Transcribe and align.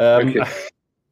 Ähm, 0.00 0.28
okay. 0.30 0.44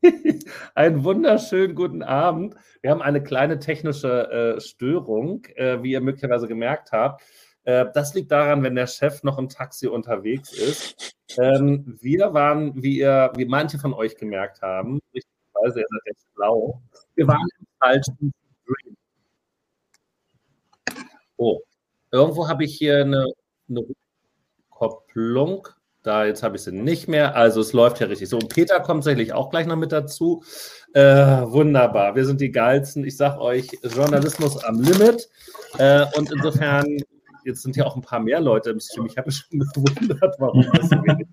Einen 0.74 1.04
wunderschönen 1.04 1.74
guten 1.74 2.02
Abend. 2.02 2.54
Wir 2.80 2.90
haben 2.90 3.02
eine 3.02 3.22
kleine 3.22 3.58
technische 3.58 4.56
äh, 4.56 4.60
Störung, 4.60 5.44
äh, 5.56 5.82
wie 5.82 5.92
ihr 5.92 6.00
möglicherweise 6.00 6.48
gemerkt 6.48 6.92
habt. 6.92 7.22
Äh, 7.64 7.84
das 7.92 8.14
liegt 8.14 8.30
daran, 8.30 8.62
wenn 8.62 8.74
der 8.74 8.86
Chef 8.86 9.22
noch 9.24 9.36
im 9.36 9.50
Taxi 9.50 9.88
unterwegs 9.88 10.52
ist. 10.52 11.14
Ähm, 11.38 11.98
wir 12.00 12.32
waren, 12.32 12.82
wie 12.82 13.00
ihr, 13.00 13.30
wie 13.36 13.44
manche 13.44 13.78
von 13.78 13.92
euch 13.92 14.16
gemerkt 14.16 14.62
haben, 14.62 15.00
richtigerweise, 15.14 15.80
ihr 15.80 15.86
seid 15.90 16.00
jetzt 16.06 16.26
schlau, 16.34 16.80
wir 17.14 17.26
waren 17.26 17.48
im 17.58 17.66
falschen 17.78 18.32
Stream. 18.62 18.96
Oh, 21.36 21.60
irgendwo 22.10 22.48
habe 22.48 22.64
ich 22.64 22.74
hier 22.74 23.02
eine, 23.02 23.26
eine 23.68 23.84
Kopplung. 24.70 25.68
Da, 26.08 26.24
jetzt 26.24 26.42
habe 26.42 26.56
ich 26.56 26.62
sie 26.62 26.72
nicht 26.72 27.06
mehr. 27.06 27.36
Also 27.36 27.60
es 27.60 27.74
läuft 27.74 28.00
ja 28.00 28.06
richtig 28.06 28.30
so. 28.30 28.38
Und 28.38 28.48
Peter 28.48 28.80
kommt 28.80 29.04
sicherlich 29.04 29.34
auch 29.34 29.50
gleich 29.50 29.66
noch 29.66 29.76
mit 29.76 29.92
dazu. 29.92 30.42
Äh, 30.94 31.02
wunderbar. 31.02 32.16
Wir 32.16 32.24
sind 32.24 32.40
die 32.40 32.50
geilsten. 32.50 33.04
Ich 33.04 33.18
sage 33.18 33.38
euch, 33.42 33.68
Journalismus 33.82 34.64
am 34.64 34.80
Limit. 34.80 35.28
Äh, 35.76 36.06
und 36.16 36.32
insofern, 36.32 36.96
jetzt 37.44 37.60
sind 37.60 37.76
ja 37.76 37.84
auch 37.84 37.94
ein 37.94 38.00
paar 38.00 38.20
mehr 38.20 38.40
Leute 38.40 38.70
im 38.70 38.80
Stream. 38.80 39.04
Ich 39.04 39.18
habe 39.18 39.26
mich 39.26 39.36
schon 39.36 39.58
gewundert, 39.74 40.34
warum 40.38 40.64
das 40.72 40.88
so 40.88 40.96
wenig. 40.96 41.26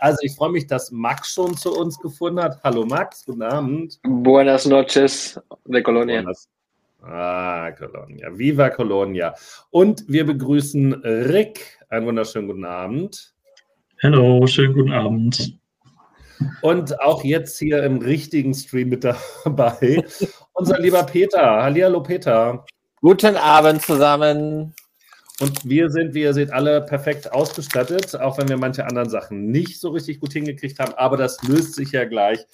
Also 0.00 0.18
ich 0.20 0.36
freue 0.36 0.50
mich, 0.50 0.66
dass 0.66 0.90
Max 0.90 1.32
schon 1.32 1.56
zu 1.56 1.74
uns 1.74 1.98
gefunden 1.98 2.42
hat. 2.42 2.62
Hallo 2.62 2.84
Max, 2.84 3.24
guten 3.24 3.40
Abend. 3.40 3.98
Buenas 4.02 4.66
noches 4.66 5.40
de 5.64 5.80
Colonia. 5.80 6.20
Buenas. 6.20 6.46
Ah, 7.00 7.72
Colonia. 7.72 8.28
Viva 8.36 8.68
Colonia. 8.68 9.34
Und 9.70 10.04
wir 10.08 10.26
begrüßen 10.26 10.92
Rick. 10.92 11.78
Einen 11.88 12.04
wunderschönen 12.04 12.48
guten 12.48 12.66
Abend. 12.66 13.33
Hallo, 14.02 14.46
schönen 14.46 14.74
guten 14.74 14.92
Abend. 14.92 15.56
Und 16.62 17.00
auch 17.00 17.24
jetzt 17.24 17.58
hier 17.58 17.82
im 17.84 17.98
richtigen 17.98 18.52
Stream 18.52 18.88
mit 18.88 19.04
dabei, 19.04 20.04
unser 20.52 20.78
lieber 20.78 21.04
Peter. 21.04 21.62
Hallihallo, 21.62 22.02
Peter. 22.02 22.64
Guten 23.00 23.36
Abend 23.36 23.82
zusammen. 23.82 24.74
Und 25.40 25.68
wir 25.68 25.90
sind, 25.90 26.14
wie 26.14 26.22
ihr 26.22 26.34
seht, 26.34 26.52
alle 26.52 26.82
perfekt 26.82 27.32
ausgestattet, 27.32 28.14
auch 28.16 28.36
wenn 28.38 28.48
wir 28.48 28.56
manche 28.56 28.84
anderen 28.84 29.08
Sachen 29.08 29.50
nicht 29.50 29.80
so 29.80 29.90
richtig 29.90 30.20
gut 30.20 30.32
hingekriegt 30.32 30.78
haben. 30.80 30.92
Aber 30.94 31.16
das 31.16 31.42
löst 31.42 31.74
sich 31.74 31.92
ja 31.92 32.04
gleich. 32.04 32.44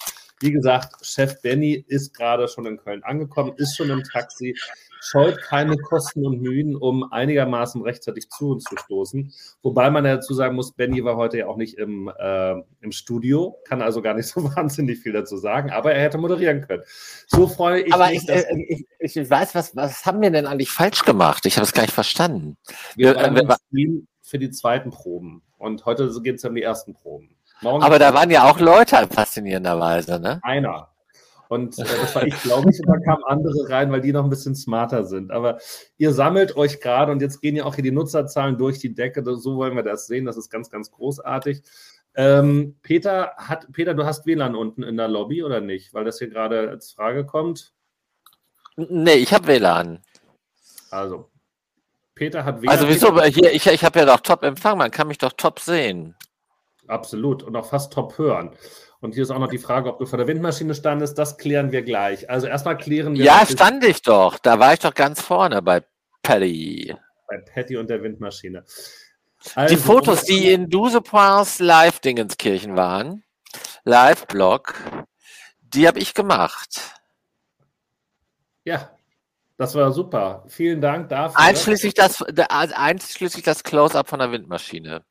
Wie 0.41 0.51
gesagt, 0.51 1.05
Chef 1.05 1.41
Benny 1.41 1.85
ist 1.87 2.13
gerade 2.13 2.47
schon 2.47 2.65
in 2.65 2.77
Köln 2.77 3.03
angekommen, 3.03 3.53
ist 3.57 3.77
schon 3.77 3.89
im 3.89 4.03
Taxi 4.03 4.55
scheut 5.01 5.41
keine 5.41 5.77
Kosten 5.77 6.25
und 6.25 6.41
Mühen, 6.41 6.75
um 6.75 7.11
einigermaßen 7.11 7.81
rechtzeitig 7.81 8.29
zu 8.29 8.51
uns 8.51 8.63
zu 8.63 8.77
stoßen. 8.77 9.33
Wobei 9.63 9.89
man 9.89 10.05
ja 10.05 10.15
dazu 10.15 10.33
sagen 10.33 10.55
muss, 10.55 10.73
Benny 10.73 11.03
war 11.03 11.17
heute 11.17 11.39
ja 11.39 11.47
auch 11.47 11.57
nicht 11.57 11.77
im, 11.77 12.11
äh, 12.19 12.53
im 12.81 12.91
Studio, 12.91 13.57
kann 13.65 13.81
also 13.81 14.01
gar 14.01 14.13
nicht 14.13 14.27
so 14.27 14.43
wahnsinnig 14.55 14.99
viel 14.99 15.13
dazu 15.13 15.37
sagen, 15.37 15.71
aber 15.71 15.93
er 15.93 16.03
hätte 16.03 16.17
moderieren 16.17 16.61
können. 16.61 16.83
So 17.27 17.47
freue 17.47 17.81
ich 17.81 17.93
aber 17.93 18.09
mich. 18.09 18.29
Aber 18.29 18.51
ich, 18.51 18.85
ich, 18.99 19.17
ich, 19.17 19.29
weiß, 19.29 19.55
was, 19.55 19.75
was 19.75 20.05
haben 20.05 20.21
wir 20.21 20.29
denn 20.29 20.45
eigentlich 20.45 20.69
falsch 20.69 21.03
gemacht? 21.03 21.45
Ich 21.45 21.57
habe 21.57 21.65
es 21.65 21.73
gar 21.73 21.81
nicht 21.81 21.93
verstanden. 21.93 22.57
Wir, 22.95 23.15
wir 23.15 23.47
waren 23.47 23.57
im 23.71 24.07
für 24.21 24.39
die 24.39 24.51
zweiten 24.51 24.91
Proben 24.91 25.41
und 25.57 25.85
heute 25.85 26.09
geht 26.21 26.35
es 26.35 26.45
um 26.45 26.55
die 26.55 26.61
ersten 26.61 26.93
Proben. 26.93 27.35
Morgen 27.61 27.83
aber 27.83 27.99
da 27.99 28.13
waren 28.13 28.29
ja 28.31 28.49
auch 28.49 28.59
Leute 28.59 29.07
faszinierenderweise, 29.07 30.19
ne? 30.19 30.39
Einer. 30.43 30.87
Und 31.47 31.77
äh, 31.77 31.83
das 31.83 32.15
war 32.15 32.25
ich, 32.25 32.41
glaube 32.43 32.71
ich, 32.71 32.79
und 32.79 32.87
da 32.87 32.97
kamen 32.99 33.23
andere 33.25 33.69
rein, 33.69 33.91
weil 33.91 33.99
die 33.99 34.13
noch 34.13 34.23
ein 34.23 34.29
bisschen 34.29 34.55
smarter 34.55 35.03
sind. 35.03 35.31
Aber 35.31 35.59
ihr 35.97 36.13
sammelt 36.13 36.55
euch 36.55 36.79
gerade 36.79 37.11
und 37.11 37.21
jetzt 37.21 37.41
gehen 37.41 37.57
ja 37.57 37.65
auch 37.65 37.75
hier 37.75 37.83
die 37.83 37.91
Nutzerzahlen 37.91 38.57
durch 38.57 38.79
die 38.79 38.95
Decke. 38.95 39.21
So 39.35 39.57
wollen 39.57 39.75
wir 39.75 39.83
das 39.83 40.07
sehen. 40.07 40.25
Das 40.25 40.37
ist 40.37 40.49
ganz, 40.49 40.69
ganz 40.69 40.91
großartig. 40.91 41.61
Ähm, 42.15 42.77
Peter, 42.81 43.33
hat, 43.35 43.71
Peter, 43.73 43.93
du 43.93 44.05
hast 44.05 44.25
WLAN 44.25 44.55
unten 44.55 44.81
in 44.81 44.97
der 44.97 45.07
Lobby 45.07 45.43
oder 45.43 45.59
nicht? 45.59 45.93
Weil 45.93 46.05
das 46.05 46.19
hier 46.19 46.29
gerade 46.29 46.69
als 46.69 46.93
Frage 46.93 47.25
kommt. 47.25 47.73
Nee, 48.77 49.15
ich 49.15 49.33
habe 49.33 49.47
WLAN. 49.47 49.99
Also, 50.89 51.29
Peter 52.15 52.45
hat 52.45 52.61
WLAN. 52.61 52.71
Also 52.71 52.87
wieso? 52.87 53.21
Hier, 53.23 53.51
ich, 53.53 53.67
ich 53.67 53.83
habe 53.83 53.99
ja 53.99 54.05
doch 54.05 54.21
Top-Empfang, 54.21 54.77
man 54.77 54.91
kann 54.91 55.09
mich 55.09 55.17
doch 55.17 55.33
top 55.33 55.59
sehen. 55.59 56.15
Absolut 56.91 57.41
und 57.41 57.55
auch 57.55 57.65
fast 57.65 57.93
top 57.93 58.17
hören. 58.17 58.51
Und 58.99 59.13
hier 59.13 59.23
ist 59.23 59.31
auch 59.31 59.39
noch 59.39 59.49
die 59.49 59.57
Frage, 59.57 59.89
ob 59.89 59.97
du 59.97 60.05
vor 60.05 60.17
der 60.17 60.27
Windmaschine 60.27 60.75
standest. 60.75 61.17
Das 61.17 61.37
klären 61.37 61.71
wir 61.71 61.81
gleich. 61.81 62.29
Also 62.29 62.47
erstmal 62.47 62.77
klären 62.77 63.15
wir. 63.15 63.23
Ja, 63.23 63.45
stand 63.45 63.83
ich 63.83 64.01
doch. 64.01 64.37
Da 64.37 64.59
war 64.59 64.73
ich 64.73 64.79
doch 64.79 64.93
ganz 64.93 65.21
vorne 65.21 65.61
bei 65.61 65.83
Patty. 66.21 66.95
Bei 67.27 67.37
Patty 67.37 67.77
und 67.77 67.89
der 67.89 68.03
Windmaschine. 68.03 68.63
Also, 69.55 69.73
die 69.73 69.81
Fotos, 69.81 70.23
die 70.23 70.51
in 70.51 70.69
Dusepars 70.69 71.59
Live-Dingenskirchen 71.59 72.75
waren, 72.75 73.23
Live-Blog, 73.85 74.75
die 75.61 75.87
habe 75.87 75.99
ich 75.99 76.13
gemacht. 76.13 76.99
Ja, 78.63 78.91
das 79.57 79.73
war 79.73 79.91
super. 79.91 80.43
Vielen 80.47 80.81
Dank 80.81 81.09
dafür. 81.09 81.39
Einschließlich 81.39 81.95
das, 81.95 82.21
einschließlich 82.21 83.43
das 83.43 83.63
Close-up 83.63 84.09
von 84.09 84.19
der 84.19 84.31
Windmaschine. 84.31 85.03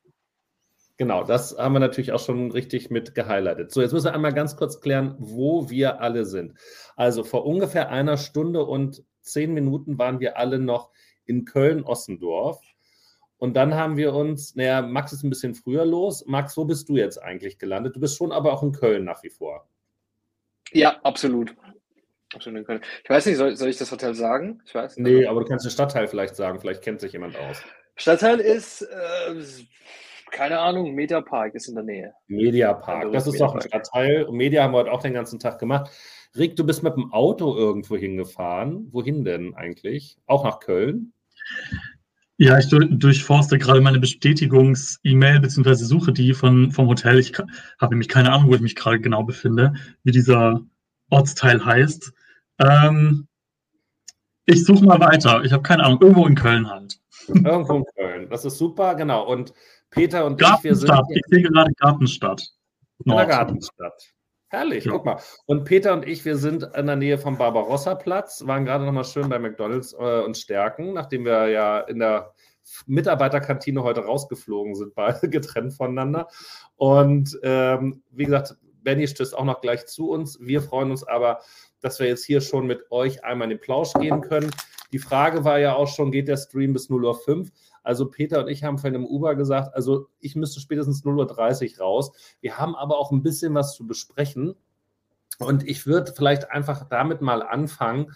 Genau, 1.01 1.25
das 1.25 1.57
haben 1.57 1.73
wir 1.73 1.79
natürlich 1.79 2.13
auch 2.13 2.21
schon 2.21 2.51
richtig 2.51 2.91
mit 2.91 3.15
gehighlightet. 3.15 3.73
So, 3.73 3.81
jetzt 3.81 3.95
müssen 3.95 4.05
wir 4.05 4.13
einmal 4.13 4.35
ganz 4.35 4.55
kurz 4.55 4.83
klären, 4.83 5.15
wo 5.19 5.71
wir 5.71 6.03
alle 6.03 6.27
sind. 6.27 6.53
Also 6.95 7.25
vor 7.25 7.47
ungefähr 7.47 7.89
einer 7.89 8.19
Stunde 8.19 8.67
und 8.67 9.03
zehn 9.23 9.55
Minuten 9.55 9.97
waren 9.97 10.21
wir 10.21 10.37
alle 10.37 10.59
noch 10.59 10.91
in 11.25 11.47
Köln-Ossendorf. 11.47 12.61
Und 13.39 13.55
dann 13.55 13.73
haben 13.73 13.97
wir 13.97 14.13
uns, 14.13 14.55
naja, 14.57 14.83
Max 14.83 15.15
ist 15.15 15.23
ein 15.23 15.31
bisschen 15.31 15.55
früher 15.55 15.87
los. 15.87 16.27
Max, 16.27 16.55
wo 16.59 16.67
bist 16.67 16.91
du 16.91 16.99
jetzt 16.99 17.17
eigentlich 17.17 17.59
gelandet? 17.59 17.97
Du 17.97 18.01
bist 18.01 18.19
schon 18.19 18.31
aber 18.31 18.53
auch 18.53 18.63
in 18.63 18.73
Köln 18.73 19.05
nach 19.05 19.23
wie 19.23 19.31
vor. 19.31 19.71
Ja, 20.71 21.01
absolut. 21.03 21.57
absolut 22.35 22.59
in 22.59 22.67
Köln. 22.67 22.83
Ich 23.05 23.09
weiß 23.09 23.25
nicht, 23.25 23.39
soll, 23.39 23.57
soll 23.57 23.71
ich 23.71 23.79
das 23.79 23.91
Hotel 23.91 24.15
sagen? 24.15 24.61
Ich 24.67 24.75
weiß. 24.75 24.99
Nee, 24.99 25.25
aber 25.25 25.41
du 25.41 25.47
kannst 25.47 25.65
den 25.65 25.71
Stadtteil 25.71 26.09
vielleicht 26.09 26.37
sagen. 26.37 26.61
Vielleicht 26.61 26.83
kennt 26.83 27.01
sich 27.01 27.15
jemand 27.15 27.39
aus. 27.39 27.63
Stadtteil 27.97 28.39
ist 28.39 28.83
äh, 28.83 29.35
keine 30.31 30.59
Ahnung, 30.59 30.95
Mediapark 30.95 31.55
ist 31.55 31.69
in 31.69 31.75
der 31.75 31.85
Nähe. 31.85 32.13
Mediapark, 32.29 33.13
das 33.13 33.27
ist 33.27 33.41
doch 33.41 33.55
ein 33.55 33.61
Stadtteil. 33.61 34.25
Und 34.25 34.37
Media 34.37 34.63
haben 34.63 34.73
wir 34.73 34.79
heute 34.79 34.93
auch 34.93 35.03
den 35.03 35.15
ganzen 35.15 35.39
Tag 35.39 35.59
gemacht. 35.59 35.91
Rick, 36.37 36.57
du 36.57 36.65
bist 36.65 36.83
mit 36.83 36.95
dem 36.95 37.13
Auto 37.13 37.57
irgendwo 37.57 37.97
hingefahren. 37.97 38.89
Wohin 38.93 39.25
denn 39.25 39.55
eigentlich? 39.55 40.17
Auch 40.27 40.45
nach 40.45 40.61
Köln? 40.61 41.13
Ja, 42.37 42.59
ich 42.59 42.69
durchforste 42.69 43.59
gerade 43.59 43.81
meine 43.81 43.99
Bestätigungs-E-Mail 43.99 45.41
bzw. 45.41 45.75
suche 45.75 46.13
die 46.13 46.33
von, 46.33 46.71
vom 46.71 46.87
Hotel. 46.87 47.19
Ich 47.19 47.35
habe 47.39 47.93
nämlich 47.93 48.09
keine 48.09 48.33
Ahnung, 48.33 48.49
wo 48.49 48.55
ich 48.55 48.61
mich 48.61 48.77
gerade 48.77 49.01
genau 49.01 49.25
befinde, 49.25 49.75
wie 50.05 50.13
dieser 50.13 50.61
Ortsteil 51.11 51.65
heißt. 51.65 52.13
Ähm, 52.61 53.27
ich 54.47 54.65
suche 54.65 54.85
mal 54.85 55.01
weiter. 55.01 55.45
Ich 55.45 55.53
habe 55.53 55.63
keine 55.63 55.85
Ahnung. 55.85 56.01
Irgendwo 56.01 56.27
in 56.27 56.35
Köln 56.35 56.71
halt. 56.71 57.00
Irgendwo 57.29 57.77
in 57.77 57.85
Köln. 57.97 58.31
Das 58.31 58.45
ist 58.45 58.59
super, 58.59 58.95
genau. 58.95 59.27
Und 59.27 59.53
Peter 59.91 60.25
und 60.25 60.41
ich, 60.41 60.65
wir 60.65 60.75
sind. 60.75 60.93
Ich 61.11 61.23
sehe 61.29 61.43
gerade 61.43 61.73
Gartenstadt. 61.75 62.43
In 63.05 63.17
der 63.17 63.27
Gartenstadt. 63.27 64.15
Herrlich, 64.49 64.85
ja. 64.85 64.93
guck 64.93 65.05
mal. 65.05 65.21
Und 65.47 65.65
Peter 65.65 65.93
und 65.93 66.07
ich, 66.07 66.25
wir 66.25 66.37
sind 66.37 66.65
in 66.75 66.87
der 66.87 66.97
Nähe 66.97 67.19
vom 67.19 67.39
Barbarossa-Platz, 67.39 68.47
waren 68.47 68.65
gerade 68.65 68.85
noch 68.85 68.93
mal 68.93 69.05
schön 69.05 69.29
bei 69.29 69.39
McDonalds 69.39 69.93
äh, 69.93 70.23
und 70.23 70.37
Stärken, 70.37 70.93
nachdem 70.93 71.25
wir 71.25 71.49
ja 71.49 71.79
in 71.81 72.01
der 72.01 72.35
Mitarbeiterkantine 72.87 73.83
heute 73.85 74.05
rausgeflogen 74.05 74.75
sind, 74.75 74.95
beide 74.95 75.29
getrennt 75.31 75.73
voneinander. 75.75 76.29
Und 76.75 77.39
ähm, 77.45 78.03
wie 78.11 78.25
gesagt, 78.25 78.57
Benny 78.83 79.07
stößt 79.07 79.37
auch 79.37 79.45
noch 79.45 79.61
gleich 79.61 79.87
zu 79.87 80.11
uns. 80.11 80.39
Wir 80.41 80.63
freuen 80.63 80.91
uns 80.91 81.05
aber, 81.05 81.41
dass 81.81 82.01
wir 82.01 82.09
jetzt 82.09 82.25
hier 82.25 82.41
schon 82.41 82.67
mit 82.67 82.91
euch 82.91 83.23
einmal 83.25 83.47
in 83.47 83.57
den 83.57 83.61
Plausch 83.61 83.93
gehen 83.95 84.21
können. 84.21 84.51
Die 84.93 84.99
Frage 84.99 85.45
war 85.45 85.59
ja 85.59 85.75
auch 85.75 85.89
schon, 85.89 86.11
geht 86.11 86.29
der 86.29 86.37
Stream 86.37 86.73
bis 86.73 86.91
0.05 86.91 87.39
Uhr? 87.39 87.47
Also 87.83 88.11
Peter 88.11 88.41
und 88.41 88.49
ich 88.49 88.65
haben 88.65 88.79
von 88.79 88.93
dem 88.93 89.07
Uber 89.07 89.35
gesagt, 89.35 89.75
also 89.75 90.09
ich 90.19 90.37
müsste 90.37 90.61
spätestens 90.61 91.05
0.30 91.05 91.79
Uhr 91.79 91.85
raus. 91.85 92.13
Wir 92.41 92.59
haben 92.59 92.75
aber 92.75 92.99
auch 92.99 93.11
ein 93.11 93.23
bisschen 93.23 93.55
was 93.55 93.75
zu 93.75 93.87
besprechen. 93.87 94.55
Und 95.39 95.67
ich 95.67 95.87
würde 95.87 96.13
vielleicht 96.15 96.51
einfach 96.51 96.87
damit 96.89 97.23
mal 97.23 97.43
anfangen. 97.43 98.13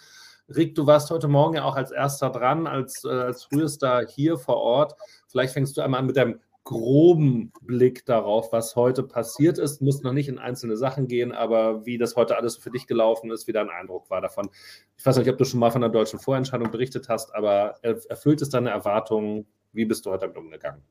Rick, 0.47 0.75
du 0.75 0.85
warst 0.85 1.09
heute 1.09 1.27
Morgen 1.27 1.55
ja 1.55 1.63
auch 1.63 1.75
als 1.75 1.89
erster 1.89 2.29
dran, 2.29 2.67
als, 2.67 3.03
äh, 3.03 3.09
als 3.09 3.45
frühester 3.45 4.05
hier 4.07 4.37
vor 4.37 4.57
Ort. 4.57 4.95
Vielleicht 5.27 5.53
fängst 5.53 5.75
du 5.75 5.81
einmal 5.81 6.03
mit 6.03 6.17
deinem 6.17 6.39
groben 6.65 7.53
Blick 7.61 8.05
darauf, 8.05 8.51
was 8.51 8.75
heute 8.75 9.03
passiert 9.03 9.57
ist. 9.59 9.81
Muss 9.81 10.01
noch 10.01 10.11
nicht 10.11 10.27
in 10.27 10.39
einzelne 10.39 10.75
Sachen 10.75 11.07
gehen, 11.07 11.31
aber 11.31 11.85
wie 11.85 11.97
das 11.97 12.15
heute 12.15 12.35
alles 12.37 12.57
für 12.57 12.71
dich 12.71 12.87
gelaufen 12.87 13.31
ist, 13.31 13.47
wie 13.47 13.53
dein 13.53 13.69
Eindruck 13.69 14.09
war 14.09 14.19
davon. 14.19 14.49
Ich 14.97 15.05
weiß 15.05 15.17
nicht, 15.17 15.29
ob 15.29 15.37
du 15.37 15.45
schon 15.45 15.59
mal 15.59 15.71
von 15.71 15.81
der 15.81 15.91
deutschen 15.91 16.19
Vorentscheidung 16.19 16.71
berichtet 16.71 17.07
hast, 17.07 17.33
aber 17.33 17.75
erfüllt 17.83 18.41
es 18.41 18.49
deine 18.49 18.71
Erwartungen? 18.71 19.45
Wie 19.71 19.85
bist 19.85 20.05
du 20.05 20.09
heute 20.09 20.21
damit 20.21 20.37
umgegangen? 20.37 20.81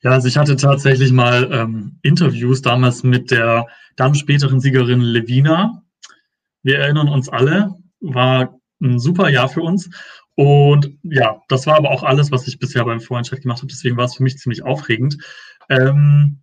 Ja, 0.00 0.10
also 0.10 0.26
ich 0.26 0.36
hatte 0.36 0.56
tatsächlich 0.56 1.12
mal 1.12 1.48
ähm, 1.52 1.98
Interviews 2.02 2.62
damals 2.62 3.04
mit 3.04 3.30
der 3.30 3.66
dann 3.94 4.14
späteren 4.14 4.58
Siegerin 4.58 5.00
Levina. 5.00 5.84
Wir 6.62 6.78
erinnern 6.78 7.08
uns 7.08 7.28
alle, 7.28 7.74
war 8.00 8.58
ein 8.80 8.98
super 8.98 9.28
Jahr 9.28 9.48
für 9.48 9.62
uns. 9.62 9.90
Und 10.34 10.96
ja, 11.02 11.42
das 11.48 11.66
war 11.66 11.76
aber 11.76 11.90
auch 11.90 12.02
alles, 12.02 12.30
was 12.32 12.48
ich 12.48 12.58
bisher 12.58 12.84
beim 12.84 13.00
Vorentscheid 13.00 13.42
gemacht 13.42 13.58
habe. 13.58 13.66
Deswegen 13.68 13.96
war 13.96 14.06
es 14.06 14.16
für 14.16 14.22
mich 14.22 14.38
ziemlich 14.38 14.62
aufregend. 14.64 15.18
Ähm, 15.68 16.38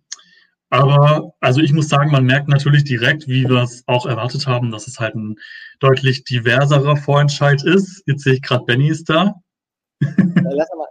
Aber 0.72 1.34
also 1.40 1.60
ich 1.60 1.72
muss 1.72 1.88
sagen, 1.88 2.12
man 2.12 2.24
merkt 2.24 2.46
natürlich 2.48 2.84
direkt, 2.84 3.26
wie 3.26 3.48
wir 3.48 3.62
es 3.62 3.82
auch 3.88 4.06
erwartet 4.06 4.46
haben, 4.46 4.70
dass 4.70 4.86
es 4.86 5.00
halt 5.00 5.16
ein 5.16 5.34
deutlich 5.80 6.22
diverserer 6.22 6.96
Vorentscheid 6.96 7.64
ist. 7.64 8.04
Jetzt 8.06 8.22
sehe 8.22 8.34
ich 8.34 8.42
gerade, 8.42 8.64
Benny 8.64 8.88
ist 8.88 9.10
da. 9.10 9.34
Lass 9.98 10.68
mal. 10.76 10.86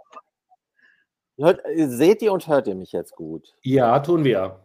Hört, 1.38 1.62
seht 1.74 2.20
ihr 2.20 2.34
und 2.34 2.46
hört 2.46 2.66
ihr 2.66 2.74
mich 2.74 2.92
jetzt 2.92 3.16
gut? 3.16 3.54
Ja, 3.62 3.98
tun 4.00 4.22
wir. 4.24 4.60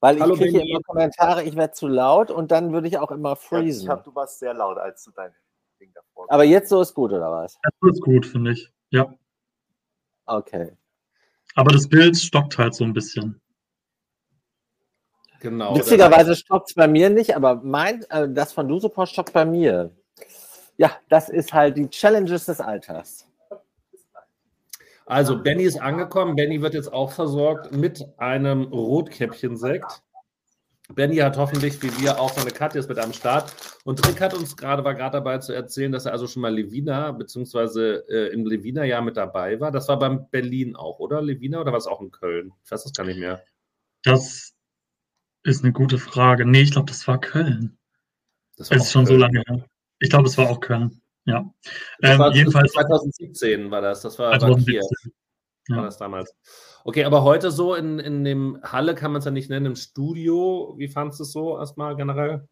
Weil 0.00 0.18
Hallo, 0.18 0.32
ich 0.32 0.40
kriege 0.40 0.58
Benny. 0.60 0.70
immer 0.70 0.80
Kommentare, 0.80 1.42
ich 1.42 1.54
werde 1.54 1.74
zu 1.74 1.86
laut 1.86 2.30
und 2.30 2.50
dann 2.50 2.72
würde 2.72 2.88
ich 2.88 2.96
auch 2.96 3.10
immer 3.10 3.30
Ja, 3.30 3.34
ich 3.34 3.40
freezen. 3.40 3.90
hab, 3.90 4.04
du 4.04 4.14
warst 4.14 4.38
sehr 4.38 4.54
laut, 4.54 4.78
als 4.78 5.04
du 5.04 5.10
dein 5.10 5.32
Ding 5.80 5.92
davor 5.94 6.26
Aber 6.28 6.44
jetzt 6.44 6.68
so 6.68 6.80
ist 6.80 6.94
gut, 6.94 7.12
oder 7.12 7.30
was? 7.30 7.58
Das 7.62 7.94
ist 7.94 8.02
gut, 8.02 8.26
finde 8.26 8.52
ich. 8.52 8.70
Ja. 8.90 9.14
Okay. 10.26 10.72
Aber 11.54 11.72
das 11.72 11.88
Bild 11.88 12.16
stockt 12.16 12.58
halt 12.58 12.74
so 12.74 12.84
ein 12.84 12.92
bisschen. 12.92 13.40
Genau. 15.40 15.76
Witzigerweise 15.76 16.34
stockt 16.34 16.70
es 16.70 16.74
bei 16.74 16.88
mir 16.88 17.10
nicht, 17.10 17.36
aber 17.36 17.56
mein, 17.56 18.02
äh, 18.10 18.28
das 18.28 18.52
von 18.52 18.68
Dusopor 18.68 19.06
stockt 19.06 19.32
bei 19.32 19.44
mir. 19.44 19.90
Ja, 20.76 20.92
das 21.08 21.28
ist 21.28 21.52
halt 21.52 21.76
die 21.76 21.88
Challenges 21.88 22.46
des 22.46 22.60
Alters. 22.60 23.26
Also, 25.06 25.40
Benny 25.40 25.62
ist 25.62 25.80
angekommen. 25.80 26.34
Benny 26.34 26.60
wird 26.60 26.74
jetzt 26.74 26.92
auch 26.92 27.12
versorgt 27.12 27.70
mit 27.70 28.04
einem 28.18 28.64
Rotkäppchensekt. 28.64 30.02
Benny 30.94 31.16
hat 31.16 31.36
hoffentlich, 31.36 31.82
wie 31.82 31.90
wir, 32.00 32.20
auch 32.20 32.32
seine 32.32 32.50
Katja 32.50 32.78
ist 32.80 32.88
mit 32.88 32.98
am 32.98 33.12
Start. 33.12 33.52
Und 33.84 34.06
Rick 34.06 34.20
hat 34.20 34.34
uns 34.34 34.56
gerade, 34.56 34.84
war 34.84 34.94
gerade 34.94 35.12
dabei 35.18 35.38
zu 35.38 35.52
erzählen, 35.52 35.90
dass 35.92 36.06
er 36.06 36.12
also 36.12 36.26
schon 36.26 36.42
mal 36.42 36.54
Levina, 36.54 37.10
beziehungsweise 37.12 38.04
äh, 38.08 38.32
im 38.32 38.46
Levina-Jahr 38.46 39.02
mit 39.02 39.16
dabei 39.16 39.58
war. 39.60 39.72
Das 39.72 39.88
war 39.88 39.98
beim 39.98 40.28
Berlin 40.30 40.76
auch, 40.76 40.98
oder? 41.00 41.20
Levina 41.22 41.60
oder 41.60 41.72
war 41.72 41.78
es 41.78 41.86
auch 41.88 42.00
in 42.00 42.10
Köln? 42.12 42.52
Ich 42.64 42.70
weiß 42.70 42.84
das 42.84 42.92
gar 42.92 43.04
nicht 43.04 43.18
mehr. 43.18 43.42
Das 44.04 44.54
ist 45.42 45.64
eine 45.64 45.72
gute 45.72 45.98
Frage. 45.98 46.46
Nee, 46.46 46.62
ich 46.62 46.70
glaube, 46.72 46.90
das 46.90 47.06
war 47.08 47.20
Köln. 47.20 47.76
Das 48.56 48.70
war 48.70 48.76
ist 48.76 48.92
schon 48.92 49.06
so 49.06 49.10
Köln. 49.12 49.20
lange 49.20 49.42
her. 49.46 49.64
Ich 49.98 50.10
glaube, 50.10 50.28
es 50.28 50.38
war 50.38 50.48
auch 50.48 50.60
Köln. 50.60 51.00
Ja. 51.24 51.52
Ähm, 52.02 52.18
war 52.20 52.32
jedenfalls 52.34 52.72
2017 52.72 53.70
war 53.70 53.80
das. 53.80 54.02
Das 54.02 54.18
war, 54.20 54.30
war 54.30 54.38
2017. 54.38 54.80
Kiew. 54.80 55.12
war 55.68 55.76
Ja. 55.78 55.82
das 55.82 55.98
damals. 55.98 56.32
Okay, 56.88 57.02
aber 57.02 57.24
heute 57.24 57.50
so 57.50 57.74
in, 57.74 57.98
in 57.98 58.22
dem 58.22 58.60
Halle 58.62 58.94
kann 58.94 59.10
man 59.10 59.18
es 59.18 59.24
ja 59.24 59.32
nicht 59.32 59.50
nennen, 59.50 59.66
im 59.66 59.74
Studio. 59.74 60.76
Wie 60.78 60.86
fandest 60.86 61.18
du 61.18 61.24
es 61.24 61.32
so 61.32 61.58
erstmal 61.58 61.96
generell? 61.96 62.46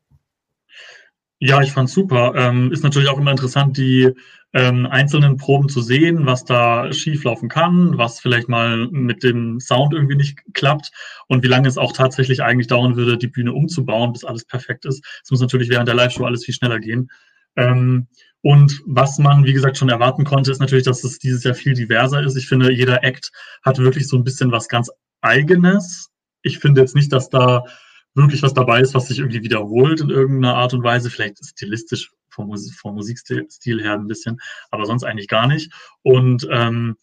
Ja, 1.39 1.63
ich 1.63 1.71
fand's 1.71 1.93
super. 1.93 2.33
Ähm, 2.35 2.73
ist 2.73 2.83
natürlich 2.83 3.09
auch 3.09 3.19
immer 3.19 3.31
interessant, 3.31 3.77
die 3.77 4.11
ähm, 4.53 4.87
einzelnen 4.87 5.37
Proben 5.37 5.69
zu 5.69 5.81
sehen, 5.81 6.27
was 6.27 6.45
da 6.45 6.93
schieflaufen 6.93 7.49
kann, 7.49 7.97
was 7.97 8.19
vielleicht 8.19 8.49
mal 8.49 8.89
mit 8.89 9.23
dem 9.23 9.61
Sound 9.61 9.95
irgendwie 9.95 10.17
nicht 10.17 10.41
klappt 10.53 10.91
und 11.29 11.45
wie 11.45 11.49
lange 11.49 11.69
es 11.69 11.79
auch 11.79 11.93
tatsächlich 11.93 12.43
eigentlich 12.43 12.67
dauern 12.67 12.97
würde, 12.97 13.17
die 13.17 13.29
Bühne 13.29 13.53
umzubauen, 13.53 14.13
bis 14.13 14.25
alles 14.25 14.45
perfekt 14.45 14.85
ist. 14.85 15.07
Es 15.23 15.31
muss 15.31 15.43
natürlich 15.43 15.69
während 15.69 15.87
der 15.87 15.95
Live-Show 15.95 16.25
alles 16.25 16.45
viel 16.45 16.55
schneller 16.55 16.81
gehen. 16.81 17.09
Ähm, 17.55 18.09
und 18.44 18.82
was 18.85 19.19
man, 19.19 19.46
wie 19.46 19.55
gesagt, 19.55 19.79
schon 19.79 19.88
erwarten 19.88 20.25
konnte, 20.25 20.50
ist 20.50 20.61
natürlich, 20.61 20.85
dass 20.85 21.02
es 21.02 21.19
dieses 21.19 21.44
Jahr 21.44 21.55
viel 21.55 21.73
diverser 21.73 22.23
ist. 22.23 22.37
Ich 22.37 22.46
finde, 22.46 22.70
jeder 22.70 23.02
Act 23.02 23.32
hat 23.62 23.79
wirklich 23.79 24.06
so 24.06 24.19
ein 24.19 24.23
bisschen 24.23 24.52
was 24.52 24.69
ganz 24.69 24.91
Eigenes. 25.23 26.11
Ich 26.43 26.58
finde 26.58 26.82
jetzt 26.82 26.94
nicht, 26.94 27.11
dass 27.11 27.31
da 27.31 27.64
wirklich 28.12 28.43
was 28.43 28.52
dabei 28.52 28.82
ist, 28.82 28.93
was 28.93 29.08
sich 29.08 29.20
irgendwie 29.20 29.43
wiederholt 29.43 30.02
in 30.02 30.11
irgendeiner 30.11 30.56
Art 30.56 30.75
und 30.75 30.85
Weise. 30.85 31.08
Vielleicht 31.08 31.38
stilistisch 31.43 32.11
vom, 32.29 32.49
Mus 32.49 32.70
vom 32.79 32.96
Musikstil 32.96 33.46
Stil 33.50 33.82
her 33.82 33.94
ein 33.94 34.08
bisschen, 34.08 34.38
aber 34.70 34.85
sonst 34.85 35.05
eigentlich 35.05 35.29
gar 35.29 35.47
nicht. 35.47 35.73
Und 36.02 36.47
ähm, 36.50 36.99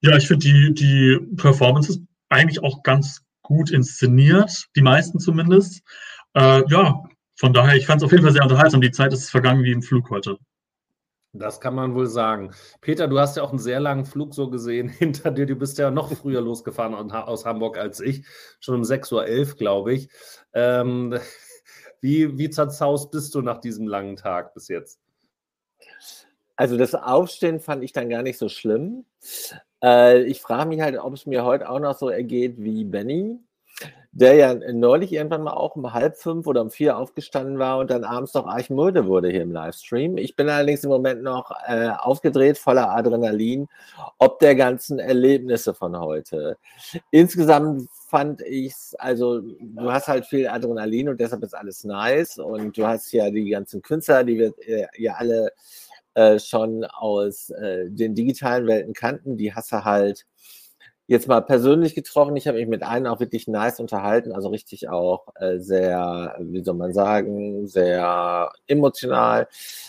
ja, 0.00 0.16
ich 0.16 0.26
finde 0.26 0.46
die, 0.46 0.72
die 0.72 1.18
Performance 1.36 1.92
ist 1.92 2.00
eigentlich 2.30 2.62
auch 2.62 2.82
ganz 2.82 3.20
gut 3.42 3.70
inszeniert, 3.70 4.68
die 4.74 4.82
meisten 4.82 5.18
zumindest. 5.18 5.82
Äh, 6.32 6.62
ja, 6.70 7.02
von 7.36 7.52
daher, 7.52 7.76
ich 7.76 7.84
fand 7.84 8.00
es 8.00 8.06
auf 8.06 8.12
jeden 8.12 8.24
Fall 8.24 8.32
sehr 8.32 8.42
unterhaltsam. 8.42 8.80
Die 8.80 8.90
Zeit 8.90 9.12
ist 9.12 9.28
vergangen 9.28 9.64
wie 9.64 9.72
im 9.72 9.82
Flug 9.82 10.08
heute. 10.08 10.38
Das 11.32 11.60
kann 11.60 11.74
man 11.74 11.94
wohl 11.94 12.06
sagen. 12.06 12.52
Peter, 12.80 13.06
du 13.06 13.18
hast 13.18 13.36
ja 13.36 13.42
auch 13.42 13.50
einen 13.50 13.58
sehr 13.58 13.80
langen 13.80 14.06
Flug 14.06 14.34
so 14.34 14.48
gesehen 14.50 14.88
hinter 14.98 15.30
dir. 15.30 15.46
Du 15.46 15.56
bist 15.56 15.78
ja 15.78 15.90
noch 15.90 16.12
früher 16.12 16.40
losgefahren 16.42 16.94
aus 16.94 17.12
Ha- 17.12 17.24
aus 17.24 17.44
Hamburg 17.44 17.78
als 17.78 18.00
ich. 18.00 18.24
Schon 18.60 18.76
um 18.76 18.82
6.11 18.82 19.50
Uhr, 19.50 19.56
glaube 19.56 19.92
ich. 19.92 20.08
Ähm, 20.54 21.18
wie, 22.00 22.38
wie 22.38 22.50
zerzaust 22.50 23.10
bist 23.10 23.34
du 23.34 23.42
nach 23.42 23.58
diesem 23.58 23.86
langen 23.86 24.16
Tag 24.16 24.54
bis 24.54 24.68
jetzt? 24.68 25.00
Also 26.56 26.76
das 26.76 26.94
Aufstehen 26.94 27.60
fand 27.60 27.84
ich 27.84 27.92
dann 27.92 28.08
gar 28.08 28.22
nicht 28.22 28.38
so 28.38 28.48
schlimm. 28.48 29.04
Äh, 29.82 30.22
ich 30.24 30.40
frage 30.40 30.68
mich 30.68 30.80
halt, 30.80 30.98
ob 30.98 31.12
es 31.14 31.24
mir 31.24 31.44
heute 31.44 31.68
auch 31.68 31.78
noch 31.78 31.96
so 31.96 32.08
ergeht 32.08 32.56
wie 32.58 32.84
Benny, 32.84 33.38
der 34.18 34.34
ja 34.34 34.54
neulich 34.72 35.12
irgendwann 35.12 35.42
mal 35.42 35.52
auch 35.52 35.76
um 35.76 35.92
halb 35.92 36.16
fünf 36.16 36.46
oder 36.46 36.62
um 36.62 36.70
vier 36.70 36.98
aufgestanden 36.98 37.58
war 37.58 37.78
und 37.78 37.90
dann 37.90 38.02
abends 38.02 38.34
noch 38.34 38.46
archmüde 38.46 39.06
wurde 39.06 39.28
hier 39.28 39.42
im 39.42 39.52
Livestream. 39.52 40.16
Ich 40.16 40.34
bin 40.34 40.48
allerdings 40.48 40.82
im 40.82 40.90
Moment 40.90 41.22
noch 41.22 41.52
äh, 41.66 41.90
aufgedreht, 41.90 42.58
voller 42.58 42.90
Adrenalin, 42.90 43.68
ob 44.18 44.40
der 44.40 44.56
ganzen 44.56 44.98
Erlebnisse 44.98 45.72
von 45.72 45.98
heute. 45.98 46.56
Insgesamt 47.12 47.88
fand 48.08 48.42
ich 48.42 48.72
es, 48.72 48.94
also 48.98 49.40
du 49.40 49.92
hast 49.92 50.08
halt 50.08 50.26
viel 50.26 50.48
Adrenalin 50.48 51.10
und 51.10 51.20
deshalb 51.20 51.44
ist 51.44 51.54
alles 51.54 51.84
nice 51.84 52.38
und 52.38 52.76
du 52.76 52.86
hast 52.86 53.12
ja 53.12 53.30
die 53.30 53.50
ganzen 53.50 53.82
Künstler, 53.82 54.24
die 54.24 54.38
wir 54.38 54.52
äh, 54.66 54.86
ja 54.96 55.14
alle 55.14 55.52
äh, 56.14 56.40
schon 56.40 56.84
aus 56.84 57.50
äh, 57.50 57.88
den 57.88 58.16
digitalen 58.16 58.66
Welten 58.66 58.94
kannten, 58.94 59.36
die 59.36 59.54
hast 59.54 59.70
du 59.70 59.84
halt 59.84 60.26
jetzt 61.08 61.26
mal 61.26 61.40
persönlich 61.40 61.94
getroffen. 61.94 62.36
Ich 62.36 62.46
habe 62.46 62.58
mich 62.58 62.68
mit 62.68 62.82
einem 62.82 63.06
auch 63.06 63.18
wirklich 63.18 63.48
nice 63.48 63.80
unterhalten, 63.80 64.32
also 64.32 64.50
richtig 64.50 64.88
auch 64.90 65.26
äh, 65.36 65.58
sehr, 65.58 66.36
wie 66.38 66.62
soll 66.62 66.74
man 66.74 66.92
sagen, 66.92 67.66
sehr 67.66 68.52
emotional. 68.66 69.48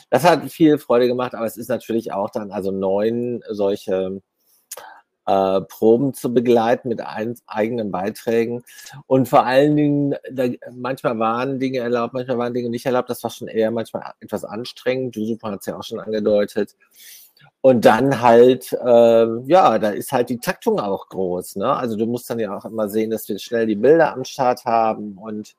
Das 0.10 0.24
hat 0.24 0.50
viel 0.50 0.80
Freude 0.80 1.08
gemacht, 1.08 1.36
aber 1.36 1.46
es 1.46 1.58
ist 1.58 1.68
natürlich 1.68 2.14
auch 2.14 2.30
dann 2.30 2.52
also 2.52 2.72
neun 2.72 3.44
solche 3.50 4.22
äh, 5.26 5.62
Proben 5.62 6.14
zu 6.14 6.34
begleiten 6.34 6.88
mit 6.88 7.02
ein, 7.02 7.36
eigenen 7.48 7.92
Beiträgen. 7.92 8.64
Und 9.06 9.28
vor 9.28 9.46
allen 9.46 9.76
Dingen, 9.76 10.16
da, 10.32 10.46
manchmal 10.72 11.20
waren 11.20 11.60
Dinge 11.60 11.80
erlaubt, 11.80 12.14
manchmal 12.14 12.38
waren 12.38 12.54
Dinge 12.54 12.70
nicht 12.70 12.86
erlaubt. 12.86 13.10
Das 13.10 13.22
war 13.24 13.30
schon 13.30 13.50
eher 13.50 13.72
manchmal 13.72 14.14
etwas 14.22 14.46
anstrengend. 14.46 15.18
Du 15.18 15.26
Super 15.26 15.52
hat 15.52 15.60
es 15.60 15.66
ja 15.66 15.78
auch 15.78 15.84
schon 15.84 16.00
angedeutet. 16.00 16.76
Und 17.62 17.84
dann 17.84 18.22
halt, 18.22 18.78
ähm, 18.86 19.44
ja, 19.46 19.78
da 19.80 19.90
ist 19.90 20.14
halt 20.14 20.30
die 20.30 20.40
Taktung 20.40 20.80
auch 20.80 21.10
groß. 21.10 21.58
Ne? 21.58 21.76
Also 21.76 21.98
du 21.98 22.06
musst 22.06 22.30
dann 22.30 22.40
ja 22.40 22.58
auch 22.58 22.64
immer 22.64 22.88
sehen, 22.88 23.12
dass 23.12 23.28
wir 23.28 23.38
schnell 23.38 23.68
die 23.68 23.76
Bilder 23.76 24.14
am 24.14 24.24
Start 24.24 24.64
haben 24.64 25.18
und 25.18 25.56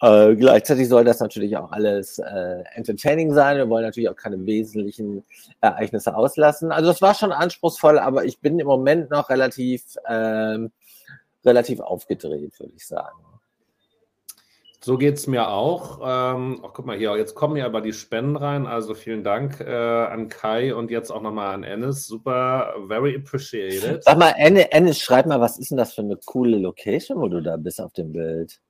äh, 0.00 0.34
gleichzeitig 0.34 0.88
soll 0.88 1.04
das 1.04 1.20
natürlich 1.20 1.56
auch 1.56 1.72
alles 1.72 2.18
äh, 2.18 2.64
entertaining 2.74 3.32
sein. 3.32 3.58
Wir 3.58 3.68
wollen 3.68 3.84
natürlich 3.84 4.08
auch 4.08 4.16
keine 4.16 4.44
wesentlichen 4.46 5.24
Ereignisse 5.60 6.16
auslassen. 6.16 6.72
Also 6.72 6.88
das 6.88 7.02
war 7.02 7.14
schon 7.14 7.32
anspruchsvoll, 7.32 7.98
aber 7.98 8.24
ich 8.24 8.40
bin 8.40 8.58
im 8.58 8.66
Moment 8.66 9.10
noch 9.10 9.28
relativ, 9.30 9.82
ähm, 10.08 10.72
relativ 11.44 11.80
aufgedreht, 11.80 12.58
würde 12.58 12.72
ich 12.76 12.86
sagen. 12.86 13.33
So 14.84 14.98
geht 14.98 15.14
es 15.14 15.26
mir 15.26 15.48
auch. 15.48 15.98
Ähm, 16.02 16.60
ach, 16.62 16.72
guck 16.74 16.84
mal 16.84 16.98
hier, 16.98 17.16
jetzt 17.16 17.34
kommen 17.34 17.56
ja 17.56 17.64
aber 17.64 17.80
die 17.80 17.94
Spenden 17.94 18.36
rein. 18.36 18.66
Also 18.66 18.92
vielen 18.92 19.24
Dank 19.24 19.58
äh, 19.60 19.64
an 19.64 20.28
Kai 20.28 20.74
und 20.74 20.90
jetzt 20.90 21.10
auch 21.10 21.22
nochmal 21.22 21.54
an 21.54 21.64
Ennis. 21.64 22.06
Super, 22.06 22.74
very 22.86 23.16
appreciated. 23.16 24.04
Sag 24.04 24.18
mal, 24.18 24.34
Ennis, 24.36 24.66
Ennis, 24.72 25.00
schreib 25.00 25.24
mal, 25.24 25.40
was 25.40 25.58
ist 25.58 25.70
denn 25.70 25.78
das 25.78 25.94
für 25.94 26.02
eine 26.02 26.18
coole 26.26 26.58
Location, 26.58 27.18
wo 27.18 27.28
du 27.28 27.40
da 27.40 27.56
bist 27.56 27.80
auf 27.80 27.94
dem 27.94 28.12
Bild? 28.12 28.60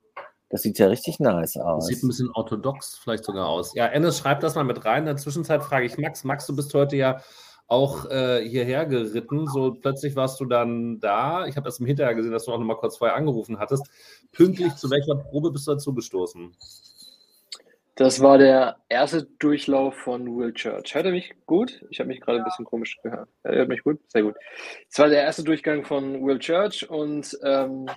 Das 0.51 0.63
sieht 0.63 0.79
ja 0.79 0.87
richtig 0.87 1.19
nice 1.19 1.57
aus. 1.57 1.89
Sieht 1.89 2.05
ein 2.05 2.07
bisschen 2.07 2.31
orthodox 2.33 2.97
vielleicht 2.97 3.25
sogar 3.25 3.49
aus. 3.49 3.75
Ja, 3.75 3.87
Ennis, 3.87 4.17
schreib 4.17 4.39
das 4.39 4.55
mal 4.55 4.63
mit 4.63 4.85
rein. 4.85 5.01
In 5.01 5.07
der 5.07 5.17
Zwischenzeit 5.17 5.65
frage 5.65 5.87
ich 5.87 5.99
Max. 5.99 6.23
Max, 6.23 6.47
du 6.47 6.55
bist 6.55 6.73
heute 6.75 6.95
ja 6.95 7.21
auch 7.67 8.11
äh, 8.11 8.47
hierher 8.47 8.87
geritten. 8.87 9.47
So 9.47 9.73
plötzlich 9.73 10.17
warst 10.17 10.41
du 10.41 10.45
dann 10.45 11.01
da. 11.01 11.47
Ich 11.47 11.57
habe 11.57 11.69
erst 11.69 11.81
im 11.81 11.87
Hinterher 11.87 12.15
gesehen, 12.15 12.33
dass 12.33 12.45
du 12.45 12.53
auch 12.53 12.59
noch 12.59 12.67
mal 12.67 12.77
kurz 12.77 12.99
vorher 12.99 13.17
angerufen 13.17 13.59
hattest. 13.59 13.87
Pünktlich 14.33 14.75
zu 14.75 14.91
welcher 14.91 15.17
Probe 15.17 15.51
bist 15.51 15.67
du 15.67 15.73
dazu 15.73 15.95
gestoßen? 15.95 16.55
Das 17.97 18.21
war 18.21 18.39
der 18.39 18.79
erste 18.89 19.23
Durchlauf 19.39 19.95
von 19.95 20.37
Will 20.37 20.53
Church. 20.53 20.95
Hört 20.97 21.07
er 21.07 21.13
mich 21.13 21.33
gut? 21.47 21.85
Ich 21.91 22.01
habe 22.01 22.09
mich 22.09 22.21
gerade 22.21 22.39
ein 22.39 22.45
bisschen 22.45 22.65
komisch 22.65 22.99
gehört. 23.03 23.29
Er 23.45 23.55
hört 23.55 23.69
mich 23.69 23.85
gut? 23.85 24.01
Sehr 24.09 24.25
gut. 24.25 24.35
Es 24.91 24.99
war 24.99 25.09
der 25.09 25.23
erste 25.23 25.45
Durchgang 25.45 25.85
von 25.85 26.25
Will 26.27 26.41
Church 26.41 26.91
und 26.91 27.39
ähm, 27.45 27.89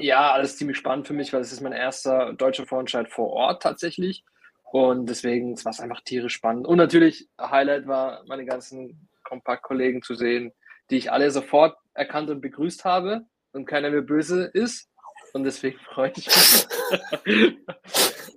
ja, 0.00 0.32
alles 0.32 0.56
ziemlich 0.56 0.76
spannend 0.76 1.06
für 1.06 1.14
mich, 1.14 1.32
weil 1.32 1.40
es 1.40 1.52
ist 1.52 1.60
mein 1.60 1.72
erster 1.72 2.32
deutscher 2.32 2.66
Vorentscheid 2.66 3.08
vor 3.08 3.30
Ort 3.30 3.62
tatsächlich. 3.62 4.24
Und 4.70 5.08
deswegen 5.08 5.56
war 5.64 5.70
es 5.70 5.80
einfach 5.80 6.02
tierisch 6.02 6.34
spannend. 6.34 6.66
Und 6.66 6.76
natürlich, 6.76 7.28
Highlight 7.40 7.86
war, 7.86 8.22
meine 8.26 8.44
ganzen 8.44 9.08
Kompaktkollegen 9.24 10.02
zu 10.02 10.14
sehen, 10.14 10.52
die 10.90 10.96
ich 10.96 11.10
alle 11.12 11.30
sofort 11.30 11.76
erkannt 11.94 12.30
und 12.30 12.40
begrüßt 12.40 12.84
habe 12.84 13.26
und 13.52 13.66
keiner 13.66 13.90
mehr 13.90 14.02
böse 14.02 14.44
ist. 14.44 14.88
Und 15.32 15.44
deswegen 15.44 15.78
freue 15.94 16.12
ich 16.14 16.26
mich. 16.26 16.66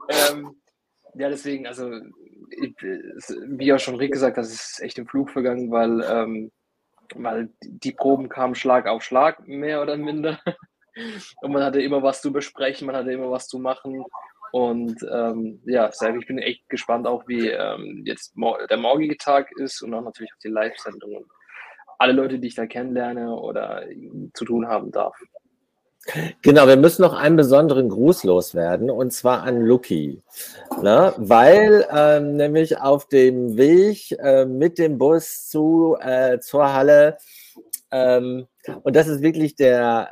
ähm, 0.09 0.55
ja, 1.15 1.29
deswegen, 1.29 1.67
also, 1.67 1.91
ich, 2.49 2.75
wie 2.81 3.73
auch 3.73 3.79
schon 3.79 3.95
Rick 3.95 4.13
gesagt 4.13 4.37
es 4.37 4.53
ist 4.53 4.81
echt 4.81 4.97
im 4.97 5.07
Flug 5.07 5.29
vergangen, 5.29 5.71
weil, 5.71 6.01
ähm, 6.01 6.51
weil 7.15 7.49
die 7.61 7.91
Proben 7.91 8.29
kamen 8.29 8.55
Schlag 8.55 8.87
auf 8.87 9.03
Schlag, 9.03 9.45
mehr 9.47 9.81
oder 9.81 9.97
minder. 9.97 10.39
Und 11.41 11.51
man 11.51 11.63
hatte 11.63 11.81
immer 11.81 12.03
was 12.03 12.21
zu 12.21 12.31
besprechen, 12.31 12.87
man 12.87 12.95
hatte 12.95 13.11
immer 13.11 13.31
was 13.31 13.47
zu 13.47 13.59
machen. 13.59 14.03
Und 14.51 15.05
ähm, 15.11 15.61
ja, 15.65 15.89
ich 15.89 16.27
bin 16.27 16.39
echt 16.39 16.67
gespannt 16.69 17.07
auch, 17.07 17.27
wie 17.27 17.47
ähm, 17.47 18.03
jetzt 18.05 18.33
der 18.69 18.77
morgige 18.77 19.17
Tag 19.17 19.49
ist 19.57 19.81
und 19.81 19.93
auch 19.93 20.03
natürlich 20.03 20.31
auch 20.33 20.41
die 20.43 20.49
Live-Sendungen. 20.49 21.25
Alle 21.97 22.13
Leute, 22.13 22.39
die 22.39 22.47
ich 22.47 22.55
da 22.55 22.65
kennenlerne 22.65 23.33
oder 23.33 23.83
zu 24.33 24.45
tun 24.45 24.67
haben 24.67 24.91
darf. 24.91 25.15
Genau, 26.41 26.67
wir 26.67 26.77
müssen 26.77 27.03
noch 27.03 27.13
einen 27.13 27.35
besonderen 27.35 27.87
Gruß 27.87 28.23
loswerden 28.23 28.89
und 28.89 29.13
zwar 29.13 29.43
an 29.43 29.61
Lucky. 29.61 30.19
Ne? 30.81 31.13
Weil 31.17 31.87
ähm, 31.95 32.37
nämlich 32.37 32.79
auf 32.79 33.07
dem 33.07 33.55
Weg 33.55 34.11
äh, 34.19 34.45
mit 34.45 34.79
dem 34.79 34.97
Bus 34.97 35.47
zu, 35.47 35.95
äh, 36.01 36.39
zur 36.39 36.73
Halle 36.73 37.17
ähm, 37.91 38.47
und 38.83 38.95
das 38.95 39.07
ist 39.07 39.21
wirklich 39.21 39.55
der, 39.55 40.09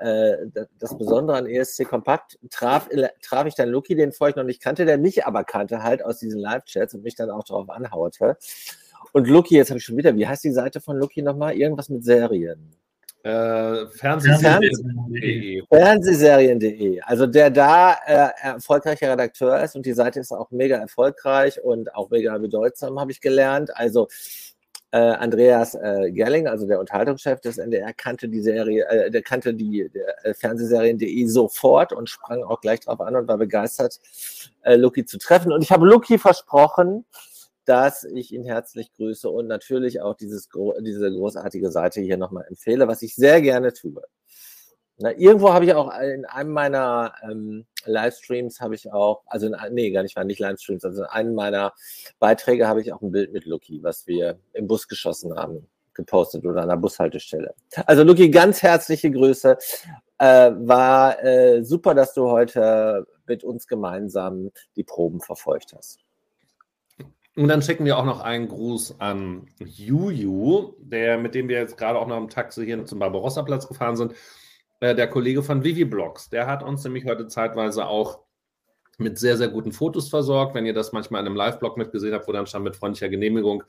äh, 0.54 0.64
das 0.80 0.98
Besondere 0.98 1.38
an 1.38 1.46
ESC 1.46 1.86
Kompakt. 1.86 2.40
Traf, 2.50 2.90
traf 3.22 3.46
ich 3.46 3.56
dann 3.56 3.70
Luki, 3.70 3.96
den 3.96 4.12
vorher 4.12 4.32
ich 4.32 4.36
noch 4.36 4.44
nicht 4.44 4.62
kannte, 4.62 4.86
der 4.86 4.98
mich 4.98 5.26
aber 5.26 5.44
kannte 5.44 5.84
halt 5.84 6.04
aus 6.04 6.20
diesen 6.20 6.40
Live-Chats 6.40 6.96
und 6.96 7.04
mich 7.04 7.16
dann 7.16 7.30
auch 7.30 7.44
darauf 7.44 7.70
anhaute. 7.70 8.38
Und 9.12 9.28
Luki, 9.28 9.56
jetzt 9.56 9.70
habe 9.70 9.80
ich 9.80 9.86
schon 9.86 9.98
wieder, 9.98 10.16
wie 10.16 10.28
heißt 10.28 10.44
die 10.44 10.52
Seite 10.52 10.82
von 10.82 10.98
Luki 10.98 11.22
nochmal? 11.22 11.56
Irgendwas 11.56 11.90
mit 11.90 12.04
Serien. 12.04 12.76
Äh, 13.24 13.88
Fernsehserien.de. 13.88 15.64
Fernsehserien.de. 15.68 17.02
Also 17.02 17.28
der 17.28 17.50
da 17.50 17.98
äh, 18.06 18.30
erfolgreicher 18.42 19.12
Redakteur 19.12 19.62
ist 19.62 19.76
und 19.76 19.86
die 19.86 19.94
Seite 19.94 20.22
ist 20.22 20.32
auch 20.32 20.52
mega 20.52 20.78
erfolgreich 20.78 21.62
und 21.62 21.94
auch 21.96 22.10
mega 22.10 22.38
bedeutsam, 22.38 23.00
habe 23.00 23.12
ich 23.12 23.20
gelernt. 23.20 23.76
Also 23.76 24.08
äh, 24.08 24.59
Andreas 24.98 25.76
äh, 25.76 26.12
Gerling, 26.12 26.48
also 26.48 26.66
der 26.66 26.80
Unterhaltungschef 26.80 27.40
des 27.42 27.58
NDR, 27.60 27.94
kannte 27.94 28.28
die 28.28 28.42
Serie, 28.42 28.88
äh, 28.90 29.12
der 29.12 29.22
kannte 29.22 29.54
die 29.54 29.82
äh, 30.24 30.34
Fernsehserien.de 30.34 31.26
sofort 31.26 31.94
und 31.94 32.10
sprang 32.10 32.44
auch 32.44 32.60
gleich 32.62 32.80
drauf 32.80 33.00
an 33.02 33.16
und 33.16 33.28
war 33.28 33.38
begeistert, 33.38 34.00
äh, 34.64 34.76
Luki 34.76 35.06
zu 35.06 35.20
treffen. 35.20 35.52
Und 35.52 35.64
ich 35.64 35.72
habe 35.72 35.86
Luki 35.86 36.18
versprochen, 36.18 37.06
dass 37.66 38.04
ich 38.04 38.34
ihn 38.34 38.44
herzlich 38.44 38.92
grüße 38.94 39.30
und 39.30 39.46
natürlich 39.48 40.02
auch 40.02 40.16
dieses, 40.16 40.50
diese 40.80 41.12
großartige 41.12 41.70
Seite 41.70 42.02
hier 42.02 42.18
nochmal 42.18 42.46
empfehle, 42.48 42.88
was 42.88 43.04
ich 43.04 43.14
sehr 43.14 43.42
gerne 43.42 43.74
tue. 43.74 44.02
Na, 45.02 45.14
irgendwo 45.18 45.54
habe 45.54 45.64
ich 45.64 45.74
auch 45.74 45.98
in 45.98 46.26
einem 46.26 46.52
meiner 46.52 47.14
ähm, 47.24 47.66
Livestreams 47.86 48.60
habe 48.60 48.76
ich 48.76 48.92
auch, 48.92 49.22
also 49.28 49.48
in, 49.48 49.56
nee, 49.72 49.92
gar 49.92 50.04
nicht, 50.04 50.18
war 50.18 50.26
nicht 50.26 50.42
Livestreams, 50.42 50.84
also 50.84 51.04
in 51.04 51.10
einem 51.10 51.36
meiner 51.36 51.74
Beiträge 52.20 52.68
habe 52.68 52.82
ich 52.82 52.92
auch 52.92 53.02
ein 53.02 53.12
Bild 53.12 53.32
mit 53.32 53.46
Lucky, 53.46 53.82
was 53.82 54.08
wir 54.08 54.38
im 54.52 54.68
Bus 54.68 54.90
geschossen 54.90 55.34
haben, 55.38 55.66
gepostet 55.94 56.46
oder 56.46 56.64
an 56.64 56.68
der 56.68 56.76
Bushaltestelle. 56.76 57.56
Also 57.86 58.04
Lucky, 58.04 58.30
ganz 58.30 58.62
herzliche 58.62 59.10
Grüße. 59.10 59.58
Äh, 60.18 60.52
war 60.58 61.24
äh, 61.24 61.64
super, 61.64 61.96
dass 61.96 62.14
du 62.14 62.30
heute 62.30 63.08
mit 63.26 63.46
uns 63.46 63.68
gemeinsam 63.68 64.52
die 64.76 64.84
Proben 64.84 65.22
verfolgt 65.22 65.74
hast. 65.78 66.00
Und 67.38 67.48
dann 67.48 67.62
schicken 67.62 67.86
wir 67.86 67.98
auch 67.98 68.04
noch 68.04 68.20
einen 68.20 68.50
Gruß 68.50 69.00
an 69.00 69.48
Juju, 69.60 70.74
der, 70.80 71.18
mit 71.18 71.36
dem 71.36 71.48
wir 71.48 71.58
jetzt 71.58 71.78
gerade 71.78 71.98
auch 71.98 72.08
noch 72.08 72.18
im 72.18 72.28
Taxi 72.28 72.66
hier 72.66 72.86
zum 72.86 73.00
Barbarossa-Platz 73.00 73.70
gefahren 73.70 73.96
sind 73.96 74.14
äh, 74.80 74.96
der 74.96 75.08
Kollege 75.08 75.44
von 75.44 75.64
Vivi 75.64 75.86
Blogs, 75.86 76.30
der 76.30 76.48
hat 76.48 76.64
uns 76.64 76.84
nämlich 76.84 77.06
heute 77.06 77.28
zeitweise 77.28 77.88
auch 77.88 78.20
mit 78.98 79.18
sehr, 79.18 79.38
sehr 79.38 79.48
guten 79.48 79.72
Fotos 79.72 80.10
versorgt. 80.10 80.56
Wenn 80.56 80.66
ihr 80.66 80.74
das 80.74 80.92
manchmal 80.92 81.22
in 81.22 81.28
einem 81.28 81.36
Live-Blog 81.36 81.78
mitgesehen 81.78 82.14
habt, 82.14 82.28
wo 82.28 82.32
dann 82.32 82.46
stand 82.46 82.66
mit 82.66 82.76
freundlicher 82.76 83.10
Genehmigung 83.10 83.64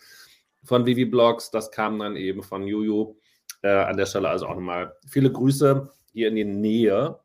von 0.64 0.86
Vivi 0.86 1.04
Blogs, 1.04 1.50
das 1.50 1.70
kam 1.70 1.98
dann 1.98 2.16
eben 2.16 2.42
von 2.42 2.66
Juju. 2.66 3.16
Äh, 3.62 3.68
an 3.68 3.96
der 3.96 4.06
Stelle 4.06 4.28
also 4.28 4.46
auch 4.46 4.54
nochmal 4.54 4.96
viele 5.06 5.30
Grüße 5.30 5.90
hier 6.12 6.28
in 6.28 6.36
die 6.36 6.44
Nähe. 6.44 7.18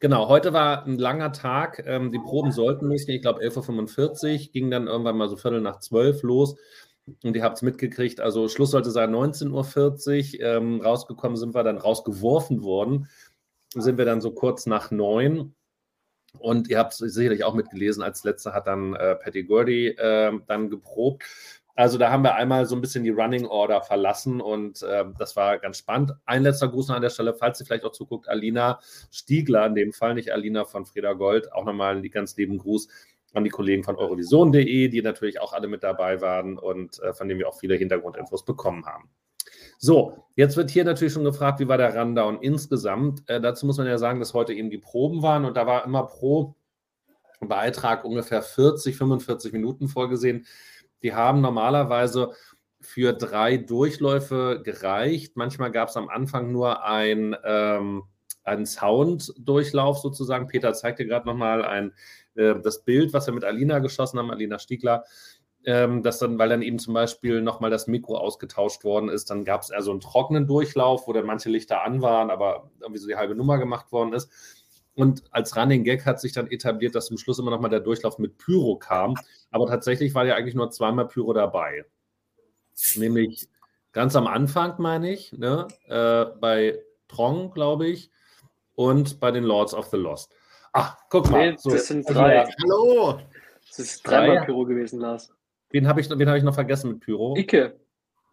Genau, 0.00 0.28
heute 0.28 0.52
war 0.52 0.84
ein 0.84 0.98
langer 0.98 1.32
Tag. 1.32 1.82
Ähm, 1.86 2.12
die 2.12 2.18
Proben 2.18 2.52
sollten 2.52 2.86
losgehen, 2.86 3.16
ich 3.16 3.22
glaube 3.22 3.42
11.45 3.42 4.32
Uhr, 4.32 4.52
ging 4.52 4.70
dann 4.70 4.88
irgendwann 4.88 5.16
mal 5.16 5.28
so 5.28 5.36
Viertel 5.36 5.60
nach 5.60 5.78
zwölf 5.80 6.22
los. 6.22 6.56
Und 7.22 7.36
ihr 7.36 7.42
habt 7.42 7.56
es 7.56 7.62
mitgekriegt, 7.62 8.20
also 8.20 8.48
Schluss 8.48 8.72
sollte 8.72 8.90
sein 8.90 9.14
19.40 9.14 10.40
Uhr. 10.40 10.40
Ähm, 10.40 10.80
rausgekommen 10.80 11.36
sind 11.36 11.54
wir 11.54 11.62
dann 11.62 11.78
rausgeworfen 11.78 12.62
worden. 12.62 13.08
Sind 13.74 13.98
wir 13.98 14.04
dann 14.04 14.20
so 14.20 14.32
kurz 14.32 14.66
nach 14.66 14.90
neun. 14.90 15.54
Und 16.38 16.68
ihr 16.68 16.78
habt 16.78 16.92
es 16.92 16.98
sicherlich 16.98 17.44
auch 17.44 17.54
mitgelesen, 17.54 18.02
als 18.02 18.24
letzter 18.24 18.52
hat 18.52 18.66
dann 18.66 18.94
äh, 18.94 19.16
Patty 19.16 19.44
Gordy 19.44 19.88
äh, 19.88 20.32
dann 20.46 20.68
geprobt. 20.68 21.24
Also 21.74 21.98
da 21.98 22.10
haben 22.10 22.24
wir 22.24 22.34
einmal 22.34 22.64
so 22.64 22.74
ein 22.74 22.80
bisschen 22.80 23.04
die 23.04 23.10
Running 23.10 23.44
Order 23.44 23.82
verlassen 23.82 24.40
und 24.40 24.82
äh, 24.82 25.04
das 25.18 25.36
war 25.36 25.58
ganz 25.58 25.76
spannend. 25.76 26.12
Ein 26.24 26.42
letzter 26.42 26.68
Gruß 26.68 26.88
noch 26.88 26.96
an 26.96 27.02
der 27.02 27.10
Stelle, 27.10 27.34
falls 27.34 27.60
ihr 27.60 27.66
vielleicht 27.66 27.84
auch 27.84 27.92
zuguckt, 27.92 28.28
Alina 28.30 28.80
Stiegler 29.10 29.66
in 29.66 29.74
dem 29.74 29.92
Fall, 29.92 30.14
nicht 30.14 30.32
Alina 30.32 30.64
von 30.64 30.86
Freda 30.86 31.12
Gold, 31.12 31.52
auch 31.52 31.66
nochmal 31.66 31.94
einen 31.94 32.10
ganz 32.10 32.34
lieben 32.36 32.56
Gruß 32.56 32.88
an 33.36 33.44
die 33.44 33.50
Kollegen 33.50 33.84
von 33.84 33.96
Eurovision.de, 33.96 34.88
die 34.88 35.02
natürlich 35.02 35.40
auch 35.40 35.52
alle 35.52 35.68
mit 35.68 35.82
dabei 35.82 36.20
waren 36.20 36.58
und 36.58 37.00
äh, 37.02 37.12
von 37.12 37.28
denen 37.28 37.38
wir 37.38 37.48
auch 37.48 37.58
viele 37.58 37.76
Hintergrundinfos 37.76 38.44
bekommen 38.44 38.86
haben. 38.86 39.10
So, 39.78 40.24
jetzt 40.36 40.56
wird 40.56 40.70
hier 40.70 40.84
natürlich 40.84 41.12
schon 41.12 41.24
gefragt, 41.24 41.60
wie 41.60 41.68
war 41.68 41.76
der 41.76 41.94
Rundown 41.94 42.40
insgesamt? 42.40 43.28
Äh, 43.28 43.40
dazu 43.40 43.66
muss 43.66 43.76
man 43.76 43.86
ja 43.86 43.98
sagen, 43.98 44.20
dass 44.20 44.32
heute 44.32 44.54
eben 44.54 44.70
die 44.70 44.78
Proben 44.78 45.22
waren 45.22 45.44
und 45.44 45.56
da 45.56 45.66
war 45.66 45.84
immer 45.84 46.04
pro 46.04 46.56
Beitrag 47.40 48.04
ungefähr 48.04 48.40
40, 48.40 48.96
45 48.96 49.52
Minuten 49.52 49.88
vorgesehen. 49.88 50.46
Die 51.02 51.12
haben 51.12 51.42
normalerweise 51.42 52.32
für 52.80 53.12
drei 53.12 53.58
Durchläufe 53.58 54.62
gereicht. 54.64 55.36
Manchmal 55.36 55.70
gab 55.70 55.90
es 55.90 55.96
am 55.96 56.08
Anfang 56.08 56.52
nur 56.52 56.84
ein, 56.84 57.36
ähm, 57.44 58.04
einen 58.44 58.64
Sound-Durchlauf 58.64 59.98
sozusagen. 59.98 60.46
Peter 60.46 60.72
zeigte 60.72 61.04
gerade 61.04 61.26
nochmal 61.26 61.64
ein 61.64 61.92
äh, 62.36 62.60
das 62.62 62.84
Bild, 62.84 63.12
was 63.12 63.26
wir 63.26 63.34
mit 63.34 63.44
Alina 63.44 63.78
geschossen 63.78 64.18
haben, 64.18 64.30
Alina 64.30 64.58
Stiegler, 64.58 65.04
ähm, 65.64 66.02
dass 66.02 66.18
dann, 66.18 66.38
weil 66.38 66.48
dann 66.48 66.62
eben 66.62 66.78
zum 66.78 66.94
Beispiel 66.94 67.42
nochmal 67.42 67.70
das 67.70 67.88
Mikro 67.88 68.16
ausgetauscht 68.16 68.84
worden 68.84 69.08
ist, 69.08 69.30
dann 69.30 69.44
gab 69.44 69.62
es 69.62 69.70
eher 69.70 69.82
so 69.82 69.90
einen 69.90 70.00
trockenen 70.00 70.46
Durchlauf, 70.46 71.08
wo 71.08 71.12
dann 71.12 71.26
manche 71.26 71.50
Lichter 71.50 71.82
an 71.82 72.02
waren, 72.02 72.30
aber 72.30 72.70
irgendwie 72.80 73.00
so 73.00 73.08
die 73.08 73.16
halbe 73.16 73.34
Nummer 73.34 73.58
gemacht 73.58 73.90
worden 73.90 74.12
ist. 74.12 74.30
Und 74.94 75.24
als 75.30 75.54
Running 75.56 75.84
Gag 75.84 76.06
hat 76.06 76.20
sich 76.20 76.32
dann 76.32 76.50
etabliert, 76.50 76.94
dass 76.94 77.06
zum 77.06 77.18
Schluss 77.18 77.38
immer 77.38 77.50
nochmal 77.50 77.68
der 77.70 77.80
Durchlauf 77.80 78.18
mit 78.18 78.38
Pyro 78.38 78.76
kam. 78.76 79.14
Aber 79.50 79.66
tatsächlich 79.66 80.14
war 80.14 80.24
ja 80.24 80.36
eigentlich 80.36 80.54
nur 80.54 80.70
zweimal 80.70 81.06
Pyro 81.06 81.34
dabei. 81.34 81.84
Nämlich 82.94 83.48
ganz 83.92 84.16
am 84.16 84.26
Anfang, 84.26 84.74
meine 84.78 85.12
ich, 85.12 85.32
ne? 85.32 85.68
äh, 85.88 86.26
bei 86.40 86.82
Trong, 87.08 87.50
glaube 87.50 87.88
ich, 87.88 88.10
und 88.74 89.20
bei 89.20 89.30
den 89.30 89.44
Lords 89.44 89.74
of 89.74 89.86
the 89.86 89.96
Lost. 89.96 90.34
Ach, 90.78 90.94
guck 91.08 91.30
mal. 91.30 91.52
Nee, 91.52 91.56
so, 91.58 91.70
das 91.70 91.86
sind 91.86 92.08
drei. 92.08 92.40
Also, 92.40 92.52
hallo. 92.62 93.20
Das 93.66 93.78
ist 93.78 94.06
dreimal 94.06 94.44
Pyro 94.44 94.66
gewesen, 94.66 95.00
Lars. 95.00 95.30
Wen 95.70 95.88
habe 95.88 96.02
ich, 96.02 96.10
hab 96.10 96.36
ich 96.36 96.42
noch 96.42 96.54
vergessen 96.54 96.90
mit 96.90 97.00
Pyro? 97.00 97.34
Icke. 97.34 97.80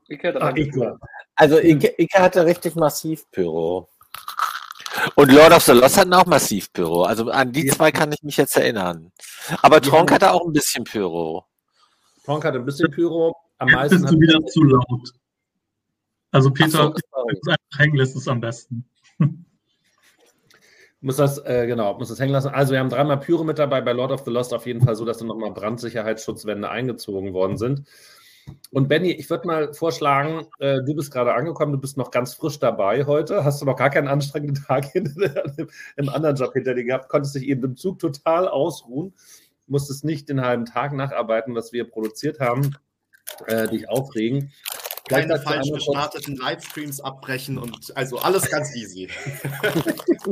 Icke 0.09 0.27
hat 0.27 0.41
Ach, 0.41 0.53
Icke. 0.53 0.99
Also 1.35 1.57
Icke, 1.59 1.93
Icke 1.97 2.19
hatte 2.19 2.45
richtig 2.45 2.75
massiv 2.75 3.23
Pyro. 3.31 3.87
Und 5.15 5.31
Lord 5.31 5.53
of 5.53 5.63
the 5.63 5.71
Lost 5.71 5.97
hatten 5.97 6.13
auch 6.13 6.25
massiv 6.25 6.71
Pyro. 6.73 7.03
Also 7.03 7.31
an 7.31 7.53
die 7.53 7.65
ja. 7.65 7.73
zwei 7.73 7.93
kann 7.93 8.11
ich 8.11 8.21
mich 8.23 8.35
jetzt 8.35 8.57
erinnern. 8.57 9.13
Aber 9.61 9.81
Tronk 9.81 10.11
hatte 10.11 10.31
auch 10.33 10.45
ein 10.45 10.51
bisschen 10.51 10.83
Pyro. 10.83 11.45
Tronk 12.25 12.43
hatte 12.43 12.59
ein 12.59 12.65
bisschen 12.65 12.91
Pyro. 12.91 13.33
Am 13.57 13.69
jetzt 13.69 13.75
meisten 13.77 14.01
bist 14.01 14.13
du 14.13 14.19
wieder 14.19 14.45
zu 14.47 14.63
laut. 14.63 15.09
Also 16.31 16.51
Peter, 16.51 16.93
so, 16.93 17.55
hängen 17.77 17.95
lässt 17.95 18.17
es 18.17 18.27
am 18.27 18.41
besten. 18.41 18.85
Muss 21.03 21.17
das, 21.17 21.37
äh, 21.45 21.67
genau, 21.67 21.97
muss 21.97 22.09
das 22.09 22.19
hängen 22.19 22.31
lassen. 22.31 22.49
Also 22.49 22.71
wir 22.71 22.79
haben 22.79 22.89
dreimal 22.89 23.19
Pyro 23.19 23.43
mit 23.43 23.59
dabei, 23.59 23.81
bei 23.81 23.91
Lord 23.91 24.11
of 24.11 24.23
the 24.23 24.31
Lost 24.31 24.53
auf 24.53 24.65
jeden 24.65 24.81
Fall 24.81 24.95
so, 24.95 25.03
dass 25.03 25.17
dann 25.17 25.27
nochmal 25.27 25.51
Brandsicherheitsschutzwände 25.51 26.69
eingezogen 26.69 27.33
worden 27.33 27.57
sind. 27.57 27.85
Und 28.71 28.87
Benny, 28.87 29.11
ich 29.11 29.29
würde 29.29 29.47
mal 29.47 29.73
vorschlagen, 29.73 30.47
äh, 30.59 30.81
du 30.81 30.95
bist 30.95 31.11
gerade 31.11 31.33
angekommen, 31.33 31.73
du 31.73 31.77
bist 31.77 31.97
noch 31.97 32.09
ganz 32.09 32.33
frisch 32.33 32.59
dabei 32.59 33.05
heute, 33.05 33.43
hast 33.43 33.61
du 33.61 33.65
noch 33.65 33.75
gar 33.75 33.89
keinen 33.89 34.07
anstrengenden 34.07 34.63
Tag 34.67 34.95
im 34.95 36.09
anderen 36.09 36.37
Job 36.37 36.53
hinter 36.53 36.73
dir 36.73 36.85
gehabt, 36.85 37.09
konntest 37.09 37.35
dich 37.35 37.43
eben 37.43 37.63
im 37.63 37.75
Zug 37.75 37.99
total 37.99 38.47
ausruhen, 38.47 39.13
musstest 39.67 40.05
nicht 40.05 40.29
den 40.29 40.41
halben 40.41 40.65
Tag 40.65 40.93
nacharbeiten, 40.93 41.53
was 41.53 41.73
wir 41.73 41.83
produziert 41.89 42.39
haben, 42.39 42.75
äh, 43.47 43.67
dich 43.67 43.89
aufregen 43.89 44.51
keine 45.09 45.39
falsch 45.39 45.71
gestarteten 45.71 46.37
Livestreams 46.37 47.01
abbrechen 47.01 47.57
und 47.57 47.95
also 47.95 48.19
alles 48.19 48.49
ganz 48.49 48.75
easy. 48.75 49.09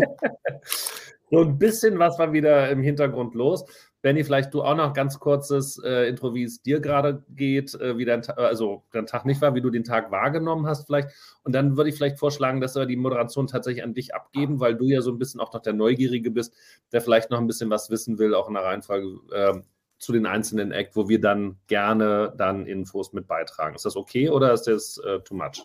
so 1.29 1.41
ein 1.41 1.57
bisschen 1.57 1.99
was 1.99 2.17
war 2.19 2.33
wieder 2.33 2.69
im 2.69 2.81
Hintergrund 2.81 3.35
los. 3.35 3.65
Benny, 4.01 4.23
vielleicht 4.23 4.53
du 4.53 4.63
auch 4.63 4.75
noch 4.75 4.93
ganz 4.93 5.19
kurzes 5.19 5.79
äh, 5.83 6.09
Intro, 6.09 6.33
wie 6.33 6.43
es 6.43 6.63
dir 6.63 6.79
gerade 6.79 7.23
geht, 7.29 7.75
äh, 7.75 7.97
wie 7.97 8.05
dein, 8.05 8.27
also 8.31 8.83
dein 8.91 9.05
Tag 9.05 9.25
nicht 9.25 9.41
war, 9.41 9.53
wie 9.53 9.61
du 9.61 9.69
den 9.69 9.83
Tag 9.83 10.11
wahrgenommen 10.11 10.65
hast 10.65 10.87
vielleicht. 10.87 11.09
Und 11.43 11.53
dann 11.53 11.77
würde 11.77 11.91
ich 11.91 11.95
vielleicht 11.95 12.17
vorschlagen, 12.17 12.61
dass 12.61 12.75
wir 12.75 12.87
die 12.87 12.95
Moderation 12.95 13.45
tatsächlich 13.45 13.83
an 13.83 13.93
dich 13.93 14.15
abgeben, 14.15 14.59
weil 14.59 14.75
du 14.75 14.85
ja 14.85 15.01
so 15.01 15.11
ein 15.11 15.19
bisschen 15.19 15.39
auch 15.39 15.53
noch 15.53 15.61
der 15.61 15.73
Neugierige 15.73 16.31
bist, 16.31 16.55
der 16.91 17.01
vielleicht 17.01 17.29
noch 17.29 17.37
ein 17.37 17.47
bisschen 17.47 17.69
was 17.69 17.91
wissen 17.91 18.17
will, 18.17 18.33
auch 18.33 18.47
in 18.47 18.55
der 18.55 18.63
Reihenfolge. 18.63 19.19
Äh, 19.31 19.61
zu 20.01 20.11
den 20.11 20.25
einzelnen 20.25 20.71
Act, 20.71 20.95
wo 20.95 21.07
wir 21.07 21.21
dann 21.21 21.57
gerne 21.67 22.33
dann 22.35 22.65
Infos 22.65 23.13
mit 23.13 23.27
beitragen. 23.27 23.75
Ist 23.75 23.85
das 23.85 23.95
okay 23.95 24.29
oder 24.29 24.51
ist 24.51 24.63
das 24.63 24.97
äh, 24.97 25.19
too 25.19 25.35
much? 25.35 25.63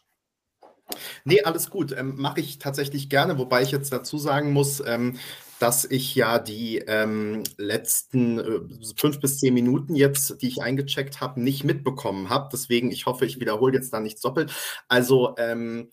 Nee, 1.25 1.43
alles 1.43 1.71
gut. 1.71 1.97
Ähm, 1.97 2.14
Mache 2.16 2.40
ich 2.40 2.59
tatsächlich 2.59 3.09
gerne, 3.09 3.38
wobei 3.38 3.62
ich 3.62 3.71
jetzt 3.71 3.93
dazu 3.93 4.19
sagen 4.19 4.52
muss, 4.52 4.83
ähm, 4.87 5.19
dass 5.59 5.87
ich 5.87 6.14
ja 6.14 6.38
die 6.38 6.78
ähm, 6.87 7.43
letzten 7.57 8.38
äh, 8.38 8.61
fünf 8.95 9.21
bis 9.21 9.38
zehn 9.38 9.55
Minuten 9.55 9.97
jetzt, 9.97 10.43
die 10.43 10.49
ich 10.49 10.62
eingecheckt 10.62 11.23
habe, 11.23 11.40
nicht 11.40 11.64
mitbekommen 11.64 12.28
habe. 12.28 12.50
Deswegen, 12.52 12.90
ich 12.90 13.07
hoffe, 13.07 13.25
ich 13.25 13.40
wiederhole 13.40 13.75
jetzt 13.75 13.93
da 13.93 14.00
nichts 14.00 14.21
doppelt. 14.21 14.52
Also, 14.87 15.35
ähm, 15.38 15.90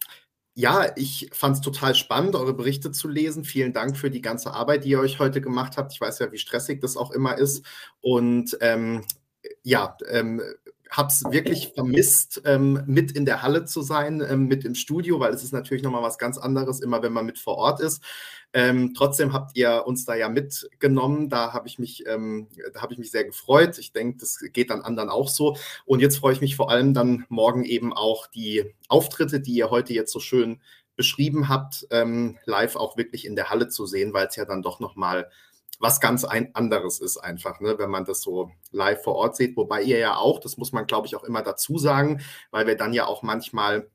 ja, 0.55 0.91
ich 0.95 1.29
fand 1.33 1.55
es 1.55 1.61
total 1.61 1.95
spannend, 1.95 2.35
eure 2.35 2.53
Berichte 2.53 2.91
zu 2.91 3.07
lesen. 3.07 3.43
Vielen 3.43 3.73
Dank 3.73 3.97
für 3.97 4.11
die 4.11 4.21
ganze 4.21 4.53
Arbeit, 4.53 4.83
die 4.83 4.89
ihr 4.89 4.99
euch 4.99 5.19
heute 5.19 5.41
gemacht 5.41 5.77
habt. 5.77 5.93
Ich 5.93 6.01
weiß 6.01 6.19
ja, 6.19 6.31
wie 6.31 6.37
stressig 6.37 6.79
das 6.79 6.95
auch 6.95 7.11
immer 7.11 7.37
ist. 7.37 7.65
Und 8.01 8.57
ähm, 8.61 9.03
ja, 9.63 9.97
ähm, 10.09 10.41
habe 10.91 11.07
es 11.07 11.23
wirklich 11.27 11.71
vermisst, 11.73 12.43
ähm, 12.45 12.83
mit 12.85 13.11
in 13.13 13.25
der 13.25 13.41
Halle 13.41 13.65
zu 13.65 13.81
sein, 13.81 14.23
ähm, 14.27 14.45
mit 14.47 14.63
im 14.63 14.75
Studio, 14.75 15.19
weil 15.19 15.33
es 15.33 15.43
ist 15.43 15.53
natürlich 15.53 15.81
nochmal 15.81 16.03
was 16.03 16.19
ganz 16.19 16.37
anderes, 16.37 16.81
immer 16.81 17.01
wenn 17.01 17.13
man 17.13 17.25
mit 17.25 17.39
vor 17.39 17.57
Ort 17.57 17.81
ist. 17.81 18.03
Ähm, 18.53 18.93
trotzdem 18.95 19.33
habt 19.33 19.57
ihr 19.57 19.83
uns 19.85 20.05
da 20.05 20.15
ja 20.15 20.29
mitgenommen. 20.29 21.29
Da 21.29 21.53
habe 21.53 21.67
ich 21.67 21.79
mich, 21.79 22.05
ähm, 22.07 22.47
da 22.73 22.81
habe 22.81 22.93
ich 22.93 22.99
mich 22.99 23.11
sehr 23.11 23.25
gefreut. 23.25 23.79
Ich 23.79 23.91
denke, 23.91 24.19
das 24.19 24.39
geht 24.53 24.69
dann 24.69 24.81
anderen 24.81 25.09
auch 25.09 25.27
so. 25.27 25.57
Und 25.85 25.99
jetzt 25.99 26.17
freue 26.17 26.33
ich 26.33 26.41
mich 26.41 26.55
vor 26.55 26.69
allem 26.69 26.93
dann 26.93 27.25
morgen 27.29 27.63
eben 27.65 27.93
auch 27.93 28.27
die 28.27 28.73
Auftritte, 28.87 29.39
die 29.39 29.53
ihr 29.53 29.71
heute 29.71 29.93
jetzt 29.93 30.11
so 30.11 30.19
schön 30.19 30.61
beschrieben 30.95 31.49
habt, 31.49 31.87
ähm, 31.89 32.37
live 32.45 32.75
auch 32.75 32.97
wirklich 32.97 33.25
in 33.25 33.35
der 33.35 33.49
Halle 33.49 33.67
zu 33.69 33.87
sehen, 33.87 34.13
weil 34.13 34.27
es 34.27 34.35
ja 34.35 34.45
dann 34.45 34.61
doch 34.61 34.79
nochmal 34.79 35.29
was 35.79 35.99
ganz 35.99 36.23
ein 36.23 36.53
anderes 36.55 36.99
ist 36.99 37.17
einfach, 37.17 37.59
ne, 37.59 37.77
wenn 37.77 37.89
man 37.89 38.05
das 38.05 38.21
so 38.21 38.51
live 38.71 39.03
vor 39.03 39.15
Ort 39.15 39.35
sieht. 39.35 39.57
Wobei 39.57 39.81
ihr 39.81 39.97
ja 39.97 40.15
auch, 40.15 40.39
das 40.39 40.57
muss 40.57 40.71
man 40.71 40.85
glaube 40.85 41.07
ich 41.07 41.15
auch 41.15 41.23
immer 41.23 41.41
dazu 41.41 41.77
sagen, 41.77 42.21
weil 42.51 42.67
wir 42.67 42.77
dann 42.77 42.93
ja 42.93 43.07
auch 43.07 43.23
manchmal 43.23 43.89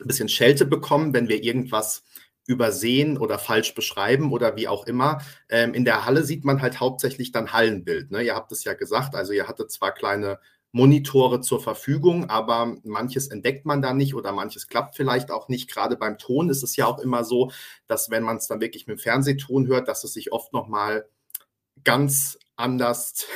ein 0.00 0.06
bisschen 0.06 0.28
Schelte 0.28 0.64
bekommen, 0.64 1.12
wenn 1.12 1.28
wir 1.28 1.42
irgendwas 1.42 2.04
übersehen 2.48 3.18
oder 3.18 3.38
falsch 3.38 3.74
beschreiben 3.74 4.32
oder 4.32 4.56
wie 4.56 4.68
auch 4.68 4.86
immer. 4.86 5.20
Ähm, 5.50 5.74
in 5.74 5.84
der 5.84 6.06
Halle 6.06 6.24
sieht 6.24 6.44
man 6.44 6.62
halt 6.62 6.80
hauptsächlich 6.80 7.30
dann 7.30 7.52
Hallenbild. 7.52 8.10
Ne? 8.10 8.22
Ihr 8.22 8.34
habt 8.34 8.50
es 8.52 8.64
ja 8.64 8.72
gesagt, 8.72 9.14
also 9.14 9.32
ihr 9.32 9.46
hattet 9.46 9.70
zwar 9.70 9.92
kleine 9.92 10.40
Monitore 10.72 11.40
zur 11.40 11.60
Verfügung, 11.60 12.28
aber 12.30 12.76
manches 12.84 13.28
entdeckt 13.28 13.66
man 13.66 13.82
da 13.82 13.92
nicht 13.92 14.14
oder 14.14 14.32
manches 14.32 14.66
klappt 14.66 14.96
vielleicht 14.96 15.30
auch 15.30 15.48
nicht. 15.48 15.70
Gerade 15.70 15.96
beim 15.96 16.18
Ton 16.18 16.48
ist 16.48 16.62
es 16.62 16.74
ja 16.76 16.86
auch 16.86 16.98
immer 16.98 17.22
so, 17.22 17.52
dass 17.86 18.10
wenn 18.10 18.22
man 18.22 18.38
es 18.38 18.48
dann 18.48 18.60
wirklich 18.60 18.86
mit 18.86 18.98
dem 18.98 19.02
Fernsehton 19.02 19.66
hört, 19.66 19.86
dass 19.86 20.04
es 20.04 20.14
sich 20.14 20.32
oft 20.32 20.52
nochmal 20.52 21.06
ganz 21.84 22.38
anders 22.56 23.26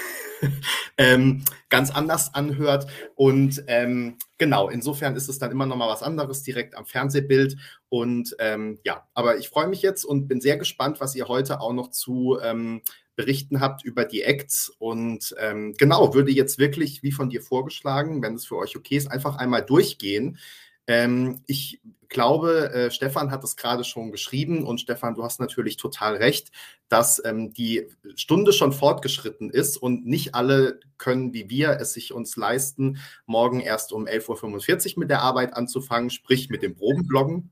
ähm, 0.98 1.44
ganz 1.68 1.90
anders 1.90 2.34
anhört. 2.34 2.86
Und 3.14 3.64
ähm, 3.66 4.16
genau, 4.38 4.68
insofern 4.68 5.16
ist 5.16 5.28
es 5.28 5.38
dann 5.38 5.50
immer 5.50 5.66
noch 5.66 5.76
mal 5.76 5.88
was 5.88 6.02
anderes 6.02 6.42
direkt 6.42 6.76
am 6.76 6.86
Fernsehbild. 6.86 7.56
Und 7.88 8.36
ähm, 8.38 8.78
ja, 8.84 9.06
aber 9.14 9.38
ich 9.38 9.48
freue 9.48 9.68
mich 9.68 9.82
jetzt 9.82 10.04
und 10.04 10.28
bin 10.28 10.40
sehr 10.40 10.56
gespannt, 10.56 11.00
was 11.00 11.14
ihr 11.14 11.28
heute 11.28 11.60
auch 11.60 11.72
noch 11.72 11.90
zu 11.90 12.38
ähm, 12.42 12.82
berichten 13.16 13.60
habt 13.60 13.84
über 13.84 14.04
die 14.04 14.22
Acts. 14.22 14.74
Und 14.78 15.34
ähm, 15.38 15.74
genau, 15.78 16.14
würde 16.14 16.32
jetzt 16.32 16.58
wirklich, 16.58 17.02
wie 17.02 17.12
von 17.12 17.30
dir 17.30 17.42
vorgeschlagen, 17.42 18.22
wenn 18.22 18.34
es 18.34 18.46
für 18.46 18.56
euch 18.56 18.76
okay 18.76 18.96
ist, 18.96 19.10
einfach 19.10 19.36
einmal 19.36 19.62
durchgehen. 19.62 20.38
Ähm, 20.86 21.42
ich 21.46 21.80
glaube, 22.12 22.72
äh, 22.72 22.90
Stefan 22.90 23.30
hat 23.30 23.42
es 23.42 23.56
gerade 23.56 23.82
schon 23.82 24.12
geschrieben 24.12 24.64
und 24.64 24.80
Stefan, 24.80 25.14
du 25.14 25.24
hast 25.24 25.40
natürlich 25.40 25.76
total 25.76 26.16
recht, 26.16 26.52
dass 26.88 27.20
ähm, 27.24 27.52
die 27.52 27.88
Stunde 28.14 28.52
schon 28.52 28.72
fortgeschritten 28.72 29.50
ist 29.50 29.76
und 29.76 30.06
nicht 30.06 30.34
alle 30.34 30.78
können, 30.98 31.34
wie 31.34 31.50
wir, 31.50 31.70
es 31.80 31.94
sich 31.94 32.12
uns 32.12 32.36
leisten, 32.36 32.98
morgen 33.26 33.60
erst 33.60 33.92
um 33.92 34.06
11.45 34.06 34.94
Uhr 34.94 35.00
mit 35.00 35.10
der 35.10 35.22
Arbeit 35.22 35.54
anzufangen, 35.54 36.10
sprich 36.10 36.50
mit 36.50 36.62
dem 36.62 36.76
Probenbloggen. 36.76 37.50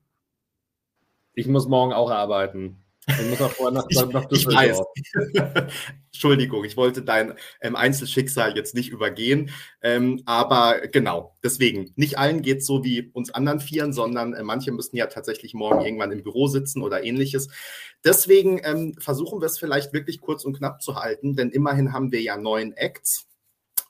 Ich 1.34 1.46
muss 1.46 1.66
morgen 1.66 1.92
auch 1.92 2.10
arbeiten. 2.10 2.79
Ich 3.06 3.30
muss 3.30 3.40
auch 3.40 3.50
vorher 3.52 3.80
nach, 3.80 4.12
nach 4.12 4.30
ich, 4.30 4.46
ich 4.46 4.46
weiß. 4.46 4.80
Entschuldigung, 6.12 6.64
ich 6.64 6.76
wollte 6.76 7.02
dein 7.02 7.34
ähm, 7.60 7.74
Einzelschicksal 7.74 8.56
jetzt 8.56 8.74
nicht 8.74 8.90
übergehen. 8.90 9.50
Ähm, 9.80 10.22
aber 10.26 10.80
genau, 10.88 11.36
deswegen, 11.42 11.92
nicht 11.96 12.18
allen 12.18 12.42
geht 12.42 12.58
es 12.58 12.66
so 12.66 12.84
wie 12.84 13.10
uns 13.12 13.30
anderen 13.30 13.60
Vieren, 13.60 13.92
sondern 13.92 14.34
äh, 14.34 14.42
manche 14.42 14.70
müssen 14.70 14.96
ja 14.96 15.06
tatsächlich 15.06 15.54
morgen 15.54 15.84
irgendwann 15.84 16.12
im 16.12 16.22
Büro 16.22 16.46
sitzen 16.46 16.82
oder 16.82 17.02
ähnliches. 17.02 17.48
Deswegen 18.04 18.60
ähm, 18.62 18.94
versuchen 18.98 19.40
wir 19.40 19.46
es 19.46 19.58
vielleicht 19.58 19.92
wirklich 19.92 20.20
kurz 20.20 20.44
und 20.44 20.58
knapp 20.58 20.82
zu 20.82 20.96
halten, 20.96 21.34
denn 21.36 21.50
immerhin 21.50 21.92
haben 21.92 22.12
wir 22.12 22.20
ja 22.20 22.36
neun 22.36 22.72
Acts. 22.74 23.26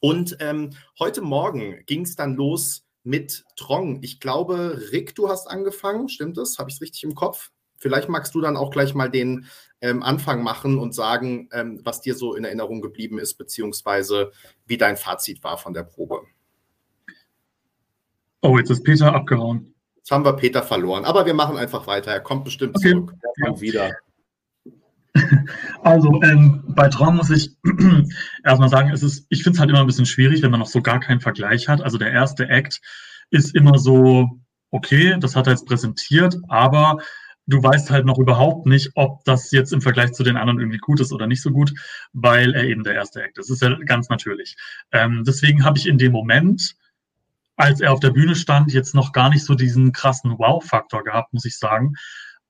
Und 0.01 0.37
ähm, 0.41 0.71
heute 0.99 1.21
Morgen 1.21 1.83
ging 1.87 2.03
es 2.03 2.17
dann 2.17 2.35
los 2.35 2.85
mit 3.03 3.45
Trong. 3.57 3.99
Ich 4.03 4.21
glaube, 4.21 4.89
Rick, 4.93 5.15
du 5.15 5.29
hast 5.29 5.47
angefangen, 5.47 6.09
stimmt 6.09 6.37
das? 6.37 6.59
Habe 6.59 6.71
ich 6.71 6.77
es 6.77 6.81
richtig 6.81 7.05
im 7.05 7.15
Kopf? 7.15 7.51
Vielleicht 7.81 8.09
magst 8.09 8.35
du 8.35 8.41
dann 8.41 8.57
auch 8.57 8.71
gleich 8.71 8.95
mal 8.95 9.11
den 9.11 9.47
ähm, 9.81 10.03
Anfang 10.03 10.43
machen 10.43 10.79
und 10.79 10.95
sagen, 10.95 11.49
ähm, 11.53 11.81
was 11.83 12.03
dir 12.03 12.15
so 12.15 12.35
in 12.35 12.45
Erinnerung 12.45 12.83
geblieben 12.83 13.19
ist, 13.19 13.35
beziehungsweise 13.35 14.31
wie 14.67 14.77
dein 14.77 14.97
Fazit 14.97 15.43
war 15.43 15.57
von 15.57 15.73
der 15.73 15.85
Probe. 15.85 16.21
Oh, 18.43 18.59
jetzt 18.59 18.71
ist 18.71 18.85
Peter 18.85 19.15
abgehauen. 19.15 19.75
Jetzt 19.97 20.11
haben 20.11 20.25
wir 20.25 20.35
Peter 20.35 20.63
verloren, 20.63 21.05
aber 21.05 21.25
wir 21.25 21.35
machen 21.35 21.57
einfach 21.57 21.87
weiter. 21.87 22.11
Er 22.11 22.21
kommt 22.21 22.45
bestimmt 22.45 22.77
okay. 22.77 22.91
zurück. 22.93 23.15
Er 23.23 23.47
kommt 23.47 23.61
wieder. 23.61 23.91
Also 25.83 26.23
ähm, 26.23 26.63
bei 26.69 26.89
Traum 26.89 27.17
muss 27.17 27.31
ich 27.31 27.57
erstmal 28.45 28.69
sagen, 28.69 28.91
es 28.91 29.03
ist, 29.03 29.27
ich 29.29 29.43
finde 29.43 29.57
es 29.57 29.61
halt 29.61 29.69
immer 29.69 29.81
ein 29.81 29.87
bisschen 29.87 30.07
schwierig, 30.07 30.41
wenn 30.41 30.53
man 30.53 30.61
noch 30.61 30.69
so 30.69 30.83
gar 30.83 31.01
keinen 31.01 31.21
Vergleich 31.21 31.69
hat. 31.69 31.81
Also 31.83 31.99
der 31.99 32.13
erste 32.13 32.49
Act 32.49 32.81
ist 33.31 33.57
immer 33.57 33.77
so, 33.77 34.29
okay, 34.71 35.17
das 35.19 35.35
hat 35.35 35.49
er 35.49 35.55
jetzt 35.55 35.67
präsentiert, 35.67 36.37
aber 36.49 36.99
du 37.47 37.63
weißt 37.63 37.91
halt 37.91 38.07
noch 38.07 38.19
überhaupt 38.19 38.67
nicht, 38.67 38.91
ob 38.95 39.25
das 39.25 39.51
jetzt 39.51 39.73
im 39.73 39.81
Vergleich 39.81 40.13
zu 40.13 40.23
den 40.23 40.37
anderen 40.37 40.61
irgendwie 40.61 40.79
gut 40.79 41.01
ist 41.01 41.13
oder 41.13 41.27
nicht 41.27 41.43
so 41.43 41.51
gut, 41.51 41.73
weil 42.13 42.55
er 42.55 42.65
eben 42.65 42.85
der 42.85 42.95
erste 42.95 43.23
Act 43.23 43.39
ist. 43.39 43.51
Das 43.51 43.57
ist 43.57 43.63
ja 43.63 43.77
ganz 43.85 44.09
natürlich. 44.09 44.57
Ähm, 44.93 45.25
deswegen 45.27 45.65
habe 45.65 45.79
ich 45.79 45.87
in 45.87 45.99
dem 45.99 46.13
Moment, 46.13 46.77
als 47.57 47.81
er 47.81 47.93
auf 47.93 48.01
der 48.01 48.11
Bühne 48.11 48.37
stand, 48.37 48.73
jetzt 48.73 48.95
noch 48.95 49.13
gar 49.13 49.31
nicht 49.31 49.45
so 49.45 49.55
diesen 49.55 49.93
krassen 49.93 50.39
Wow-Faktor 50.39 51.05
gehabt, 51.05 51.33
muss 51.33 51.45
ich 51.45 51.59
sagen. 51.59 51.95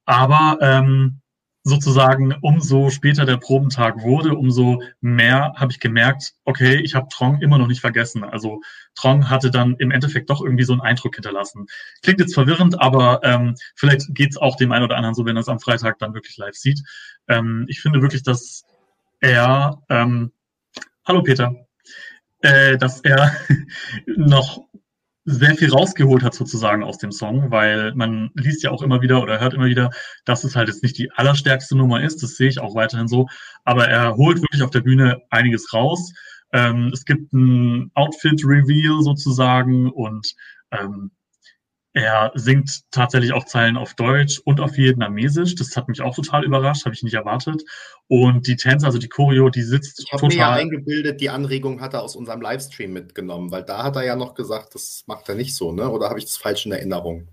Aber 0.05 0.59
ähm, 0.61 1.21
sozusagen, 1.63 2.35
umso 2.41 2.91
später 2.91 3.27
der 3.27 3.37
Probentag 3.37 4.03
wurde, 4.03 4.35
umso 4.35 4.83
mehr 5.01 5.53
habe 5.57 5.73
ich 5.73 5.81
gemerkt, 5.81 6.33
okay, 6.45 6.81
ich 6.81 6.95
habe 6.95 7.09
Trong 7.09 7.41
immer 7.43 7.59
noch 7.59 7.67
nicht 7.67 7.81
vergessen. 7.81 8.25
Also 8.25 8.61
Trong 8.95 9.29
hatte 9.29 9.51
dann 9.51 9.77
im 9.79 9.91
Endeffekt 9.91 10.31
doch 10.31 10.43
irgendwie 10.43 10.65
so 10.65 10.73
einen 10.73 10.81
Eindruck 10.81 11.17
hinterlassen. 11.17 11.67
Klingt 12.03 12.21
jetzt 12.21 12.35
verwirrend, 12.35 12.81
aber 12.81 13.21
ähm, 13.25 13.55
vielleicht 13.75 14.15
geht 14.15 14.31
es 14.31 14.37
auch 14.39 14.57
dem 14.57 14.73
einen 14.73 14.85
oder 14.85 14.97
anderen 14.97 15.15
so, 15.15 15.27
wenn 15.27 15.37
er 15.37 15.41
es 15.41 15.49
am 15.49 15.61
Freitag 15.61 15.99
dann 15.99 16.15
wirklich 16.15 16.39
live 16.39 16.57
sieht. 16.57 16.81
Ähm, 17.29 17.67
ich 17.69 17.81
finde 17.81 18.01
wirklich, 18.01 18.23
dass 18.23 18.65
er, 19.21 19.83
ähm, 19.91 20.33
hallo 21.07 21.23
Peter, 21.23 21.55
äh, 22.41 22.79
dass 22.79 23.01
er 23.01 23.37
noch 24.07 24.65
sehr 25.31 25.55
viel 25.57 25.71
rausgeholt 25.71 26.23
hat 26.23 26.35
sozusagen 26.35 26.83
aus 26.83 26.99
dem 26.99 27.13
Song, 27.13 27.51
weil 27.51 27.95
man 27.95 28.31
liest 28.35 28.63
ja 28.63 28.71
auch 28.71 28.83
immer 28.83 29.01
wieder 29.01 29.23
oder 29.23 29.41
hört 29.41 29.55
immer 29.55 29.67
wieder, 29.67 29.91
dass 30.25 30.45
es 30.45 30.57
halt 30.57 30.69
jetzt 30.69 30.83
nicht 30.83 30.99
die 30.99 31.11
allerstärkste 31.13 31.77
Nummer 31.77 32.03
ist. 32.03 32.23
Das 32.23 32.37
sehe 32.37 32.49
ich 32.49 32.61
auch 32.61 32.75
weiterhin 32.75 33.09
so. 33.09 33.29
Aber 33.65 33.87
er 33.89 34.17
holt 34.17 34.43
wirklich 34.43 34.63
auf 34.63 34.71
der 34.71 34.81
Bühne 34.81 35.23
einiges 35.31 35.73
raus. 35.73 36.13
Ähm, 36.53 36.91
es 36.93 37.05
gibt 37.05 37.33
ein 37.33 37.91
Outfit-Reveal 37.95 39.03
sozusagen 39.03 39.91
und 39.91 40.35
ähm, 40.73 41.11
er 41.93 42.31
singt 42.35 42.83
tatsächlich 42.93 43.33
auch 43.33 43.45
Zeilen 43.47 43.77
auf 43.77 43.95
Deutsch 43.95 44.39
und 44.45 44.61
auf 44.61 44.77
Vietnamesisch. 44.77 45.57
Das 45.57 45.77
hat 45.77 45.89
mich 45.89 46.01
auch 46.01 46.15
total 46.15 46.45
überrascht, 46.45 46.85
habe 46.85 46.95
ich 46.95 47.03
nicht 47.03 47.15
erwartet. 47.15 47.65
Und 48.07 48.47
die 48.47 48.55
Tänze, 48.55 48.87
also 48.87 48.99
die 48.99 49.09
Choreo, 49.09 49.51
die 49.51 49.63
sitzt 49.63 49.99
ich 49.99 50.11
total. 50.11 50.31
Ich 50.31 50.41
habe 50.41 50.53
mir 50.53 50.57
ja 50.57 50.63
eingebildet, 50.63 51.21
die 51.21 51.31
Anregung 51.31 51.81
hat 51.81 51.95
er 51.95 52.03
aus 52.03 52.15
unserem 52.15 52.41
Livestream 52.43 52.93
mitgenommen, 52.93 53.51
weil 53.51 53.65
da 53.65 53.83
hat 53.83 53.97
er 53.97 54.05
ja 54.05 54.15
noch 54.15 54.35
gesagt, 54.35 54.77
das 54.77 55.03
macht 55.07 55.29
er 55.29 55.35
nicht 55.35 55.57
so, 55.57 55.73
ne? 55.73 55.91
Oder 55.91 56.09
habe 56.09 56.21
ich 56.21 56.27
das 56.27 56.37
falsch 56.37 56.67
in 56.67 56.73
Erinnerung? 56.73 57.27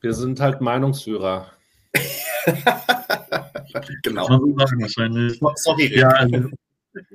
Wir 0.00 0.14
sind 0.14 0.38
halt 0.38 0.60
Meinungsführer. 0.60 1.50
genau. 4.04 4.26
Kann 4.26 4.40
man 4.40 4.52
so 4.52 4.58
sagen 4.58 4.82
wahrscheinlich. 4.82 5.40
Sorry. 5.56 5.98
Ja, 5.98 6.08
also, 6.08 6.50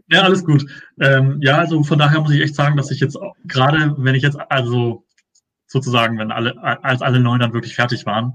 ja, 0.10 0.24
alles 0.24 0.44
gut. 0.44 0.66
Ähm, 1.00 1.38
ja, 1.42 1.58
also 1.58 1.84
von 1.84 1.98
daher 1.98 2.20
muss 2.20 2.32
ich 2.32 2.42
echt 2.42 2.56
sagen, 2.56 2.76
dass 2.76 2.92
ich 2.92 3.00
jetzt 3.00 3.18
gerade, 3.46 3.96
wenn 3.98 4.16
ich 4.16 4.24
jetzt 4.24 4.38
also 4.50 5.06
sozusagen, 5.72 6.18
wenn 6.18 6.32
alle, 6.32 6.62
als 6.62 7.02
alle 7.02 7.20
neun 7.20 7.40
dann 7.40 7.54
wirklich 7.54 7.76
fertig 7.76 8.06
waren. 8.06 8.34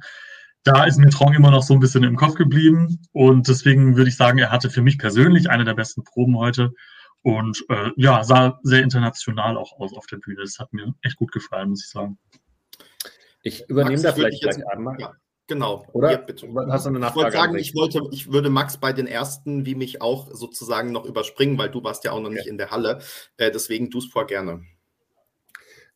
Da 0.65 0.85
ist 0.85 0.99
mir 0.99 1.11
Trong 1.11 1.33
immer 1.33 1.53
noch 1.53 1.63
so 1.63 1.75
ein 1.75 1.81
bisschen 1.81 2.03
im 2.03 2.17
Kopf 2.17 2.35
geblieben 2.35 3.01
und 3.13 3.47
deswegen 3.47 3.97
würde 3.97 4.09
ich 4.09 4.17
sagen, 4.17 4.39
er 4.39 4.51
hatte 4.51 4.69
für 4.69 4.83
mich 4.83 4.99
persönlich 4.99 5.49
eine 5.49 5.65
der 5.65 5.75
besten 5.75 6.03
Proben 6.03 6.37
heute 6.37 6.73
und 7.23 7.65
äh, 7.69 7.91
ja, 7.97 8.25
sah 8.25 8.59
sehr 8.63 8.83
international 8.83 9.57
auch 9.57 9.79
aus 9.79 9.93
auf 9.95 10.07
der 10.07 10.17
Bühne. 10.17 10.43
Das 10.43 10.59
hat 10.59 10.73
mir 10.73 10.93
echt 11.03 11.17
gut 11.17 11.33
gefallen, 11.33 11.71
muss 11.71 11.85
ich 11.85 11.91
sagen. 11.91 12.19
Ich 13.43 13.69
übernehme 13.69 13.93
Max, 13.93 14.03
da 14.03 14.13
vielleicht 14.13 14.43
gleich 14.43 14.67
einmal. 14.69 14.97
Ja. 14.99 15.13
Genau. 15.49 15.87
Oder? 15.93 16.11
Ja, 16.11 16.19
bitte. 16.19 16.49
Hast 16.69 16.87
du 16.87 16.91
eine 16.91 16.99
Nachfrage? 16.99 17.29
Ich 17.29 17.35
wollte 17.35 17.37
sagen, 17.37 17.59
ich, 17.59 17.75
wollte, 17.75 18.01
ich 18.11 18.33
würde 18.33 18.51
Max 18.51 18.79
bei 18.79 18.93
den 18.93 19.07
ersten 19.07 19.65
wie 19.65 19.77
mich 19.77 20.03
auch 20.03 20.29
sozusagen 20.33 20.91
noch 20.91 21.05
überspringen, 21.05 21.57
weil 21.57 21.71
du 21.71 21.85
warst 21.85 22.03
ja 22.05 22.11
auch 22.11 22.19
noch 22.19 22.27
okay. 22.27 22.39
nicht 22.39 22.47
in 22.49 22.59
der 22.59 22.71
Halle. 22.71 23.01
Äh, 23.37 23.53
deswegen 23.53 23.91
du 23.91 23.99
es 23.99 24.07
vor 24.07 24.27
gerne. 24.27 24.65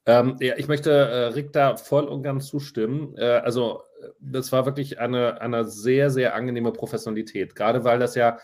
Ähm, 0.06 0.36
ja, 0.40 0.54
ich 0.56 0.68
möchte 0.68 0.90
äh, 0.90 1.26
Rick 1.26 1.52
da 1.52 1.76
voll 1.76 2.04
und 2.04 2.22
ganz 2.22 2.46
zustimmen. 2.46 3.14
Äh, 3.16 3.24
also, 3.24 3.82
das 4.18 4.50
war 4.52 4.66
wirklich 4.66 4.98
eine, 4.98 5.40
eine 5.40 5.64
sehr, 5.64 6.10
sehr 6.10 6.34
angenehme 6.34 6.72
Professionalität. 6.72 7.54
Gerade 7.54 7.84
weil 7.84 7.98
das 7.98 8.14
ja 8.14 8.38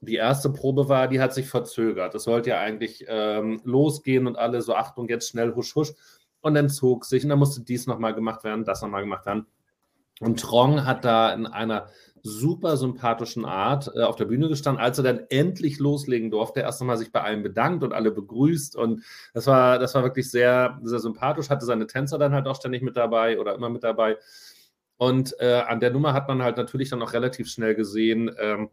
die 0.00 0.16
erste 0.16 0.50
Probe 0.50 0.88
war, 0.88 1.08
die 1.08 1.20
hat 1.20 1.34
sich 1.34 1.48
verzögert. 1.48 2.14
Es 2.14 2.24
sollte 2.24 2.50
ja 2.50 2.60
eigentlich 2.60 3.04
ähm, 3.08 3.60
losgehen 3.64 4.26
und 4.26 4.36
alle 4.36 4.62
so, 4.62 4.74
Achtung, 4.74 5.08
jetzt 5.08 5.28
schnell, 5.28 5.54
husch, 5.54 5.74
husch. 5.74 5.92
Und 6.40 6.54
dann 6.54 6.70
zog 6.70 7.04
sich 7.04 7.22
und 7.22 7.30
dann 7.30 7.38
musste 7.38 7.62
dies 7.62 7.86
nochmal 7.86 8.14
gemacht 8.14 8.44
werden, 8.44 8.64
das 8.64 8.80
nochmal 8.80 9.02
gemacht 9.02 9.26
werden. 9.26 9.46
Und 10.20 10.40
Trong 10.40 10.86
hat 10.86 11.04
da 11.04 11.32
in 11.32 11.46
einer 11.46 11.88
super 12.22 12.76
sympathischen 12.76 13.44
Art 13.44 13.90
äh, 13.94 14.02
auf 14.02 14.16
der 14.16 14.26
Bühne 14.26 14.48
gestanden, 14.48 14.82
als 14.82 14.98
er 14.98 15.04
dann 15.04 15.20
endlich 15.28 15.78
loslegen 15.78 16.30
durfte. 16.30 16.60
Erst 16.60 16.80
einmal 16.80 16.96
sich 16.96 17.12
bei 17.12 17.22
allen 17.22 17.42
bedankt 17.42 17.82
und 17.84 17.92
alle 17.92 18.10
begrüßt. 18.10 18.76
Und 18.76 19.04
das 19.34 19.46
war, 19.46 19.78
das 19.78 19.94
war 19.94 20.02
wirklich 20.02 20.30
sehr, 20.30 20.78
sehr 20.82 20.98
sympathisch. 20.98 21.50
Hatte 21.50 21.66
seine 21.66 21.86
Tänzer 21.86 22.18
dann 22.18 22.32
halt 22.32 22.46
auch 22.46 22.56
ständig 22.56 22.82
mit 22.82 22.96
dabei 22.96 23.38
oder 23.38 23.54
immer 23.54 23.68
mit 23.70 23.84
dabei. 23.84 24.18
Und 24.96 25.34
äh, 25.40 25.62
an 25.66 25.80
der 25.80 25.92
Nummer 25.92 26.12
hat 26.12 26.28
man 26.28 26.42
halt 26.42 26.58
natürlich 26.58 26.90
dann 26.90 27.00
auch 27.00 27.14
relativ 27.14 27.48
schnell 27.48 27.74
gesehen, 27.74 28.30
ähm, 28.38 28.68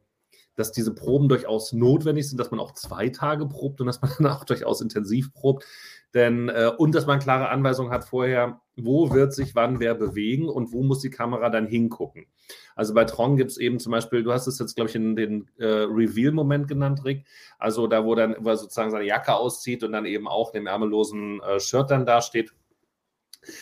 dass 0.58 0.72
diese 0.72 0.93
Proben 0.93 1.30
durchaus 1.30 1.72
notwendig 1.72 2.28
sind, 2.28 2.39
dass 2.39 2.52
man 2.52 2.60
auch 2.60 2.74
zwei 2.74 3.10
Tage 3.10 3.46
probt 3.46 3.80
und 3.80 3.88
dass 3.88 4.02
man 4.02 4.12
dann 4.17 4.28
auch 4.28 4.43
durchaus 4.43 4.82
intensiv 4.82 5.34
probt. 5.34 5.63
Denn, 6.13 6.50
äh, 6.50 6.72
und 6.78 6.96
dass 6.96 7.06
man 7.06 7.20
klare 7.20 7.50
Anweisungen 7.50 7.91
hat 7.91 8.06
vorher, 8.06 8.62
wo 8.76 9.12
wird 9.12 9.34
sich 9.34 9.56
wann 9.56 9.80
wer 9.80 9.93
bewegen 9.93 10.50
und 10.50 10.72
wo 10.72 10.82
muss 10.82 11.02
die 11.02 11.10
Kamera 11.10 11.50
dann 11.50 11.67
hingucken. 11.67 12.26
Also 12.76 12.93
bei 12.93 13.06
Tron 13.06 13.38
gibt 13.38 13.52
es 13.52 13.58
eben 13.58 13.80
zum 13.80 13.91
Beispiel, 13.91 14.24
du 14.24 14.32
hast 14.32 14.48
es 14.48 14.58
jetzt, 14.60 14.76
glaube 14.76 14.89
ich, 14.89 14.96
in 14.96 15.15
den 15.15 15.50
äh, 15.58 15.65
Reveal-Moment 15.65 16.67
genannt, 16.67 17.04
Rick. 17.04 17.26
Also 17.60 17.88
da, 17.88 18.06
wo 18.06 18.15
dann 18.15 18.36
wo 18.39 18.50
er 18.50 18.58
sozusagen 18.58 18.91
seine 18.91 19.06
Jacke 19.06 19.36
auszieht 19.36 19.84
und 19.84 19.91
dann 19.91 20.06
eben 20.06 20.28
auch 20.28 20.52
dem 20.52 20.65
ärmellosen 20.65 21.41
äh, 21.41 21.60
Shirt 21.60 21.91
dann 21.91 22.06
dasteht. 22.06 22.54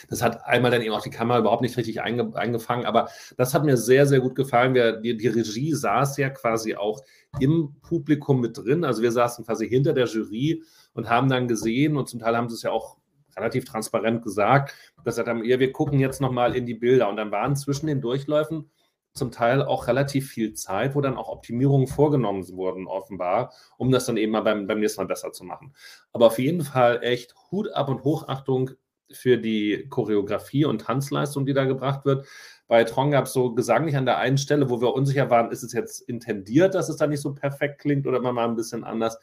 Das 0.08 0.22
hat 0.22 0.44
einmal 0.44 0.70
dann 0.70 0.82
eben 0.82 0.94
auch 0.94 1.02
die 1.02 1.10
Kamera 1.10 1.38
überhaupt 1.38 1.62
nicht 1.62 1.76
richtig 1.76 2.00
einge 2.00 2.34
eingefangen, 2.34 2.86
aber 2.86 3.08
das 3.36 3.54
hat 3.54 3.64
mir 3.64 3.76
sehr, 3.76 4.06
sehr 4.06 4.20
gut 4.20 4.34
gefallen. 4.34 4.74
Wir, 4.74 4.92
die, 4.92 5.16
die, 5.16 5.28
Regie 5.28 5.72
saß 5.72 6.16
ja 6.16 6.30
quasi 6.30 6.74
auch 6.76 7.02
im 7.40 7.76
Publikum 7.82 8.40
mit 8.40 8.56
drin. 8.56 8.84
Also 8.84 9.02
wir 9.02 9.12
saßen 9.12 9.44
quasi 9.44 9.68
hinter 9.68 9.92
der 9.92 10.06
Jury 10.06 10.62
und 10.94 11.08
haben 11.08 11.28
dann 11.28 11.48
gesehen 11.48 11.96
und 11.96 12.08
zum 12.08 12.20
Teil 12.20 12.36
haben 12.36 12.48
sie 12.48 12.54
es 12.54 12.62
ja 12.62 12.70
auch 12.70 12.96
relativ 13.36 13.64
transparent 13.64 14.22
gesagt, 14.22 14.74
dass 15.04 15.18
er 15.18 15.24
dann, 15.24 15.44
ja, 15.44 15.58
wir 15.58 15.72
gucken 15.72 16.00
jetzt 16.00 16.20
nochmal 16.20 16.56
in 16.56 16.66
die 16.66 16.74
Bilder 16.74 17.08
und 17.08 17.16
dann 17.16 17.30
waren 17.30 17.54
zwischen 17.54 17.86
den 17.86 18.00
Durchläufen 18.00 18.70
zum 19.16 19.30
Teil 19.30 19.62
auch 19.62 19.86
relativ 19.86 20.30
viel 20.30 20.52
Zeit, 20.52 20.94
wo 20.94 21.00
dann 21.00 21.16
auch 21.16 21.28
Optimierungen 21.28 21.86
vorgenommen 21.86 22.46
wurden, 22.50 22.86
offenbar, 22.86 23.52
um 23.78 23.90
das 23.90 24.06
dann 24.06 24.16
eben 24.16 24.32
mal 24.32 24.42
beim, 24.42 24.66
beim 24.66 24.78
nächsten 24.78 25.00
Mal 25.00 25.06
besser 25.06 25.32
zu 25.32 25.44
machen. 25.44 25.74
Aber 26.12 26.26
auf 26.26 26.38
jeden 26.38 26.62
Fall 26.62 27.02
echt 27.02 27.34
Hut 27.50 27.72
ab 27.72 27.88
und 27.88 28.04
Hochachtung 28.04 28.70
für 29.10 29.38
die 29.38 29.86
Choreografie 29.88 30.64
und 30.64 30.82
Tanzleistung, 30.82 31.46
die 31.46 31.54
da 31.54 31.64
gebracht 31.64 32.04
wird. 32.04 32.26
Bei 32.68 32.82
Tron 32.84 33.12
gab 33.12 33.26
es 33.26 33.32
so 33.32 33.54
gesanglich 33.54 33.96
an 33.96 34.06
der 34.06 34.18
einen 34.18 34.38
Stelle, 34.38 34.68
wo 34.70 34.80
wir 34.80 34.94
unsicher 34.94 35.30
waren, 35.30 35.52
ist 35.52 35.62
es 35.62 35.72
jetzt 35.72 36.00
intendiert, 36.00 36.74
dass 36.74 36.88
es 36.88 36.96
da 36.96 37.06
nicht 37.06 37.20
so 37.20 37.32
perfekt 37.32 37.80
klingt 37.80 38.06
oder 38.06 38.20
mal 38.20 38.48
ein 38.48 38.56
bisschen 38.56 38.82
anders. 38.82 39.18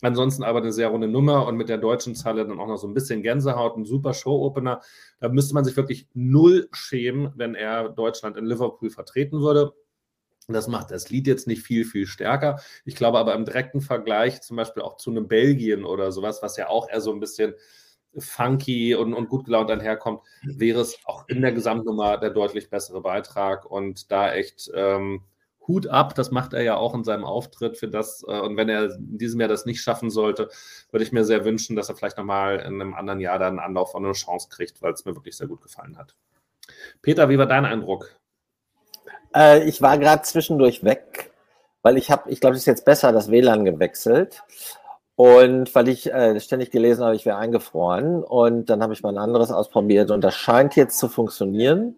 Ansonsten 0.00 0.44
aber 0.44 0.60
eine 0.60 0.72
sehr 0.72 0.88
runde 0.88 1.08
Nummer 1.08 1.46
und 1.46 1.56
mit 1.56 1.68
der 1.68 1.78
deutschen 1.78 2.14
Zahle 2.14 2.46
dann 2.46 2.60
auch 2.60 2.68
noch 2.68 2.76
so 2.76 2.86
ein 2.86 2.94
bisschen 2.94 3.22
Gänsehaut, 3.22 3.76
ein 3.76 3.84
super 3.84 4.14
Show-Opener. 4.14 4.80
Da 5.18 5.28
müsste 5.28 5.54
man 5.54 5.64
sich 5.64 5.76
wirklich 5.76 6.06
null 6.14 6.68
schämen, 6.72 7.32
wenn 7.34 7.56
er 7.56 7.88
Deutschland 7.88 8.36
in 8.36 8.46
Liverpool 8.46 8.90
vertreten 8.90 9.40
würde. 9.40 9.72
Das 10.46 10.68
macht 10.68 10.92
das 10.92 11.10
Lied 11.10 11.26
jetzt 11.26 11.46
nicht 11.46 11.62
viel, 11.62 11.84
viel 11.84 12.06
stärker. 12.06 12.60
Ich 12.84 12.94
glaube 12.94 13.18
aber 13.18 13.34
im 13.34 13.44
direkten 13.44 13.80
Vergleich 13.80 14.40
zum 14.40 14.56
Beispiel 14.56 14.82
auch 14.82 14.96
zu 14.96 15.10
einem 15.10 15.28
Belgien 15.28 15.84
oder 15.84 16.12
sowas, 16.12 16.42
was 16.42 16.56
ja 16.56 16.68
auch 16.68 16.88
eher 16.88 17.00
so 17.00 17.12
ein 17.12 17.20
bisschen 17.20 17.54
funky 18.16 18.94
und, 18.94 19.14
und 19.14 19.28
gut 19.28 19.44
gelaunt 19.44 19.70
einherkommt, 19.70 20.22
wäre 20.42 20.80
es 20.80 20.98
auch 21.04 21.28
in 21.28 21.42
der 21.42 21.52
Gesamtnummer 21.52 22.18
der 22.18 22.30
deutlich 22.30 22.70
bessere 22.70 23.00
Beitrag 23.00 23.64
und 23.64 24.10
da 24.10 24.32
echt 24.32 24.70
ähm, 24.74 25.22
Hut 25.68 25.86
ab. 25.86 26.14
Das 26.14 26.30
macht 26.30 26.54
er 26.54 26.62
ja 26.62 26.76
auch 26.76 26.94
in 26.94 27.04
seinem 27.04 27.24
Auftritt 27.24 27.76
für 27.76 27.88
das. 27.88 28.24
Äh, 28.26 28.40
und 28.40 28.56
wenn 28.56 28.68
er 28.68 28.94
in 28.94 29.18
diesem 29.18 29.38
Jahr 29.40 29.48
das 29.48 29.66
nicht 29.66 29.82
schaffen 29.82 30.10
sollte, 30.10 30.48
würde 30.90 31.04
ich 31.04 31.12
mir 31.12 31.24
sehr 31.24 31.44
wünschen, 31.44 31.76
dass 31.76 31.88
er 31.88 31.96
vielleicht 31.96 32.16
nochmal 32.16 32.60
in 32.60 32.80
einem 32.80 32.94
anderen 32.94 33.20
Jahr 33.20 33.38
dann 33.38 33.50
einen 33.50 33.58
Anlauf 33.60 33.94
und 33.94 34.04
eine 34.04 34.14
Chance 34.14 34.48
kriegt, 34.50 34.82
weil 34.82 34.94
es 34.94 35.04
mir 35.04 35.14
wirklich 35.14 35.36
sehr 35.36 35.46
gut 35.46 35.60
gefallen 35.60 35.98
hat. 35.98 36.14
Peter, 37.02 37.28
wie 37.28 37.38
war 37.38 37.46
dein 37.46 37.64
Eindruck? 37.64 38.16
Äh, 39.34 39.64
ich 39.68 39.82
war 39.82 39.98
gerade 39.98 40.22
zwischendurch 40.22 40.82
weg, 40.84 41.30
weil 41.82 41.96
ich 41.96 42.10
habe, 42.10 42.30
ich 42.30 42.40
glaube, 42.40 42.56
es 42.56 42.62
ist 42.62 42.66
jetzt 42.66 42.84
besser, 42.84 43.12
das 43.12 43.30
WLAN 43.30 43.64
gewechselt. 43.64 44.42
Und 45.18 45.74
weil 45.74 45.88
ich 45.88 46.12
äh, 46.12 46.38
ständig 46.38 46.70
gelesen 46.70 47.02
habe, 47.02 47.16
ich 47.16 47.26
wäre 47.26 47.38
eingefroren. 47.38 48.22
Und 48.22 48.70
dann 48.70 48.84
habe 48.84 48.92
ich 48.92 49.02
mal 49.02 49.08
ein 49.08 49.18
anderes 49.18 49.50
ausprobiert 49.50 50.12
und 50.12 50.22
das 50.22 50.36
scheint 50.36 50.76
jetzt 50.76 50.96
zu 50.96 51.08
funktionieren. 51.08 51.96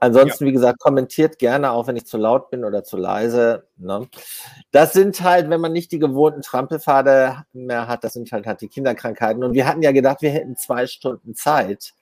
Ansonsten, 0.00 0.44
ja. 0.44 0.48
wie 0.48 0.54
gesagt, 0.54 0.78
kommentiert 0.80 1.38
gerne, 1.38 1.72
auch 1.72 1.86
wenn 1.86 1.96
ich 1.96 2.06
zu 2.06 2.16
laut 2.16 2.48
bin 2.48 2.64
oder 2.64 2.82
zu 2.82 2.96
leise. 2.96 3.66
Ne? 3.76 4.08
Das 4.70 4.94
sind 4.94 5.22
halt, 5.22 5.50
wenn 5.50 5.60
man 5.60 5.74
nicht 5.74 5.92
die 5.92 5.98
gewohnten 5.98 6.40
Trampelpfade 6.40 7.44
mehr 7.52 7.88
hat, 7.88 8.04
das 8.04 8.14
sind 8.14 8.32
halt, 8.32 8.46
halt 8.46 8.62
die 8.62 8.68
Kinderkrankheiten. 8.68 9.44
Und 9.44 9.52
wir 9.52 9.66
hatten 9.66 9.82
ja 9.82 9.92
gedacht, 9.92 10.22
wir 10.22 10.30
hätten 10.30 10.56
zwei 10.56 10.86
Stunden 10.86 11.34
Zeit, 11.34 11.92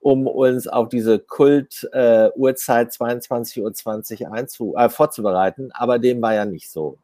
um 0.00 0.26
uns 0.26 0.68
auf 0.68 0.88
diese 0.88 1.18
Kult-Uhrzeit 1.18 2.88
äh, 2.88 3.04
22.20 3.04 4.22
Uhr 4.22 4.32
einzu 4.32 4.74
äh, 4.74 4.88
vorzubereiten. 4.88 5.68
Aber 5.74 5.98
dem 5.98 6.22
war 6.22 6.32
ja 6.32 6.46
nicht 6.46 6.70
so. 6.70 6.96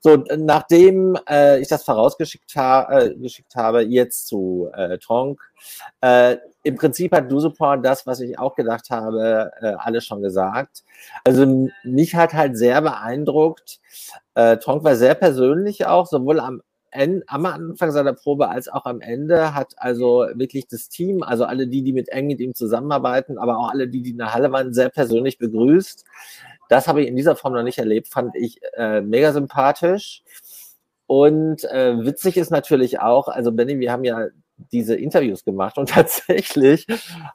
So, 0.00 0.16
nachdem 0.36 1.16
äh, 1.28 1.60
ich 1.60 1.68
das 1.68 1.84
vorausgeschickt 1.84 2.54
ha 2.56 2.88
äh, 2.90 3.14
geschickt 3.14 3.56
habe, 3.56 3.82
jetzt 3.82 4.26
zu 4.26 4.68
äh, 4.74 4.98
Tronk, 4.98 5.40
äh, 6.00 6.36
im 6.62 6.76
Prinzip 6.76 7.12
hat 7.12 7.30
Dusupor 7.30 7.78
das, 7.78 8.06
was 8.06 8.20
ich 8.20 8.38
auch 8.38 8.54
gedacht 8.54 8.90
habe, 8.90 9.50
äh, 9.60 9.74
alles 9.78 10.04
schon 10.04 10.22
gesagt. 10.22 10.82
Also 11.24 11.68
mich 11.84 12.14
hat 12.14 12.32
halt 12.32 12.56
sehr 12.56 12.80
beeindruckt. 12.80 13.80
Äh, 14.34 14.56
Tronk 14.58 14.84
war 14.84 14.96
sehr 14.96 15.14
persönlich 15.14 15.86
auch, 15.86 16.06
sowohl 16.06 16.40
am 16.40 16.62
Ende, 16.90 17.24
am 17.26 17.44
Anfang 17.44 17.90
seiner 17.90 18.12
Probe 18.12 18.48
als 18.48 18.68
auch 18.68 18.84
am 18.86 19.00
Ende 19.00 19.54
hat 19.54 19.74
also 19.78 20.26
wirklich 20.34 20.68
das 20.68 20.88
Team, 20.88 21.22
also 21.22 21.44
alle 21.44 21.66
die, 21.66 21.82
die 21.82 21.92
mit 21.92 22.08
eng 22.08 22.28
mit 22.28 22.40
ihm 22.40 22.54
zusammenarbeiten, 22.54 23.36
aber 23.36 23.58
auch 23.58 23.70
alle 23.70 23.88
die, 23.88 24.00
die 24.00 24.10
in 24.10 24.18
der 24.18 24.32
Halle 24.32 24.52
waren, 24.52 24.72
sehr 24.72 24.90
persönlich 24.90 25.38
begrüßt. 25.38 26.04
Das 26.74 26.88
habe 26.88 27.02
ich 27.02 27.08
in 27.08 27.14
dieser 27.14 27.36
Form 27.36 27.52
noch 27.52 27.62
nicht 27.62 27.78
erlebt, 27.78 28.08
fand 28.08 28.34
ich 28.34 28.58
äh, 28.76 29.00
mega 29.00 29.32
sympathisch. 29.32 30.24
Und 31.06 31.62
äh, 31.66 32.04
witzig 32.04 32.36
ist 32.36 32.50
natürlich 32.50 32.98
auch, 32.98 33.28
also 33.28 33.52
Benny, 33.52 33.78
wir 33.78 33.92
haben 33.92 34.02
ja 34.02 34.26
diese 34.72 34.96
Interviews 34.96 35.44
gemacht 35.44 35.78
und 35.78 35.88
tatsächlich 35.90 36.84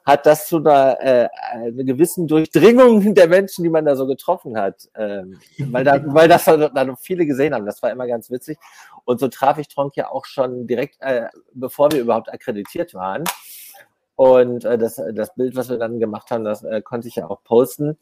hat 0.04 0.26
das 0.26 0.46
zu 0.46 0.58
einer, 0.58 0.98
äh, 1.00 1.28
einer 1.52 1.84
gewissen 1.84 2.26
Durchdringung 2.26 3.14
der 3.14 3.28
Menschen, 3.28 3.62
die 3.64 3.70
man 3.70 3.86
da 3.86 3.96
so 3.96 4.06
getroffen 4.06 4.58
hat, 4.58 4.90
ähm, 4.94 5.40
weil, 5.56 5.84
da, 5.84 6.02
weil 6.14 6.28
das 6.28 6.44
da 6.44 6.96
viele 6.96 7.24
gesehen 7.24 7.54
haben. 7.54 7.64
Das 7.64 7.82
war 7.82 7.90
immer 7.90 8.06
ganz 8.06 8.30
witzig. 8.30 8.58
Und 9.06 9.20
so 9.20 9.28
traf 9.28 9.56
ich 9.56 9.68
Tronk 9.68 9.96
ja 9.96 10.10
auch 10.10 10.26
schon 10.26 10.66
direkt, 10.66 10.96
äh, 11.00 11.28
bevor 11.54 11.90
wir 11.92 12.02
überhaupt 12.02 12.30
akkreditiert 12.30 12.92
waren. 12.92 13.24
Und 14.20 14.66
äh, 14.66 14.76
das, 14.76 15.00
das 15.14 15.34
Bild, 15.34 15.56
was 15.56 15.70
wir 15.70 15.78
dann 15.78 15.98
gemacht 15.98 16.30
haben, 16.30 16.44
das 16.44 16.62
äh, 16.62 16.82
konnte 16.82 17.08
ich 17.08 17.14
ja 17.14 17.30
auch 17.30 17.42
posten. 17.42 17.96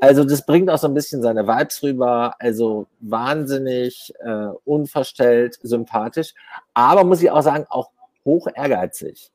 Also 0.00 0.24
das 0.24 0.44
bringt 0.44 0.68
auch 0.68 0.78
so 0.78 0.88
ein 0.88 0.94
bisschen 0.94 1.22
seine 1.22 1.46
Vibes 1.46 1.84
rüber. 1.84 2.34
Also 2.40 2.88
wahnsinnig 2.98 4.12
äh, 4.24 4.48
unverstellt, 4.64 5.60
sympathisch. 5.62 6.34
Aber 6.74 7.04
muss 7.04 7.22
ich 7.22 7.30
auch 7.30 7.42
sagen, 7.42 7.66
auch 7.68 7.90
hoch 8.24 8.48
ehrgeizig. 8.52 9.30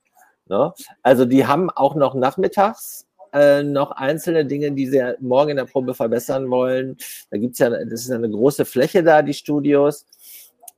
Ne? 0.48 0.74
Also 1.02 1.24
die 1.24 1.48
haben 1.48 1.70
auch 1.70 1.96
noch 1.96 2.14
nachmittags 2.14 3.06
äh, 3.32 3.64
noch 3.64 3.92
einzelne 3.92 4.46
Dinge, 4.46 4.74
die 4.74 4.88
sie 4.88 5.02
morgen 5.22 5.52
in 5.52 5.58
der 5.58 5.64
Probe 5.64 5.94
verbessern 5.94 6.50
wollen. 6.50 6.98
Da 7.32 7.38
gibt's 7.38 7.60
ja, 7.60 7.70
das 7.70 8.02
ist 8.02 8.12
eine 8.12 8.30
große 8.30 8.66
Fläche 8.66 9.02
da, 9.02 9.22
die 9.22 9.34
Studios. 9.34 10.06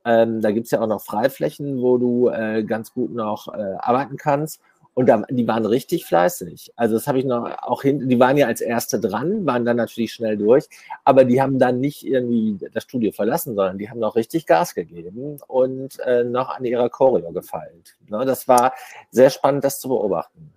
Ähm, 0.06 0.42
da 0.42 0.52
gibt's 0.52 0.70
ja 0.70 0.80
auch 0.80 0.88
noch 0.88 1.02
Freiflächen, 1.02 1.82
wo 1.82 1.98
du 1.98 2.30
äh, 2.30 2.64
ganz 2.64 2.94
gut 2.94 3.16
noch 3.16 3.48
äh, 3.52 3.78
arbeiten 3.80 4.16
kannst. 4.16 4.62
Und 5.00 5.06
da, 5.06 5.24
die 5.30 5.48
waren 5.48 5.66
richtig 5.66 6.06
fleißig. 6.06 6.74
Also 6.76 6.96
das 6.96 7.08
habe 7.08 7.20
ich 7.20 7.24
noch 7.24 7.50
auch 7.62 7.84
hin, 7.84 8.10
die 8.10 8.20
waren 8.20 8.36
ja 8.36 8.48
als 8.48 8.60
Erste 8.60 9.00
dran, 9.00 9.46
waren 9.46 9.64
dann 9.64 9.78
natürlich 9.78 10.12
schnell 10.12 10.36
durch, 10.36 10.66
aber 11.06 11.24
die 11.24 11.42
haben 11.42 11.58
dann 11.58 11.80
nicht 11.80 12.06
irgendwie 12.06 12.58
das 12.74 12.84
Studio 12.84 13.14
verlassen, 13.14 13.56
sondern 13.56 13.78
die 13.78 13.90
haben 13.90 14.02
noch 14.02 14.18
richtig 14.18 14.46
Gas 14.46 14.76
gegeben 14.76 15.38
und 15.48 15.98
äh, 16.02 16.26
noch 16.26 16.50
an 16.50 16.66
ihrer 16.66 16.90
Choreo 16.90 17.32
gefeilt. 17.32 17.96
Ne, 18.10 18.26
das 18.26 18.50
war 18.50 18.74
sehr 19.10 19.30
spannend, 19.30 19.64
das 19.64 19.80
zu 19.80 19.88
beobachten. 19.88 20.52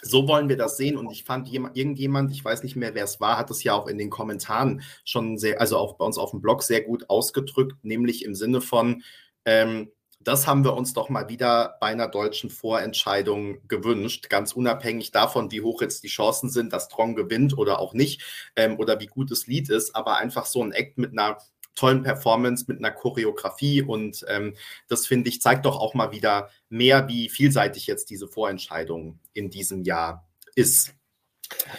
So 0.00 0.26
wollen 0.28 0.48
wir 0.48 0.56
das 0.56 0.78
sehen. 0.78 0.96
Und 0.96 1.12
ich 1.12 1.24
fand, 1.24 1.52
irgendjemand, 1.52 2.32
ich 2.32 2.42
weiß 2.42 2.62
nicht 2.62 2.76
mehr, 2.76 2.94
wer 2.94 3.04
es 3.04 3.20
war, 3.20 3.36
hat 3.36 3.50
es 3.50 3.62
ja 3.64 3.74
auch 3.74 3.86
in 3.86 3.98
den 3.98 4.08
Kommentaren 4.08 4.80
schon 5.04 5.36
sehr, 5.36 5.60
also 5.60 5.76
auch 5.76 5.96
bei 5.96 6.06
uns 6.06 6.16
auf 6.16 6.30
dem 6.30 6.40
Blog 6.40 6.62
sehr 6.62 6.80
gut 6.80 7.10
ausgedrückt, 7.10 7.84
nämlich 7.84 8.24
im 8.24 8.34
Sinne 8.34 8.62
von, 8.62 9.02
ähm, 9.44 9.90
das 10.24 10.46
haben 10.46 10.64
wir 10.64 10.74
uns 10.74 10.92
doch 10.92 11.08
mal 11.08 11.28
wieder 11.28 11.76
bei 11.80 11.88
einer 11.88 12.08
deutschen 12.08 12.50
Vorentscheidung 12.50 13.58
gewünscht, 13.68 14.28
ganz 14.30 14.52
unabhängig 14.52 15.12
davon, 15.12 15.50
wie 15.50 15.60
hoch 15.60 15.80
jetzt 15.82 16.02
die 16.02 16.08
Chancen 16.08 16.50
sind, 16.50 16.72
dass 16.72 16.88
Tron 16.88 17.14
gewinnt 17.14 17.56
oder 17.56 17.78
auch 17.78 17.94
nicht 17.94 18.50
ähm, 18.56 18.78
oder 18.78 19.00
wie 19.00 19.06
gut 19.06 19.30
das 19.30 19.46
Lied 19.46 19.70
ist, 19.70 19.94
aber 19.94 20.16
einfach 20.16 20.46
so 20.46 20.62
ein 20.62 20.72
Act 20.72 20.98
mit 20.98 21.12
einer 21.12 21.38
tollen 21.74 22.02
Performance, 22.02 22.64
mit 22.68 22.78
einer 22.78 22.90
Choreografie. 22.90 23.82
Und 23.82 24.24
ähm, 24.28 24.54
das 24.88 25.06
finde 25.06 25.28
ich, 25.28 25.40
zeigt 25.40 25.66
doch 25.66 25.78
auch 25.78 25.94
mal 25.94 26.12
wieder 26.12 26.50
mehr, 26.68 27.08
wie 27.08 27.28
vielseitig 27.28 27.86
jetzt 27.86 28.10
diese 28.10 28.28
Vorentscheidung 28.28 29.18
in 29.32 29.50
diesem 29.50 29.82
Jahr 29.82 30.26
ist. 30.54 30.94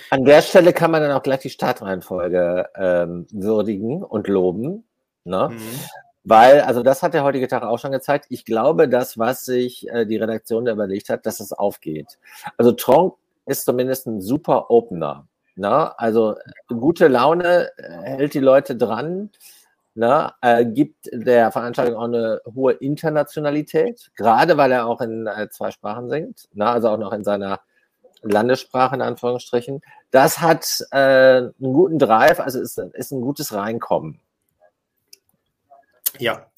An 0.09 0.23
der 0.25 0.41
Stelle 0.41 0.73
kann 0.73 0.91
man 0.91 1.01
dann 1.01 1.11
auch 1.11 1.23
gleich 1.23 1.39
die 1.39 1.49
Startreihenfolge 1.49 2.69
ähm, 2.75 3.25
würdigen 3.31 4.03
und 4.03 4.27
loben. 4.27 4.87
Ne? 5.23 5.49
Mhm. 5.51 5.79
Weil, 6.25 6.61
also 6.61 6.81
das 6.81 7.03
hat 7.03 7.13
der 7.13 7.23
heutige 7.23 7.47
Tag 7.47 7.63
auch 7.63 7.77
schon 7.77 7.91
gezeigt. 7.91 8.25
Ich 8.29 8.45
glaube, 8.45 8.89
das, 8.89 9.19
was 9.19 9.45
sich 9.45 9.87
äh, 9.89 10.05
die 10.05 10.17
Redaktion 10.17 10.65
da 10.65 10.71
überlegt 10.71 11.09
hat, 11.09 11.25
dass 11.27 11.39
es 11.39 11.53
aufgeht. 11.53 12.17
Also 12.57 12.71
Tronk 12.71 13.15
ist 13.45 13.65
zumindest 13.65 14.07
ein 14.07 14.21
super 14.21 14.71
Opener. 14.71 15.27
Ne? 15.55 15.97
Also 15.99 16.35
gute 16.67 17.07
Laune 17.07 17.69
äh, 17.77 18.01
hält 18.01 18.33
die 18.33 18.39
Leute 18.39 18.75
dran, 18.75 19.29
ne? 19.93 20.33
äh, 20.41 20.65
gibt 20.65 21.09
der 21.13 21.51
Veranstaltung 21.51 21.95
auch 21.95 22.05
eine 22.05 22.41
hohe 22.53 22.73
Internationalität, 22.73 24.11
gerade 24.15 24.57
weil 24.57 24.71
er 24.71 24.87
auch 24.87 25.01
in 25.01 25.27
äh, 25.27 25.47
zwei 25.49 25.69
Sprachen 25.69 26.09
singt, 26.09 26.49
ne? 26.53 26.67
also 26.67 26.89
auch 26.89 26.97
noch 26.97 27.13
in 27.13 27.23
seiner 27.23 27.61
Landessprache 28.23 28.95
in 28.95 29.03
Anführungsstrichen. 29.03 29.81
Das 30.09 30.41
hat 30.41 30.65
äh, 30.89 30.97
einen 30.97 31.53
guten 31.59 31.99
Drive, 31.99 32.39
also 32.39 32.59
ist, 32.59 32.79
ist 32.79 33.11
ein 33.11 33.21
gutes 33.21 33.53
Reinkommen. 33.53 34.19
Ja, 36.19 36.49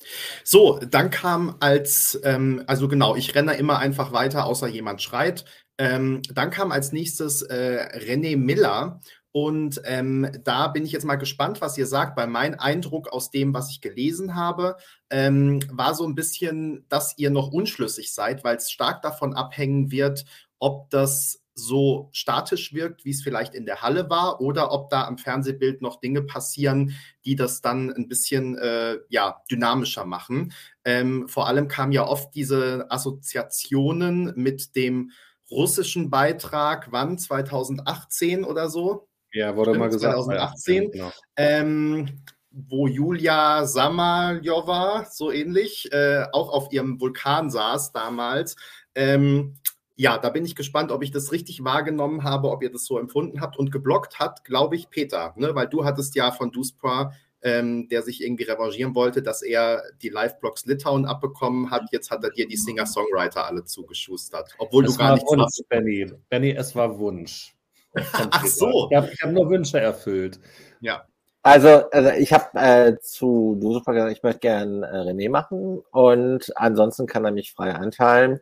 so, 0.44 0.80
dann 0.80 1.10
kam 1.10 1.58
als, 1.60 2.20
ähm, 2.24 2.64
also 2.68 2.88
genau, 2.88 3.16
ich 3.16 3.34
renne 3.36 3.56
immer 3.56 3.80
einfach 3.80 4.12
weiter, 4.12 4.46
außer 4.46 4.68
jemand 4.68 5.02
schreit. 5.02 5.46
Ähm, 5.78 6.22
dann 6.34 6.50
kam 6.50 6.72
als 6.72 6.92
nächstes 6.92 7.44
äh, 7.44 7.88
René 7.96 8.36
Miller 8.36 9.00
und 9.32 9.82
ähm, 9.86 10.32
da 10.44 10.68
bin 10.68 10.84
ich 10.84 10.92
jetzt 10.92 11.06
mal 11.06 11.16
gespannt, 11.16 11.62
was 11.62 11.78
ihr 11.78 11.86
sagt, 11.86 12.18
weil 12.18 12.26
mein 12.26 12.56
Eindruck 12.56 13.10
aus 13.10 13.30
dem, 13.30 13.54
was 13.54 13.70
ich 13.70 13.82
gelesen 13.82 14.34
habe, 14.34 14.78
ähm, 15.12 15.60
war 15.72 15.94
so 15.94 16.08
ein 16.08 16.16
bisschen, 16.16 16.86
dass 16.90 17.16
ihr 17.18 17.30
noch 17.30 17.52
unschlüssig 17.52 18.14
seid, 18.14 18.44
weil 18.44 18.58
es 18.58 18.72
stark 18.72 19.04
davon 19.04 19.36
abhängen 19.36 19.92
wird, 19.92 20.26
ob 20.58 20.90
das 20.90 21.44
so 21.58 22.10
statisch 22.12 22.74
wirkt, 22.74 23.04
wie 23.04 23.10
es 23.10 23.24
vielleicht 23.24 23.56
in 23.56 23.66
der 23.66 23.82
Halle 23.82 24.10
war, 24.10 24.40
oder 24.42 24.72
ob 24.72 24.90
da 24.90 25.06
am 25.06 25.18
Fernsehbild 25.18 25.82
noch 25.82 26.00
Dinge 26.00 26.22
passieren, 26.22 26.94
die 27.26 27.36
das 27.36 27.62
dann 27.62 27.92
ein 27.92 28.08
bisschen 28.08 28.58
äh, 28.58 28.98
ja, 29.10 29.42
dynamischer 29.50 30.06
machen. 30.06 30.54
Ähm, 30.86 31.28
vor 31.28 31.48
allem 31.48 31.68
kamen 31.68 31.92
ja 31.92 32.06
oft 32.06 32.34
diese 32.36 32.86
Assoziationen 32.90 34.34
mit 34.36 34.76
dem 34.76 35.12
russischen 35.50 36.10
Beitrag, 36.10 36.92
wann? 36.92 37.18
2018 37.18 38.44
oder 38.44 38.70
so? 38.70 39.08
Ja, 39.34 39.56
wurde 39.56 39.72
Stimmt, 39.72 39.80
mal 39.80 39.90
gesagt. 39.90 40.14
2018. 40.14 40.84
Ja, 40.84 40.90
genau. 40.92 41.12
ähm, 41.38 42.24
wo 42.52 42.88
Julia 42.88 43.66
Samaljova, 43.66 45.06
so 45.10 45.32
ähnlich, 45.32 45.92
äh, 45.92 46.26
auch 46.32 46.50
auf 46.50 46.72
ihrem 46.72 47.00
Vulkan 47.00 47.50
saß 47.50 47.92
damals. 47.92 48.56
Ähm, 48.96 49.56
ja, 49.98 50.20
da 50.20 50.30
bin 50.30 50.46
ich 50.46 50.56
gespannt, 50.56 50.92
ob 50.92 51.04
ich 51.04 51.10
das 51.10 51.32
richtig 51.32 51.64
wahrgenommen 51.64 52.24
habe, 52.24 52.52
ob 52.52 52.62
ihr 52.62 52.72
das 52.72 52.86
so 52.86 53.00
empfunden 53.00 53.42
habt. 53.42 53.58
Und 53.58 53.72
geblockt 53.72 54.20
hat, 54.20 54.46
glaube 54.46 54.76
ich, 54.76 54.92
Peter, 54.92 55.34
ne? 55.38 55.56
weil 55.56 55.68
du 55.68 55.84
hattest 55.84 56.16
ja 56.16 56.32
von 56.32 56.52
Duspra, 56.52 57.14
ähm, 57.42 57.88
der 57.90 58.04
sich 58.04 58.24
irgendwie 58.24 58.44
revanchieren 58.44 58.94
wollte, 58.94 59.24
dass 59.24 59.42
er 59.42 59.82
die 60.04 60.10
Live-Blogs 60.10 60.66
Litauen 60.66 61.06
abbekommen 61.06 61.72
hat. 61.72 61.90
Jetzt 61.92 62.12
hat 62.12 62.24
er 62.24 62.30
dir 62.30 62.48
die 62.48 62.58
Singer-Songwriter 62.58 63.46
alle 63.46 63.64
zugeschustert, 63.64 64.54
obwohl 64.60 64.86
es 64.86 64.94
du 64.94 65.00
gar 65.00 65.16
nichts 65.16 65.30
Wunsch, 65.32 65.44
hast. 65.44 65.68
Benny. 65.68 66.12
Benny, 66.30 66.52
es 66.52 66.76
war 66.76 66.98
Wunsch. 67.00 67.56
Ach 67.96 68.46
so. 68.46 68.90
Ich 68.92 68.98
habe 68.98 69.12
hab 69.20 69.32
nur 69.32 69.50
Wünsche 69.50 69.80
erfüllt. 69.80 70.40
Ja. 70.80 71.08
Also, 71.48 71.90
also 71.92 72.10
ich 72.10 72.34
habe 72.34 72.46
äh, 72.56 73.00
zu 73.00 73.58
Dusupa 73.62 73.94
gesagt, 73.94 74.12
ich 74.12 74.22
möchte 74.22 74.40
gern 74.42 74.84
äh, 74.84 74.88
René 74.88 75.30
machen 75.30 75.82
und 75.92 76.52
ansonsten 76.58 77.08
kann 77.08 77.24
er 77.24 77.32
mich 77.32 77.54
frei 77.54 77.74
einteilen 77.74 78.42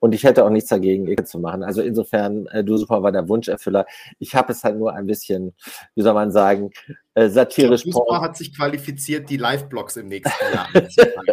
und 0.00 0.14
ich 0.14 0.24
hätte 0.24 0.42
auch 0.42 0.48
nichts 0.48 0.70
dagegen, 0.70 1.06
Ecke 1.06 1.24
zu 1.24 1.38
machen. 1.38 1.62
Also 1.62 1.82
insofern, 1.82 2.46
äh, 2.46 2.64
Dusupa 2.64 3.02
war 3.02 3.12
der 3.12 3.28
Wunscherfüller. 3.28 3.84
Ich 4.20 4.34
habe 4.34 4.52
es 4.52 4.64
halt 4.64 4.78
nur 4.78 4.94
ein 4.94 5.06
bisschen, 5.06 5.52
wie 5.94 6.00
soll 6.00 6.14
man 6.14 6.32
sagen, 6.32 6.70
äh, 7.12 7.28
satirisch. 7.28 7.82
Dusupa 7.82 8.22
hat 8.22 8.38
sich 8.38 8.56
qualifiziert, 8.56 9.28
die 9.28 9.36
Live-Blogs 9.36 9.96
im 9.96 10.08
nächsten 10.08 10.54
Jahr. 10.54 10.68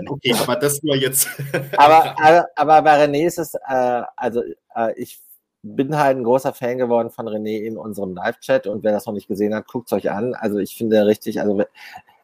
Okay, 0.10 0.36
aber 0.38 0.58
das 0.58 0.84
nur 0.84 0.98
jetzt. 0.98 1.30
aber, 1.78 2.20
aber, 2.20 2.48
aber 2.58 2.82
bei 2.82 3.06
René 3.06 3.28
ist 3.28 3.40
es, 3.40 3.54
äh, 3.54 4.02
also 4.18 4.42
äh, 4.76 4.94
ich 4.98 5.22
bin 5.64 5.98
halt 5.98 6.18
ein 6.18 6.24
großer 6.24 6.54
Fan 6.54 6.78
geworden 6.78 7.10
von 7.10 7.28
René 7.28 7.62
in 7.62 7.78
unserem 7.78 8.14
Live-Chat 8.14 8.68
und 8.68 8.84
wer 8.84 8.92
das 8.92 9.06
noch 9.06 9.14
nicht 9.14 9.28
gesehen 9.28 9.56
hat, 9.56 9.68
guckt 9.68 9.88
es 9.88 9.94
euch 9.94 10.12
an. 10.12 10.36
Also 10.36 10.58
ich 10.60 10.76
finde 10.76 11.06
richtig, 11.06 11.40
also 11.42 11.64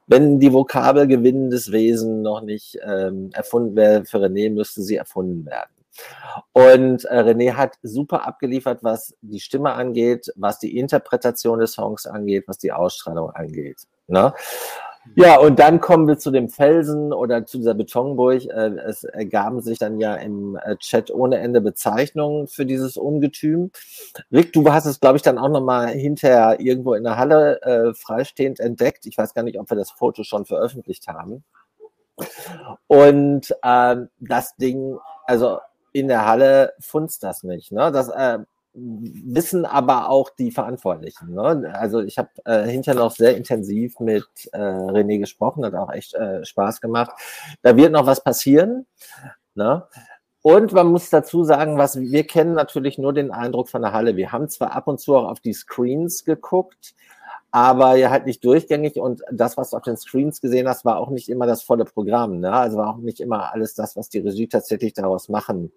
wenn 0.07 0.39
die 0.39 0.51
Vokabel 0.51 1.07
gewinnendes 1.07 1.71
Wesen 1.71 2.21
noch 2.21 2.41
nicht 2.41 2.77
ähm, 2.83 3.29
erfunden 3.33 3.75
wäre 3.75 4.05
für 4.05 4.17
René, 4.17 4.51
müsste 4.51 4.81
sie 4.81 4.97
erfunden 4.97 5.45
werden. 5.45 5.69
Und 6.51 7.05
äh, 7.05 7.19
René 7.19 7.53
hat 7.53 7.77
super 7.83 8.27
abgeliefert, 8.27 8.83
was 8.83 9.15
die 9.21 9.39
Stimme 9.39 9.73
angeht, 9.73 10.31
was 10.35 10.59
die 10.59 10.77
Interpretation 10.77 11.59
des 11.59 11.73
Songs 11.73 12.05
angeht, 12.05 12.45
was 12.47 12.57
die 12.57 12.71
Ausstrahlung 12.71 13.31
angeht. 13.31 13.77
Ne? 14.07 14.33
Ja, 15.15 15.37
und 15.39 15.59
dann 15.59 15.79
kommen 15.79 16.07
wir 16.07 16.17
zu 16.17 16.31
dem 16.31 16.49
Felsen 16.49 17.13
oder 17.13 17.45
zu 17.45 17.57
dieser 17.57 17.73
Betonburg. 17.73 18.45
Äh, 18.45 18.77
es 18.85 19.03
ergaben 19.03 19.61
sich 19.61 19.77
dann 19.77 19.99
ja 19.99 20.15
im 20.15 20.57
äh, 20.63 20.77
Chat 20.77 21.11
ohne 21.11 21.37
Ende 21.39 21.61
Bezeichnungen 21.61 22.47
für 22.47 22.65
dieses 22.65 22.97
Ungetüm. 22.97 23.71
Rick, 24.31 24.53
du 24.53 24.71
hast 24.71 24.85
es, 24.85 24.99
glaube 24.99 25.17
ich, 25.17 25.21
dann 25.21 25.37
auch 25.37 25.49
nochmal 25.49 25.89
hinterher 25.89 26.59
irgendwo 26.59 26.93
in 26.93 27.03
der 27.03 27.17
Halle 27.17 27.61
äh, 27.61 27.93
freistehend 27.93 28.59
entdeckt. 28.59 29.05
Ich 29.05 29.17
weiß 29.17 29.33
gar 29.33 29.43
nicht, 29.43 29.59
ob 29.59 29.69
wir 29.69 29.77
das 29.77 29.91
Foto 29.91 30.23
schon 30.23 30.45
veröffentlicht 30.45 31.07
haben. 31.07 31.43
Und 32.87 33.55
ähm, 33.63 34.09
das 34.19 34.55
Ding, 34.57 34.97
also 35.25 35.59
in 35.91 36.07
der 36.07 36.25
Halle 36.25 36.73
funzt 36.79 37.23
das 37.23 37.43
nicht. 37.43 37.71
Ne? 37.71 37.91
Das, 37.91 38.09
äh, 38.09 38.39
wissen 38.73 39.65
aber 39.65 40.09
auch 40.09 40.29
die 40.29 40.51
Verantwortlichen. 40.51 41.33
Ne? 41.33 41.71
Also 41.73 42.01
ich 42.01 42.17
habe 42.17 42.29
äh, 42.45 42.65
hinterher 42.65 43.01
noch 43.01 43.11
sehr 43.11 43.35
intensiv 43.35 43.99
mit 43.99 44.27
äh, 44.51 44.57
René 44.57 45.19
gesprochen, 45.19 45.65
hat 45.65 45.73
auch 45.73 45.91
echt 45.91 46.13
äh, 46.13 46.45
Spaß 46.45 46.81
gemacht. 46.81 47.11
Da 47.61 47.75
wird 47.75 47.91
noch 47.91 48.05
was 48.05 48.23
passieren. 48.23 48.85
Ne? 49.55 49.83
Und 50.41 50.71
man 50.71 50.87
muss 50.87 51.09
dazu 51.09 51.43
sagen, 51.43 51.77
was 51.77 51.99
wir 51.99 52.25
kennen 52.25 52.53
natürlich 52.53 52.97
nur 52.97 53.13
den 53.13 53.31
Eindruck 53.31 53.69
von 53.69 53.81
der 53.81 53.91
Halle. 53.91 54.15
Wir 54.15 54.31
haben 54.31 54.47
zwar 54.47 54.73
ab 54.73 54.87
und 54.87 54.99
zu 54.99 55.15
auch 55.15 55.29
auf 55.29 55.41
die 55.41 55.53
Screens 55.53 56.23
geguckt, 56.23 56.93
aber 57.51 57.95
ja 57.95 58.09
halt 58.09 58.25
nicht 58.25 58.45
durchgängig 58.45 58.97
und 58.97 59.21
das, 59.31 59.57
was 59.57 59.71
du 59.71 59.77
auf 59.77 59.83
den 59.83 59.97
Screens 59.97 60.39
gesehen 60.39 60.67
hast, 60.69 60.85
war 60.85 60.97
auch 60.97 61.09
nicht 61.09 61.29
immer 61.29 61.47
das 61.47 61.63
volle 61.63 61.83
Programm. 61.83 62.39
Ne? 62.39 62.51
Also 62.51 62.77
war 62.77 62.93
auch 62.93 62.97
nicht 62.97 63.19
immer 63.19 63.51
alles 63.51 63.73
das, 63.73 63.95
was 63.95 64.09
die 64.09 64.19
Regie 64.19 64.47
tatsächlich 64.47 64.93
daraus 64.93 65.27
machen 65.29 65.71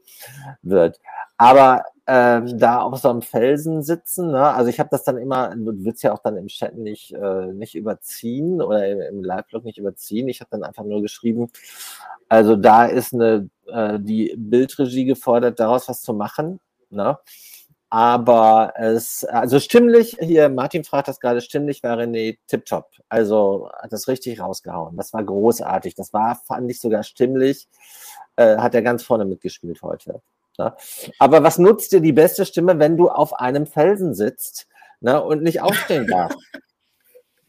wird. 0.63 1.01
Aber 1.39 1.85
ähm, 2.07 2.59
da 2.59 2.83
auf 2.83 2.99
so 2.99 3.11
einem 3.11 3.23
Felsen 3.23 3.83
sitzen, 3.83 4.33
ne? 4.33 4.53
also 4.53 4.69
ich 4.69 4.81
habe 4.81 4.89
das 4.91 5.05
dann 5.05 5.19
immer, 5.19 5.55
du 5.55 5.85
willst 5.85 6.03
ja 6.03 6.13
auch 6.13 6.19
dann 6.19 6.37
im 6.37 6.49
Chat 6.49 6.77
nicht, 6.77 7.13
äh, 7.13 7.53
nicht 7.53 7.75
überziehen 7.77 8.61
oder 8.61 8.89
im, 8.89 9.01
im 9.01 9.25
Live-Blog 9.25 9.65
nicht 9.65 9.79
überziehen. 9.79 10.29
Ich 10.29 10.41
habe 10.41 10.51
dann 10.51 10.65
einfach 10.65 10.85
nur 10.85 11.01
geschrieben, 11.01 11.51
also 12.29 12.57
da 12.57 12.87
ist 12.87 13.15
eine, 13.15 13.51
äh, 13.67 14.01
die 14.01 14.35
Bildregie 14.37 15.05
gefordert, 15.05 15.61
daraus 15.61 15.89
was 15.89 16.03
zu 16.03 16.15
machen. 16.15 16.61
Ne? 16.91 17.19
Aber 17.91 18.73
es, 18.77 19.23
also 19.25 19.61
stimmlich, 19.61 20.17
hier, 20.19 20.49
Martin 20.49 20.83
fragt 20.83 21.09
das 21.09 21.21
gerade, 21.21 21.43
stimmlich 21.43 21.83
war 21.83 21.99
René 21.99 22.39
tipptopp. 22.47 22.91
Also 23.11 23.69
hat 23.75 23.93
das 23.93 24.09
richtig 24.09 24.41
rausgehauen. 24.41 24.97
Das 24.97 25.13
war 25.13 25.23
großartig. 25.23 25.95
Das 25.95 26.13
war, 26.15 26.37
fand 26.37 26.71
ich 26.71 26.81
sogar 26.81 27.03
stimmlich, 27.03 27.69
äh, 28.37 28.57
hat 28.57 28.75
er 28.75 28.81
ganz 28.81 29.03
vorne 29.03 29.27
mitgespielt 29.27 29.83
heute. 29.83 30.23
Ne? 30.59 30.75
Aber 31.19 31.43
was 31.43 31.59
nutzt 31.59 31.93
dir 31.93 32.01
die 32.01 32.13
beste 32.13 32.45
Stimme, 32.45 32.79
wenn 32.79 32.97
du 32.97 33.09
auf 33.09 33.35
einem 33.35 33.67
Felsen 33.67 34.15
sitzt 34.15 34.67
ne, 35.01 35.23
und 35.23 35.43
nicht 35.43 35.61
aufstehen 35.61 36.07
darfst? 36.07 36.39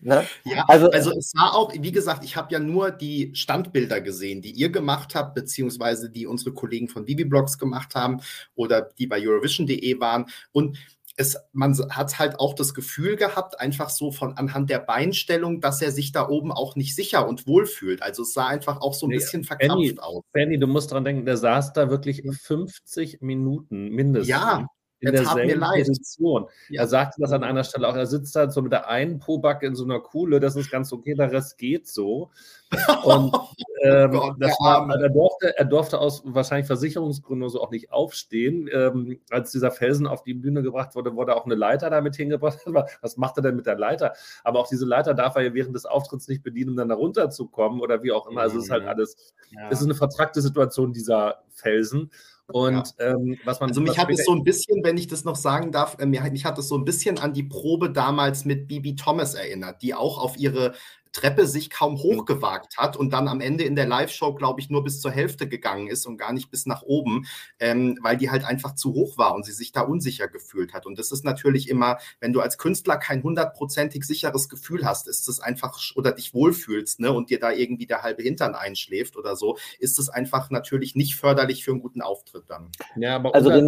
Ne? 0.06 0.28
Ja, 0.44 0.66
also, 0.68 0.92
also 0.92 1.12
es 1.18 1.32
war 1.34 1.56
auch, 1.56 1.72
wie 1.74 1.94
gesagt, 1.94 2.26
ich 2.26 2.36
habe 2.36 2.52
ja 2.52 2.60
nur 2.60 2.92
die 2.92 3.32
Standbilder 3.36 4.02
gesehen, 4.02 4.42
die 4.42 4.52
ihr 4.52 4.70
gemacht 4.70 5.16
habt, 5.16 5.34
beziehungsweise 5.34 6.10
die 6.10 6.28
unsere 6.28 6.54
Kollegen 6.54 6.90
von 6.90 7.06
Bibiblogs 7.06 7.58
gemacht 7.58 7.96
haben 7.96 8.20
oder 8.54 8.82
die 8.82 9.08
bei 9.08 9.26
Eurovision.de 9.26 10.02
waren. 10.02 10.26
Und 10.52 10.78
es, 11.16 11.38
man 11.52 11.78
hat 11.92 12.18
halt 12.18 12.40
auch 12.40 12.54
das 12.56 12.74
Gefühl 12.74 13.16
gehabt, 13.16 13.60
einfach 13.60 13.90
so 13.90 14.12
von 14.12 14.36
anhand 14.38 14.70
der 14.70 14.80
Beinstellung, 14.80 15.62
dass 15.62 15.82
er 15.82 15.92
sich 15.92 16.12
da 16.12 16.28
oben 16.28 16.52
auch 16.52 16.76
nicht 16.76 16.96
sicher 16.96 17.28
und 17.28 17.46
wohl 17.46 17.66
fühlt. 17.66 18.02
Also 18.02 18.24
es 18.24 18.34
sah 18.34 18.48
einfach 18.48 18.82
auch 18.82 18.94
so 18.94 19.06
ein 19.06 19.10
nee, 19.10 19.18
bisschen 19.18 19.44
verkrampft 19.44 19.96
Benny, 19.96 20.00
aus. 20.00 20.24
Benny, 20.32 20.60
du 20.60 20.68
musst 20.68 20.92
dran 20.92 21.04
denken, 21.04 21.26
der 21.26 21.38
saß 21.38 21.74
da 21.74 21.90
wirklich 21.90 22.24
50 22.24 23.22
Minuten 23.22 23.90
mindestens. 23.90 24.30
Ja, 24.30 24.68
in 25.04 25.12
derselben 25.12 25.62
Position. 25.62 26.48
Ja. 26.70 26.82
Er 26.82 26.88
sagte 26.88 27.22
das 27.22 27.32
an 27.32 27.44
einer 27.44 27.64
Stelle 27.64 27.88
auch, 27.88 27.96
er 27.96 28.08
sitzt 28.08 28.36
da 28.36 28.50
so 28.50 28.62
mit 28.62 28.72
der 28.72 28.88
einen 28.88 29.20
Pobacke 29.20 29.66
in 29.66 29.76
so 29.76 29.84
einer 29.84 30.00
Kuhle, 30.00 30.40
das 30.40 30.56
ist 30.56 30.72
ganz 30.72 30.92
okay, 30.92 31.14
der 31.14 31.32
Rest 31.32 31.58
geht 31.58 31.88
so. 31.88 32.32
Und 33.04 33.36
ähm, 33.84 34.12
oh 34.16 34.34
Gott, 34.40 34.40
war, 34.60 34.90
er, 34.90 35.10
durfte, 35.10 35.58
er 35.58 35.66
durfte 35.66 36.00
aus 36.00 36.24
wahrscheinlich 36.26 36.68
Versicherungsgründen 36.68 37.50
so 37.50 37.62
auch 37.62 37.70
nicht 37.70 37.92
aufstehen. 37.92 38.70
Ähm, 38.72 39.20
als 39.30 39.52
dieser 39.52 39.72
Felsen 39.72 40.08
auf 40.08 40.24
die 40.24 40.34
Bühne 40.34 40.64
gebracht 40.64 40.96
wurde, 40.96 41.16
wurde 41.16 41.36
auch 41.36 41.46
eine 41.46 41.56
Leiter 41.56 41.90
damit 41.90 42.16
hingebracht. 42.16 42.60
Was 43.02 43.18
macht 43.18 43.38
er 43.38 43.44
denn 43.44 43.56
mit 43.56 43.66
der 43.66 43.78
Leiter? 43.78 44.14
Aber 44.44 44.60
auch 44.60 44.68
diese 44.68 44.86
Leiter 44.86 45.14
darf 45.14 45.36
er 45.36 45.44
ja 45.44 45.54
während 45.54 45.76
des 45.76 45.86
Auftritts 45.86 46.28
nicht 46.28 46.44
bedienen, 46.44 46.72
um 46.72 46.78
dann 46.78 46.90
da 46.90 46.96
runterzukommen 46.96 47.82
oder 47.82 48.04
wie 48.04 48.12
auch 48.12 48.28
immer. 48.28 48.42
Also 48.42 48.58
es 48.58 48.66
ist 48.66 48.72
halt 48.72 48.84
mhm. 48.84 48.90
alles, 48.90 49.34
ja. 49.52 49.70
es 49.70 49.80
ist 49.80 49.86
eine 49.86 49.96
vertrackte 49.96 50.42
Situation, 50.42 50.94
dieser 50.94 51.44
Felsen. 51.50 52.10
Und 52.48 52.94
ja. 53.00 53.12
ähm, 53.12 53.38
was 53.46 53.60
man. 53.60 53.70
Also 53.70 53.82
mich 53.82 53.98
hat 53.98 54.10
es 54.10 54.26
so 54.26 54.34
ein 54.34 54.44
bisschen, 54.44 54.84
wenn 54.84 54.98
ich 54.98 55.08
das 55.08 55.24
noch 55.24 55.36
sagen 55.36 55.72
darf, 55.72 55.98
äh, 56.00 56.06
mich 56.06 56.46
hat 56.46 56.58
es 56.58 56.68
so 56.68 56.78
ein 56.78 56.86
bisschen 56.86 57.18
an 57.18 57.34
die 57.34 57.44
Probe 57.44 57.90
damals 57.90 58.44
mit 58.46 58.68
Bibi 58.68 58.96
Thomas 58.96 59.34
erinnert, 59.34 59.82
die 59.82 59.94
auch 59.94 60.18
auf 60.18 60.38
ihre 60.38 60.74
Treppe 61.14 61.48
sich 61.48 61.70
kaum 61.70 61.98
hochgewagt 61.98 62.78
hat 62.78 62.98
und 62.98 63.14
dann 63.14 63.28
am 63.28 63.40
Ende 63.40 63.64
in 63.64 63.76
der 63.76 63.88
Live-Show, 63.88 64.34
glaube 64.34 64.60
ich, 64.60 64.70
nur 64.70 64.84
bis 64.84 65.00
zur 65.00 65.12
Hälfte 65.12 65.48
gegangen 65.48 65.88
ist 65.88 66.06
und 66.06 66.18
gar 66.18 66.34
nicht 66.34 66.50
bis 66.52 66.66
nach 66.66 66.82
oben, 66.82 67.26
ähm, 67.60 67.98
weil 68.02 68.18
die 68.18 68.32
halt 68.32 68.44
einfach 68.44 68.76
zu 68.76 68.94
hoch 68.94 69.18
war 69.18 69.36
und 69.36 69.46
sie 69.46 69.52
sich 69.52 69.72
da 69.72 69.82
unsicher 69.82 70.28
gefühlt 70.28 70.74
hat. 70.74 70.86
Und 70.86 71.00
das 71.00 71.12
ist 71.12 71.24
natürlich 71.24 71.70
immer, 71.70 71.98
wenn 72.20 72.34
du 72.34 72.42
als 72.42 72.58
Künstler 72.58 72.98
kein 72.98 73.24
hundertprozentig 73.24 74.04
sicheres 74.04 74.50
Gefühl 74.50 74.86
hast, 74.86 75.08
ist 75.08 75.30
es 75.30 75.40
einfach 75.40 75.80
oder 75.96 76.12
dich 76.12 76.34
wohlfühlst 76.34 77.00
ne, 77.00 77.14
und 77.14 77.30
dir 77.30 77.40
da 77.40 77.52
irgendwie 77.52 77.86
der 77.86 78.02
halbe 78.02 78.24
Hintern 78.24 78.56
einschläft 78.56 79.16
oder 79.16 79.36
so, 79.36 79.58
ist 79.80 80.00
es 80.00 80.10
einfach 80.10 80.50
natürlich 80.50 80.96
nicht 80.96 81.16
förderlich 81.16 81.64
für 81.64 81.72
einen 81.72 81.82
guten 81.82 82.02
Auftritt 82.02 82.50
dann. 82.50 82.72
Ja, 82.96 83.16
aber 83.16 83.36
also 83.36 83.50
den, 83.50 83.68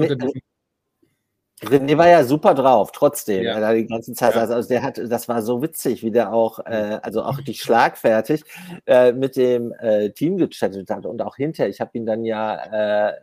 René 1.63 1.97
war 1.97 2.07
ja 2.09 2.23
super 2.25 2.53
drauf, 2.53 2.91
trotzdem, 2.91 3.43
ja. 3.43 3.73
die 3.73 3.87
ganze 3.87 4.13
Zeit. 4.13 4.35
Ja. 4.35 4.41
Also 4.41 4.67
der 4.67 4.83
hat, 4.83 4.97
das 4.97 5.29
war 5.29 5.41
so 5.41 5.61
witzig, 5.61 6.03
wie 6.03 6.11
der 6.11 6.33
auch, 6.33 6.59
äh, 6.59 6.99
also 7.01 7.23
auch 7.23 7.37
richtig 7.37 7.61
schlagfertig 7.61 8.43
äh, 8.85 9.13
mit 9.13 9.37
dem 9.37 9.71
äh, 9.79 10.09
Team 10.09 10.37
gechattet 10.37 10.89
hat 10.89 11.05
und 11.05 11.21
auch 11.21 11.37
hinterher. 11.37 11.69
Ich 11.69 11.79
habe 11.79 11.91
ihn 11.93 12.05
dann 12.05 12.25
ja, 12.25 13.07
äh, 13.07 13.13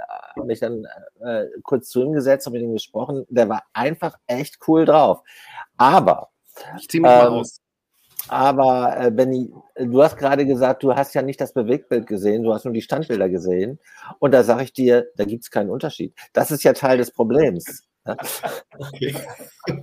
mich 0.44 0.60
dann 0.60 0.86
äh, 1.20 1.44
kurz 1.62 1.90
zu 1.90 2.02
ihm 2.02 2.12
gesetzt 2.12 2.46
und 2.46 2.54
mit 2.54 2.62
ihm 2.62 2.72
gesprochen. 2.72 3.26
Der 3.28 3.50
war 3.50 3.64
einfach 3.74 4.16
echt 4.26 4.58
cool 4.66 4.86
drauf. 4.86 5.22
Aber 5.76 6.30
ich 6.78 6.88
zieh 6.88 7.00
mich 7.00 7.10
ähm, 7.10 7.18
mal 7.18 7.28
aus. 7.28 7.60
Aber 8.28 8.96
äh, 8.98 9.10
Benny, 9.10 9.52
du 9.76 10.02
hast 10.02 10.16
gerade 10.16 10.46
gesagt, 10.46 10.82
du 10.82 10.94
hast 10.94 11.12
ja 11.12 11.20
nicht 11.20 11.40
das 11.40 11.52
Bewegtbild 11.52 12.06
gesehen, 12.06 12.44
du 12.44 12.54
hast 12.54 12.64
nur 12.64 12.72
die 12.72 12.80
Standbilder 12.80 13.28
gesehen. 13.28 13.78
Und 14.20 14.32
da 14.32 14.42
sage 14.42 14.62
ich 14.62 14.72
dir, 14.72 15.08
da 15.16 15.24
gibt 15.24 15.44
es 15.44 15.50
keinen 15.50 15.68
Unterschied. 15.68 16.14
Das 16.32 16.50
ist 16.50 16.62
ja 16.62 16.72
Teil 16.72 16.96
des 16.96 17.10
Problems. 17.10 17.82
Okay. 18.04 19.14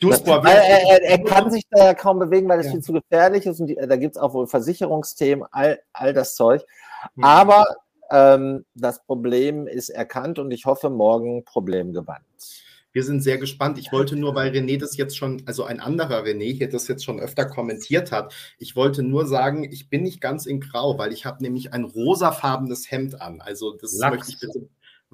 du, 0.00 0.10
er, 0.10 0.44
er, 0.44 1.02
er, 1.02 1.24
kann 1.24 1.50
sich 1.50 1.62
da 1.70 1.84
ja 1.86 1.94
kaum 1.94 2.18
bewegen, 2.18 2.48
weil 2.48 2.60
es 2.60 2.66
ja. 2.66 2.72
viel 2.72 2.82
zu 2.82 2.92
gefährlich 2.92 3.46
ist 3.46 3.60
und 3.60 3.68
die, 3.68 3.76
da 3.76 3.96
gibt 3.96 4.16
es 4.16 4.22
auch 4.22 4.34
wohl 4.34 4.46
Versicherungsthemen, 4.46 5.46
all, 5.50 5.80
all 5.92 6.12
das 6.12 6.34
Zeug. 6.34 6.62
Mhm. 7.14 7.24
Aber 7.24 7.64
ähm, 8.10 8.64
das 8.74 9.02
Problem 9.04 9.66
ist 9.66 9.88
erkannt 9.88 10.38
und 10.38 10.50
ich 10.50 10.66
hoffe 10.66 10.90
morgen 10.90 11.44
problemgewandt. 11.44 12.24
Wir 12.92 13.02
sind 13.02 13.22
sehr 13.22 13.38
gespannt. 13.38 13.76
Ich 13.78 13.90
wollte 13.90 14.14
nur, 14.14 14.36
weil 14.36 14.52
René 14.52 14.78
das 14.78 14.96
jetzt 14.96 15.16
schon, 15.16 15.42
also 15.46 15.64
ein 15.64 15.80
anderer 15.80 16.22
René 16.22 16.54
hier 16.54 16.68
das 16.68 16.86
jetzt 16.86 17.04
schon 17.04 17.18
öfter 17.18 17.44
kommentiert 17.44 18.12
hat, 18.12 18.32
ich 18.58 18.76
wollte 18.76 19.02
nur 19.02 19.26
sagen, 19.26 19.64
ich 19.64 19.88
bin 19.90 20.04
nicht 20.04 20.20
ganz 20.20 20.46
in 20.46 20.60
Grau, 20.60 20.96
weil 20.96 21.12
ich 21.12 21.26
habe 21.26 21.42
nämlich 21.42 21.72
ein 21.72 21.82
rosafarbenes 21.82 22.88
Hemd 22.92 23.20
an. 23.20 23.40
Also 23.40 23.72
das 23.72 23.98
Lachs. 23.98 24.16
möchte 24.16 24.30
ich 24.30 24.38
bitte 24.38 24.68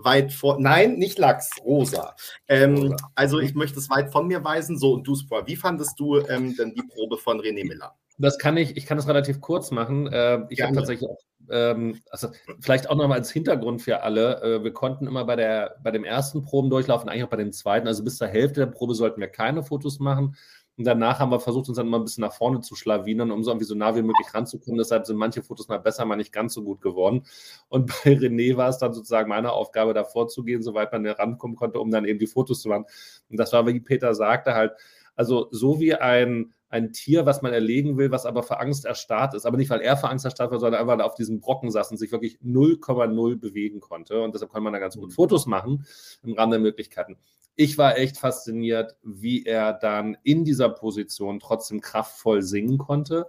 weit 0.05 0.33
vor. 0.33 0.59
Nein, 0.61 0.97
nicht 0.97 1.19
Lachs, 1.19 1.51
rosa. 1.65 2.15
Ähm, 2.49 2.97
also 3.15 3.39
ich 3.39 3.55
möchte 3.55 3.79
es 3.79 3.91
weit 3.91 4.11
von 4.11 4.27
mir 4.27 4.45
weisen. 4.45 4.79
So, 4.79 4.95
und 4.95 5.07
du, 5.07 5.15
Spor, 5.15 5.47
wie 5.47 5.57
fandest 5.57 5.99
du 5.99 6.19
ähm, 6.19 6.57
denn 6.57 6.75
die 6.75 6.83
Probe 6.83 7.19
von 7.19 7.41
René 7.41 7.67
Miller? 7.67 7.95
Das 8.19 8.39
kann 8.39 8.57
ich, 8.57 8.77
ich 8.77 8.85
kann 8.85 8.99
es 8.99 9.09
relativ 9.09 9.41
kurz 9.41 9.71
machen. 9.71 10.07
Äh, 10.07 10.45
ich 10.51 10.61
habe 10.61 10.75
tatsächlich 10.75 11.09
auch, 11.09 11.19
ähm, 11.51 12.01
also 12.11 12.29
vielleicht 12.61 12.91
auch 12.91 12.95
nochmal 12.95 13.19
als 13.19 13.31
Hintergrund 13.31 13.81
für 13.81 14.03
alle. 14.03 14.43
Äh, 14.43 14.63
wir 14.63 14.73
konnten 14.75 15.07
immer 15.07 15.25
bei, 15.25 15.37
der, 15.37 15.77
bei 15.83 15.91
dem 15.91 16.05
ersten 16.05 16.43
Probendurchlauf 16.43 17.03
und 17.03 17.09
eigentlich 17.09 17.25
auch 17.25 17.31
bei 17.31 17.39
dem 17.39 17.53
zweiten, 17.53 17.89
also 17.89 18.05
bis 18.05 18.19
zur 18.19 18.29
Hälfte 18.29 18.61
der 18.61 18.67
Probe 18.67 18.95
sollten 18.95 19.21
wir 19.21 19.29
keine 19.29 19.63
Fotos 19.63 20.01
machen. 20.01 20.37
Und 20.81 20.87
danach 20.87 21.19
haben 21.19 21.31
wir 21.31 21.41
versucht, 21.41 21.69
uns 21.69 21.77
dann 21.77 21.89
immer 21.89 21.99
ein 21.99 22.05
bisschen 22.05 22.23
nach 22.23 22.33
vorne 22.33 22.63
zu 22.63 22.75
schlawinern, 22.75 23.31
um 23.33 23.45
so 23.45 23.51
irgendwie 23.51 23.67
so 23.67 23.75
nah 23.75 23.95
wie 23.97 24.01
möglich 24.01 24.33
ranzukommen. 24.33 24.79
Deshalb 24.79 25.05
sind 25.05 25.19
manche 25.19 25.43
Fotos 25.43 25.69
mal 25.69 25.77
besser, 25.77 26.07
mal 26.07 26.17
nicht 26.17 26.33
ganz 26.33 26.55
so 26.55 26.63
gut 26.63 26.81
geworden. 26.81 27.25
Und 27.69 27.89
bei 27.89 28.13
René 28.13 28.57
war 28.57 28.71
es 28.71 28.79
dann 28.79 28.95
sozusagen 28.95 29.29
meine 29.29 29.53
Aufgabe, 29.53 29.93
davor 29.93 30.29
zu 30.29 30.43
gehen, 30.43 30.63
soweit 30.63 30.91
man 30.91 31.05
rankommen 31.05 31.55
konnte, 31.55 31.81
um 31.81 31.91
dann 31.91 32.07
eben 32.07 32.19
die 32.19 32.27
Fotos 32.27 32.63
zu 32.63 32.71
machen. 32.71 32.87
Und 33.29 33.39
das 33.39 33.53
war, 33.53 33.67
wie 33.67 33.79
Peter 33.79 34.15
sagte, 34.15 34.55
halt, 34.55 34.73
also 35.17 35.49
so 35.51 35.81
wie 35.81 35.95
ein, 35.97 36.55
ein 36.71 36.95
Tier, 36.95 37.27
was 37.27 37.43
man 37.43 37.53
erlegen 37.53 37.99
will, 37.99 38.11
was 38.11 38.25
aber 38.25 38.43
vor 38.43 38.59
Angst 38.59 38.87
erstarrt 38.87 39.35
ist. 39.35 39.45
Aber 39.45 39.59
nicht, 39.59 39.69
weil 39.69 39.83
er 39.83 39.99
vor 39.99 40.09
Angst 40.09 40.25
erstarrt 40.25 40.51
war, 40.51 40.61
sondern 40.61 40.81
einfach 40.81 41.05
auf 41.05 41.15
diesem 41.15 41.41
Brocken 41.41 41.71
saß 41.71 41.91
und 41.91 41.99
sich 41.99 42.11
wirklich 42.11 42.39
0,0 42.43 43.39
bewegen 43.39 43.81
konnte. 43.81 44.23
Und 44.23 44.35
deshalb 44.35 44.51
kann 44.51 44.63
man 44.63 44.73
da 44.73 44.79
ganz 44.79 44.97
gut 44.97 45.13
Fotos 45.13 45.45
machen 45.45 45.85
im 46.23 46.33
Rahmen 46.33 46.53
der 46.53 46.61
Möglichkeiten 46.61 47.19
ich 47.57 47.79
war 47.79 47.99
echt 47.99 48.19
fasziniert, 48.19 48.97
wie 49.03 49.45
er 49.45 49.73
dann 49.73 50.17
in 50.23 50.45
dieser 50.45 50.69
Position 50.69 51.41
trotzdem 51.41 51.81
kraftvoll 51.81 52.43
singen 52.43 52.79
konnte. 52.79 53.27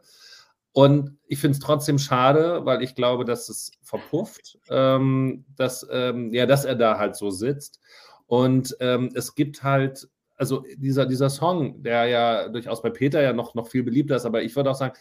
Und 0.74 1.18
ich 1.28 1.40
finde 1.40 1.58
es 1.58 1.64
trotzdem 1.64 2.00
schade, 2.00 2.66
weil 2.66 2.82
ich 2.82 2.96
glaube, 2.96 3.26
dass 3.26 3.50
es 3.50 3.72
verpufft, 3.82 4.58
ähm, 4.70 5.44
dass, 5.58 5.86
ähm, 5.92 6.34
ja, 6.34 6.46
dass 6.46 6.64
er 6.64 6.76
da 6.76 6.98
halt 6.98 7.16
so 7.18 7.30
sitzt. 7.30 7.80
Und 8.26 8.78
ähm, 8.80 9.10
es 9.14 9.36
gibt 9.36 9.64
halt, 9.64 10.08
also 10.38 10.64
dieser, 10.78 11.06
dieser 11.06 11.30
Song, 11.30 11.84
der 11.84 12.06
ja 12.06 12.48
durchaus 12.48 12.82
bei 12.82 12.90
Peter 12.90 13.22
ja 13.22 13.34
noch, 13.34 13.54
noch 13.54 13.68
viel 13.68 13.84
beliebter 13.84 14.16
ist, 14.16 14.26
aber 14.26 14.44
ich 14.44 14.56
würde 14.56 14.72
auch 14.72 14.76
sagen, 14.76 14.94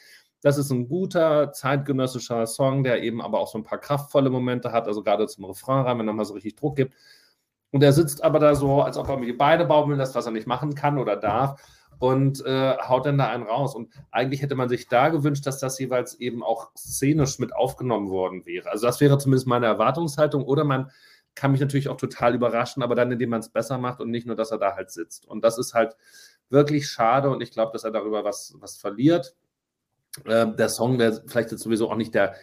das 0.42 0.58
ist 0.58 0.70
ein 0.70 0.88
guter 0.88 1.52
zeitgenössischer 1.52 2.46
Song, 2.46 2.82
der 2.82 3.02
eben 3.02 3.20
aber 3.20 3.38
auch 3.38 3.48
so 3.48 3.58
ein 3.58 3.64
paar 3.64 3.78
kraftvolle 3.78 4.30
Momente 4.30 4.72
hat, 4.72 4.88
also 4.88 5.02
gerade 5.02 5.26
zum 5.28 5.44
Refrain 5.44 5.84
rein, 5.84 5.98
wenn 5.98 6.08
er 6.08 6.14
mal 6.14 6.24
so 6.24 6.34
richtig 6.34 6.56
Druck 6.56 6.76
gibt. 6.76 6.94
Und 7.72 7.82
er 7.82 7.92
sitzt 7.92 8.24
aber 8.24 8.38
da 8.38 8.54
so, 8.54 8.82
als 8.82 8.96
ob 8.96 9.08
er 9.08 9.16
mir 9.16 9.26
die 9.26 9.32
Beine 9.32 9.64
baumeln 9.64 9.98
lässt, 9.98 10.14
was 10.14 10.26
er 10.26 10.32
nicht 10.32 10.46
machen 10.46 10.74
kann 10.74 10.98
oder 10.98 11.16
darf 11.16 11.60
und 12.00 12.44
äh, 12.46 12.76
haut 12.78 13.06
dann 13.06 13.18
da 13.18 13.28
einen 13.28 13.44
raus. 13.44 13.74
Und 13.74 13.92
eigentlich 14.10 14.42
hätte 14.42 14.54
man 14.54 14.68
sich 14.68 14.88
da 14.88 15.10
gewünscht, 15.10 15.46
dass 15.46 15.60
das 15.60 15.78
jeweils 15.78 16.14
eben 16.14 16.42
auch 16.42 16.70
szenisch 16.76 17.38
mit 17.38 17.54
aufgenommen 17.54 18.08
worden 18.08 18.46
wäre. 18.46 18.70
Also 18.70 18.86
das 18.86 19.00
wäre 19.00 19.18
zumindest 19.18 19.46
meine 19.46 19.66
Erwartungshaltung. 19.66 20.42
Oder 20.44 20.64
man 20.64 20.90
kann 21.34 21.52
mich 21.52 21.60
natürlich 21.60 21.88
auch 21.88 21.98
total 21.98 22.34
überraschen, 22.34 22.82
aber 22.82 22.94
dann, 22.94 23.12
indem 23.12 23.30
man 23.30 23.40
es 23.40 23.50
besser 23.50 23.78
macht 23.78 24.00
und 24.00 24.10
nicht 24.10 24.26
nur, 24.26 24.34
dass 24.34 24.50
er 24.50 24.58
da 24.58 24.74
halt 24.74 24.90
sitzt. 24.90 25.28
Und 25.28 25.44
das 25.44 25.58
ist 25.58 25.74
halt 25.74 25.94
wirklich 26.48 26.88
schade 26.88 27.30
und 27.30 27.42
ich 27.42 27.52
glaube, 27.52 27.72
dass 27.72 27.84
er 27.84 27.90
darüber 27.92 28.24
was, 28.24 28.54
was 28.58 28.76
verliert. 28.78 29.36
Äh, 30.24 30.46
der 30.54 30.68
Song 30.70 30.98
wäre 30.98 31.22
vielleicht 31.26 31.52
jetzt 31.52 31.62
sowieso 31.62 31.90
auch 31.90 31.96
nicht 31.96 32.14
der 32.14 32.34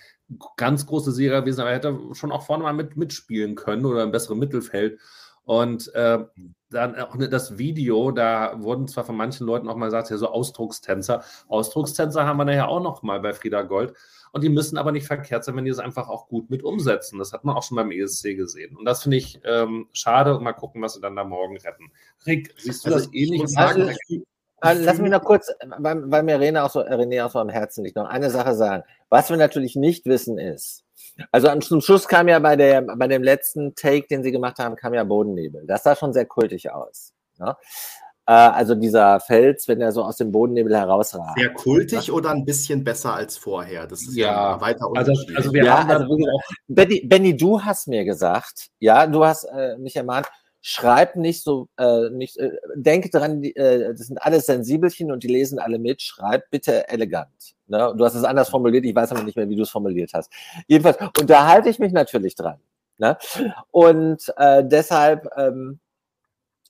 ganz 0.57 0.85
große 0.85 1.11
Sieger 1.11 1.41
gewesen, 1.41 1.61
aber 1.61 1.69
er 1.69 1.77
hätte 1.77 1.99
schon 2.13 2.31
auch 2.31 2.45
vorne 2.45 2.63
mal 2.63 2.73
mit, 2.73 2.97
mitspielen 2.97 3.55
können 3.55 3.85
oder 3.85 4.03
im 4.03 4.11
besseren 4.11 4.39
Mittelfeld. 4.39 4.99
Und 5.43 5.93
äh, 5.95 6.19
dann 6.69 6.95
auch 6.99 7.15
das 7.15 7.57
Video, 7.57 8.11
da 8.11 8.61
wurden 8.61 8.89
zwar 8.89 9.05
von 9.05 9.15
manchen 9.15 9.47
Leuten 9.47 9.69
auch 9.69 9.77
mal 9.77 9.85
gesagt, 9.85 10.09
ja, 10.09 10.17
so 10.17 10.27
Ausdruckstänzer. 10.27 11.23
Ausdruckstänzer 11.47 12.25
haben 12.25 12.35
wir 12.35 12.43
nachher 12.43 12.67
auch 12.67 12.83
noch 12.83 13.01
mal 13.01 13.21
bei 13.21 13.31
Frieda 13.31 13.61
Gold. 13.61 13.93
Und 14.33 14.43
die 14.43 14.49
müssen 14.49 14.77
aber 14.77 14.91
nicht 14.91 15.07
verkehrt 15.07 15.45
sein, 15.45 15.55
wenn 15.55 15.63
die 15.63 15.71
es 15.71 15.79
einfach 15.79 16.09
auch 16.09 16.27
gut 16.27 16.49
mit 16.49 16.63
umsetzen. 16.63 17.17
Das 17.17 17.31
hat 17.31 17.45
man 17.45 17.55
auch 17.55 17.63
schon 17.63 17.77
beim 17.77 17.91
ESC 17.91 18.35
gesehen. 18.35 18.75
Und 18.75 18.83
das 18.83 19.03
finde 19.03 19.17
ich 19.17 19.39
ähm, 19.45 19.87
schade. 19.93 20.35
Und 20.35 20.43
mal 20.43 20.51
gucken, 20.51 20.81
was 20.81 20.95
sie 20.95 21.01
dann 21.01 21.15
da 21.15 21.23
morgen 21.23 21.57
retten. 21.57 21.91
Rick, 22.25 22.53
siehst 22.57 22.85
du 22.85 22.93
also 22.93 23.05
das 23.05 23.13
ähnlich? 23.13 23.41
Also, 23.55 23.83
also, 23.83 23.97
lass 24.61 24.97
mich 24.99 25.11
noch 25.11 25.23
kurz, 25.23 25.51
weil, 25.77 26.09
weil 26.11 26.23
mir 26.23 26.39
René 26.39 26.63
auch, 26.63 26.69
so, 26.69 26.81
René 26.81 27.25
auch 27.25 27.31
so 27.31 27.39
am 27.39 27.49
Herzen 27.49 27.83
liegt, 27.83 27.95
noch 27.95 28.07
eine 28.07 28.29
Sache 28.29 28.55
sagen. 28.55 28.83
Was 29.09 29.29
wir 29.29 29.37
natürlich 29.37 29.75
nicht 29.75 30.05
wissen 30.05 30.37
ist, 30.37 30.83
also 31.31 31.53
zum 31.59 31.81
Schluss 31.81 32.07
kam 32.07 32.27
ja 32.27 32.39
bei, 32.39 32.55
der, 32.55 32.81
bei 32.81 33.07
dem 33.07 33.23
letzten 33.23 33.75
Take, 33.75 34.07
den 34.07 34.23
sie 34.23 34.31
gemacht 34.31 34.59
haben, 34.59 34.75
kam 34.75 34.93
ja 34.93 35.03
Bodennebel. 35.03 35.65
Das 35.67 35.83
sah 35.83 35.95
schon 35.95 36.13
sehr 36.13 36.25
kultig 36.25 36.71
aus. 36.71 37.13
Ne? 37.37 37.55
Äh, 38.27 38.33
also 38.33 38.75
dieser 38.75 39.19
Fels, 39.19 39.67
wenn 39.67 39.81
er 39.81 39.91
so 39.91 40.03
aus 40.03 40.17
dem 40.17 40.31
Bodennebel 40.31 40.75
herausragt. 40.75 41.39
Sehr 41.39 41.53
kultig 41.53 42.11
oder 42.11 42.31
ein 42.31 42.45
bisschen 42.45 42.83
besser 42.83 43.13
als 43.13 43.37
vorher? 43.37 43.87
Das 43.87 44.01
ist 44.01 44.15
ja, 44.15 44.53
ja 44.53 44.61
weiter 44.61 44.89
also. 44.95 45.13
Also, 45.35 45.53
wir 45.53 45.63
ja, 45.63 45.87
haben 45.87 45.89
also, 45.89 46.17
Benny, 46.67 47.37
du 47.37 47.61
hast 47.63 47.87
mir 47.87 48.05
gesagt, 48.05 48.69
ja, 48.79 49.07
du 49.07 49.23
hast 49.23 49.45
äh, 49.45 49.77
mich 49.77 49.95
ermahnt, 49.95 50.27
schreib 50.67 51.15
nicht 51.15 51.43
so, 51.43 51.69
äh, 51.77 52.09
nicht, 52.09 52.35
äh, 52.35 52.51
denke 52.75 53.09
dran, 53.09 53.41
die, 53.41 53.55
äh, 53.55 53.93
das 53.93 54.07
sind 54.07 54.21
alles 54.21 54.47
Sensibelchen 54.47 55.13
und 55.13 55.23
die 55.23 55.29
lesen 55.29 55.59
alle 55.59 55.79
mit, 55.79 56.01
schreib 56.01 56.49
bitte 56.49 56.89
elegant. 56.89 57.55
Ne? 57.67 57.93
Du 57.95 58.03
hast 58.03 58.15
es 58.15 58.25
anders 58.25 58.49
formuliert, 58.49 58.83
ich 58.83 58.93
weiß 58.93 59.13
aber 59.13 59.23
nicht 59.23 59.37
mehr, 59.37 59.47
wie 59.47 59.55
du 59.55 59.63
es 59.63 59.69
formuliert 59.69 60.11
hast. 60.13 60.29
Jedenfalls 60.67 60.97
unterhalte 61.21 61.69
ich 61.69 61.79
mich 61.79 61.93
natürlich 61.93 62.35
dran. 62.35 62.59
Ne? 62.97 63.17
Und 63.71 64.33
äh, 64.35 64.61
deshalb 64.65 65.29
ähm, 65.37 65.79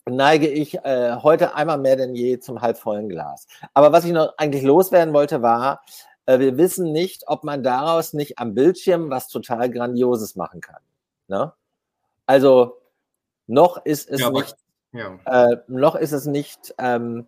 neige 0.06 0.48
ich 0.48 0.76
äh, 0.76 1.16
heute 1.16 1.56
einmal 1.56 1.80
mehr 1.80 1.96
denn 1.96 2.14
je 2.14 2.38
zum 2.38 2.62
halbvollen 2.62 3.10
Glas. 3.10 3.48
Aber 3.74 3.92
was 3.92 4.06
ich 4.06 4.12
noch 4.12 4.38
eigentlich 4.38 4.62
loswerden 4.62 5.12
wollte, 5.12 5.42
war, 5.42 5.82
äh, 6.28 6.38
wir 6.38 6.56
wissen 6.58 6.92
nicht, 6.92 7.24
ob 7.26 7.44
man 7.44 7.64
daraus 7.64 8.14
nicht 8.14 8.38
am 8.38 8.54
Bildschirm 8.54 9.10
was 9.10 9.28
total 9.28 9.72
Grandioses 9.72 10.36
machen 10.36 10.62
kann. 10.62 10.84
Ne? 11.28 11.52
Also 12.28 12.78
Noch 13.48 13.84
ist 13.86 14.10
es 14.10 14.22
ja, 14.22 14.30
nicht, 14.30 14.56
ja. 14.92 15.18
äh, 15.26 15.58
noch 15.68 15.96
ist 15.96 16.12
es 16.12 16.26
nicht 16.26 16.76
ähm, 16.78 17.28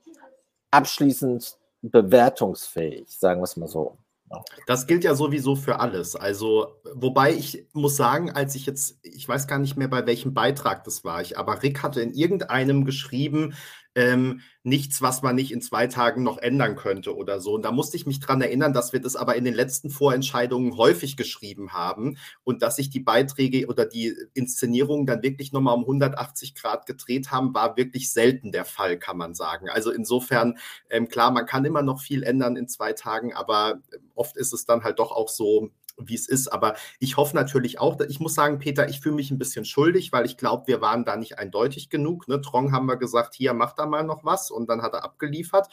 abschließend 0.72 1.57
bewertungsfähig, 1.82 3.17
sagen 3.17 3.39
wir 3.39 3.45
es 3.45 3.57
mal 3.57 3.67
so. 3.67 3.97
Das 4.67 4.86
gilt 4.86 5.03
ja 5.03 5.15
sowieso 5.15 5.55
für 5.55 5.80
alles. 5.80 6.15
Also, 6.15 6.76
wobei 6.93 7.34
ich 7.34 7.65
muss 7.74 7.95
sagen, 7.95 8.30
als 8.30 8.53
ich 8.53 8.67
jetzt, 8.67 8.99
ich 9.01 9.28
weiß 9.28 9.47
gar 9.47 9.57
nicht 9.57 9.76
mehr, 9.76 9.88
bei 9.88 10.05
welchem 10.05 10.36
Beitrag 10.36 10.84
das 10.84 11.03
war, 11.03 11.22
ich, 11.22 11.38
aber 11.38 11.63
Rick 11.63 11.82
hatte 11.82 12.01
in 12.01 12.13
irgendeinem 12.13 12.86
geschrieben, 12.86 13.55
ähm, 13.96 14.42
nichts, 14.64 15.02
was 15.02 15.22
man 15.22 15.36
nicht 15.36 15.52
in 15.52 15.62
zwei 15.62 15.88
Tagen 15.88 16.24
noch 16.24 16.38
ändern 16.38 16.76
könnte 16.76 17.16
oder 17.16 17.40
so. 17.42 17.54
Und 17.54 17.64
da 17.64 17.72
musste 17.72 17.98
ich 17.98 18.06
mich 18.06 18.20
dran 18.20 18.42
erinnern, 18.42 18.74
dass 18.74 18.94
wir 18.94 19.02
das 19.02 19.16
aber 19.16 19.36
in 19.36 19.46
den 19.46 19.54
letzten 19.54 19.90
Vorentscheidungen 19.90 20.78
häufig 20.78 21.18
geschrieben 21.18 21.74
haben 21.74 22.18
und 22.44 22.62
dass 22.62 22.76
sich 22.76 22.90
die 22.90 23.00
Beiträge 23.00 23.68
oder 23.68 23.86
die 23.86 24.16
Inszenierungen 24.34 25.06
dann 25.06 25.24
wirklich 25.24 25.52
nochmal 25.52 25.76
um 25.76 25.82
180 25.82 26.56
Grad 26.56 26.86
gedreht 26.86 27.32
haben, 27.32 27.54
war 27.54 27.78
wirklich 27.78 28.12
selten 28.12 28.52
der 28.52 28.66
Fall, 28.66 29.00
kann 29.00 29.18
man 29.18 29.34
sagen. 29.34 29.70
Also 29.70 29.92
insofern, 29.92 30.58
ähm, 30.90 31.08
klar, 31.08 31.32
man 31.32 31.46
kann 31.46 31.66
immer 31.66 31.82
noch 31.82 32.02
viel 32.02 32.24
ändern 32.24 32.56
in 32.56 32.68
zwei 32.68 32.94
Tagen, 32.94 33.34
aber 33.34 33.82
oft 34.14 34.38
ist 34.38 34.54
es 34.54 34.66
dann 34.66 34.84
halt 34.84 35.00
doch 35.00 35.12
auch 35.12 35.30
so, 35.30 35.72
wie 36.00 36.16
es 36.16 36.28
ist. 36.28 36.47
Aber 36.47 36.76
ich 37.00 37.18
hoffe 37.18 37.36
natürlich 37.36 37.80
auch, 37.80 38.00
ich 38.02 38.20
muss 38.20 38.36
sagen, 38.36 38.60
Peter, 38.60 38.89
ich 38.89 39.02
fühle 39.02 39.16
mich 39.16 39.32
ein 39.32 39.38
bisschen 39.38 39.66
schuldig, 39.66 40.12
weil 40.12 40.26
ich 40.26 40.38
glaube, 40.38 40.68
wir 40.68 40.82
waren 40.82 41.06
da 41.06 41.16
nicht 41.16 41.38
eindeutig 41.38 41.89
genug. 41.89 42.28
Ne? 42.28 42.41
Trong 42.41 42.72
haben 42.72 42.86
wir 42.86 42.97
gesagt, 42.97 43.36
hier, 43.36 43.54
mach 43.54 43.74
da 43.74 43.86
mal 43.86 44.04
noch 44.04 44.24
was 44.24 44.52
und 44.52 44.70
dann 44.70 44.82
hat 44.82 44.93
er 44.93 45.04
abgeliefert. 45.04 45.68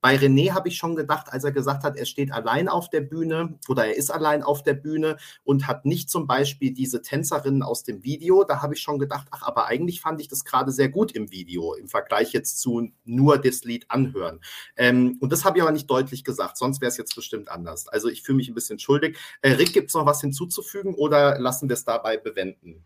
Bei 0.00 0.16
René 0.16 0.52
habe 0.52 0.68
ich 0.68 0.76
schon 0.76 0.96
gedacht, 0.96 1.32
als 1.32 1.44
er 1.44 1.52
gesagt 1.52 1.84
hat, 1.84 1.96
er 1.96 2.06
steht 2.06 2.32
allein 2.32 2.68
auf 2.68 2.90
der 2.90 3.02
Bühne 3.02 3.58
oder 3.68 3.86
er 3.86 3.96
ist 3.96 4.10
allein 4.10 4.42
auf 4.42 4.62
der 4.62 4.74
Bühne 4.74 5.16
und 5.44 5.66
hat 5.66 5.84
nicht 5.84 6.10
zum 6.10 6.26
Beispiel 6.26 6.72
diese 6.72 7.02
Tänzerinnen 7.02 7.62
aus 7.62 7.84
dem 7.84 8.02
Video, 8.02 8.44
da 8.44 8.62
habe 8.62 8.74
ich 8.74 8.80
schon 8.80 8.98
gedacht, 8.98 9.28
ach, 9.30 9.42
aber 9.42 9.66
eigentlich 9.66 10.00
fand 10.00 10.20
ich 10.20 10.28
das 10.28 10.44
gerade 10.44 10.72
sehr 10.72 10.88
gut 10.88 11.12
im 11.12 11.30
Video 11.30 11.74
im 11.74 11.88
Vergleich 11.88 12.32
jetzt 12.32 12.60
zu 12.60 12.90
nur 13.04 13.38
das 13.38 13.64
Lied 13.64 13.86
anhören. 13.88 14.40
Ähm, 14.76 15.18
und 15.20 15.32
das 15.32 15.44
habe 15.44 15.58
ich 15.58 15.62
aber 15.62 15.72
nicht 15.72 15.90
deutlich 15.90 16.24
gesagt, 16.24 16.56
sonst 16.56 16.80
wäre 16.80 16.90
es 16.90 16.96
jetzt 16.96 17.14
bestimmt 17.14 17.48
anders. 17.48 17.88
Also 17.88 18.08
ich 18.08 18.22
fühle 18.22 18.36
mich 18.36 18.48
ein 18.48 18.54
bisschen 18.54 18.78
schuldig. 18.78 19.18
Äh, 19.40 19.52
Rick, 19.52 19.71
gibt 19.72 19.88
es 19.88 19.94
noch 19.94 20.06
was 20.06 20.20
hinzuzufügen 20.20 20.94
oder 20.94 21.38
lassen 21.38 21.68
wir 21.68 21.74
es 21.74 21.84
dabei 21.84 22.16
bewenden? 22.16 22.84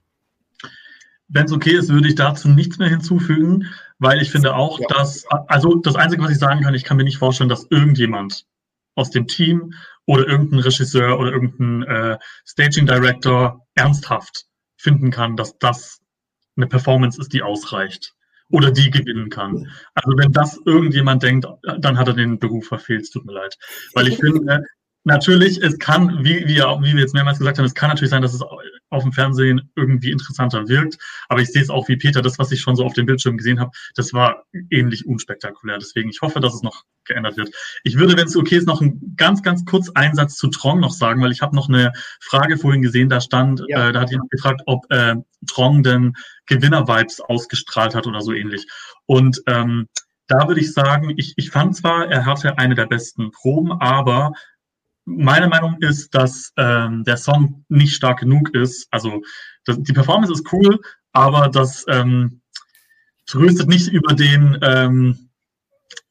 Wenn 1.28 1.46
es 1.46 1.52
okay 1.52 1.76
ist, 1.76 1.88
würde 1.88 2.08
ich 2.08 2.14
dazu 2.14 2.48
nichts 2.48 2.78
mehr 2.78 2.88
hinzufügen, 2.88 3.66
weil 3.98 4.22
ich 4.22 4.30
finde 4.30 4.54
auch, 4.54 4.78
ja. 4.78 4.86
dass, 4.88 5.26
also 5.48 5.74
das 5.74 5.96
Einzige, 5.96 6.22
was 6.22 6.30
ich 6.30 6.38
sagen 6.38 6.62
kann, 6.62 6.74
ich 6.74 6.84
kann 6.84 6.96
mir 6.96 7.04
nicht 7.04 7.18
vorstellen, 7.18 7.48
dass 7.48 7.66
irgendjemand 7.70 8.46
aus 8.94 9.10
dem 9.10 9.26
Team 9.26 9.74
oder 10.06 10.26
irgendein 10.26 10.60
Regisseur 10.60 11.18
oder 11.18 11.32
irgendein 11.32 11.82
äh, 11.82 12.18
Staging 12.44 12.86
Director 12.86 13.66
ernsthaft 13.74 14.46
finden 14.76 15.10
kann, 15.10 15.36
dass 15.36 15.58
das 15.58 16.00
eine 16.56 16.66
Performance 16.66 17.20
ist, 17.20 17.32
die 17.32 17.42
ausreicht 17.42 18.14
oder 18.50 18.70
die 18.70 18.90
gewinnen 18.90 19.28
kann. 19.28 19.68
Also 19.94 20.16
wenn 20.16 20.32
das 20.32 20.60
irgendjemand 20.64 21.22
denkt, 21.22 21.46
dann 21.78 21.98
hat 21.98 22.08
er 22.08 22.14
den 22.14 22.38
Beruf 22.38 22.68
verfehlt, 22.68 23.02
es 23.02 23.10
tut 23.10 23.26
mir 23.26 23.32
leid. 23.32 23.56
Weil 23.94 24.08
ich 24.08 24.16
finde, 24.20 24.64
Natürlich, 25.06 25.62
es 25.62 25.78
kann, 25.78 26.24
wie, 26.24 26.48
wie, 26.48 26.56
wie 26.56 26.94
wir 26.94 27.00
jetzt 27.00 27.14
mehrmals 27.14 27.38
gesagt 27.38 27.58
haben, 27.58 27.64
es 27.64 27.74
kann 27.74 27.90
natürlich 27.90 28.10
sein, 28.10 28.22
dass 28.22 28.34
es 28.34 28.42
auf 28.90 29.04
dem 29.04 29.12
Fernsehen 29.12 29.70
irgendwie 29.76 30.10
interessanter 30.10 30.66
wirkt. 30.66 30.98
Aber 31.28 31.40
ich 31.40 31.46
sehe 31.52 31.62
es 31.62 31.70
auch 31.70 31.86
wie 31.86 31.96
Peter, 31.96 32.22
das, 32.22 32.40
was 32.40 32.50
ich 32.50 32.60
schon 32.60 32.74
so 32.74 32.84
auf 32.84 32.92
dem 32.92 33.06
Bildschirm 33.06 33.36
gesehen 33.36 33.60
habe, 33.60 33.70
das 33.94 34.12
war 34.12 34.42
ähnlich 34.68 35.06
unspektakulär. 35.06 35.78
Deswegen, 35.78 36.10
ich 36.10 36.22
hoffe, 36.22 36.40
dass 36.40 36.54
es 36.54 36.64
noch 36.64 36.82
geändert 37.04 37.36
wird. 37.36 37.54
Ich 37.84 37.96
würde, 37.96 38.16
wenn 38.16 38.26
es 38.26 38.34
okay 38.34 38.56
ist, 38.56 38.66
noch 38.66 38.80
einen 38.80 39.14
ganz, 39.16 39.44
ganz 39.44 39.64
kurz 39.64 39.90
Einsatz 39.90 40.34
zu 40.34 40.48
Trong 40.48 40.80
noch 40.80 40.90
sagen, 40.90 41.22
weil 41.22 41.30
ich 41.30 41.40
habe 41.40 41.54
noch 41.54 41.68
eine 41.68 41.92
Frage 42.20 42.58
vorhin 42.58 42.82
gesehen, 42.82 43.08
da 43.08 43.20
stand, 43.20 43.62
ja. 43.68 43.90
äh, 43.90 43.92
da 43.92 44.00
hat 44.00 44.10
jemand 44.10 44.30
gefragt, 44.30 44.62
ob 44.66 44.90
äh, 44.90 45.14
Trong 45.48 45.84
denn 45.84 46.14
Gewinner-Vibes 46.46 47.20
ausgestrahlt 47.20 47.94
hat 47.94 48.08
oder 48.08 48.22
so 48.22 48.32
ähnlich. 48.32 48.66
Und 49.06 49.40
ähm, 49.46 49.86
da 50.26 50.48
würde 50.48 50.60
ich 50.60 50.72
sagen, 50.72 51.14
ich, 51.16 51.34
ich 51.36 51.50
fand 51.50 51.76
zwar, 51.76 52.08
er 52.08 52.26
hatte 52.26 52.58
eine 52.58 52.74
der 52.74 52.86
besten 52.86 53.30
Proben, 53.30 53.70
aber 53.70 54.32
meine 55.06 55.48
Meinung 55.48 55.78
ist, 55.80 56.14
dass 56.14 56.52
ähm, 56.56 57.04
der 57.04 57.16
Song 57.16 57.64
nicht 57.68 57.94
stark 57.94 58.20
genug 58.20 58.54
ist. 58.54 58.88
Also 58.90 59.22
das, 59.64 59.80
die 59.80 59.92
Performance 59.92 60.32
ist 60.32 60.52
cool, 60.52 60.80
aber 61.12 61.48
das 61.48 61.84
ähm, 61.88 62.42
tröstet 63.24 63.68
nicht 63.68 63.88
über 63.88 64.14
den 64.14 64.58
ähm, 64.62 65.30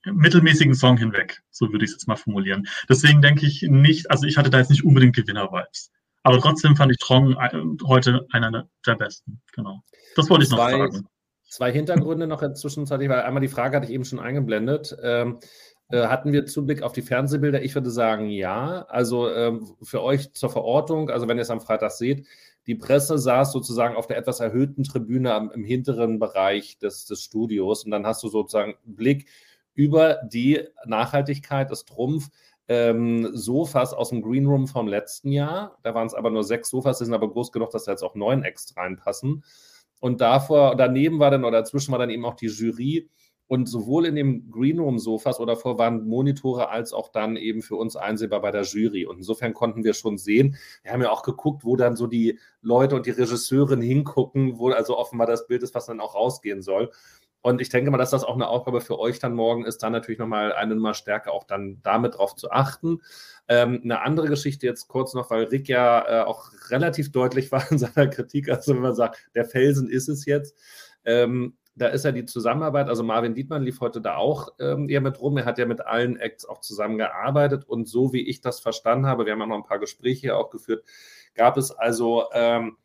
mittelmäßigen 0.05 0.73
Song 0.75 0.97
hinweg. 0.97 1.41
So 1.51 1.71
würde 1.71 1.85
ich 1.85 1.91
es 1.91 1.95
jetzt 1.95 2.07
mal 2.07 2.15
formulieren. 2.15 2.67
Deswegen 2.89 3.21
denke 3.21 3.45
ich 3.45 3.63
nicht, 3.63 4.09
also 4.09 4.25
ich 4.25 4.37
hatte 4.37 4.49
da 4.49 4.59
jetzt 4.59 4.69
nicht 4.69 4.85
unbedingt 4.85 5.15
Gewinner-Vibes. 5.15 5.91
Aber 6.23 6.39
trotzdem 6.39 6.75
fand 6.75 6.91
ich 6.91 6.97
Trong 6.97 7.33
äh, 7.33 7.85
heute 7.85 8.25
einer 8.31 8.67
der 8.85 8.95
besten. 8.95 9.41
Genau. 9.53 9.83
Das 10.15 10.29
wollte 10.29 10.45
ich 10.45 10.51
noch 10.51 10.57
zwei, 10.57 10.71
sagen. 10.71 11.07
Zwei 11.49 11.71
Hintergründe 11.71 12.27
noch 12.27 12.41
zwischenzeitlich, 12.53 13.09
weil 13.09 13.21
einmal 13.21 13.41
die 13.41 13.47
Frage 13.47 13.75
hatte 13.75 13.87
ich 13.87 13.93
eben 13.93 14.05
schon 14.05 14.19
eingeblendet. 14.19 14.95
Ähm, 15.03 15.37
äh, 15.37 15.45
hatten 15.91 16.31
wir 16.31 16.45
Zublick 16.45 16.81
auf 16.81 16.93
die 16.93 17.01
Fernsehbilder? 17.01 17.61
Ich 17.63 17.75
würde 17.75 17.91
sagen, 17.91 18.29
ja. 18.29 18.85
Also 18.89 19.29
ähm, 19.29 19.75
für 19.81 20.01
euch 20.01 20.33
zur 20.33 20.49
Verortung, 20.49 21.09
also 21.09 21.27
wenn 21.27 21.37
ihr 21.37 21.43
es 21.43 21.51
am 21.51 21.61
Freitag 21.61 21.91
seht, 21.91 22.27
die 22.67 22.75
Presse 22.75 23.17
saß 23.17 23.51
sozusagen 23.51 23.95
auf 23.95 24.07
der 24.07 24.17
etwas 24.17 24.39
erhöhten 24.39 24.83
Tribüne 24.83 25.33
am, 25.33 25.51
im 25.51 25.63
hinteren 25.63 26.17
Bereich 26.17 26.79
des, 26.79 27.05
des 27.05 27.21
Studios 27.21 27.85
und 27.85 27.91
dann 27.91 28.05
hast 28.05 28.23
du 28.23 28.27
sozusagen 28.27 28.75
Blick 28.83 29.27
über 29.75 30.21
die 30.23 30.61
Nachhaltigkeit 30.85 31.69
des 31.69 31.85
Trumpf. 31.85 32.29
Ähm, 32.67 33.29
Sofas 33.33 33.93
aus 33.93 34.09
dem 34.09 34.23
Green 34.23 34.47
Room 34.47 34.67
vom 34.67 34.87
letzten 34.87 35.31
Jahr. 35.31 35.77
Da 35.83 35.93
waren 35.93 36.07
es 36.07 36.15
aber 36.15 36.31
nur 36.31 36.43
sechs 36.43 36.69
Sofas, 36.69 36.97
die 36.97 37.05
sind 37.05 37.13
aber 37.13 37.29
groß 37.29 37.51
genug, 37.51 37.69
dass 37.69 37.83
da 37.83 37.91
jetzt 37.91 38.01
auch 38.01 38.15
neun 38.15 38.43
extra 38.43 38.81
reinpassen. 38.81 39.43
Und 39.99 40.19
davor, 40.19 40.75
daneben 40.75 41.19
war 41.19 41.29
dann 41.29 41.45
oder 41.45 41.59
dazwischen 41.59 41.91
war 41.91 41.99
dann 41.99 42.09
eben 42.09 42.25
auch 42.25 42.33
die 42.33 42.47
Jury 42.47 43.09
und 43.47 43.67
sowohl 43.67 44.05
in 44.05 44.15
dem 44.15 44.49
Greenroom-Sofas 44.49 45.39
oder 45.39 45.55
vor 45.55 45.77
waren 45.77 46.07
Monitore 46.07 46.69
als 46.69 46.93
auch 46.93 47.09
dann 47.09 47.35
eben 47.37 47.61
für 47.61 47.75
uns 47.75 47.95
einsehbar 47.95 48.41
bei 48.41 48.51
der 48.51 48.63
Jury. 48.63 49.05
Und 49.05 49.17
insofern 49.17 49.53
konnten 49.53 49.83
wir 49.83 49.93
schon 49.93 50.17
sehen, 50.17 50.57
wir 50.83 50.91
haben 50.91 51.01
ja 51.01 51.11
auch 51.11 51.23
geguckt, 51.23 51.63
wo 51.63 51.75
dann 51.75 51.95
so 51.95 52.07
die 52.07 52.39
Leute 52.61 52.95
und 52.95 53.05
die 53.05 53.11
Regisseurin 53.11 53.81
hingucken, 53.81 54.57
wo 54.57 54.69
also 54.69 54.97
offenbar 54.97 55.27
das 55.27 55.47
Bild 55.47 55.61
ist, 55.61 55.75
was 55.75 55.85
dann 55.85 55.99
auch 55.99 56.15
rausgehen 56.15 56.61
soll. 56.61 56.91
Und 57.45 57.61
ich 57.61 57.69
denke 57.69 57.91
mal, 57.91 57.99
dass 57.99 58.09
das 58.09 58.23
auch 58.23 58.33
eine 58.33 58.47
Aufgabe 58.47 58.81
für 58.81 58.97
euch 58.97 59.19
dann 59.19 59.35
morgen 59.35 59.65
ist, 59.65 59.83
dann 59.83 59.91
natürlich 59.91 60.17
nochmal 60.17 60.51
eine 60.51 60.73
Nummer 60.73 60.95
stärker 60.95 61.31
auch 61.31 61.43
dann 61.43 61.79
damit 61.83 62.17
drauf 62.17 62.35
zu 62.35 62.49
achten. 62.49 63.03
Ähm, 63.47 63.81
eine 63.83 64.01
andere 64.01 64.29
Geschichte 64.29 64.65
jetzt 64.65 64.87
kurz 64.87 65.13
noch, 65.13 65.29
weil 65.29 65.43
Rick 65.43 65.69
ja 65.69 66.21
äh, 66.21 66.23
auch 66.23 66.49
relativ 66.69 67.11
deutlich 67.11 67.51
war 67.51 67.71
in 67.71 67.77
seiner 67.77 68.07
Kritik, 68.07 68.49
also 68.49 68.73
wenn 68.73 68.81
man 68.81 68.95
sagt, 68.95 69.29
der 69.35 69.45
Felsen 69.45 69.87
ist 69.87 70.07
es 70.07 70.25
jetzt. 70.25 70.57
Ähm, 71.03 71.55
da 71.75 71.87
ist 71.87 72.05
ja 72.05 72.11
die 72.11 72.25
Zusammenarbeit, 72.25 72.87
also 72.87 73.03
Marvin 73.03 73.35
Dietmann 73.35 73.63
lief 73.63 73.81
heute 73.81 73.99
da 74.01 74.15
auch 74.15 74.49
ähm, 74.59 74.89
eher 74.89 75.01
mit 75.01 75.19
rum. 75.19 75.37
Er 75.37 75.45
hat 75.45 75.57
ja 75.57 75.65
mit 75.65 75.81
allen 75.81 76.17
Acts 76.17 76.45
auch 76.45 76.61
zusammengearbeitet 76.61 77.65
und 77.67 77.87
so 77.89 78.13
wie 78.13 78.27
ich 78.27 78.41
das 78.41 78.61
verstanden 78.61 79.07
habe, 79.07 79.25
wir 79.25 79.33
haben 79.33 79.41
ja 79.41 79.45
noch 79.45 79.57
ein 79.57 79.63
paar 79.63 79.79
Gespräche 79.79 80.21
hier 80.21 80.37
auch 80.37 80.49
geführt, 80.49 80.85
gab 81.35 81.57
es 81.57 81.71
also 81.71 82.25
ähm, 82.33 82.77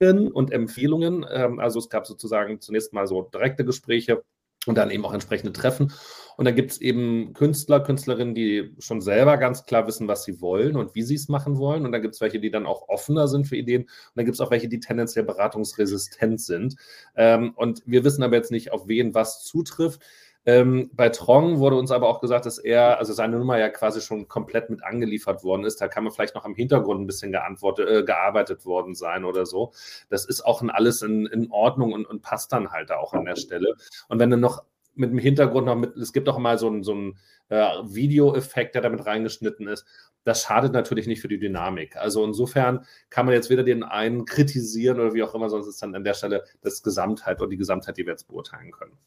und 0.00 0.50
Empfehlungen. 0.50 1.24
Ähm, 1.30 1.60
also 1.60 1.78
es 1.78 1.88
gab 1.88 2.06
sozusagen 2.06 2.60
zunächst 2.60 2.92
mal 2.92 3.06
so 3.06 3.22
direkte 3.22 3.64
Gespräche 3.64 4.24
und 4.66 4.76
dann 4.78 4.90
eben 4.90 5.04
auch 5.04 5.12
entsprechende 5.12 5.52
Treffen. 5.52 5.92
Und 6.36 6.46
dann 6.46 6.54
gibt 6.54 6.72
es 6.72 6.80
eben 6.80 7.34
Künstler, 7.34 7.80
Künstlerinnen, 7.80 8.34
die 8.34 8.74
schon 8.78 9.00
selber 9.00 9.36
ganz 9.36 9.66
klar 9.66 9.86
wissen, 9.86 10.08
was 10.08 10.24
sie 10.24 10.40
wollen 10.40 10.76
und 10.76 10.94
wie 10.94 11.02
sie 11.02 11.14
es 11.14 11.28
machen 11.28 11.58
wollen. 11.58 11.84
Und 11.84 11.92
dann 11.92 12.02
gibt 12.02 12.14
es 12.14 12.20
welche, 12.20 12.40
die 12.40 12.50
dann 12.50 12.66
auch 12.66 12.88
offener 12.88 13.28
sind 13.28 13.46
für 13.46 13.56
Ideen. 13.56 13.82
Und 13.82 13.90
dann 14.14 14.24
gibt 14.24 14.36
es 14.36 14.40
auch 14.40 14.50
welche, 14.50 14.68
die 14.68 14.80
tendenziell 14.80 15.24
beratungsresistent 15.24 16.40
sind. 16.40 16.76
Ähm, 17.16 17.52
und 17.56 17.82
wir 17.86 18.04
wissen 18.04 18.22
aber 18.22 18.36
jetzt 18.36 18.50
nicht, 18.50 18.72
auf 18.72 18.88
wen 18.88 19.14
was 19.14 19.44
zutrifft. 19.44 20.02
Ähm, 20.44 20.90
bei 20.92 21.08
Trong 21.08 21.58
wurde 21.58 21.76
uns 21.76 21.92
aber 21.92 22.08
auch 22.08 22.20
gesagt, 22.20 22.46
dass 22.46 22.58
er, 22.58 22.98
also 22.98 23.12
seine 23.12 23.38
Nummer 23.38 23.58
ja 23.58 23.68
quasi 23.68 24.00
schon 24.00 24.26
komplett 24.26 24.70
mit 24.70 24.82
angeliefert 24.82 25.44
worden 25.44 25.64
ist. 25.64 25.80
Da 25.80 25.86
kann 25.86 26.02
man 26.02 26.12
vielleicht 26.12 26.34
noch 26.34 26.44
am 26.44 26.54
Hintergrund 26.54 27.00
ein 27.00 27.06
bisschen 27.06 27.32
äh, 27.32 28.02
gearbeitet 28.02 28.66
worden 28.66 28.94
sein 28.94 29.24
oder 29.24 29.46
so. 29.46 29.72
Das 30.10 30.24
ist 30.24 30.42
auch 30.42 30.60
in 30.60 30.70
alles 30.70 31.02
in, 31.02 31.26
in 31.26 31.50
Ordnung 31.50 31.92
und, 31.92 32.06
und 32.06 32.22
passt 32.22 32.52
dann 32.52 32.72
halt 32.72 32.90
auch 32.90 33.12
an 33.12 33.24
der 33.24 33.36
Stelle. 33.36 33.76
Und 34.08 34.18
wenn 34.18 34.30
du 34.30 34.36
noch 34.36 34.64
mit 34.94 35.10
dem 35.10 35.18
Hintergrund 35.18 35.66
noch 35.66 35.76
mit, 35.76 35.96
es 35.96 36.12
gibt 36.12 36.28
auch 36.28 36.38
mal 36.38 36.58
so 36.58 36.66
einen 36.66 36.82
so 36.82 37.12
äh, 37.48 37.66
Videoeffekt, 37.84 38.74
der 38.74 38.82
damit 38.82 39.06
reingeschnitten 39.06 39.68
ist. 39.68 39.86
Das 40.24 40.42
schadet 40.42 40.72
natürlich 40.72 41.06
nicht 41.06 41.20
für 41.20 41.28
die 41.28 41.38
Dynamik. 41.38 41.96
Also 41.96 42.24
insofern 42.24 42.84
kann 43.10 43.26
man 43.26 43.34
jetzt 43.34 43.50
weder 43.50 43.64
den 43.64 43.82
einen 43.82 44.24
kritisieren 44.24 45.00
oder 45.00 45.14
wie 45.14 45.22
auch 45.22 45.34
immer, 45.34 45.50
sonst 45.50 45.66
ist 45.66 45.82
dann 45.82 45.94
an 45.94 46.04
der 46.04 46.14
Stelle 46.14 46.44
das 46.62 46.82
Gesamtheit 46.82 47.40
oder 47.40 47.50
die 47.50 47.56
Gesamtheit, 47.56 47.96
die 47.96 48.06
wir 48.06 48.12
jetzt 48.12 48.28
beurteilen 48.28 48.70
können. 48.70 48.98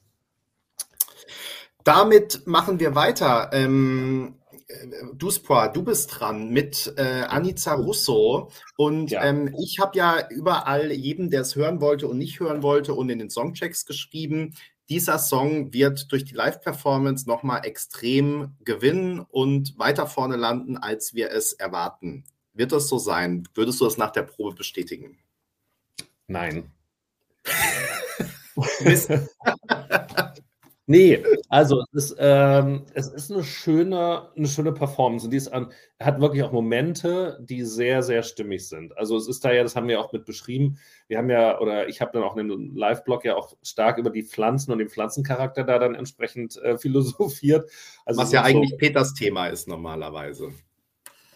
Damit 1.86 2.48
machen 2.48 2.80
wir 2.80 2.96
weiter. 2.96 3.52
Ähm, 3.54 4.40
Duspra, 5.14 5.68
du 5.68 5.84
bist 5.84 6.20
dran 6.20 6.50
mit 6.50 6.92
äh, 6.98 7.22
Anica 7.30 7.76
Russo. 7.76 8.50
Und 8.76 9.12
ja. 9.12 9.24
ähm, 9.24 9.54
ich 9.60 9.80
habe 9.80 9.96
ja 9.96 10.28
überall 10.30 10.92
jedem, 10.92 11.30
der 11.30 11.42
es 11.42 11.56
hören 11.56 11.82
wollte 11.82 12.08
und 12.08 12.18
nicht 12.18 12.40
hören 12.40 12.64
wollte 12.64 12.96
und 12.96 13.10
in 13.10 13.20
den 13.20 13.30
Songchecks 13.30 13.86
geschrieben, 13.86 14.56
dieser 14.90 15.20
Song 15.20 15.74
wird 15.74 16.12
durch 16.12 16.26
die 16.26 16.34
Live-Performance 16.34 17.28
nochmal 17.28 17.66
extrem 17.66 18.56
gewinnen 18.64 19.20
und 19.20 19.78
weiter 19.78 20.08
vorne 20.08 20.38
landen, 20.38 20.78
als 20.78 21.14
wir 21.14 21.30
es 21.32 21.54
erwarten. 21.54 22.24
Wird 22.54 22.72
das 22.72 22.88
so 22.88 22.98
sein? 22.98 23.48
Würdest 23.54 23.80
du 23.80 23.86
das 23.86 23.98
nach 23.98 24.12
der 24.12 24.24
Probe 24.24 24.56
bestätigen? 24.56 25.20
Nein. 26.26 26.72
Nee, 30.88 31.24
also 31.50 31.82
es 31.94 32.12
ist, 32.12 32.18
ähm, 32.20 32.86
es 32.94 33.08
ist 33.08 33.32
eine 33.32 33.44
schöne, 33.44 34.30
eine 34.36 34.48
schöne 34.48 34.72
Performance. 34.72 35.26
Und 35.26 35.32
die 35.32 35.38
ist 35.38 35.48
an, 35.48 35.72
hat 36.00 36.22
wirklich 36.22 36.44
auch 36.44 36.52
Momente, 36.52 37.40
die 37.42 37.64
sehr, 37.64 38.04
sehr 38.04 38.22
stimmig 38.22 38.70
sind. 38.70 38.96
Also 38.96 39.18
es 39.18 39.28
ist 39.28 39.44
da 39.44 39.52
ja, 39.52 39.64
das 39.64 39.76
haben 39.76 39.88
wir 39.88 40.00
auch 40.00 40.14
mit 40.14 40.26
beschrieben. 40.26 40.78
Wir 41.08 41.18
haben 41.18 41.30
ja, 41.32 41.60
oder 41.60 41.88
ich 41.88 42.02
habe 42.02 42.12
dann 42.14 42.22
auch 42.22 42.38
in 42.38 42.50
dem 42.50 42.76
Live-Blog 42.76 43.26
ja 43.26 43.36
auch 43.36 43.58
stark 43.64 43.98
über 43.98 44.12
die 44.12 44.22
Pflanzen 44.22 44.72
und 44.72 44.78
den 44.78 44.90
Pflanzencharakter 44.90 45.64
da 45.64 45.80
dann 45.80 45.96
entsprechend 45.96 46.58
äh, 46.58 46.78
philosophiert. 46.78 47.68
Also 48.06 48.22
Was 48.22 48.32
ja 48.32 48.42
so, 48.42 48.46
eigentlich 48.46 48.78
Peters 48.78 49.16
Thema 49.16 49.48
ist 49.48 49.68
normalerweise. 49.68 50.52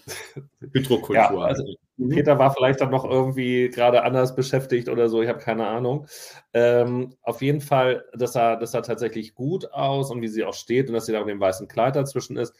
Hydrokultur. 0.74 1.16
Ja, 1.16 1.30
also. 1.36 1.64
Peter 2.08 2.40
war 2.40 2.52
vielleicht 2.54 2.82
dann 2.82 2.92
noch 2.92 3.06
irgendwie 3.06 3.70
gerade 3.70 4.04
anders 4.04 4.36
beschäftigt 4.36 4.90
oder 4.90 5.10
so, 5.10 5.22
ich 5.22 5.30
habe 5.30 5.40
keine 5.40 5.68
Ahnung. 5.68 6.08
Ähm, 6.54 7.16
auf 7.22 7.42
jeden 7.42 7.62
Fall, 7.62 8.06
das 8.14 8.34
sah, 8.34 8.56
das 8.56 8.72
sah 8.72 8.82
tatsächlich 8.82 9.36
gut 9.36 9.72
aus 9.74 10.12
und 10.12 10.22
wie 10.22 10.28
sie 10.28 10.46
auch 10.46 10.54
steht 10.54 10.88
und 10.88 10.94
dass 10.96 11.06
sie 11.08 11.14
da 11.14 11.20
mit 11.20 11.30
dem 11.30 11.40
weißen 11.40 11.68
Kleid 11.68 11.96
dazwischen 11.96 12.38
ist. 12.38 12.56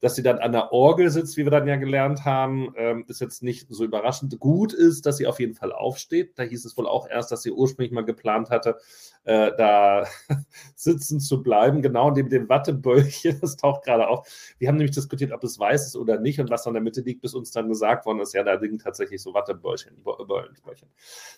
Dass 0.00 0.14
sie 0.14 0.22
dann 0.22 0.38
an 0.38 0.52
der 0.52 0.72
Orgel 0.72 1.10
sitzt, 1.10 1.36
wie 1.36 1.44
wir 1.44 1.50
dann 1.50 1.66
ja 1.66 1.76
gelernt 1.76 2.24
haben, 2.24 2.72
ähm, 2.76 3.04
ist 3.08 3.20
jetzt 3.20 3.42
nicht 3.42 3.66
so 3.68 3.84
überraschend. 3.84 4.38
Gut 4.38 4.72
ist, 4.72 5.06
dass 5.06 5.16
sie 5.16 5.26
auf 5.26 5.40
jeden 5.40 5.54
Fall 5.54 5.72
aufsteht. 5.72 6.38
Da 6.38 6.44
hieß 6.44 6.64
es 6.64 6.76
wohl 6.76 6.86
auch 6.86 7.08
erst, 7.08 7.32
dass 7.32 7.42
sie 7.42 7.50
ursprünglich 7.50 7.92
mal 7.92 8.04
geplant 8.04 8.50
hatte, 8.50 8.78
äh, 9.24 9.50
da 9.56 10.06
sitzen 10.76 11.20
zu 11.20 11.42
bleiben, 11.42 11.82
genau 11.82 12.10
neben 12.10 12.30
dem 12.30 12.48
Wattebällchen. 12.48 13.38
Das 13.48 13.56
taucht 13.56 13.84
gerade 13.84 14.08
auf. 14.08 14.26
Wir 14.58 14.68
haben 14.68 14.76
nämlich 14.76 14.94
diskutiert, 14.94 15.32
ob 15.32 15.42
es 15.44 15.58
weiß 15.58 15.86
ist 15.86 15.96
oder 15.96 16.18
nicht 16.20 16.40
und 16.40 16.50
was 16.50 16.66
in 16.66 16.74
der 16.74 16.82
Mitte 16.82 17.00
liegt, 17.00 17.22
bis 17.22 17.34
uns 17.34 17.50
dann 17.50 17.68
gesagt 17.68 18.06
worden 18.06 18.20
ist, 18.20 18.34
ja, 18.34 18.42
da 18.42 18.54
liegen 18.54 18.78
tatsächlich 18.78 19.22
so 19.22 19.32
Wattebällchen. 19.32 19.96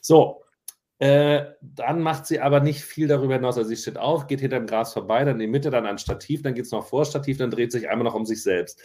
So, 0.00 0.42
äh, 1.00 1.54
dann 1.62 2.02
macht 2.02 2.26
sie 2.26 2.40
aber 2.40 2.60
nicht 2.60 2.84
viel 2.84 3.08
darüber 3.08 3.34
hinaus. 3.34 3.56
Also 3.56 3.70
sie 3.70 3.76
steht 3.76 3.96
auf, 3.96 4.26
geht 4.26 4.40
hinter 4.40 4.60
dem 4.60 4.66
Gras 4.66 4.92
vorbei, 4.92 5.24
dann 5.24 5.36
in 5.36 5.40
die 5.40 5.46
Mitte, 5.46 5.70
dann 5.70 5.86
ein 5.86 5.96
Stativ, 5.96 6.42
dann 6.42 6.54
geht 6.54 6.66
es 6.66 6.72
noch 6.72 6.86
vor 6.86 7.06
Stativ, 7.06 7.38
dann 7.38 7.50
dreht 7.50 7.72
sich 7.72 7.88
einmal 7.88 8.04
noch 8.04 8.14
um 8.14 8.26
sich 8.26 8.42
selbst. 8.42 8.78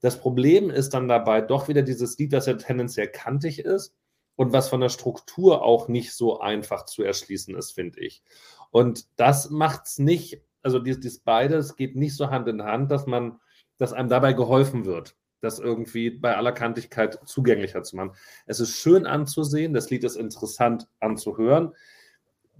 Das 0.00 0.18
Problem 0.18 0.70
ist 0.70 0.94
dann 0.94 1.08
dabei 1.08 1.42
doch 1.42 1.68
wieder 1.68 1.82
dieses 1.82 2.16
Lied, 2.18 2.32
das 2.32 2.46
ja 2.46 2.54
tendenziell 2.54 3.08
kantig 3.08 3.58
ist 3.58 3.94
und 4.34 4.54
was 4.54 4.70
von 4.70 4.80
der 4.80 4.88
Struktur 4.88 5.62
auch 5.62 5.88
nicht 5.88 6.14
so 6.14 6.40
einfach 6.40 6.86
zu 6.86 7.02
erschließen 7.02 7.54
ist, 7.54 7.72
finde 7.72 8.00
ich. 8.00 8.22
Und 8.70 9.06
das 9.20 9.50
macht 9.50 9.86
es 9.86 9.98
nicht, 9.98 10.40
also 10.62 10.78
dies, 10.78 11.00
dies 11.00 11.18
beides 11.18 11.76
geht 11.76 11.96
nicht 11.96 12.16
so 12.16 12.30
Hand 12.30 12.48
in 12.48 12.62
Hand, 12.62 12.90
dass 12.90 13.06
man, 13.06 13.40
dass 13.76 13.92
einem 13.92 14.08
dabei 14.08 14.32
geholfen 14.32 14.86
wird 14.86 15.16
das 15.42 15.58
irgendwie 15.58 16.10
bei 16.10 16.36
aller 16.36 16.52
Kantigkeit 16.52 17.18
zugänglicher 17.26 17.82
zu 17.82 17.96
machen. 17.96 18.12
Es 18.46 18.60
ist 18.60 18.70
schön 18.70 19.06
anzusehen, 19.06 19.74
das 19.74 19.90
Lied 19.90 20.04
ist 20.04 20.16
interessant 20.16 20.88
anzuhören. 21.00 21.74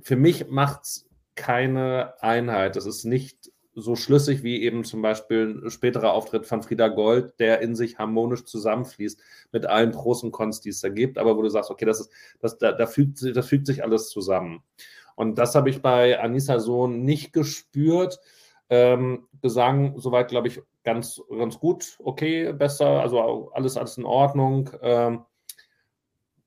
Für 0.00 0.16
mich 0.16 0.48
macht 0.48 0.82
es 0.82 1.06
keine 1.34 2.14
Einheit. 2.20 2.76
Es 2.76 2.84
ist 2.84 3.04
nicht 3.04 3.52
so 3.74 3.96
schlüssig 3.96 4.42
wie 4.42 4.62
eben 4.62 4.84
zum 4.84 5.00
Beispiel 5.00 5.62
ein 5.64 5.70
späterer 5.70 6.12
Auftritt 6.12 6.44
von 6.44 6.62
Frieda 6.62 6.88
Gold, 6.88 7.38
der 7.38 7.60
in 7.60 7.74
sich 7.74 7.98
harmonisch 7.98 8.44
zusammenfließt 8.44 9.18
mit 9.52 9.64
allen 9.64 9.92
Pros 9.92 10.22
und 10.22 10.32
Cons, 10.32 10.60
die 10.60 10.68
es 10.68 10.80
da 10.80 10.90
gibt, 10.90 11.16
aber 11.16 11.36
wo 11.36 11.42
du 11.42 11.48
sagst, 11.48 11.70
okay, 11.70 11.86
das 11.86 12.00
ist, 12.00 12.10
das, 12.40 12.58
da, 12.58 12.72
da, 12.72 12.86
fügt, 12.86 13.24
das 13.34 13.48
fügt 13.48 13.66
sich 13.66 13.82
alles 13.82 14.10
zusammen. 14.10 14.62
Und 15.14 15.38
das 15.38 15.54
habe 15.54 15.70
ich 15.70 15.80
bei 15.80 16.20
Anissa 16.20 16.58
Sohn 16.58 17.04
nicht 17.04 17.32
gespürt. 17.32 18.20
Ähm, 18.72 19.28
Gesang, 19.42 19.98
soweit, 19.98 20.28
glaube 20.28 20.48
ich, 20.48 20.62
ganz, 20.82 21.20
ganz 21.28 21.58
gut, 21.58 21.98
okay, 21.98 22.54
besser, 22.54 23.02
also 23.02 23.50
alles, 23.52 23.76
alles 23.76 23.98
in 23.98 24.06
Ordnung. 24.06 24.70
Ähm, 24.80 25.26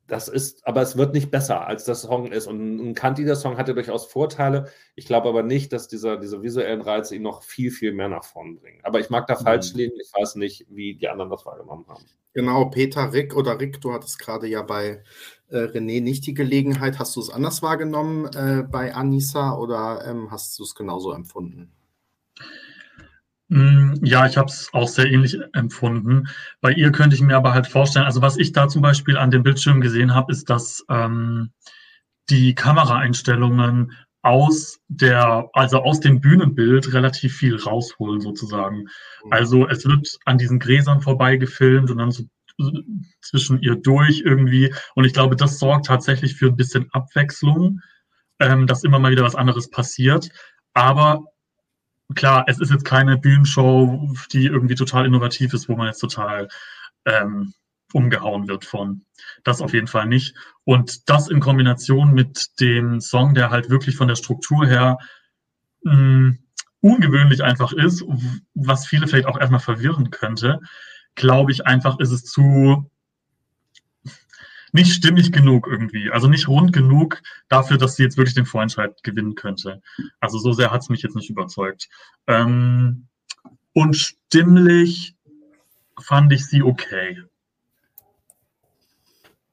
das 0.07 0.27
ist, 0.27 0.65
aber 0.65 0.81
es 0.81 0.97
wird 0.97 1.13
nicht 1.13 1.29
besser, 1.29 1.67
als 1.67 1.85
das 1.85 2.01
Song 2.01 2.31
ist. 2.31 2.47
Und 2.47 2.77
ein 2.77 2.95
kantiger 2.95 3.35
Song 3.35 3.57
hatte 3.57 3.75
durchaus 3.75 4.07
Vorteile. 4.07 4.71
Ich 4.95 5.05
glaube 5.05 5.29
aber 5.29 5.43
nicht, 5.43 5.71
dass 5.71 5.87
dieser, 5.87 6.17
diese 6.17 6.41
visuellen 6.41 6.81
Reize 6.81 7.15
ihn 7.15 7.21
noch 7.21 7.43
viel, 7.43 7.69
viel 7.69 7.91
mehr 7.91 8.09
nach 8.09 8.23
vorn 8.23 8.55
bringen. 8.55 8.79
Aber 8.81 8.99
ich 8.99 9.11
mag 9.11 9.27
da 9.27 9.35
falsch 9.35 9.73
mhm. 9.73 9.79
liegen. 9.79 9.95
Ich 10.01 10.11
weiß 10.19 10.35
nicht, 10.35 10.65
wie 10.69 10.95
die 10.95 11.07
anderen 11.07 11.29
das 11.29 11.45
wahrgenommen 11.45 11.85
haben. 11.87 12.05
Genau, 12.33 12.65
Peter, 12.65 13.13
Rick 13.13 13.35
oder 13.35 13.59
Rick, 13.59 13.81
du 13.81 13.93
hattest 13.93 14.17
gerade 14.17 14.47
ja 14.47 14.63
bei 14.63 15.03
äh, 15.49 15.57
René 15.57 16.01
nicht 16.01 16.25
die 16.25 16.33
Gelegenheit. 16.33 16.97
Hast 16.97 17.15
du 17.15 17.19
es 17.19 17.29
anders 17.29 17.61
wahrgenommen 17.61 18.25
äh, 18.35 18.63
bei 18.63 18.95
Anissa 18.95 19.55
oder 19.55 20.05
ähm, 20.07 20.31
hast 20.31 20.57
du 20.57 20.63
es 20.63 20.73
genauso 20.73 21.11
empfunden? 21.13 21.71
Mm, 23.47 23.93
ja, 24.03 24.25
ich 24.25 24.37
habe 24.37 24.49
es 24.49 24.69
auch 24.73 24.87
sehr 24.87 25.11
ähnlich 25.11 25.37
empfunden. 25.53 26.27
Bei 26.61 26.71
ihr 26.71 26.91
könnte 26.91 27.15
ich 27.15 27.21
mir 27.21 27.35
aber 27.35 27.53
halt 27.53 27.67
vorstellen, 27.67 28.05
also 28.05 28.21
was 28.21 28.37
ich 28.37 28.51
da 28.53 28.67
zum 28.67 28.81
Beispiel 28.81 29.17
an 29.17 29.31
dem 29.31 29.43
Bildschirm 29.43 29.81
gesehen 29.81 30.15
habe, 30.15 30.31
ist, 30.31 30.49
dass 30.49 30.83
ähm, 30.89 31.51
die 32.29 32.55
Kameraeinstellungen 32.55 33.91
aus 34.23 34.79
der, 34.87 35.49
also 35.53 35.83
aus 35.83 35.99
dem 35.99 36.19
Bühnenbild 36.19 36.91
relativ 36.93 37.35
viel 37.35 37.57
rausholen 37.57 38.21
sozusagen. 38.21 38.87
Also 39.29 39.67
es 39.67 39.85
wird 39.85 40.17
an 40.25 40.39
diesen 40.39 40.57
Gräsern 40.57 41.01
vorbei 41.01 41.37
gefilmt 41.37 41.91
und 41.91 41.99
dann 41.99 42.09
so 42.09 42.23
zwischen 43.21 43.61
ihr 43.61 43.75
durch 43.75 44.23
irgendwie. 44.25 44.73
Und 44.95 45.05
ich 45.05 45.13
glaube, 45.13 45.35
das 45.35 45.59
sorgt 45.59 45.85
tatsächlich 45.85 46.35
für 46.35 46.47
ein 46.47 46.55
bisschen 46.55 46.89
Abwechslung, 46.91 47.81
ähm, 48.39 48.65
dass 48.65 48.83
immer 48.83 48.97
mal 48.97 49.11
wieder 49.11 49.23
was 49.23 49.35
anderes 49.35 49.69
passiert. 49.69 50.29
Aber 50.73 51.25
klar, 52.13 52.45
es 52.47 52.59
ist 52.59 52.71
jetzt 52.71 52.85
keine 52.85 53.17
Bühnenshow, 53.17 54.13
die 54.31 54.45
irgendwie 54.45 54.75
total 54.75 55.05
innovativ 55.05 55.53
ist, 55.53 55.67
wo 55.67 55.75
man 55.75 55.87
jetzt 55.87 55.99
total 55.99 56.47
ähm, 57.05 57.53
umgehauen 57.93 58.47
wird 58.47 58.65
von. 58.65 59.05
Das 59.43 59.61
auf 59.61 59.73
jeden 59.73 59.87
Fall 59.87 60.05
nicht. 60.05 60.35
Und 60.63 61.09
das 61.09 61.29
in 61.29 61.39
Kombination 61.39 62.13
mit 62.13 62.59
dem 62.59 62.99
Song, 63.01 63.33
der 63.33 63.49
halt 63.49 63.69
wirklich 63.69 63.95
von 63.95 64.07
der 64.07 64.15
Struktur 64.15 64.65
her 64.67 64.97
mh, 65.83 65.93
hm, 65.93 66.39
ungewöhnlich 66.81 67.43
einfach 67.43 67.71
ist, 67.73 68.03
was 68.53 68.85
viele 68.85 69.07
vielleicht 69.07 69.27
auch 69.27 69.39
erstmal 69.39 69.59
verwirren 69.59 70.11
könnte, 70.11 70.59
glaube 71.15 71.51
ich 71.51 71.65
einfach, 71.65 71.99
ist 71.99 72.11
es 72.11 72.25
zu 72.25 72.91
nicht 74.75 74.91
stimmig 74.91 75.31
genug 75.31 75.67
irgendwie. 75.67 76.11
Also 76.11 76.27
nicht 76.27 76.49
rund 76.49 76.73
genug 76.73 77.21
dafür, 77.47 77.77
dass 77.77 77.95
sie 77.95 78.03
jetzt 78.03 78.17
wirklich 78.17 78.35
den 78.35 78.45
Vorentscheid 78.45 79.01
gewinnen 79.03 79.35
könnte. 79.35 79.81
Also 80.19 80.37
so 80.37 80.51
sehr 80.51 80.69
hat 80.71 80.81
es 80.81 80.89
mich 80.89 81.01
jetzt 81.01 81.15
nicht 81.15 81.29
überzeugt. 81.29 81.87
Ähm, 82.27 83.07
und 83.73 83.95
stimmlich 83.95 85.15
fand 85.97 86.33
ich 86.33 86.45
sie 86.45 86.61
okay. 86.61 87.23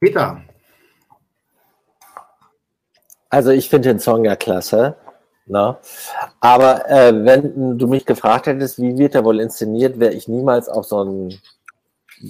Peter. 0.01 0.43
Also 3.31 3.51
ich 3.51 3.69
finde 3.69 3.91
den 3.91 4.01
Song 4.01 4.25
ja 4.25 4.35
klasse. 4.35 4.97
Ne? 5.47 5.77
Aber 6.41 6.91
äh, 6.91 7.25
wenn 7.25 7.79
du 7.79 7.87
mich 7.87 8.07
gefragt 8.07 8.47
hättest, 8.49 8.83
wie 8.83 8.99
wird 8.99 9.15
er 9.15 9.25
wohl 9.25 9.39
inszeniert, 9.39 10.01
wäre 10.01 10.15
ich 10.15 10.27
niemals 10.27 10.69
auf 10.69 10.85
so 10.85 10.99
einen 10.99 11.41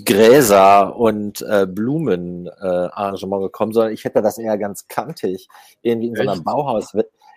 Gräser 0.04 0.96
und 0.96 1.42
äh, 1.42 1.66
Blumenarrangement 1.66 3.42
äh, 3.42 3.46
gekommen, 3.46 3.72
sondern 3.72 3.92
ich 3.92 4.04
hätte 4.04 4.22
das 4.22 4.38
eher 4.38 4.56
ganz 4.58 4.88
kantig, 4.88 5.48
irgendwie 5.82 6.08
in 6.08 6.16
so 6.16 6.22
einer 6.22 6.40
Bauhaus 6.40 6.94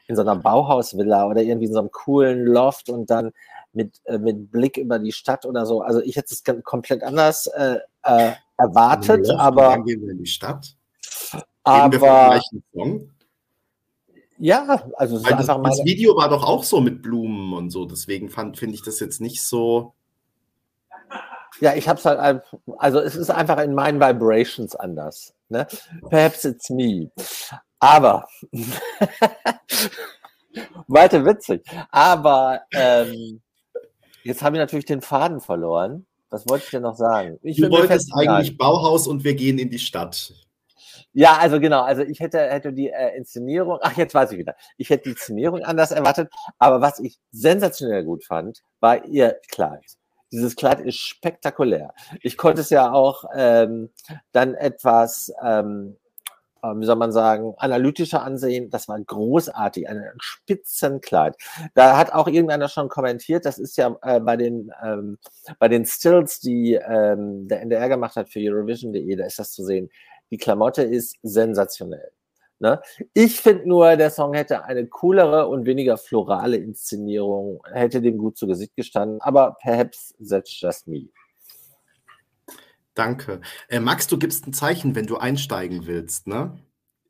in 0.07 0.15
so 0.15 0.21
einer 0.21 0.35
Bauhausvilla 0.35 1.27
oder 1.27 1.41
irgendwie 1.41 1.65
in 1.67 1.73
so 1.73 1.79
einem 1.79 1.91
coolen 1.91 2.45
Loft 2.45 2.89
und 2.89 3.09
dann 3.09 3.31
mit, 3.73 3.99
äh, 4.05 4.17
mit 4.17 4.51
Blick 4.51 4.77
über 4.77 4.99
die 4.99 5.11
Stadt 5.11 5.45
oder 5.45 5.65
so. 5.65 5.81
Also 5.81 6.01
ich 6.01 6.15
hätte 6.15 6.33
es 6.33 6.43
komplett 6.63 7.03
anders 7.03 7.47
äh, 7.47 7.77
äh, 8.03 8.33
erwartet, 8.57 9.27
Loft, 9.27 9.39
aber. 9.39 9.69
Dann 9.69 9.85
gehen 9.85 10.01
wir 10.01 10.11
in 10.11 10.19
die 10.19 10.25
Stadt. 10.27 10.75
Aber. 11.63 12.39
Ja, 14.37 14.83
also 14.95 15.19
das, 15.19 15.47
das, 15.47 15.47
das 15.47 15.85
Video 15.85 16.15
war 16.17 16.29
doch 16.29 16.43
auch 16.43 16.63
so 16.63 16.81
mit 16.81 17.01
Blumen 17.01 17.53
und 17.53 17.69
so, 17.69 17.85
deswegen 17.85 18.29
finde 18.29 18.75
ich 18.75 18.81
das 18.81 18.99
jetzt 18.99 19.21
nicht 19.21 19.41
so. 19.41 19.93
Ja, 21.61 21.73
ich 21.75 21.87
habe 21.87 21.99
es 21.99 22.05
halt, 22.05 22.41
also 22.77 22.99
es 22.99 23.15
ist 23.15 23.29
einfach 23.29 23.59
in 23.59 23.73
meinen 23.73 23.99
Vibrations 23.99 24.75
anders. 24.75 25.33
Ne? 25.49 25.67
Perhaps 26.09 26.45
it's 26.45 26.69
me. 26.69 27.11
Aber, 27.79 28.27
weiter 30.87 31.25
witzig. 31.25 31.63
Aber 31.91 32.61
ähm, 32.73 33.41
jetzt 34.23 34.41
habe 34.41 34.57
ich 34.57 34.59
natürlich 34.59 34.85
den 34.85 35.01
Faden 35.01 35.39
verloren. 35.39 36.05
Was 36.29 36.47
wollte 36.49 36.65
ich 36.65 36.71
denn 36.71 36.81
noch 36.81 36.97
sagen? 36.97 37.39
Ich 37.43 37.57
du 37.57 37.69
wolltest 37.69 38.11
eigentlich 38.13 38.57
Bauhaus 38.57 39.07
und 39.07 39.23
wir 39.23 39.35
gehen 39.35 39.57
in 39.57 39.69
die 39.69 39.79
Stadt. 39.79 40.33
Ja, 41.13 41.37
also 41.37 41.61
genau, 41.61 41.83
also 41.83 42.01
ich 42.01 42.19
hätte, 42.19 42.39
hätte 42.39 42.73
die 42.73 42.89
äh, 42.89 43.15
Inszenierung, 43.15 43.79
ach 43.81 43.95
jetzt 43.95 44.13
weiß 44.13 44.33
ich 44.33 44.37
wieder, 44.37 44.55
ich 44.75 44.89
hätte 44.89 45.03
die 45.03 45.09
Inszenierung 45.11 45.63
anders 45.63 45.91
erwartet, 45.91 46.29
aber 46.59 46.81
was 46.81 46.99
ich 46.99 47.19
sensationell 47.31 48.03
gut 48.03 48.25
fand, 48.25 48.63
war 48.81 49.05
ihr 49.05 49.39
Kleid. 49.49 49.95
Dieses 50.35 50.55
Kleid 50.55 50.81
ist 50.81 50.97
spektakulär. 50.97 51.93
Ich 52.21 52.37
konnte 52.37 52.61
es 52.61 52.69
ja 52.69 52.91
auch 52.91 53.23
ähm, 53.35 53.89
dann 54.31 54.53
etwas 54.53 55.31
ähm, 55.41 55.95
äh, 56.65 56.79
wie 56.79 56.85
soll 56.85 56.95
man 56.95 57.11
sagen, 57.11 57.53
analytischer 57.57 58.23
ansehen. 58.23 58.69
Das 58.69 58.87
war 58.87 58.99
großartig, 58.99 59.87
ein 59.87 60.03
Spitzenkleid. 60.19 61.35
Da 61.73 61.97
hat 61.97 62.13
auch 62.13 62.27
irgendeiner 62.27 62.69
schon 62.69 62.89
kommentiert, 62.89 63.45
das 63.45 63.57
ist 63.59 63.77
ja 63.77 63.95
äh, 64.01 64.19
bei 64.19 64.37
den 64.37 64.71
ähm, 64.83 65.17
bei 65.59 65.67
den 65.67 65.85
Stills, 65.85 66.39
die 66.39 66.73
ähm, 66.73 67.47
der 67.47 67.61
NDR 67.61 67.89
gemacht 67.89 68.15
hat 68.15 68.29
für 68.29 68.39
Eurovision.de, 68.39 69.15
da 69.15 69.25
ist 69.25 69.39
das 69.39 69.51
zu 69.51 69.63
sehen. 69.63 69.89
Die 70.31 70.37
Klamotte 70.37 70.83
ist 70.83 71.17
sensationell. 71.23 72.11
Ne? 72.59 72.81
Ich 73.13 73.41
finde 73.41 73.67
nur, 73.67 73.97
der 73.97 74.09
Song 74.09 74.33
hätte 74.33 74.63
eine 74.63 74.87
coolere 74.87 75.47
und 75.47 75.65
weniger 75.65 75.97
florale 75.97 76.55
Inszenierung, 76.57 77.61
hätte 77.73 78.01
dem 78.01 78.17
gut 78.17 78.37
zu 78.37 78.47
Gesicht 78.47 78.75
gestanden, 78.75 79.19
aber 79.21 79.57
perhaps 79.61 80.15
that's 80.27 80.59
just 80.59 80.87
me. 80.87 81.09
Danke. 82.93 83.41
Äh, 83.67 83.81
Max, 83.81 84.07
du 84.07 84.17
gibst 84.17 84.47
ein 84.47 84.53
Zeichen, 84.53 84.95
wenn 84.95 85.05
du 85.05 85.17
einsteigen 85.17 85.85
willst, 85.85 86.27
ne? 86.27 86.57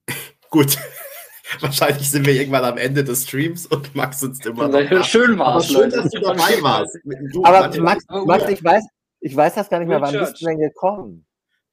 Gut. 0.50 0.78
Wahrscheinlich 1.60 2.10
sind 2.10 2.26
wir 2.26 2.34
irgendwann 2.34 2.66
am 2.66 2.78
Ende 2.80 3.04
des 3.04 3.24
Streams 3.24 3.68
und 3.68 3.94
Max 3.94 4.20
sitzt 4.20 4.48
immer 4.48 4.68
noch. 4.68 4.90
Da. 4.90 5.04
Schön 5.04 5.38
war 5.38 5.58
es, 5.58 5.68
schön, 5.68 5.92
dass 5.92 6.10
du 6.10 6.20
dabei 6.20 6.60
warst. 6.62 6.98
Du, 7.32 7.44
aber 7.46 7.70
Max, 7.80 8.04
Max, 8.10 8.50
ich 8.50 8.64
weiß, 8.64 8.84
ich 9.20 9.36
weiß 9.36 9.54
das 9.54 9.70
gar 9.70 9.78
nicht 9.78 9.88
mehr. 9.88 10.02
Wann 10.02 10.18
bist 10.18 10.42
du 10.42 10.46
denn 10.46 10.60
gekommen? 10.60 11.25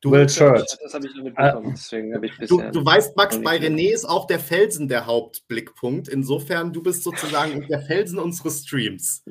Du, 0.03 0.11
Will 0.11 0.27
Church. 0.27 0.67
Das 0.83 0.95
habe 0.95 1.07
ich 1.07 1.15
nur 1.15 1.25
mitbekommen, 1.25 1.69
äh, 1.69 1.75
deswegen 1.75 2.13
habe 2.13 2.27
ich 2.27 2.33
du, 2.49 2.61
du 2.61 2.85
weißt, 2.85 3.17
Max, 3.17 3.41
bei 3.41 3.57
René 3.57 3.93
ist 3.93 4.05
auch 4.05 4.27
der 4.27 4.41
Felsen 4.41 4.89
der 4.89 5.07
Hauptblickpunkt. 5.07 6.09
Insofern, 6.09 6.73
du 6.73 6.83
bist 6.83 7.05
sozusagen 7.05 7.67
der 7.69 7.81
Felsen 7.83 8.19
unseres 8.19 8.65
Streams. 8.65 9.25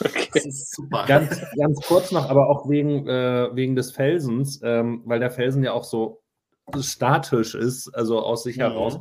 Okay. 0.00 0.28
Das 0.32 0.46
ist 0.46 0.74
super. 0.74 1.04
Ganz, 1.06 1.44
ganz 1.56 1.80
kurz 1.82 2.12
noch, 2.12 2.30
aber 2.30 2.48
auch 2.48 2.68
wegen, 2.68 3.06
äh, 3.06 3.54
wegen 3.54 3.76
des 3.76 3.92
Felsens, 3.92 4.60
ähm, 4.62 5.02
weil 5.04 5.20
der 5.20 5.30
Felsen 5.30 5.62
ja 5.62 5.72
auch 5.72 5.84
so 5.84 6.22
statisch 6.80 7.54
ist, 7.54 7.94
also 7.94 8.20
aus 8.20 8.42
sich 8.42 8.56
mhm. 8.56 8.62
heraus, 8.62 8.98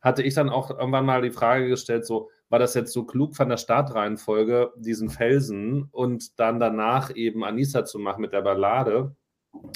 hatte 0.00 0.22
ich 0.22 0.32
dann 0.32 0.48
auch 0.48 0.70
irgendwann 0.70 1.04
mal 1.04 1.20
die 1.20 1.30
Frage 1.30 1.68
gestellt, 1.68 2.06
so, 2.06 2.30
war 2.48 2.58
das 2.58 2.72
jetzt 2.74 2.94
so 2.94 3.04
klug 3.04 3.36
von 3.36 3.50
der 3.50 3.58
Startreihenfolge, 3.58 4.72
diesen 4.76 5.10
Felsen 5.10 5.88
und 5.92 6.40
dann 6.40 6.58
danach 6.58 7.14
eben 7.14 7.44
Anissa 7.44 7.84
zu 7.84 7.98
machen 7.98 8.22
mit 8.22 8.32
der 8.32 8.40
Ballade? 8.40 9.14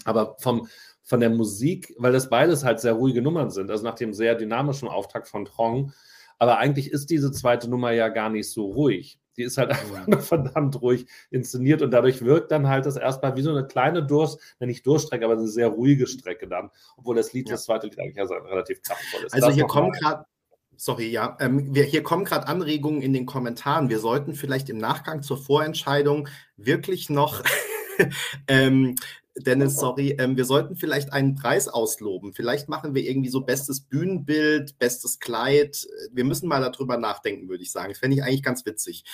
Aber 0.05 0.37
vom, 0.41 0.68
von 1.03 1.20
der 1.20 1.31
Musik, 1.31 1.95
weil 1.99 2.12
das 2.12 2.31
beides 2.31 2.64
halt 2.64 2.81
sehr 2.81 2.95
ruhige 2.95 3.22
Nummern 3.22 3.51
sind, 3.51 3.70
also 3.70 3.85
nach 3.85 3.95
dem 3.95 4.14
sehr 4.14 4.35
dynamischen 4.35 4.89
Auftakt 4.89 5.29
von 5.29 5.45
Trong. 5.45 5.93
Aber 6.39 6.59
eigentlich 6.59 6.91
ist 6.91 7.11
diese 7.11 7.31
zweite 7.31 7.68
Nummer 7.68 7.93
ja 7.93 8.09
gar 8.09 8.31
nicht 8.31 8.51
so 8.51 8.66
ruhig. 8.66 9.18
Die 9.37 9.43
ist 9.43 9.59
halt 9.59 9.70
einfach 9.70 10.07
nur 10.07 10.20
verdammt 10.20 10.81
ruhig 10.81 11.07
inszeniert 11.31 11.83
und 11.83 11.91
dadurch 11.91 12.25
wirkt 12.25 12.51
dann 12.51 12.68
halt 12.68 12.87
das 12.87 12.97
erstmal 12.97 13.37
wie 13.37 13.43
so 13.43 13.51
eine 13.51 13.66
kleine 13.66 14.05
Durst, 14.05 14.41
nicht 14.61 14.87
Durchstrecke, 14.87 15.25
aber 15.25 15.35
eine 15.35 15.49
sehr 15.49 15.68
ruhige 15.68 16.07
Strecke 16.07 16.49
dann, 16.49 16.70
obwohl 16.97 17.16
das 17.16 17.33
Lied, 17.33 17.49
ja. 17.49 17.55
das 17.55 17.64
zweite 17.64 17.87
Lied 17.87 17.99
eigentlich 17.99 18.16
ja 18.16 18.25
relativ 18.25 18.83
kraftvoll 18.83 19.25
ist. 19.25 19.35
Also 19.35 19.47
das 19.49 19.55
hier 19.55 19.66
kommen 19.66 19.93
gerade, 19.93 20.25
sorry, 20.77 21.09
ja, 21.11 21.37
ähm, 21.41 21.75
wir, 21.75 21.85
hier 21.85 22.03
kommen 22.03 22.25
gerade 22.25 22.47
Anregungen 22.47 23.03
in 23.03 23.12
den 23.12 23.27
Kommentaren. 23.27 23.89
Wir 23.89 23.99
sollten 23.99 24.35
vielleicht 24.35 24.70
im 24.70 24.79
Nachgang 24.79 25.22
zur 25.22 25.37
Vorentscheidung 25.37 26.29
wirklich 26.57 27.11
noch 27.11 27.43
ähm, 28.49 28.95
Dennis, 29.36 29.76
sorry, 29.76 30.14
ähm, 30.18 30.36
wir 30.36 30.45
sollten 30.45 30.76
vielleicht 30.76 31.12
einen 31.12 31.34
Preis 31.34 31.66
ausloben. 31.66 32.32
Vielleicht 32.34 32.68
machen 32.68 32.95
wir 32.95 33.03
irgendwie 33.03 33.30
so 33.30 33.40
bestes 33.40 33.80
Bühnenbild, 33.80 34.78
bestes 34.78 35.18
Kleid. 35.18 35.88
Wir 36.12 36.24
müssen 36.24 36.49
mal 36.49 36.61
darüber 36.61 36.99
nachdenken, 36.99 37.49
würde 37.49 37.64
ich 37.64 37.72
sagen. 37.72 37.90
Das 37.90 37.99
fände 37.99 38.16
ich 38.16 38.22
eigentlich 38.22 38.45
ganz 38.45 38.64
witzig. 38.64 39.05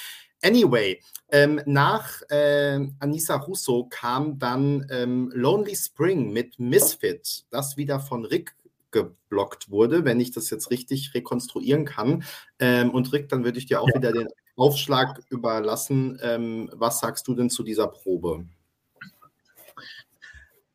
Anyway, 0.42 1.00
ähm, 1.30 1.60
nach 1.64 2.22
äh, 2.28 2.80
Anissa 2.98 3.36
Russo 3.36 3.86
kam 3.88 4.38
dann 4.38 4.86
ähm, 4.90 5.30
Lonely 5.34 5.76
Spring 5.76 6.32
mit 6.32 6.58
Misfit, 6.58 7.46
das 7.50 7.78
wieder 7.78 7.98
von 8.00 8.24
Rick 8.26 8.54
geblockt 8.90 9.70
wurde, 9.70 10.04
wenn 10.04 10.20
ich 10.20 10.32
das 10.32 10.50
jetzt 10.50 10.70
richtig 10.70 11.14
rekonstruieren 11.14 11.84
kann. 11.86 12.24
Ähm, 12.58 12.90
und 12.90 13.12
Rick, 13.12 13.28
dann 13.30 13.44
würde 13.44 13.58
ich 13.58 13.66
dir 13.66 13.80
auch 13.80 13.88
ja. 13.88 13.94
wieder 13.94 14.12
den 14.12 14.28
Aufschlag 14.56 15.22
überlassen. 15.30 16.18
Ähm, 16.22 16.70
was 16.74 17.00
sagst 17.00 17.26
du 17.26 17.34
denn 17.34 17.48
zu 17.48 17.62
dieser 17.62 17.86
Probe? 17.86 18.44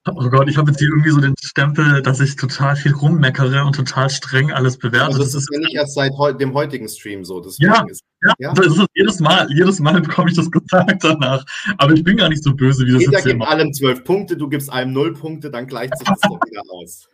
Oh 0.08 0.30
Gott, 0.30 0.48
ich 0.48 0.58
habe 0.58 0.70
jetzt 0.70 0.80
hier 0.80 0.90
irgendwie 0.90 1.10
so 1.10 1.20
den 1.20 1.34
Stempel, 1.42 2.04
dass 2.04 2.20
ich 2.20 2.36
total 2.36 2.76
viel 2.76 2.94
rummeckere 2.94 3.66
und 3.66 3.76
total 3.76 4.10
streng 4.12 4.52
alles 4.52 4.78
bewerte. 4.78 5.08
Also 5.08 5.20
das 5.20 5.34
ist 5.34 5.50
ja 5.52 5.60
nicht 5.60 5.74
erst 5.74 5.96
seit 5.96 6.12
heu 6.14 6.32
dem 6.32 6.54
heutigen 6.54 6.88
Stream 6.88 7.26
so. 7.26 7.44
Ja, 7.58 7.84
ist, 7.90 8.04
ja, 8.22 8.34
ja, 8.38 8.54
das 8.54 8.68
ist 8.68 8.86
jedes 8.94 9.20
Mal. 9.20 9.48
Jedes 9.52 9.80
Mal 9.80 10.02
bekomme 10.02 10.30
ich 10.30 10.36
das 10.36 10.52
gesagt 10.52 11.04
danach. 11.04 11.44
Aber 11.80 11.94
ich 11.94 12.04
bin 12.04 12.18
gar 12.18 12.30
nicht 12.30 12.44
so 12.44 12.54
böse, 12.54 12.86
wie 12.86 12.92
das 12.92 13.02
Jeder 13.02 13.14
jetzt 13.14 13.26
gibt 13.26 13.42
allem 13.42 13.74
zwölf 13.74 14.04
Punkte, 14.04 14.38
du 14.38 14.48
gibst 14.48 14.72
einem 14.72 14.94
null 14.94 15.14
Punkte, 15.14 15.50
dann 15.50 15.66
gleicht 15.66 15.98
sich 15.98 16.08
das 16.08 16.20
doch 16.22 16.40
wieder 16.46 16.62
aus. 16.70 17.08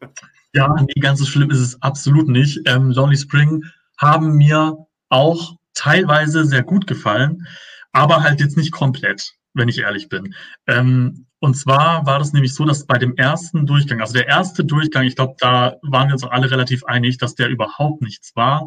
Ja, 0.52 0.74
nee, 0.80 1.00
ganz 1.02 1.18
so 1.18 1.26
schlimm 1.26 1.50
ist 1.50 1.60
es 1.60 1.82
absolut 1.82 2.28
nicht. 2.28 2.60
Ähm, 2.64 2.90
Lonely 2.90 3.18
Spring 3.18 3.62
haben 3.98 4.36
mir 4.36 4.74
auch 5.10 5.56
teilweise 5.74 6.46
sehr 6.46 6.62
gut 6.62 6.86
gefallen, 6.86 7.46
aber 7.92 8.22
halt 8.22 8.40
jetzt 8.40 8.56
nicht 8.56 8.72
komplett, 8.72 9.34
wenn 9.52 9.68
ich 9.68 9.80
ehrlich 9.80 10.08
bin. 10.08 10.34
Ähm, 10.66 11.25
und 11.38 11.54
zwar 11.54 12.06
war 12.06 12.18
das 12.18 12.32
nämlich 12.32 12.54
so, 12.54 12.64
dass 12.64 12.86
bei 12.86 12.98
dem 12.98 13.16
ersten 13.16 13.66
Durchgang, 13.66 14.00
also 14.00 14.14
der 14.14 14.26
erste 14.26 14.64
Durchgang, 14.64 15.04
ich 15.04 15.16
glaube, 15.16 15.34
da 15.38 15.76
waren 15.82 16.08
wir 16.08 16.14
uns 16.14 16.24
auch 16.24 16.30
alle 16.30 16.50
relativ 16.50 16.84
einig, 16.84 17.18
dass 17.18 17.34
der 17.34 17.48
überhaupt 17.48 18.00
nichts 18.02 18.34
war, 18.34 18.66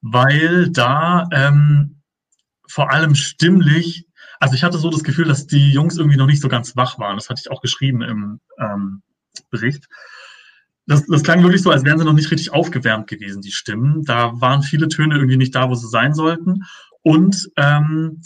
weil 0.00 0.70
da 0.70 1.28
ähm, 1.30 2.02
vor 2.66 2.90
allem 2.90 3.14
stimmlich, 3.14 4.06
also 4.38 4.54
ich 4.54 4.64
hatte 4.64 4.78
so 4.78 4.88
das 4.90 5.04
Gefühl, 5.04 5.26
dass 5.26 5.46
die 5.46 5.72
Jungs 5.72 5.98
irgendwie 5.98 6.16
noch 6.16 6.26
nicht 6.26 6.40
so 6.40 6.48
ganz 6.48 6.74
wach 6.74 6.98
waren. 6.98 7.16
Das 7.16 7.28
hatte 7.28 7.42
ich 7.44 7.50
auch 7.50 7.60
geschrieben 7.60 8.00
im 8.00 8.40
ähm, 8.58 9.02
Bericht. 9.50 9.86
Das, 10.86 11.04
das 11.06 11.22
klang 11.22 11.42
wirklich 11.42 11.62
so, 11.62 11.70
als 11.70 11.84
wären 11.84 11.98
sie 11.98 12.04
noch 12.04 12.14
nicht 12.14 12.30
richtig 12.30 12.52
aufgewärmt 12.52 13.08
gewesen, 13.08 13.42
die 13.42 13.52
Stimmen. 13.52 14.04
Da 14.04 14.40
waren 14.40 14.62
viele 14.62 14.88
Töne 14.88 15.16
irgendwie 15.16 15.36
nicht 15.36 15.54
da, 15.54 15.68
wo 15.68 15.74
sie 15.74 15.88
sein 15.88 16.14
sollten. 16.14 16.64
Und 17.02 17.50
ähm, 17.56 18.22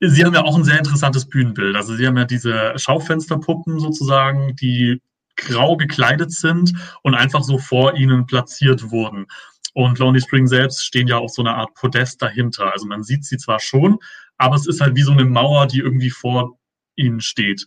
Sie 0.00 0.24
haben 0.24 0.34
ja 0.34 0.42
auch 0.42 0.56
ein 0.56 0.64
sehr 0.64 0.78
interessantes 0.78 1.28
Bühnenbild. 1.28 1.76
Also 1.76 1.94
Sie 1.94 2.06
haben 2.06 2.16
ja 2.16 2.24
diese 2.24 2.72
Schaufensterpuppen 2.76 3.78
sozusagen, 3.80 4.56
die 4.56 5.00
grau 5.36 5.76
gekleidet 5.76 6.32
sind 6.32 6.72
und 7.02 7.14
einfach 7.14 7.42
so 7.42 7.58
vor 7.58 7.96
ihnen 7.96 8.26
platziert 8.26 8.90
wurden. 8.90 9.26
Und 9.74 9.98
Lonely 9.98 10.20
Spring 10.20 10.46
selbst 10.46 10.84
stehen 10.84 11.06
ja 11.06 11.18
auf 11.18 11.30
so 11.30 11.42
einer 11.42 11.56
Art 11.56 11.74
Podest 11.74 12.20
dahinter. 12.22 12.72
Also 12.72 12.86
man 12.86 13.02
sieht 13.02 13.24
sie 13.24 13.36
zwar 13.36 13.60
schon, 13.60 13.98
aber 14.36 14.56
es 14.56 14.66
ist 14.66 14.80
halt 14.80 14.96
wie 14.96 15.02
so 15.02 15.12
eine 15.12 15.24
Mauer, 15.24 15.66
die 15.66 15.78
irgendwie 15.78 16.10
vor 16.10 16.58
ihnen 16.96 17.20
steht. 17.20 17.66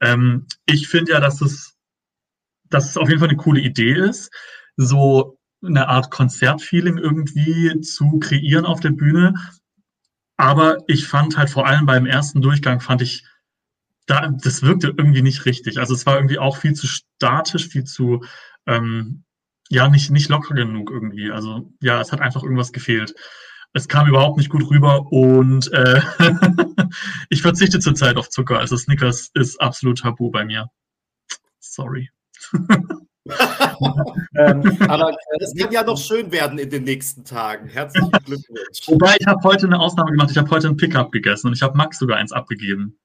Ähm, 0.00 0.46
ich 0.66 0.88
finde 0.88 1.12
ja, 1.12 1.20
dass 1.20 1.40
es, 1.40 1.76
dass 2.70 2.90
es 2.90 2.96
auf 2.96 3.08
jeden 3.08 3.20
Fall 3.20 3.28
eine 3.28 3.36
coole 3.36 3.60
Idee 3.60 3.92
ist, 3.92 4.32
so 4.76 5.38
eine 5.64 5.88
Art 5.88 6.10
Konzertfeeling 6.10 6.98
irgendwie 6.98 7.80
zu 7.80 8.18
kreieren 8.18 8.64
auf 8.64 8.80
der 8.80 8.90
Bühne. 8.90 9.34
Aber 10.42 10.78
ich 10.88 11.06
fand 11.06 11.36
halt 11.36 11.50
vor 11.50 11.68
allem 11.68 11.86
beim 11.86 12.04
ersten 12.04 12.42
Durchgang 12.42 12.80
fand 12.80 13.00
ich, 13.00 13.24
da, 14.06 14.28
das 14.42 14.62
wirkte 14.62 14.88
irgendwie 14.88 15.22
nicht 15.22 15.46
richtig. 15.46 15.78
Also 15.78 15.94
es 15.94 16.04
war 16.04 16.16
irgendwie 16.16 16.40
auch 16.40 16.56
viel 16.56 16.72
zu 16.72 16.88
statisch, 16.88 17.68
viel 17.68 17.84
zu, 17.84 18.24
ähm, 18.66 19.22
ja, 19.68 19.88
nicht, 19.88 20.10
nicht 20.10 20.28
locker 20.28 20.56
genug 20.56 20.90
irgendwie. 20.90 21.30
Also 21.30 21.72
ja, 21.80 22.00
es 22.00 22.10
hat 22.10 22.20
einfach 22.20 22.42
irgendwas 22.42 22.72
gefehlt. 22.72 23.14
Es 23.72 23.86
kam 23.86 24.08
überhaupt 24.08 24.36
nicht 24.36 24.50
gut 24.50 24.68
rüber 24.68 25.12
und 25.12 25.72
äh, 25.72 26.02
ich 27.30 27.40
verzichte 27.40 27.78
zurzeit 27.78 28.16
auf 28.16 28.28
Zucker. 28.28 28.58
Also 28.58 28.76
Snickers 28.76 29.30
ist 29.34 29.60
absolut 29.60 30.00
tabu 30.00 30.32
bei 30.32 30.44
mir. 30.44 30.66
Sorry. 31.60 32.10
ähm, 34.36 34.76
aber 34.88 35.16
es 35.38 35.54
kann 35.54 35.70
ja 35.70 35.84
noch 35.84 35.98
schön 35.98 36.32
werden 36.32 36.58
in 36.58 36.70
den 36.70 36.84
nächsten 36.84 37.24
Tagen. 37.24 37.68
Herzlichen 37.68 38.10
Glückwunsch. 38.24 38.80
Wobei 38.86 39.16
ich 39.18 39.26
habe 39.26 39.40
heute 39.44 39.66
eine 39.66 39.78
Ausnahme 39.78 40.10
gemacht. 40.10 40.30
Ich 40.30 40.38
habe 40.38 40.50
heute 40.50 40.68
ein 40.68 40.76
Pickup 40.76 41.12
gegessen 41.12 41.48
und 41.48 41.52
ich 41.52 41.62
habe 41.62 41.76
Max 41.76 41.98
sogar 41.98 42.18
eins 42.18 42.32
abgegeben. 42.32 42.98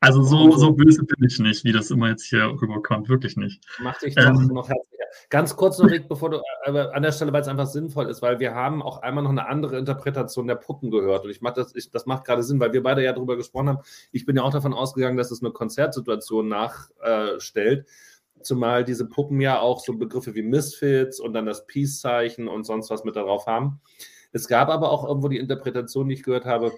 Also 0.00 0.22
so, 0.22 0.56
so 0.56 0.72
böse 0.72 1.04
bin 1.04 1.26
ich 1.26 1.38
nicht, 1.38 1.62
wie 1.64 1.72
das 1.72 1.90
immer 1.90 2.08
jetzt 2.08 2.24
hier 2.24 2.44
rüberkommt. 2.44 3.08
Wirklich 3.10 3.36
nicht. 3.36 3.62
Mach 3.80 3.98
dich 3.98 4.14
doch 4.14 4.24
ähm, 4.24 4.46
noch 4.46 4.68
herzlicher. 4.68 5.04
Ganz 5.28 5.56
kurz 5.56 5.78
noch, 5.78 5.90
Rick, 5.90 6.08
bevor 6.08 6.30
du 6.30 6.40
äh, 6.64 6.70
an 6.70 7.02
der 7.02 7.12
Stelle, 7.12 7.32
weil 7.32 7.42
es 7.42 7.48
einfach 7.48 7.66
sinnvoll 7.66 8.06
ist, 8.06 8.22
weil 8.22 8.40
wir 8.40 8.54
haben 8.54 8.82
auch 8.82 9.02
einmal 9.02 9.24
noch 9.24 9.30
eine 9.30 9.46
andere 9.46 9.78
Interpretation 9.78 10.46
der 10.46 10.54
Puppen 10.54 10.90
gehört. 10.90 11.24
Und 11.24 11.30
ich 11.30 11.42
mache 11.42 11.54
das, 11.54 11.74
ich, 11.74 11.90
das 11.90 12.06
macht 12.06 12.24
gerade 12.24 12.42
Sinn, 12.42 12.60
weil 12.60 12.72
wir 12.72 12.82
beide 12.82 13.04
ja 13.04 13.12
darüber 13.12 13.36
gesprochen 13.36 13.68
haben. 13.68 13.78
Ich 14.10 14.24
bin 14.24 14.36
ja 14.36 14.42
auch 14.42 14.52
davon 14.52 14.72
ausgegangen, 14.72 15.18
dass 15.18 15.30
es 15.30 15.42
eine 15.42 15.52
Konzertsituation 15.52 16.48
nachstellt. 16.48 17.86
Äh, 17.86 17.90
zumal 18.42 18.84
diese 18.84 19.06
Puppen 19.06 19.40
ja 19.40 19.60
auch 19.60 19.80
so 19.80 19.94
Begriffe 19.94 20.34
wie 20.34 20.42
Misfits 20.42 21.20
und 21.20 21.32
dann 21.32 21.46
das 21.46 21.66
Peace-Zeichen 21.66 22.48
und 22.48 22.64
sonst 22.64 22.90
was 22.90 23.04
mit 23.04 23.16
darauf 23.16 23.46
haben. 23.46 23.80
Es 24.32 24.48
gab 24.48 24.68
aber 24.68 24.90
auch 24.90 25.06
irgendwo 25.06 25.28
die 25.28 25.38
Interpretation, 25.38 26.08
die 26.08 26.14
ich 26.14 26.22
gehört 26.22 26.44
habe, 26.44 26.72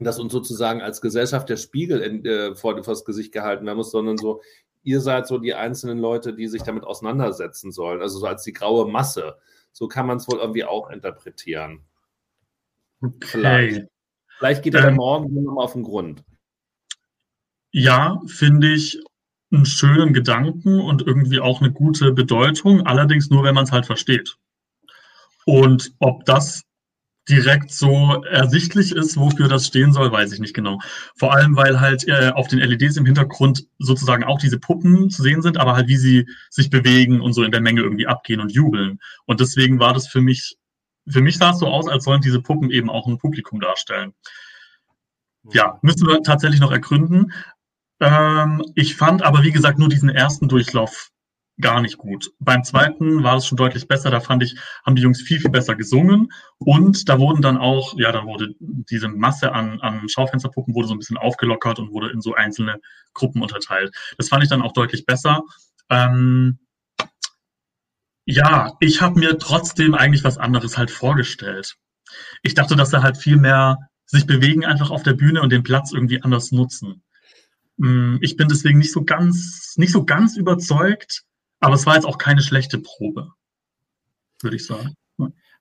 dass 0.00 0.18
uns 0.18 0.32
sozusagen 0.32 0.80
als 0.80 1.00
Gesellschaft 1.00 1.48
der 1.48 1.56
Spiegel 1.56 2.00
in, 2.00 2.24
äh, 2.24 2.54
vor, 2.54 2.74
vor 2.84 2.94
das 2.94 3.04
Gesicht 3.04 3.32
gehalten 3.32 3.66
werden 3.66 3.78
muss, 3.78 3.90
sondern 3.90 4.16
so, 4.16 4.42
ihr 4.84 5.00
seid 5.00 5.26
so 5.26 5.38
die 5.38 5.54
einzelnen 5.54 5.98
Leute, 5.98 6.34
die 6.34 6.46
sich 6.46 6.62
damit 6.62 6.84
auseinandersetzen 6.84 7.72
sollen, 7.72 8.00
also 8.00 8.18
so 8.18 8.26
als 8.26 8.44
die 8.44 8.52
graue 8.52 8.88
Masse. 8.90 9.36
So 9.72 9.88
kann 9.88 10.06
man 10.06 10.18
es 10.18 10.28
wohl 10.28 10.38
irgendwie 10.38 10.64
auch 10.64 10.90
interpretieren. 10.90 11.80
Okay. 13.00 13.26
Vielleicht. 13.26 13.86
Vielleicht 14.38 14.62
geht 14.62 14.74
er 14.74 14.88
ähm, 14.88 14.96
morgen 14.96 15.42
nochmal 15.42 15.64
auf 15.64 15.72
den 15.72 15.82
Grund. 15.82 16.22
Ja, 17.72 18.20
finde 18.26 18.72
ich 18.72 19.02
einen 19.50 19.66
schönen 19.66 20.12
Gedanken 20.12 20.80
und 20.80 21.02
irgendwie 21.02 21.40
auch 21.40 21.60
eine 21.60 21.72
gute 21.72 22.12
Bedeutung, 22.12 22.86
allerdings 22.86 23.30
nur, 23.30 23.44
wenn 23.44 23.54
man 23.54 23.64
es 23.64 23.72
halt 23.72 23.86
versteht. 23.86 24.36
Und 25.46 25.92
ob 25.98 26.24
das 26.26 26.64
direkt 27.28 27.70
so 27.70 28.22
ersichtlich 28.24 28.92
ist, 28.92 29.16
wofür 29.16 29.48
das 29.48 29.66
stehen 29.66 29.92
soll, 29.92 30.10
weiß 30.10 30.32
ich 30.32 30.40
nicht 30.40 30.54
genau. 30.54 30.78
Vor 31.16 31.34
allem, 31.34 31.56
weil 31.56 31.80
halt 31.80 32.08
äh, 32.08 32.32
auf 32.34 32.48
den 32.48 32.58
LEDs 32.58 32.96
im 32.96 33.04
Hintergrund 33.04 33.66
sozusagen 33.78 34.24
auch 34.24 34.38
diese 34.38 34.58
Puppen 34.58 35.10
zu 35.10 35.22
sehen 35.22 35.42
sind, 35.42 35.58
aber 35.58 35.74
halt 35.74 35.88
wie 35.88 35.96
sie 35.96 36.26
sich 36.50 36.70
bewegen 36.70 37.20
und 37.20 37.34
so 37.34 37.42
in 37.42 37.52
der 37.52 37.60
Menge 37.60 37.82
irgendwie 37.82 38.06
abgehen 38.06 38.40
und 38.40 38.52
jubeln. 38.52 38.98
Und 39.26 39.40
deswegen 39.40 39.78
war 39.78 39.92
das 39.92 40.08
für 40.08 40.20
mich, 40.20 40.56
für 41.06 41.20
mich 41.20 41.36
sah 41.36 41.50
es 41.50 41.58
so 41.58 41.66
aus, 41.66 41.88
als 41.88 42.04
sollen 42.04 42.22
diese 42.22 42.40
Puppen 42.40 42.70
eben 42.70 42.90
auch 42.90 43.06
ein 43.06 43.18
Publikum 43.18 43.60
darstellen. 43.60 44.14
Ja, 45.52 45.78
müssen 45.82 46.06
wir 46.06 46.22
tatsächlich 46.22 46.60
noch 46.60 46.72
ergründen. 46.72 47.32
Ähm, 48.00 48.64
ich 48.74 48.96
fand 48.96 49.22
aber, 49.22 49.42
wie 49.42 49.52
gesagt, 49.52 49.78
nur 49.78 49.88
diesen 49.88 50.08
ersten 50.08 50.48
Durchlauf 50.48 51.10
gar 51.60 51.80
nicht 51.80 51.98
gut. 51.98 52.30
Beim 52.38 52.62
zweiten 52.64 53.22
war 53.24 53.36
es 53.36 53.46
schon 53.46 53.56
deutlich 53.56 53.88
besser. 53.88 54.10
Da 54.10 54.20
fand 54.20 54.42
ich, 54.42 54.56
haben 54.86 54.94
die 54.94 55.02
Jungs 55.02 55.20
viel, 55.22 55.40
viel 55.40 55.50
besser 55.50 55.74
gesungen. 55.74 56.32
Und 56.58 57.08
da 57.08 57.18
wurden 57.18 57.42
dann 57.42 57.56
auch, 57.56 57.94
ja, 57.98 58.12
da 58.12 58.24
wurde 58.24 58.54
diese 58.60 59.08
Masse 59.08 59.52
an, 59.52 59.80
an 59.80 60.08
Schaufensterpuppen 60.08 60.74
wurde 60.74 60.88
so 60.88 60.94
ein 60.94 60.98
bisschen 60.98 61.16
aufgelockert 61.16 61.78
und 61.78 61.90
wurde 61.90 62.10
in 62.10 62.20
so 62.20 62.34
einzelne 62.34 62.80
Gruppen 63.12 63.42
unterteilt. 63.42 63.94
Das 64.16 64.28
fand 64.28 64.44
ich 64.44 64.50
dann 64.50 64.62
auch 64.62 64.72
deutlich 64.72 65.04
besser. 65.04 65.42
Ähm, 65.90 66.58
ja, 68.24 68.76
ich 68.80 69.00
habe 69.00 69.18
mir 69.18 69.38
trotzdem 69.38 69.94
eigentlich 69.94 70.22
was 70.22 70.38
anderes 70.38 70.78
halt 70.78 70.90
vorgestellt. 70.90 71.76
Ich 72.42 72.54
dachte, 72.54 72.76
dass 72.76 72.92
er 72.92 73.02
halt 73.02 73.16
viel 73.16 73.36
mehr 73.36 73.78
sich 74.06 74.26
bewegen 74.26 74.64
einfach 74.64 74.90
auf 74.90 75.02
der 75.02 75.14
Bühne 75.14 75.42
und 75.42 75.50
den 75.50 75.62
Platz 75.62 75.92
irgendwie 75.92 76.22
anders 76.22 76.52
nutzen. 76.52 77.02
Mm, 77.78 78.18
ich 78.20 78.36
bin 78.36 78.48
deswegen 78.48 78.78
nicht 78.78 78.92
so 78.92 79.04
ganz, 79.04 79.74
nicht 79.76 79.92
so 79.92 80.04
ganz 80.04 80.36
überzeugt, 80.36 81.24
aber 81.60 81.74
es 81.74 81.86
war 81.86 81.94
jetzt 81.94 82.04
auch 82.04 82.18
keine 82.18 82.42
schlechte 82.42 82.78
Probe, 82.78 83.32
würde 84.42 84.56
ich 84.56 84.66
sagen. 84.66 84.94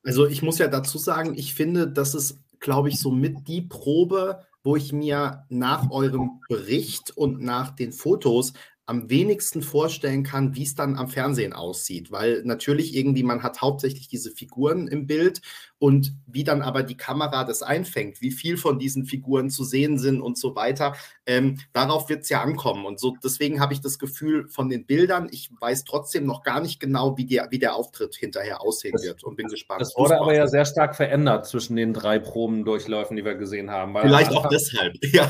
Also 0.04 0.28
ich 0.28 0.42
muss 0.42 0.58
ja 0.58 0.68
dazu 0.68 0.98
sagen, 0.98 1.34
ich 1.36 1.54
finde, 1.54 1.88
das 1.88 2.16
ist, 2.16 2.40
glaube 2.60 2.90
ich, 2.90 3.00
so 3.00 3.12
mit 3.12 3.48
die 3.48 3.62
Probe, 3.62 4.46
wo 4.64 4.76
ich 4.76 4.94
mir 4.94 5.46
nach 5.50 5.90
eurem 5.92 6.42
Bericht 6.50 7.12
und 7.12 7.42
nach 7.42 7.72
den 7.72 7.92
Fotos 7.92 8.54
am 8.88 9.10
wenigsten 9.10 9.62
vorstellen 9.62 10.24
kann, 10.24 10.56
wie 10.56 10.64
es 10.64 10.74
dann 10.74 10.96
am 10.96 11.10
Fernsehen 11.10 11.52
aussieht, 11.52 12.10
weil 12.10 12.42
natürlich 12.46 12.96
irgendwie 12.96 13.22
man 13.22 13.44
hat 13.44 13.60
hauptsächlich 13.60 14.08
diese 14.08 14.32
Figuren 14.32 14.88
im 14.88 15.08
Bild 15.08 15.42
und 15.78 16.14
wie 16.26 16.46
dann 16.46 16.62
aber 16.62 16.84
die 16.84 16.96
Kamera 16.96 17.44
das 17.44 17.62
einfängt, 17.62 18.22
wie 18.22 18.32
viel 18.32 18.58
von 18.58 18.80
diesen 18.80 19.06
Figuren 19.06 19.50
zu 19.50 19.66
sehen 19.66 20.00
sind 20.00 20.22
und 20.22 20.38
so 20.38 20.56
weiter, 20.56 20.96
ähm, 21.26 21.60
darauf 21.74 22.08
wird 22.08 22.24
es 22.24 22.30
ja 22.30 22.42
ankommen. 22.42 22.86
Und 22.86 23.00
so 23.00 23.16
deswegen 23.22 23.60
habe 23.60 23.74
ich 23.74 23.82
das 23.82 24.00
Gefühl 24.00 24.48
von 24.48 24.70
den 24.70 24.86
Bildern, 24.86 25.28
ich 25.32 25.52
weiß 25.60 25.84
trotzdem 25.84 26.26
noch 26.26 26.42
gar 26.42 26.62
nicht 26.62 26.80
genau, 26.80 27.18
wie 27.18 27.26
der, 27.26 27.50
wie 27.52 27.60
der 27.60 27.76
Auftritt 27.76 28.16
hinterher 28.16 28.62
aussehen 28.62 28.94
das, 28.94 29.04
wird 29.04 29.24
und 29.26 29.36
bin 29.36 29.48
gespannt. 29.48 29.82
Das 29.82 29.96
wurde 29.98 30.18
aber 30.20 30.34
ja 30.34 30.48
sehr 30.48 30.66
stark 30.66 30.96
verändert 30.96 31.46
zwischen 31.46 31.76
den 31.76 31.94
drei 31.94 32.20
Probendurchläufen, 32.20 33.18
die 33.18 33.26
wir 33.26 33.36
gesehen 33.36 33.70
haben. 33.70 33.96
Vielleicht 34.00 34.32
auch 34.32 34.48
deshalb, 34.48 34.94
ja. 35.12 35.30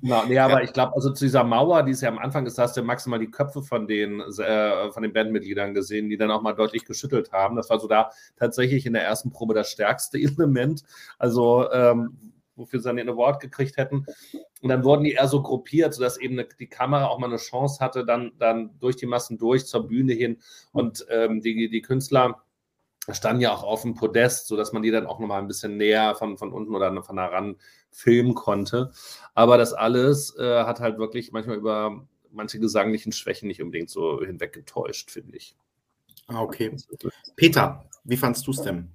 Na, 0.00 0.24
nee, 0.26 0.38
aber 0.38 0.62
ich 0.62 0.72
glaube, 0.72 0.94
also 0.94 1.10
zu 1.10 1.24
dieser 1.24 1.42
Mauer, 1.42 1.82
die 1.82 1.92
es 1.92 2.00
ja 2.00 2.08
am 2.08 2.18
Anfang 2.18 2.46
ist, 2.46 2.56
da 2.56 2.75
hast 2.76 2.82
du 2.82 2.86
maximal 2.86 3.18
die 3.18 3.30
Köpfe 3.30 3.62
von 3.62 3.86
den, 3.86 4.20
äh, 4.20 4.90
von 4.90 5.02
den 5.02 5.12
Bandmitgliedern 5.12 5.74
gesehen, 5.74 6.08
die 6.08 6.16
dann 6.16 6.30
auch 6.30 6.42
mal 6.42 6.52
deutlich 6.52 6.84
geschüttelt 6.84 7.32
haben. 7.32 7.56
Das 7.56 7.70
war 7.70 7.80
so 7.80 7.88
da 7.88 8.10
tatsächlich 8.36 8.86
in 8.86 8.92
der 8.92 9.02
ersten 9.02 9.30
Probe 9.30 9.54
das 9.54 9.70
stärkste 9.70 10.18
Element, 10.18 10.82
also 11.18 11.70
ähm, 11.72 12.32
wofür 12.54 12.80
sie 12.80 12.88
dann 12.88 12.96
den 12.96 13.08
Award 13.08 13.40
gekriegt 13.40 13.76
hätten. 13.76 14.06
Und 14.62 14.68
dann 14.68 14.84
wurden 14.84 15.04
die 15.04 15.12
eher 15.12 15.28
so 15.28 15.42
gruppiert, 15.42 15.94
sodass 15.94 16.18
eben 16.18 16.42
die 16.58 16.68
Kamera 16.68 17.06
auch 17.06 17.18
mal 17.18 17.26
eine 17.26 17.36
Chance 17.36 17.84
hatte, 17.84 18.04
dann, 18.04 18.32
dann 18.38 18.78
durch 18.78 18.96
die 18.96 19.06
Massen 19.06 19.38
durch 19.38 19.66
zur 19.66 19.86
Bühne 19.86 20.12
hin. 20.12 20.38
Und 20.72 21.06
ähm, 21.10 21.40
die, 21.40 21.68
die 21.68 21.82
Künstler 21.82 22.42
standen 23.10 23.42
ja 23.42 23.52
auch 23.52 23.62
auf 23.62 23.82
dem 23.82 23.94
Podest, 23.94 24.48
sodass 24.48 24.72
man 24.72 24.82
die 24.82 24.90
dann 24.90 25.06
auch 25.06 25.18
nochmal 25.18 25.40
ein 25.40 25.48
bisschen 25.48 25.76
näher 25.76 26.14
von, 26.14 26.38
von 26.38 26.52
unten 26.52 26.74
oder 26.74 27.02
von 27.02 27.16
nah 27.16 27.26
ran 27.26 27.56
filmen 27.90 28.34
konnte. 28.34 28.90
Aber 29.34 29.58
das 29.58 29.72
alles 29.72 30.36
äh, 30.38 30.64
hat 30.64 30.80
halt 30.80 30.98
wirklich 30.98 31.32
manchmal 31.32 31.56
über 31.56 32.06
manche 32.36 32.60
gesanglichen 32.60 33.12
Schwächen 33.12 33.48
nicht 33.48 33.62
unbedingt 33.62 33.90
so 33.90 34.22
hinweggetäuscht, 34.24 35.10
finde 35.10 35.36
ich. 35.36 35.56
Ah, 36.28 36.42
okay. 36.42 36.76
Peter, 37.36 37.84
wie 38.04 38.16
fandst 38.16 38.46
du 38.46 38.50
es 38.50 38.62
denn? 38.62 38.90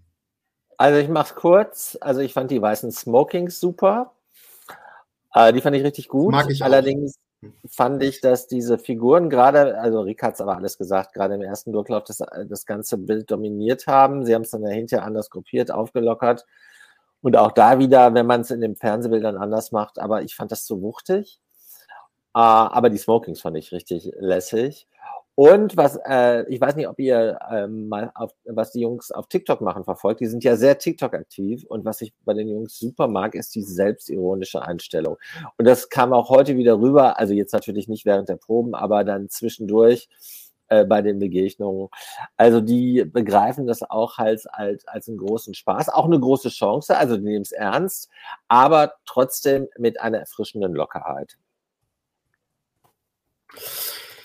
Also 0.78 1.00
ich 1.00 1.10
mache 1.10 1.30
es 1.30 1.36
kurz. 1.36 1.98
Also 2.02 2.22
ich 2.22 2.34
fand 2.34 2.52
die 2.52 2.62
weißen 2.62 2.92
Smokings 2.92 3.60
super. 3.60 4.14
Äh, 5.34 5.54
die 5.54 5.62
fand 5.62 5.76
ich 5.76 5.84
richtig 5.84 6.08
gut. 6.08 6.32
Mag 6.32 6.50
ich 6.50 6.64
Allerdings 6.64 7.18
auch. 7.44 7.50
fand 7.70 8.04
ich, 8.04 8.22
dass 8.22 8.48
diese 8.48 8.78
Figuren 8.78 9.30
gerade, 9.30 9.78
also 9.80 10.02
Rick 10.02 10.24
hat 10.24 10.36
es 10.36 10.42
aber 10.42 10.56
alles 10.56 10.78
gesagt, 10.78 11.14
gerade 11.14 11.36
im 11.36 11.42
ersten 11.42 11.72
Durchlauf 11.72 12.04
das, 12.04 12.22
das 12.48 12.66
ganze 12.66 12.98
Bild 12.98 13.32
dominiert 13.32 13.88
haben. 13.88 14.26
Sie 14.26 14.34
haben 14.34 14.42
es 14.42 14.52
dann 14.52 14.64
dahinter 14.64 15.04
anders 15.04 15.30
gruppiert, 15.30 15.72
aufgelockert. 15.72 16.46
Und 17.22 17.38
auch 17.38 17.52
da 17.52 17.78
wieder, 17.78 18.14
wenn 18.14 18.26
man 18.26 18.42
es 18.42 18.52
in 18.52 18.62
den 18.62 18.76
Fernsehbildern 18.76 19.38
anders 19.38 19.72
macht, 19.72 20.00
aber 20.00 20.24
ich 20.24 20.36
fand 20.36 20.52
das 20.52 20.66
zu 20.66 20.82
wuchtig. 20.82 21.40
Äh, 22.34 22.40
aber 22.40 22.90
die 22.90 22.98
Smokings 22.98 23.42
fand 23.42 23.58
ich 23.58 23.72
richtig 23.72 24.12
lässig. 24.20 24.88
Und 25.36 25.78
was, 25.78 25.98
äh, 26.06 26.46
ich 26.50 26.60
weiß 26.60 26.76
nicht, 26.76 26.88
ob 26.88 27.00
ihr 27.00 27.40
ähm, 27.50 27.88
mal 27.88 28.12
auf, 28.16 28.32
was 28.46 28.72
die 28.74 28.82
Jungs 28.82 29.12
auf 29.12 29.28
TikTok 29.28 29.62
machen, 29.62 29.86
verfolgt. 29.86 30.20
Die 30.20 30.28
sind 30.28 30.44
ja 30.44 30.56
sehr 30.58 30.78
TikTok-aktiv. 30.78 31.64
Und 31.64 31.86
was 31.86 32.02
ich 32.02 32.14
bei 32.26 32.34
den 32.34 32.50
Jungs 32.50 32.78
super 32.78 33.08
mag, 33.08 33.34
ist 33.34 33.56
die 33.56 33.64
selbstironische 33.64 34.62
Einstellung. 34.62 35.18
Und 35.58 35.66
das 35.66 35.90
kam 35.90 36.12
auch 36.14 36.30
heute 36.30 36.58
wieder 36.58 36.80
rüber. 36.80 37.18
Also 37.18 37.34
jetzt 37.34 37.54
natürlich 37.54 37.88
nicht 37.88 38.06
während 38.06 38.28
der 38.30 38.36
Proben, 38.36 38.76
aber 38.76 39.04
dann 39.06 39.30
zwischendurch 39.30 40.10
äh, 40.68 40.86
bei 40.86 41.02
den 41.02 41.20
Begegnungen. 41.20 41.88
Also 42.38 42.62
die 42.62 43.06
begreifen 43.06 43.68
das 43.68 43.84
auch 43.84 44.20
als, 44.20 44.46
als, 44.48 44.88
als 44.88 45.08
einen 45.08 45.18
großen 45.18 45.54
Spaß, 45.54 45.90
auch 45.90 46.06
eine 46.06 46.20
große 46.20 46.50
Chance. 46.50 46.98
Also 46.98 47.18
die 47.18 47.24
nehmen 47.24 47.42
es 47.42 47.52
ernst, 47.52 48.10
aber 48.48 48.94
trotzdem 49.06 49.68
mit 49.78 50.00
einer 50.02 50.20
erfrischenden 50.20 50.74
Lockerheit. 50.74 51.38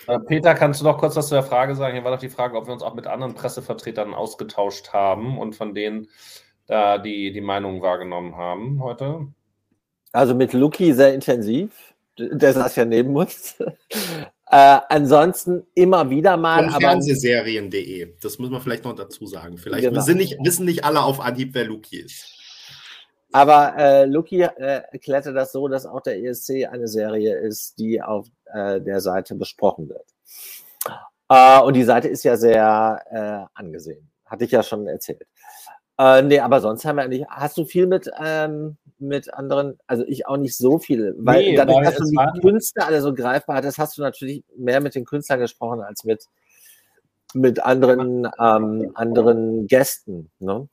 Äh, 0.07 0.19
Peter, 0.19 0.55
kannst 0.55 0.81
du 0.81 0.85
noch 0.85 0.97
kurz 0.97 1.15
was 1.15 1.27
zu 1.27 1.35
der 1.35 1.43
Frage 1.43 1.75
sagen? 1.75 1.93
Hier 1.93 2.03
war 2.03 2.11
doch 2.11 2.19
die 2.19 2.29
Frage, 2.29 2.57
ob 2.57 2.67
wir 2.67 2.73
uns 2.73 2.83
auch 2.83 2.95
mit 2.95 3.07
anderen 3.07 3.35
Pressevertretern 3.35 4.13
ausgetauscht 4.13 4.93
haben 4.93 5.37
und 5.37 5.55
von 5.55 5.73
denen 5.73 6.07
da 6.65 6.97
die, 6.97 7.31
die 7.31 7.41
Meinung 7.41 7.81
wahrgenommen 7.81 8.35
haben 8.35 8.81
heute. 8.81 9.27
Also 10.11 10.35
mit 10.35 10.53
Luki 10.53 10.93
sehr 10.93 11.13
intensiv. 11.13 11.71
Der 12.17 12.53
saß 12.53 12.75
ja 12.77 12.85
neben 12.85 13.15
uns. 13.15 13.57
Äh, 14.49 14.79
ansonsten 14.87 15.67
immer 15.75 16.09
wieder 16.09 16.37
mal. 16.37 16.69
Von 16.69 16.79
Fernsehserien.de. 16.79 18.13
Das 18.21 18.39
muss 18.39 18.49
man 18.49 18.61
vielleicht 18.61 18.85
noch 18.85 18.95
dazu 18.95 19.25
sagen. 19.25 19.57
Vielleicht 19.57 19.83
genau. 19.83 19.97
wissen, 19.99 20.15
nicht, 20.15 20.37
wissen 20.41 20.65
nicht 20.65 20.85
alle 20.85 21.01
auf 21.01 21.19
Anhieb, 21.19 21.53
wer 21.53 21.65
Luki 21.65 21.97
ist. 21.97 22.36
Aber 23.31 23.75
äh, 23.77 24.05
Luki 24.05 24.41
äh, 24.41 24.81
erklärte 24.91 25.33
das 25.33 25.51
so, 25.51 25.67
dass 25.67 25.85
auch 25.85 26.01
der 26.01 26.23
ESC 26.23 26.67
eine 26.71 26.87
Serie 26.87 27.37
ist, 27.37 27.77
die 27.77 28.01
auf 28.01 28.27
äh, 28.45 28.79
der 28.79 29.01
Seite 29.01 29.35
besprochen 29.35 29.89
wird. 29.89 30.05
Äh, 31.29 31.61
und 31.61 31.75
die 31.75 31.83
Seite 31.83 32.07
ist 32.07 32.23
ja 32.23 32.37
sehr 32.37 33.01
äh, 33.11 33.59
angesehen. 33.59 34.09
Hatte 34.25 34.45
ich 34.45 34.51
ja 34.51 34.63
schon 34.63 34.87
erzählt. 34.87 35.25
Äh, 35.99 36.21
nee, 36.21 36.39
aber 36.39 36.61
sonst 36.61 36.85
haben 36.85 36.97
wir 36.97 37.03
eigentlich, 37.03 37.25
hast 37.27 37.57
du 37.57 37.65
viel 37.65 37.87
mit, 37.87 38.09
ähm, 38.23 38.77
mit 38.99 39.33
anderen, 39.33 39.79
also 39.87 40.03
ich 40.07 40.27
auch 40.27 40.37
nicht 40.37 40.55
so 40.55 40.77
viel, 40.77 41.15
weil 41.17 41.43
nee, 41.43 41.55
dadurch, 41.55 41.83
dass 41.83 41.97
du 41.97 42.05
die 42.05 42.41
Künstler 42.41 42.85
alle 42.85 43.01
so 43.01 43.13
greifbar 43.13 43.57
hattest, 43.57 43.79
hast 43.79 43.97
du 43.97 44.03
natürlich 44.03 44.43
mehr 44.55 44.79
mit 44.79 44.93
den 44.95 45.05
Künstlern 45.05 45.39
gesprochen 45.39 45.81
als 45.81 46.03
mit, 46.03 46.25
mit 47.33 47.63
anderen, 47.63 48.29
ähm, 48.39 48.91
anderen 48.93 49.65
Gästen. 49.67 50.29
Ne? 50.39 50.67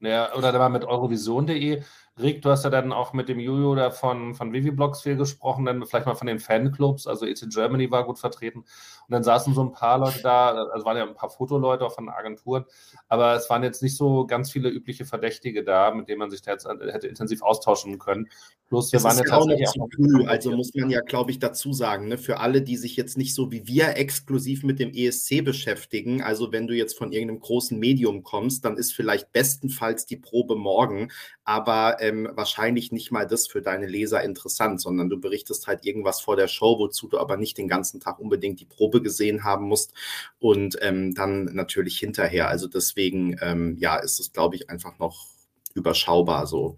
Ja, 0.00 0.32
oder 0.36 0.52
da 0.52 0.60
war 0.60 0.68
mit 0.68 0.84
Eurovision.de. 0.84 1.82
Rick, 2.20 2.42
du 2.42 2.50
hast 2.50 2.64
ja 2.64 2.70
dann 2.70 2.92
auch 2.92 3.12
mit 3.12 3.28
dem 3.28 3.38
Juju 3.40 3.74
da 3.74 3.90
von, 3.90 4.34
von 4.34 4.52
Viviblogs 4.52 5.02
viel 5.02 5.16
gesprochen, 5.16 5.64
dann 5.64 5.84
vielleicht 5.86 6.06
mal 6.06 6.14
von 6.14 6.26
den 6.26 6.38
Fanclubs, 6.38 7.06
also 7.06 7.26
EC 7.26 7.48
Germany 7.48 7.90
war 7.90 8.04
gut 8.04 8.18
vertreten. 8.18 8.60
Und 8.60 8.66
dann 9.08 9.22
saßen 9.24 9.54
so 9.54 9.62
ein 9.62 9.72
paar 9.72 9.98
Leute 9.98 10.20
da, 10.22 10.50
also 10.50 10.84
waren 10.84 10.96
ja 10.96 11.04
ein 11.04 11.14
paar 11.14 11.30
Fotoleute 11.30 11.84
auch 11.84 11.94
von 11.94 12.08
Agenturen, 12.08 12.64
aber 13.08 13.34
es 13.34 13.48
waren 13.50 13.62
jetzt 13.62 13.82
nicht 13.82 13.96
so 13.96 14.26
ganz 14.26 14.50
viele 14.50 14.68
übliche 14.68 15.04
Verdächtige 15.04 15.64
da, 15.64 15.92
mit 15.92 16.08
denen 16.08 16.18
man 16.18 16.30
sich 16.30 16.42
da 16.42 16.52
jetzt 16.52 16.66
hätte 16.68 17.08
intensiv 17.08 17.42
austauschen 17.42 17.98
können. 17.98 18.28
Plus, 18.68 18.92
wir 18.92 18.98
das 18.98 19.04
waren 19.04 19.24
ist 19.24 19.30
ja 19.30 19.36
auch 19.38 19.46
noch 19.46 19.72
zu 19.72 19.88
früh, 19.96 20.26
also 20.26 20.50
muss 20.50 20.74
man 20.74 20.90
ja, 20.90 21.00
glaube 21.00 21.30
ich, 21.30 21.38
dazu 21.38 21.72
sagen, 21.72 22.08
ne, 22.08 22.18
für 22.18 22.38
alle, 22.38 22.60
die 22.60 22.76
sich 22.76 22.96
jetzt 22.96 23.16
nicht 23.16 23.34
so 23.34 23.50
wie 23.50 23.66
wir 23.66 23.96
exklusiv 23.96 24.62
mit 24.62 24.78
dem 24.78 24.92
ESC 24.92 25.42
beschäftigen, 25.42 26.22
also 26.22 26.52
wenn 26.52 26.66
du 26.66 26.74
jetzt 26.74 26.98
von 26.98 27.10
irgendeinem 27.10 27.40
großen 27.40 27.78
Medium 27.78 28.22
kommst, 28.22 28.66
dann 28.66 28.76
ist 28.76 28.92
vielleicht 28.92 29.32
bestenfalls 29.32 30.04
die 30.04 30.18
Probe 30.18 30.54
morgen, 30.54 31.10
aber 31.44 31.96
ähm, 32.00 32.28
wahrscheinlich 32.34 32.92
nicht 32.92 33.10
mal 33.10 33.26
das 33.26 33.46
für 33.46 33.62
deine 33.62 33.86
Leser 33.86 34.22
interessant, 34.22 34.82
sondern 34.82 35.08
du 35.08 35.18
berichtest 35.18 35.66
halt 35.66 35.86
irgendwas 35.86 36.20
vor 36.20 36.36
der 36.36 36.48
Show, 36.48 36.78
wozu 36.78 37.08
du 37.08 37.18
aber 37.18 37.38
nicht 37.38 37.56
den 37.56 37.68
ganzen 37.68 38.00
Tag 38.00 38.18
unbedingt 38.18 38.60
die 38.60 38.66
Probe 38.66 39.00
gesehen 39.00 39.44
haben 39.44 39.66
musst 39.66 39.94
und 40.40 40.76
ähm, 40.82 41.14
dann 41.14 41.44
natürlich 41.54 41.98
hinterher. 41.98 42.48
Also 42.48 42.68
deswegen, 42.68 43.38
ähm, 43.40 43.76
ja, 43.78 43.96
ist 43.96 44.20
es, 44.20 44.34
glaube 44.34 44.56
ich, 44.56 44.68
einfach 44.68 44.98
noch 44.98 45.26
überschaubar 45.74 46.46
so. 46.46 46.76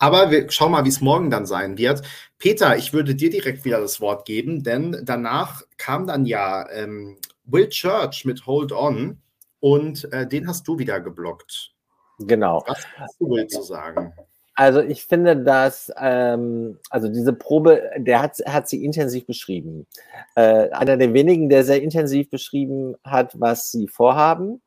Aber 0.00 0.30
wir 0.30 0.50
schauen 0.50 0.72
mal, 0.72 0.84
wie 0.84 0.88
es 0.88 1.02
morgen 1.02 1.30
dann 1.30 1.44
sein 1.44 1.76
wird. 1.76 2.02
Peter, 2.38 2.76
ich 2.76 2.94
würde 2.94 3.14
dir 3.14 3.28
direkt 3.28 3.66
wieder 3.66 3.80
das 3.80 4.00
Wort 4.00 4.24
geben, 4.24 4.64
denn 4.64 5.02
danach 5.04 5.62
kam 5.76 6.06
dann 6.06 6.24
ja 6.24 6.68
ähm, 6.70 7.18
Will 7.44 7.68
Church 7.68 8.24
mit 8.24 8.46
Hold 8.46 8.72
On 8.72 9.18
und 9.60 10.10
äh, 10.12 10.26
den 10.26 10.48
hast 10.48 10.66
du 10.66 10.78
wieder 10.78 11.00
geblockt. 11.00 11.74
Genau. 12.18 12.64
Was 12.66 12.86
hast 12.96 13.20
du 13.20 13.28
Will 13.28 13.46
zu 13.46 13.62
sagen? 13.62 14.14
Also 14.54 14.80
ich 14.80 15.04
finde, 15.04 15.36
dass 15.36 15.92
ähm, 15.98 16.78
also 16.88 17.08
diese 17.08 17.34
Probe, 17.34 17.82
der 17.98 18.22
hat, 18.22 18.38
hat 18.46 18.70
sie 18.70 18.82
intensiv 18.82 19.26
beschrieben. 19.26 19.86
Äh, 20.34 20.70
einer 20.70 20.96
der 20.96 21.12
wenigen, 21.12 21.50
der 21.50 21.64
sehr 21.64 21.82
intensiv 21.82 22.30
beschrieben 22.30 22.94
hat, 23.04 23.38
was 23.38 23.70
sie 23.70 23.86
vorhaben 23.86 24.62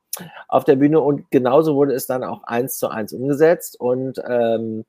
auf 0.48 0.64
der 0.64 0.76
Bühne 0.76 1.00
und 1.00 1.32
genauso 1.32 1.76
wurde 1.76 1.94
es 1.94 2.06
dann 2.06 2.24
auch 2.24 2.44
eins 2.44 2.78
zu 2.78 2.88
eins 2.90 3.14
umgesetzt 3.14 3.80
und 3.80 4.22
ähm, 4.28 4.86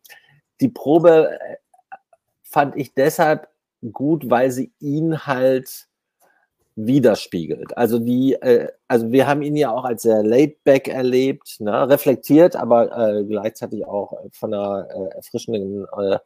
die 0.65 0.69
Probe 0.71 1.39
äh, 1.39 1.57
fand 2.43 2.75
ich 2.77 2.95
deshalb 2.95 3.49
gut, 3.93 4.31
weil 4.31 4.51
sie 4.51 4.73
ihn 4.81 5.27
halt 5.27 5.89
widerspiegelt. 6.75 7.77
Also 7.77 7.99
die, 7.99 8.33
äh, 8.33 8.69
also 8.89 9.13
wir 9.13 9.27
haben 9.27 9.43
ihn 9.43 9.57
ja 9.57 9.71
auch 9.71 9.85
als 9.85 10.03
sehr 10.03 10.23
laid 10.23 10.65
back 10.65 10.89
erlebt, 10.89 11.61
ne? 11.61 11.87
reflektiert, 11.87 12.57
aber 12.57 12.97
äh, 12.97 13.25
gleichzeitig 13.25 13.87
auch 13.87 14.19
von 14.33 14.55
einer 14.55 14.89
äh, 14.89 15.17
erfrischenden 15.17 15.87
äh, 15.99 16.19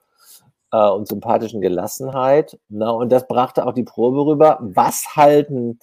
äh, 0.70 0.88
und 0.90 1.08
sympathischen 1.08 1.60
Gelassenheit. 1.60 2.60
Ne? 2.68 2.92
Und 2.92 3.10
das 3.10 3.26
brachte 3.26 3.66
auch 3.66 3.74
die 3.74 3.82
Probe 3.82 4.24
rüber. 4.24 4.58
Was 4.60 5.16
halt 5.16 5.50
ein 5.50 5.80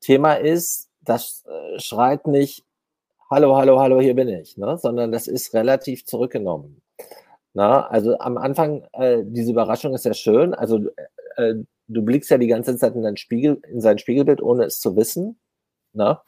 Thema 0.00 0.34
ist, 0.34 0.88
das 1.02 1.44
äh, 1.46 1.78
schreit 1.78 2.26
nicht, 2.26 2.64
hallo, 3.30 3.56
hallo, 3.56 3.78
hallo, 3.78 4.00
hier 4.00 4.14
bin 4.14 4.28
ich, 4.28 4.56
ne? 4.56 4.76
sondern 4.76 5.12
das 5.12 5.28
ist 5.28 5.54
relativ 5.54 6.04
zurückgenommen. 6.04 6.81
Na, 7.54 7.86
also 7.86 8.18
am 8.18 8.38
Anfang, 8.38 8.86
äh, 8.92 9.22
diese 9.24 9.50
Überraschung 9.50 9.94
ist 9.94 10.04
ja 10.04 10.14
schön. 10.14 10.54
Also 10.54 10.80
äh, 11.36 11.54
du 11.88 12.02
blickst 12.02 12.30
ja 12.30 12.38
die 12.38 12.46
ganze 12.46 12.76
Zeit 12.76 12.94
in, 12.94 13.02
dein 13.02 13.16
Spiegel, 13.16 13.60
in 13.68 13.80
sein 13.80 13.98
Spiegelbild, 13.98 14.42
ohne 14.42 14.64
es 14.64 14.80
zu 14.80 14.96
wissen. 14.96 15.38
Ne? 15.92 16.18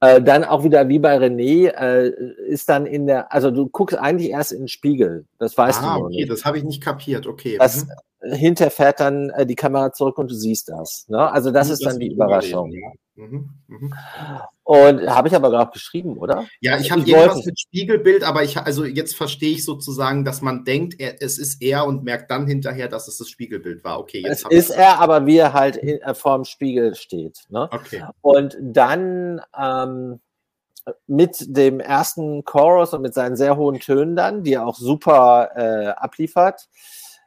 Äh, 0.00 0.20
dann 0.22 0.44
auch 0.44 0.64
wieder 0.64 0.88
wie 0.88 0.98
bei 0.98 1.16
René, 1.16 1.68
äh, 1.68 2.08
ist 2.48 2.68
dann 2.68 2.86
in 2.86 3.06
der, 3.06 3.32
also 3.32 3.50
du 3.50 3.68
guckst 3.68 3.96
eigentlich 3.96 4.30
erst 4.30 4.52
in 4.52 4.62
den 4.62 4.68
Spiegel. 4.68 5.26
Das 5.38 5.56
weißt 5.56 5.80
ah, 5.82 5.98
du 5.98 6.06
okay, 6.06 6.16
nicht. 6.16 6.30
das 6.30 6.44
habe 6.44 6.58
ich 6.58 6.64
nicht 6.64 6.82
kapiert, 6.82 7.26
okay. 7.26 7.56
Das, 7.58 7.86
mhm. 7.86 8.32
Hinter 8.32 8.70
fährt 8.70 9.00
dann 9.00 9.30
äh, 9.30 9.46
die 9.46 9.54
Kamera 9.54 9.92
zurück 9.92 10.18
und 10.18 10.30
du 10.30 10.34
siehst 10.34 10.68
das. 10.68 11.06
Ne? 11.08 11.30
Also 11.30 11.50
das 11.50 11.68
mhm, 11.68 11.72
ist 11.74 11.86
dann 11.86 11.98
die 11.98 12.12
Überraschung. 12.12 12.72
Ja. 12.72 12.92
Mhm, 13.16 13.50
mhm. 13.68 13.94
Und 14.64 15.08
habe 15.08 15.28
ich 15.28 15.36
aber 15.36 15.50
gerade 15.50 15.70
geschrieben, 15.70 16.18
oder? 16.18 16.46
Ja, 16.60 16.78
ich 16.78 16.90
habe 16.90 17.02
irgendwas 17.02 17.36
wollte. 17.36 17.50
mit 17.50 17.60
Spiegelbild, 17.60 18.24
aber 18.24 18.42
ich 18.42 18.58
also 18.58 18.84
jetzt 18.84 19.14
verstehe 19.14 19.52
ich 19.52 19.64
sozusagen, 19.64 20.24
dass 20.24 20.42
man 20.42 20.64
denkt, 20.64 20.98
er, 20.98 21.22
es 21.22 21.38
ist 21.38 21.62
er 21.62 21.86
und 21.86 22.02
merkt 22.02 22.30
dann 22.30 22.46
hinterher, 22.46 22.88
dass 22.88 23.06
es 23.06 23.18
das 23.18 23.28
Spiegelbild 23.28 23.84
war. 23.84 24.00
Okay, 24.00 24.22
jetzt 24.24 24.46
es 24.50 24.68
ist 24.68 24.70
er, 24.70 24.98
aber 24.98 25.26
wie 25.26 25.36
er 25.36 25.52
halt 25.52 25.76
in, 25.76 26.00
äh, 26.00 26.14
vorm 26.14 26.44
Spiegel 26.44 26.96
steht. 26.96 27.44
Ne? 27.50 27.68
Okay. 27.70 28.04
Und 28.20 28.56
dann 28.60 29.40
ähm, 29.56 30.20
mit 31.06 31.36
dem 31.56 31.78
ersten 31.78 32.44
Chorus 32.44 32.94
und 32.94 33.02
mit 33.02 33.14
seinen 33.14 33.36
sehr 33.36 33.56
hohen 33.56 33.78
Tönen 33.78 34.16
dann, 34.16 34.42
die 34.42 34.54
er 34.54 34.66
auch 34.66 34.76
super 34.76 35.50
äh, 35.54 35.88
abliefert, 35.88 36.68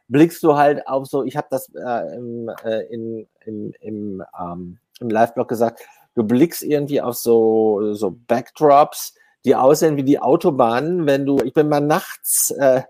blickst 0.08 0.42
du 0.42 0.56
halt 0.56 0.86
auf 0.86 1.06
so, 1.06 1.24
ich 1.24 1.36
habe 1.36 1.48
das 1.50 1.70
äh, 1.74 2.16
im, 2.16 2.50
äh, 2.64 2.80
in, 2.92 3.28
im, 3.44 3.72
im 3.80 4.24
ähm, 4.38 4.78
im 5.00 5.10
Live-Blog 5.10 5.48
gesagt, 5.48 5.80
du 6.14 6.24
blickst 6.24 6.62
irgendwie 6.62 7.00
auf 7.00 7.16
so, 7.16 7.94
so 7.94 8.10
Backdrops, 8.10 9.14
die 9.44 9.54
aussehen 9.54 9.96
wie 9.96 10.04
die 10.04 10.20
Autobahnen, 10.20 11.06
wenn 11.06 11.24
du, 11.24 11.38
ich 11.44 11.52
bin 11.52 11.68
mal 11.68 11.80
nachts, 11.80 12.50
äh, 12.50 12.82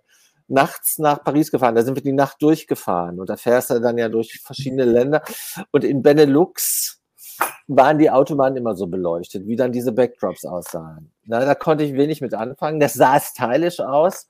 nachts 0.49 0.99
nach 0.99 1.23
Paris 1.23 1.51
gefahren, 1.51 1.75
da 1.75 1.83
sind 1.83 1.95
wir 1.95 2.03
die 2.03 2.13
Nacht 2.13 2.41
durchgefahren 2.41 3.21
und 3.21 3.29
da 3.29 3.37
fährst 3.37 3.71
du 3.71 3.81
dann 3.81 3.99
ja 3.99 4.09
durch 4.09 4.41
verschiedene 4.43 4.85
Länder 4.85 5.23
und 5.73 5.85
in 5.85 6.03
Benelux 6.03 7.01
waren 7.67 7.99
die 7.99 8.11
Autobahnen 8.11 8.57
immer 8.57 8.75
so 8.75 8.87
beleuchtet, 8.87 9.47
wie 9.47 9.57
dann 9.57 9.73
diese 9.73 9.93
Backdrops 9.93 10.45
aussahen. 10.45 11.13
Na, 11.25 11.45
da 11.45 11.55
konnte 11.55 11.85
ich 11.85 11.93
wenig 11.93 12.21
mit 12.21 12.35
anfangen. 12.35 12.81
Das 12.81 12.95
sah 12.95 13.21
stylisch 13.21 13.81
aus, 13.81 14.29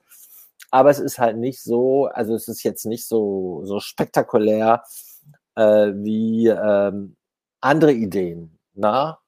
aber 0.71 0.91
es 0.91 0.99
ist 0.99 1.19
halt 1.19 1.37
nicht 1.37 1.63
so, 1.63 2.07
also 2.07 2.35
es 2.35 2.49
ist 2.49 2.65
jetzt 2.65 2.85
nicht 2.85 3.07
so, 3.07 3.63
so 3.65 3.81
spektakulär 3.81 4.83
äh, 5.55 5.93
wie, 5.95 6.49
ähm, 6.49 7.17
andere 7.61 7.93
Ideen. 7.93 8.59
Na? 8.75 9.19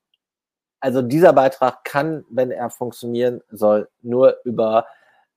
Also 0.80 1.02
dieser 1.02 1.32
Beitrag 1.32 1.84
kann, 1.84 2.24
wenn 2.30 2.50
er 2.50 2.70
funktionieren 2.70 3.42
soll, 3.50 3.88
nur 4.00 4.36
über 4.44 4.86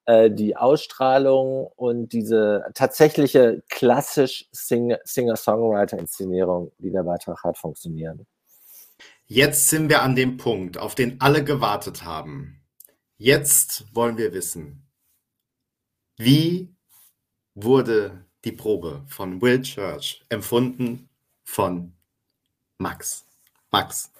äh, 0.05 0.29
die 0.31 0.55
Ausstrahlung 0.55 1.67
und 1.75 2.13
diese 2.13 2.65
tatsächliche 2.73 3.63
klassisch 3.69 4.47
Sing 4.51 4.95
Singer-Songwriter-Inszenierung, 5.03 6.71
die 6.77 6.91
der 6.91 7.03
Beitrag 7.03 7.43
hat, 7.43 7.57
funktionieren. 7.57 8.25
Jetzt 9.25 9.69
sind 9.69 9.89
wir 9.89 10.01
an 10.01 10.15
dem 10.15 10.37
Punkt, 10.37 10.77
auf 10.77 10.95
den 10.95 11.19
alle 11.21 11.43
gewartet 11.43 12.03
haben. 12.03 12.61
Jetzt 13.17 13.85
wollen 13.93 14.17
wir 14.17 14.33
wissen, 14.33 14.85
wie 16.17 16.75
wurde 17.55 18.25
die 18.43 18.51
Probe 18.51 19.03
von 19.07 19.41
Will 19.41 19.61
Church 19.61 20.23
empfunden 20.29 21.09
von 21.43 21.93
Max. 22.77 23.25
Max. 23.71 24.11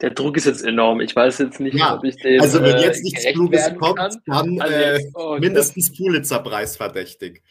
Der 0.00 0.10
Druck 0.10 0.36
ist 0.36 0.44
jetzt 0.44 0.64
enorm. 0.64 1.00
Ich 1.00 1.16
weiß 1.16 1.38
jetzt 1.38 1.58
nicht, 1.58 1.78
ja, 1.78 1.96
ob 1.96 2.04
ich 2.04 2.16
den. 2.16 2.40
Also, 2.40 2.62
wenn 2.62 2.78
jetzt 2.78 3.00
äh, 3.00 3.02
nichts 3.02 3.24
Kluges 3.32 3.74
kommt, 3.78 3.98
kann. 3.98 4.20
dann 4.26 4.60
also 4.60 4.74
äh, 4.74 5.10
oh, 5.14 5.36
mindestens 5.38 5.96
Pulitzer-Preis 5.96 6.76
verdächtig. 6.76 7.42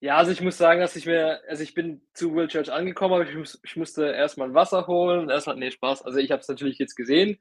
Ja, 0.00 0.16
also 0.16 0.32
ich 0.32 0.40
muss 0.40 0.58
sagen, 0.58 0.80
dass 0.80 0.96
ich 0.96 1.06
mir, 1.06 1.40
also 1.48 1.62
ich 1.62 1.74
bin 1.74 2.02
zu 2.12 2.34
Will 2.34 2.48
Church 2.48 2.72
angekommen, 2.72 3.14
aber 3.14 3.28
ich, 3.28 3.36
muss, 3.36 3.60
ich 3.64 3.76
musste 3.76 4.06
erstmal 4.06 4.52
Wasser 4.54 4.86
holen. 4.86 5.30
Erstmal, 5.30 5.56
nee, 5.56 5.70
Spaß. 5.70 6.02
Also 6.02 6.18
ich 6.18 6.30
habe 6.30 6.40
es 6.40 6.48
natürlich 6.48 6.78
jetzt 6.78 6.96
gesehen 6.96 7.38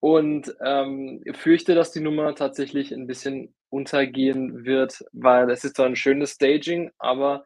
und 0.00 0.52
ähm, 0.64 1.22
fürchte, 1.32 1.76
dass 1.76 1.92
die 1.92 2.00
Nummer 2.00 2.34
tatsächlich 2.34 2.92
ein 2.92 3.06
bisschen 3.06 3.54
untergehen 3.70 4.64
wird, 4.64 5.04
weil 5.12 5.48
es 5.50 5.62
ist 5.62 5.76
zwar 5.76 5.86
ein 5.86 5.94
schönes 5.94 6.32
Staging, 6.32 6.90
aber 6.98 7.44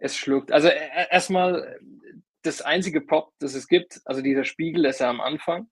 es 0.00 0.16
schluckt. 0.16 0.50
Also 0.50 0.68
erstmal 0.68 1.78
das 2.42 2.62
einzige 2.62 3.00
Pop, 3.00 3.32
das 3.38 3.54
es 3.54 3.68
gibt, 3.68 4.00
also 4.04 4.22
dieser 4.22 4.44
Spiegel, 4.44 4.86
ist 4.86 5.00
ja 5.00 5.10
am 5.10 5.20
Anfang. 5.20 5.68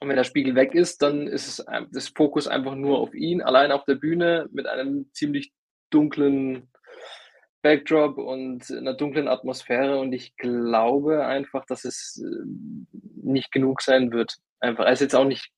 Und 0.00 0.08
wenn 0.08 0.16
der 0.16 0.24
Spiegel 0.24 0.54
weg 0.54 0.74
ist, 0.74 1.02
dann 1.02 1.26
ist 1.26 1.46
es 1.46 1.66
das 1.92 2.08
Fokus 2.08 2.46
einfach 2.46 2.74
nur 2.74 2.98
auf 2.98 3.14
ihn, 3.14 3.42
allein 3.42 3.72
auf 3.72 3.84
der 3.84 3.96
Bühne 3.96 4.48
mit 4.52 4.66
einem 4.66 5.10
ziemlich 5.12 5.52
dunklen 5.90 6.70
Backdrop 7.62 8.16
und 8.16 8.70
einer 8.70 8.94
dunklen 8.94 9.28
Atmosphäre. 9.28 9.98
Und 9.98 10.12
ich 10.12 10.36
glaube 10.36 11.26
einfach, 11.26 11.66
dass 11.66 11.84
es 11.84 12.22
äh, 12.24 12.44
nicht 13.22 13.52
genug 13.52 13.82
sein 13.82 14.12
wird. 14.12 14.36
Einfach, 14.60 14.86
er 14.86 14.92
ist 14.92 15.00
jetzt 15.00 15.14
auch 15.14 15.24
nicht 15.24 15.50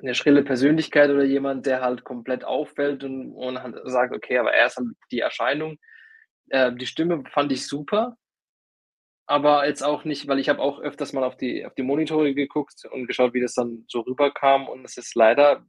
eine 0.00 0.14
schrille 0.14 0.42
Persönlichkeit 0.42 1.10
oder 1.10 1.24
jemand, 1.24 1.66
der 1.66 1.80
halt 1.80 2.04
komplett 2.04 2.44
auffällt 2.44 3.04
und, 3.04 3.32
und 3.32 3.58
sagt, 3.84 4.14
okay, 4.14 4.38
aber 4.38 4.52
er 4.52 4.66
ist 4.66 4.76
halt 4.76 4.88
die 5.10 5.20
Erscheinung. 5.20 5.78
Äh, 6.50 6.72
die 6.74 6.86
Stimme 6.86 7.24
fand 7.32 7.52
ich 7.52 7.66
super, 7.66 8.16
aber 9.26 9.66
jetzt 9.66 9.82
auch 9.82 10.04
nicht, 10.04 10.28
weil 10.28 10.38
ich 10.38 10.48
habe 10.48 10.60
auch 10.60 10.80
öfters 10.80 11.12
mal 11.12 11.24
auf 11.24 11.36
die, 11.36 11.64
auf 11.64 11.74
die 11.74 11.82
Monitore 11.82 12.34
geguckt 12.34 12.84
und 12.90 13.06
geschaut, 13.06 13.32
wie 13.34 13.40
das 13.40 13.54
dann 13.54 13.84
so 13.88 14.00
rüberkam 14.00 14.68
und 14.68 14.84
es 14.84 14.98
ist 14.98 15.14
leider 15.14 15.64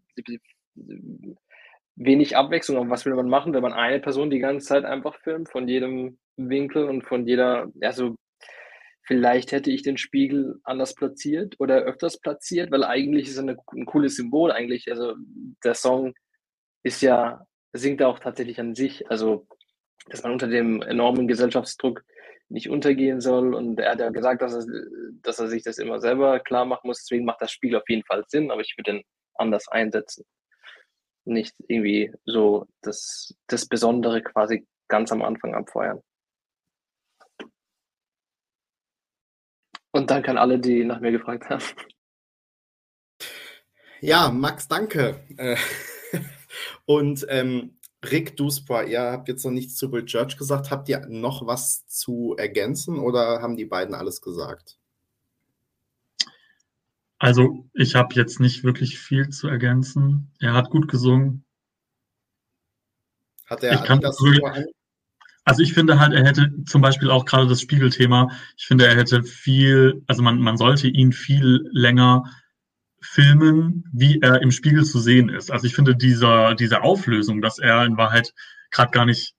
wenig 1.96 2.36
Abwechslung. 2.36 2.78
Und 2.80 2.90
was 2.90 3.06
will 3.06 3.16
man 3.16 3.30
machen, 3.30 3.54
wenn 3.54 3.62
man 3.62 3.74
eine 3.74 4.00
Person 4.00 4.30
die 4.30 4.40
ganze 4.40 4.68
Zeit 4.68 4.86
einfach 4.86 5.16
filmt, 5.22 5.50
von 5.50 5.68
jedem 5.68 6.20
Winkel 6.38 6.86
und 6.86 7.04
von 7.04 7.26
jeder, 7.26 7.72
also 7.82 8.16
vielleicht 9.04 9.52
hätte 9.52 9.72
ich 9.72 9.84
den 9.84 9.98
Spiegel 9.98 10.60
anders 10.64 10.96
platziert 10.96 11.56
oder 11.60 11.78
öfters 11.84 12.20
platziert, 12.20 12.72
weil 12.72 12.84
eigentlich 12.84 13.28
ist 13.28 13.38
es 13.38 13.40
ein 13.40 13.86
cooles 13.86 14.16
Symbol 14.16 14.52
eigentlich. 14.52 14.90
Also 14.92 15.14
der 15.64 15.76
Song 15.76 16.14
ist 16.84 17.02
ja, 17.02 17.46
singt 17.72 18.02
auch 18.04 18.20
tatsächlich 18.20 18.60
an 18.60 18.76
sich. 18.76 19.10
Also 19.10 19.48
dass 20.10 20.24
man 20.24 20.34
unter 20.34 20.48
dem 20.48 20.82
enormen 20.82 21.28
Gesellschaftsdruck 21.28 22.04
nicht 22.50 22.70
untergehen 22.70 23.22
soll. 23.22 23.54
Und 23.54 23.80
er 23.80 23.92
hat 23.92 24.00
ja 24.00 24.10
gesagt, 24.10 24.42
dass 24.42 24.54
er, 24.54 24.66
dass 25.22 25.40
er 25.40 25.48
sich 25.48 25.64
das 25.64 25.78
immer 25.78 26.00
selber 26.00 26.40
klar 26.40 26.66
machen 26.66 26.88
muss. 26.88 27.00
Deswegen 27.00 27.26
macht 27.26 27.42
das 27.42 27.52
Spiel 27.52 27.76
auf 27.76 27.88
jeden 27.90 28.06
Fall 28.06 28.24
Sinn, 28.28 28.52
aber 28.52 28.62
ich 28.62 28.76
würde 28.78 28.98
ihn 28.98 29.04
anders 29.36 29.68
einsetzen. 29.68 30.26
Nicht 31.26 31.56
irgendwie 31.68 32.14
so 32.26 32.68
das, 32.82 33.34
das 33.48 33.68
Besondere 33.68 34.22
quasi 34.22 34.68
ganz 34.88 35.12
am 35.12 35.24
Anfang 35.24 35.56
abfeuern. 35.56 36.02
Und 39.92 40.12
danke 40.12 40.30
an 40.30 40.38
alle, 40.38 40.60
die 40.60 40.84
nach 40.84 41.00
mir 41.00 41.12
gefragt 41.12 41.50
haben. 41.50 41.64
Ja, 44.02 44.30
Max, 44.30 44.68
danke. 44.68 45.26
Äh, 45.38 45.56
und 46.86 47.26
ähm, 47.30 47.75
Rick 48.12 48.38
Duspa, 48.38 48.84
ihr 48.84 49.02
habt 49.02 49.28
jetzt 49.28 49.46
noch 49.46 49.52
nichts 49.52 49.76
zu 49.76 49.92
Will 49.92 50.06
Church 50.06 50.38
gesagt. 50.38 50.72
Habt 50.72 50.90
ihr 50.90 51.06
noch 51.08 51.46
was 51.46 51.86
zu 51.88 52.36
ergänzen 52.38 53.00
oder 53.00 53.42
haben 53.42 53.56
die 53.56 53.66
beiden 53.66 53.96
alles 53.96 54.22
gesagt? 54.22 54.78
Also, 57.18 57.66
ich 57.74 57.96
habe 57.96 58.14
jetzt 58.16 58.40
nicht 58.40 58.64
wirklich 58.64 59.00
viel 59.00 59.30
zu 59.30 59.48
ergänzen. 59.48 60.32
Er 60.40 60.54
hat 60.54 60.70
gut 60.70 60.88
gesungen. 60.88 61.46
Hat 63.46 63.64
er 63.64 63.78
das 64.00 64.18
so 64.18 64.26
also 65.48 65.62
ich 65.62 65.74
finde 65.74 66.00
halt, 66.00 66.14
er 66.14 66.26
hätte 66.26 66.52
zum 66.66 66.82
Beispiel 66.82 67.12
auch 67.12 67.24
gerade 67.26 67.48
das 67.48 67.62
Spiegelthema, 67.62 68.32
ich 68.58 68.66
finde, 68.66 68.88
er 68.88 68.96
hätte 68.96 69.24
viel, 69.24 70.04
also 70.08 70.24
man, 70.24 70.40
man 70.40 70.58
sollte 70.58 70.88
ihn 70.88 71.14
viel 71.14 71.70
länger 71.72 72.24
filmen, 73.06 73.86
wie 73.94 74.20
er 74.22 74.42
im 74.42 74.52
Spiegel 74.52 74.84
zu 74.84 75.00
sehen 75.00 75.30
ist. 75.30 75.52
Also 75.52 75.68
ich 75.68 75.76
finde 75.76 75.96
dieser, 75.96 76.56
diese 76.56 76.82
Auflösung, 76.82 77.42
dass 77.42 77.60
er 77.60 77.86
in 77.86 77.98
Wahrheit 77.98 78.34
gerade 78.72 78.92
gar 78.92 79.06
nicht 79.06 79.34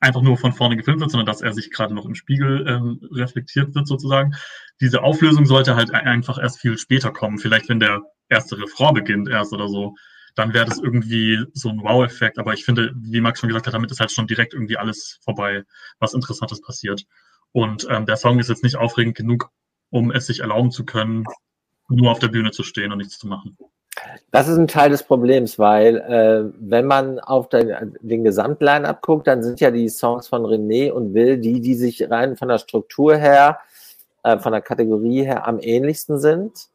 einfach 0.00 0.22
nur 0.22 0.36
von 0.36 0.52
vorne 0.52 0.76
gefilmt 0.76 1.00
wird, 1.00 1.10
sondern 1.10 1.26
dass 1.26 1.40
er 1.40 1.52
sich 1.52 1.70
gerade 1.70 1.94
noch 1.94 2.04
im 2.04 2.14
Spiegel 2.14 2.66
ähm, 2.68 3.00
reflektiert 3.12 3.74
wird 3.74 3.86
sozusagen. 3.86 4.34
Diese 4.80 5.02
Auflösung 5.02 5.46
sollte 5.46 5.76
halt 5.76 5.92
einfach 5.92 6.38
erst 6.38 6.60
viel 6.60 6.76
später 6.78 7.10
kommen. 7.10 7.38
Vielleicht 7.38 7.68
wenn 7.68 7.80
der 7.80 8.02
erste 8.28 8.58
Refrain 8.58 8.94
beginnt 8.94 9.28
erst 9.28 9.52
oder 9.52 9.68
so 9.68 9.94
dann 10.34 10.52
wäre 10.52 10.66
das 10.66 10.78
irgendwie 10.78 11.44
so 11.52 11.68
ein 11.68 11.82
Wow-Effekt. 11.82 12.38
Aber 12.38 12.54
ich 12.54 12.64
finde, 12.64 12.92
wie 12.96 13.20
Max 13.20 13.40
schon 13.40 13.48
gesagt 13.48 13.66
hat, 13.66 13.74
damit 13.74 13.90
ist 13.90 14.00
halt 14.00 14.10
schon 14.10 14.26
direkt 14.26 14.52
irgendwie 14.52 14.76
alles 14.76 15.18
vorbei, 15.22 15.64
was 15.98 16.14
Interessantes 16.14 16.60
passiert. 16.60 17.04
Und 17.52 17.86
ähm, 17.88 18.06
der 18.06 18.16
Song 18.16 18.38
ist 18.40 18.48
jetzt 18.48 18.64
nicht 18.64 18.76
aufregend 18.76 19.16
genug, 19.16 19.50
um 19.90 20.10
es 20.10 20.26
sich 20.26 20.40
erlauben 20.40 20.72
zu 20.72 20.84
können, 20.84 21.24
nur 21.88 22.10
auf 22.10 22.18
der 22.18 22.28
Bühne 22.28 22.50
zu 22.50 22.62
stehen 22.62 22.92
und 22.92 22.98
nichts 22.98 23.18
zu 23.18 23.26
machen. 23.26 23.56
Das 24.30 24.48
ist 24.48 24.56
ein 24.56 24.66
Teil 24.66 24.90
des 24.90 25.04
Problems, 25.04 25.58
weil 25.58 25.96
äh, 25.96 26.52
wenn 26.58 26.86
man 26.86 27.20
auf 27.20 27.48
den, 27.48 27.96
den 28.00 28.24
Gesamtline 28.24 28.86
abguckt, 28.88 29.26
dann 29.26 29.42
sind 29.42 29.60
ja 29.60 29.70
die 29.70 29.88
Songs 29.88 30.26
von 30.26 30.42
René 30.44 30.90
und 30.90 31.14
Will 31.14 31.38
die, 31.38 31.60
die 31.60 31.74
sich 31.74 32.10
rein 32.10 32.36
von 32.36 32.48
der 32.48 32.58
Struktur 32.58 33.16
her, 33.16 33.60
äh, 34.24 34.38
von 34.38 34.52
der 34.52 34.62
Kategorie 34.62 35.24
her 35.24 35.46
am 35.46 35.60
ähnlichsten 35.60 36.18
sind. 36.18 36.68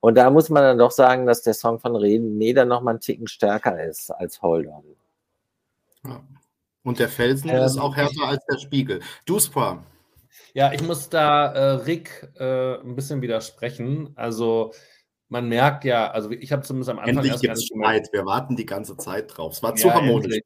Und 0.00 0.16
da 0.16 0.30
muss 0.30 0.50
man 0.50 0.62
dann 0.62 0.78
doch 0.78 0.92
sagen, 0.92 1.26
dass 1.26 1.42
der 1.42 1.54
Song 1.54 1.80
von 1.80 1.96
René 1.96 2.54
dann 2.54 2.68
noch 2.68 2.82
mal 2.82 2.92
einen 2.92 3.00
Ticken 3.00 3.26
stärker 3.26 3.82
ist 3.82 4.10
als 4.10 4.42
Hold 4.42 4.68
On. 4.68 4.84
Ja. 6.04 6.20
Und 6.84 6.98
der 6.98 7.08
Felsen 7.08 7.50
ähm, 7.50 7.64
ist 7.64 7.78
auch 7.78 7.96
härter 7.96 8.28
als 8.28 8.44
der 8.46 8.58
Spiegel. 8.58 9.00
Duspa. 9.26 9.82
Ja, 10.58 10.72
ich 10.72 10.82
muss 10.82 11.08
da 11.08 11.52
äh, 11.52 11.70
Rick 11.84 12.32
äh, 12.36 12.80
ein 12.80 12.96
bisschen 12.96 13.22
widersprechen. 13.22 14.10
Also 14.16 14.72
man 15.28 15.48
merkt 15.48 15.84
ja, 15.84 16.10
also 16.10 16.32
ich 16.32 16.50
habe 16.50 16.62
zumindest 16.62 16.90
am 16.90 16.98
Anfang 16.98 17.18
endlich 17.18 17.30
erst 17.30 17.42
gibt's 17.42 17.64
Streit. 17.66 18.08
Wir 18.10 18.26
warten 18.26 18.56
die 18.56 18.66
ganze 18.66 18.96
Zeit 18.96 19.36
drauf. 19.36 19.52
Es 19.52 19.62
war 19.62 19.70
ja, 19.70 19.76
zu 19.76 19.94
harmonisch. 19.94 20.40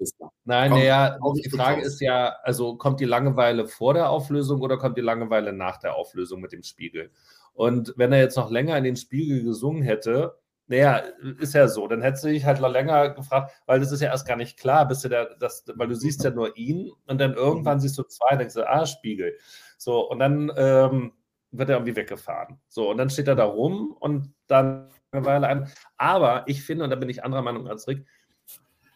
Nein, 0.45 0.73
naja, 0.73 1.19
die 1.35 1.49
Frage 1.49 1.81
ist 1.81 1.99
ja, 2.03 2.37
also 2.43 2.77
kommt 2.77 3.01
die 3.01 3.07
Langeweile 3.07 3.67
vor 3.67 3.95
der 3.95 4.11
Auflösung 4.11 4.61
oder 4.61 4.77
kommt 4.77 4.99
die 4.99 5.03
Langeweile 5.03 5.55
nach 5.55 5.79
der 5.79 5.95
Auflösung 5.95 6.43
mit 6.43 6.53
dem 6.53 6.63
Spiegel? 6.63 7.11
Und 7.55 7.95
wenn 7.97 8.13
er 8.13 8.19
jetzt 8.19 8.37
noch 8.37 8.51
länger 8.51 8.77
in 8.77 8.85
den 8.85 8.97
Spiegel 8.97 9.43
gesungen 9.43 9.83
hätte, 9.83 10.37
naja, 10.67 11.03
ist 11.41 11.55
ja 11.55 11.69
so, 11.69 11.87
dann 11.87 12.03
hättest 12.03 12.25
du 12.25 12.29
dich 12.29 12.45
halt 12.45 12.61
noch 12.61 12.71
länger 12.71 13.11
gefragt, 13.11 13.53
weil 13.67 13.81
das 13.81 13.93
ist 13.93 14.01
ja 14.01 14.09
erst 14.11 14.27
gar 14.27 14.37
nicht 14.37 14.59
klar, 14.59 14.87
bist 14.87 15.05
du 15.05 15.09
der, 15.09 15.35
das, 15.37 15.65
weil 15.75 15.89
du 15.89 15.95
siehst 15.95 16.25
ja 16.25 16.31
nur 16.31 16.57
ihn 16.57 16.91
und 17.07 17.21
dann 17.21 17.35
irgendwann 17.35 17.81
siehst 17.81 17.99
du 17.99 18.05
zwei, 18.05 18.37
denkst 18.37 18.55
du, 18.55 18.69
ah, 18.69 18.87
Spiegel. 18.87 19.37
So, 19.77 20.09
und 20.09 20.19
dann 20.21 20.53
ähm, 20.57 21.13
wird 21.51 21.69
er 21.69 21.77
irgendwie 21.77 21.97
weggefahren. 21.97 22.59
So, 22.69 22.91
und 22.91 22.99
dann 22.99 23.11
steht 23.11 23.29
er 23.29 23.35
da 23.35 23.45
rum 23.45 23.95
und 23.99 24.33
dann 24.47 24.89
eine 25.11 25.27
Weile 25.27 25.47
ein. 25.47 25.69
Aber 25.97 26.45
ich 26.47 26.63
finde, 26.63 26.85
und 26.85 26.91
da 26.91 26.97
bin 26.97 27.11
ich 27.11 27.25
anderer 27.25 27.43
Meinung 27.43 27.69
als 27.69 27.87
Rick, 27.89 28.07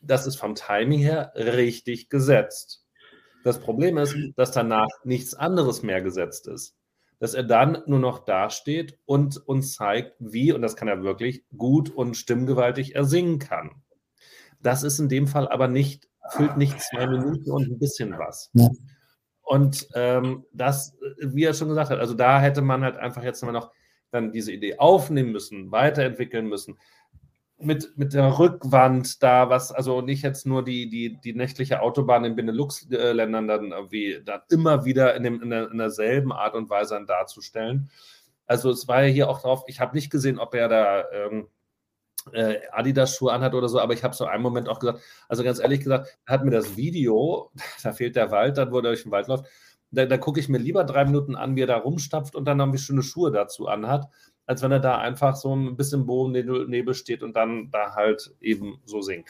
das 0.02 0.26
ist 0.26 0.36
vom 0.36 0.54
Timing 0.54 1.00
her 1.00 1.32
richtig 1.34 2.08
gesetzt. 2.08 2.86
Das 3.44 3.60
Problem 3.60 3.98
ist, 3.98 4.16
dass 4.36 4.52
danach 4.52 4.88
nichts 5.04 5.34
anderes 5.34 5.82
mehr 5.82 6.00
gesetzt 6.00 6.48
ist 6.48 6.76
dass 7.18 7.34
er 7.34 7.44
dann 7.44 7.82
nur 7.86 7.98
noch 7.98 8.24
dasteht 8.24 8.98
und 9.04 9.36
uns 9.36 9.74
zeigt, 9.74 10.14
wie, 10.18 10.52
und 10.52 10.62
das 10.62 10.76
kann 10.76 10.88
er 10.88 11.02
wirklich, 11.02 11.44
gut 11.56 11.90
und 11.90 12.16
stimmgewaltig 12.16 12.94
er 12.94 13.04
singen 13.04 13.38
kann. 13.38 13.82
Das 14.60 14.82
ist 14.82 14.98
in 14.98 15.08
dem 15.08 15.26
Fall 15.26 15.48
aber 15.48 15.68
nicht, 15.68 16.08
füllt 16.30 16.56
nicht 16.56 16.80
zwei 16.80 17.06
Minuten 17.06 17.50
und 17.50 17.70
ein 17.70 17.78
bisschen 17.78 18.18
was. 18.18 18.50
Ja. 18.52 18.68
Und 19.42 19.88
ähm, 19.94 20.44
das, 20.52 20.96
wie 21.20 21.44
er 21.44 21.54
schon 21.54 21.68
gesagt 21.68 21.90
hat, 21.90 22.00
also 22.00 22.14
da 22.14 22.40
hätte 22.40 22.62
man 22.62 22.82
halt 22.82 22.96
einfach 22.96 23.22
jetzt 23.22 23.42
noch 23.44 23.70
dann 24.10 24.32
diese 24.32 24.52
Idee 24.52 24.78
aufnehmen 24.78 25.32
müssen, 25.32 25.70
weiterentwickeln 25.70 26.48
müssen 26.48 26.78
mit, 27.58 27.96
mit 27.96 28.12
der 28.12 28.38
Rückwand 28.38 29.22
da, 29.22 29.48
was, 29.48 29.72
also 29.72 30.02
nicht 30.02 30.22
jetzt 30.22 30.46
nur 30.46 30.62
die, 30.62 30.88
die, 30.88 31.18
die 31.20 31.32
nächtliche 31.32 31.80
Autobahn 31.80 32.24
in 32.24 32.36
Benelux-Ländern 32.36 33.48
dann 33.48 33.72
irgendwie 33.72 34.20
dann 34.24 34.40
immer 34.50 34.84
wieder 34.84 35.14
in, 35.14 35.22
dem, 35.22 35.42
in, 35.42 35.50
der, 35.50 35.70
in 35.70 35.78
derselben 35.78 36.32
Art 36.32 36.54
und 36.54 36.68
Weise 36.68 36.94
dann 36.94 37.06
darzustellen. 37.06 37.90
Also 38.46 38.70
es 38.70 38.86
war 38.88 39.04
ja 39.04 39.08
hier 39.08 39.28
auch 39.30 39.40
drauf, 39.40 39.64
ich 39.68 39.80
habe 39.80 39.96
nicht 39.96 40.10
gesehen, 40.10 40.38
ob 40.38 40.54
er 40.54 40.68
da 40.68 41.04
ähm, 41.10 41.48
äh, 42.32 42.58
Adidas-Schuhe 42.72 43.32
anhat 43.32 43.54
oder 43.54 43.68
so, 43.68 43.80
aber 43.80 43.94
ich 43.94 44.04
habe 44.04 44.14
so 44.14 44.26
einen 44.26 44.42
Moment 44.42 44.68
auch 44.68 44.78
gesagt, 44.78 45.00
also 45.28 45.42
ganz 45.42 45.58
ehrlich 45.58 45.80
gesagt, 45.80 46.18
hat 46.26 46.44
mir 46.44 46.50
das 46.50 46.76
Video, 46.76 47.50
da 47.82 47.92
fehlt 47.92 48.16
der 48.16 48.30
Wald, 48.30 48.58
dann 48.58 48.70
wo 48.70 48.78
er 48.78 48.82
durch 48.82 49.04
den 49.04 49.12
Wald 49.12 49.28
läuft, 49.28 49.46
da, 49.90 50.04
da 50.04 50.18
gucke 50.18 50.40
ich 50.40 50.48
mir 50.48 50.58
lieber 50.58 50.84
drei 50.84 51.04
Minuten 51.04 51.36
an, 51.36 51.56
wie 51.56 51.62
er 51.62 51.68
da 51.68 51.78
rumstapft 51.78 52.34
und 52.34 52.44
dann 52.44 52.60
irgendwie 52.60 52.78
schöne 52.78 53.02
Schuhe 53.02 53.30
dazu 53.30 53.66
anhat, 53.68 54.08
als 54.46 54.62
wenn 54.62 54.72
er 54.72 54.80
da 54.80 54.98
einfach 54.98 55.36
so 55.36 55.54
ein 55.54 55.76
bisschen 55.76 56.06
Bohennebel 56.06 56.94
steht 56.94 57.22
und 57.22 57.34
dann 57.34 57.70
da 57.70 57.94
halt 57.94 58.34
eben 58.40 58.80
so 58.84 59.02
singt. 59.02 59.28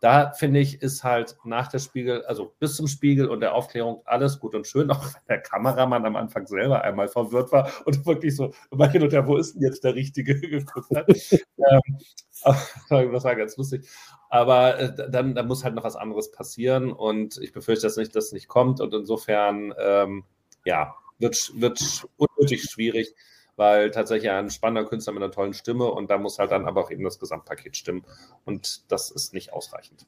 Da 0.00 0.30
finde 0.30 0.60
ich, 0.60 0.80
ist 0.80 1.02
halt 1.02 1.36
nach 1.42 1.66
der 1.66 1.80
Spiegel, 1.80 2.24
also 2.26 2.54
bis 2.60 2.76
zum 2.76 2.86
Spiegel 2.86 3.28
und 3.28 3.40
der 3.40 3.54
Aufklärung 3.54 4.02
alles 4.04 4.38
gut 4.38 4.54
und 4.54 4.66
schön, 4.66 4.90
auch 4.92 5.02
wenn 5.02 5.22
der 5.28 5.40
Kameramann 5.40 6.06
am 6.06 6.14
Anfang 6.14 6.46
selber 6.46 6.82
einmal 6.82 7.08
verwirrt 7.08 7.50
war 7.50 7.72
und 7.84 8.06
wirklich 8.06 8.36
so 8.36 8.52
immer 8.70 8.88
hin 8.88 9.02
und 9.02 9.12
her, 9.12 9.26
wo 9.26 9.36
ist 9.36 9.54
denn 9.54 9.62
jetzt 9.62 9.82
der 9.82 9.94
Richtige 9.94 10.38
geguckt 10.40 10.94
hat. 10.94 11.08
ähm, 11.08 11.98
das 12.44 12.84
war 13.24 13.34
ganz 13.34 13.56
lustig. 13.56 13.88
Aber 14.28 14.78
äh, 14.78 15.10
dann, 15.10 15.34
dann 15.34 15.48
muss 15.48 15.64
halt 15.64 15.74
noch 15.74 15.84
was 15.84 15.96
anderes 15.96 16.30
passieren 16.30 16.92
und 16.92 17.38
ich 17.38 17.52
befürchte, 17.52 17.86
dass 17.86 17.96
nicht, 17.96 18.14
das 18.14 18.32
nicht 18.32 18.46
kommt 18.46 18.80
und 18.80 18.94
insofern, 18.94 19.74
ähm, 19.78 20.24
ja, 20.64 20.94
wird, 21.18 21.52
wird 21.56 22.06
unnötig 22.16 22.62
schwierig 22.70 23.14
weil 23.58 23.90
tatsächlich 23.90 24.30
ein 24.30 24.50
spannender 24.50 24.88
Künstler 24.88 25.12
mit 25.12 25.22
einer 25.22 25.32
tollen 25.32 25.52
Stimme 25.52 25.84
und 25.84 26.10
da 26.10 26.16
muss 26.16 26.38
halt 26.38 26.52
dann 26.52 26.66
aber 26.66 26.84
auch 26.84 26.90
eben 26.90 27.02
das 27.04 27.18
Gesamtpaket 27.18 27.76
stimmen 27.76 28.04
und 28.44 28.90
das 28.90 29.10
ist 29.10 29.34
nicht 29.34 29.52
ausreichend. 29.52 30.06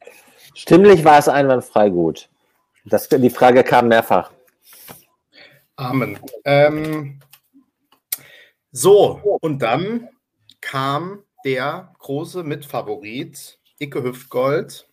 Stimmlich 0.54 1.04
war 1.04 1.18
es 1.18 1.28
einwandfrei 1.28 1.90
gut. 1.90 2.28
Das, 2.84 3.08
die 3.08 3.30
Frage 3.30 3.64
kam 3.64 3.88
mehrfach. 3.88 4.30
Amen. 5.76 6.18
Ähm, 6.44 7.20
so, 8.70 9.38
und 9.40 9.60
dann 9.60 10.08
kam 10.60 11.24
der 11.44 11.92
große 11.98 12.44
Mitfavorit, 12.44 13.58
Icke 13.78 14.02
Hüftgold, 14.02 14.88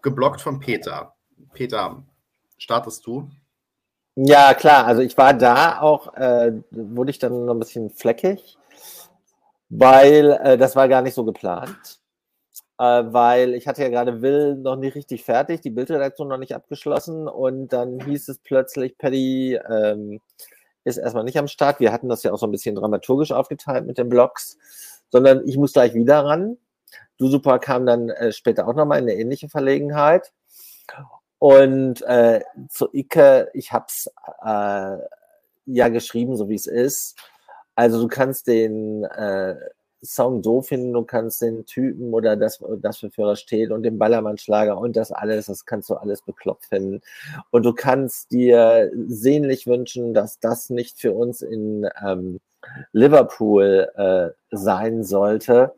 geblockt 0.00 0.40
von 0.40 0.60
Peter. 0.60 1.14
Peter, 1.52 2.02
startest 2.56 3.06
du? 3.06 3.28
Ja, 4.18 4.54
klar. 4.54 4.86
Also 4.86 5.02
ich 5.02 5.16
war 5.18 5.34
da 5.34 5.80
auch, 5.80 6.14
äh, 6.14 6.52
wurde 6.70 7.10
ich 7.10 7.18
dann 7.18 7.44
noch 7.44 7.54
ein 7.54 7.58
bisschen 7.58 7.90
fleckig, 7.90 8.56
weil 9.68 10.32
äh, 10.42 10.58
das 10.58 10.76
war 10.76 10.88
gar 10.88 11.02
nicht 11.02 11.14
so 11.14 11.24
geplant. 11.24 12.00
Äh, 12.78 13.04
weil 13.12 13.54
ich 13.54 13.68
hatte 13.68 13.82
ja 13.82 13.88
gerade 13.90 14.22
Will 14.22 14.56
noch 14.56 14.76
nicht 14.76 14.94
richtig 14.96 15.24
fertig, 15.24 15.62
die 15.62 15.70
Bildredaktion 15.70 16.28
noch 16.28 16.38
nicht 16.38 16.54
abgeschlossen 16.54 17.28
und 17.28 17.68
dann 17.68 18.00
hieß 18.00 18.28
es 18.28 18.38
plötzlich, 18.40 18.98
Paddy 18.98 19.54
ähm, 19.70 20.20
ist 20.84 20.98
erstmal 20.98 21.24
nicht 21.24 21.38
am 21.38 21.48
Start. 21.48 21.80
Wir 21.80 21.92
hatten 21.92 22.08
das 22.10 22.22
ja 22.24 22.32
auch 22.32 22.38
so 22.38 22.46
ein 22.46 22.52
bisschen 22.52 22.76
dramaturgisch 22.76 23.32
aufgeteilt 23.32 23.86
mit 23.86 23.98
den 23.98 24.08
Blogs, 24.10 24.58
sondern 25.10 25.46
ich 25.48 25.56
muss 25.58 25.72
gleich 25.74 25.94
wieder 25.94 26.24
ran. 26.26 26.58
Du 27.18 27.28
Super 27.28 27.58
kam 27.60 27.86
dann 27.86 28.10
äh, 28.10 28.32
später 28.32 28.68
auch 28.68 28.74
nochmal 28.74 28.98
in 29.00 29.04
eine 29.10 29.14
ähnliche 29.20 29.48
Verlegenheit. 29.50 30.32
Und 31.38 32.02
äh, 32.02 32.40
zu 32.68 32.88
Icke, 32.92 33.50
ich 33.52 33.72
habe 33.72 33.86
es 33.88 34.10
äh, 34.42 34.98
ja 35.66 35.88
geschrieben, 35.88 36.36
so 36.36 36.48
wie 36.48 36.54
es 36.54 36.66
ist. 36.66 37.16
Also 37.74 38.00
du 38.00 38.08
kannst 38.08 38.46
den 38.46 39.04
äh, 39.04 39.56
Song 40.02 40.42
so 40.42 40.62
finden, 40.62 40.92
du 40.92 41.02
kannst 41.02 41.42
den 41.42 41.66
Typen 41.66 42.14
oder 42.14 42.36
das, 42.36 42.62
das 42.78 42.98
für 42.98 43.10
Führer 43.10 43.36
steht 43.36 43.70
und 43.70 43.82
den 43.82 43.98
Ballermann-Schlager 43.98 44.78
und 44.78 44.96
das 44.96 45.12
alles, 45.12 45.46
das 45.46 45.66
kannst 45.66 45.90
du 45.90 45.94
alles 45.94 46.22
bekloppt 46.22 46.66
finden. 46.66 47.02
Und 47.50 47.64
du 47.64 47.72
kannst 47.72 48.30
dir 48.30 48.90
sehnlich 49.08 49.66
wünschen, 49.66 50.14
dass 50.14 50.38
das 50.38 50.70
nicht 50.70 50.98
für 50.98 51.12
uns 51.12 51.42
in 51.42 51.88
ähm, 52.04 52.40
Liverpool 52.92 53.90
äh, 53.96 54.56
sein 54.56 55.04
sollte 55.04 55.74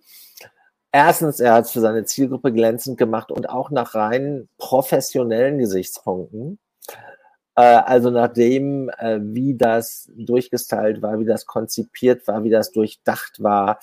erstens, 0.93 1.41
er 1.41 1.55
hat 1.55 1.67
es 1.67 1.71
für 1.73 1.81
seine 1.81 2.05
Zielgruppe 2.05 2.53
glänzend 2.53 2.99
gemacht 2.99 3.31
und 3.31 3.49
auch 3.49 3.71
nach 3.71 3.95
rein 3.95 4.49
professionellen 4.59 5.59
Gesichtspunkten. 5.59 6.59
Äh, 7.57 7.63
also 7.63 8.11
nach 8.11 8.33
dem, 8.33 8.89
äh, 8.99 9.19
wie 9.21 9.57
das 9.57 10.09
durchgestylt 10.17 11.03
war, 11.03 11.19
wie 11.19 11.25
das 11.25 11.47
konzipiert 11.47 12.27
war, 12.29 12.45
wie 12.45 12.51
das 12.51 12.71
durchdacht 12.71 13.43
war, 13.43 13.81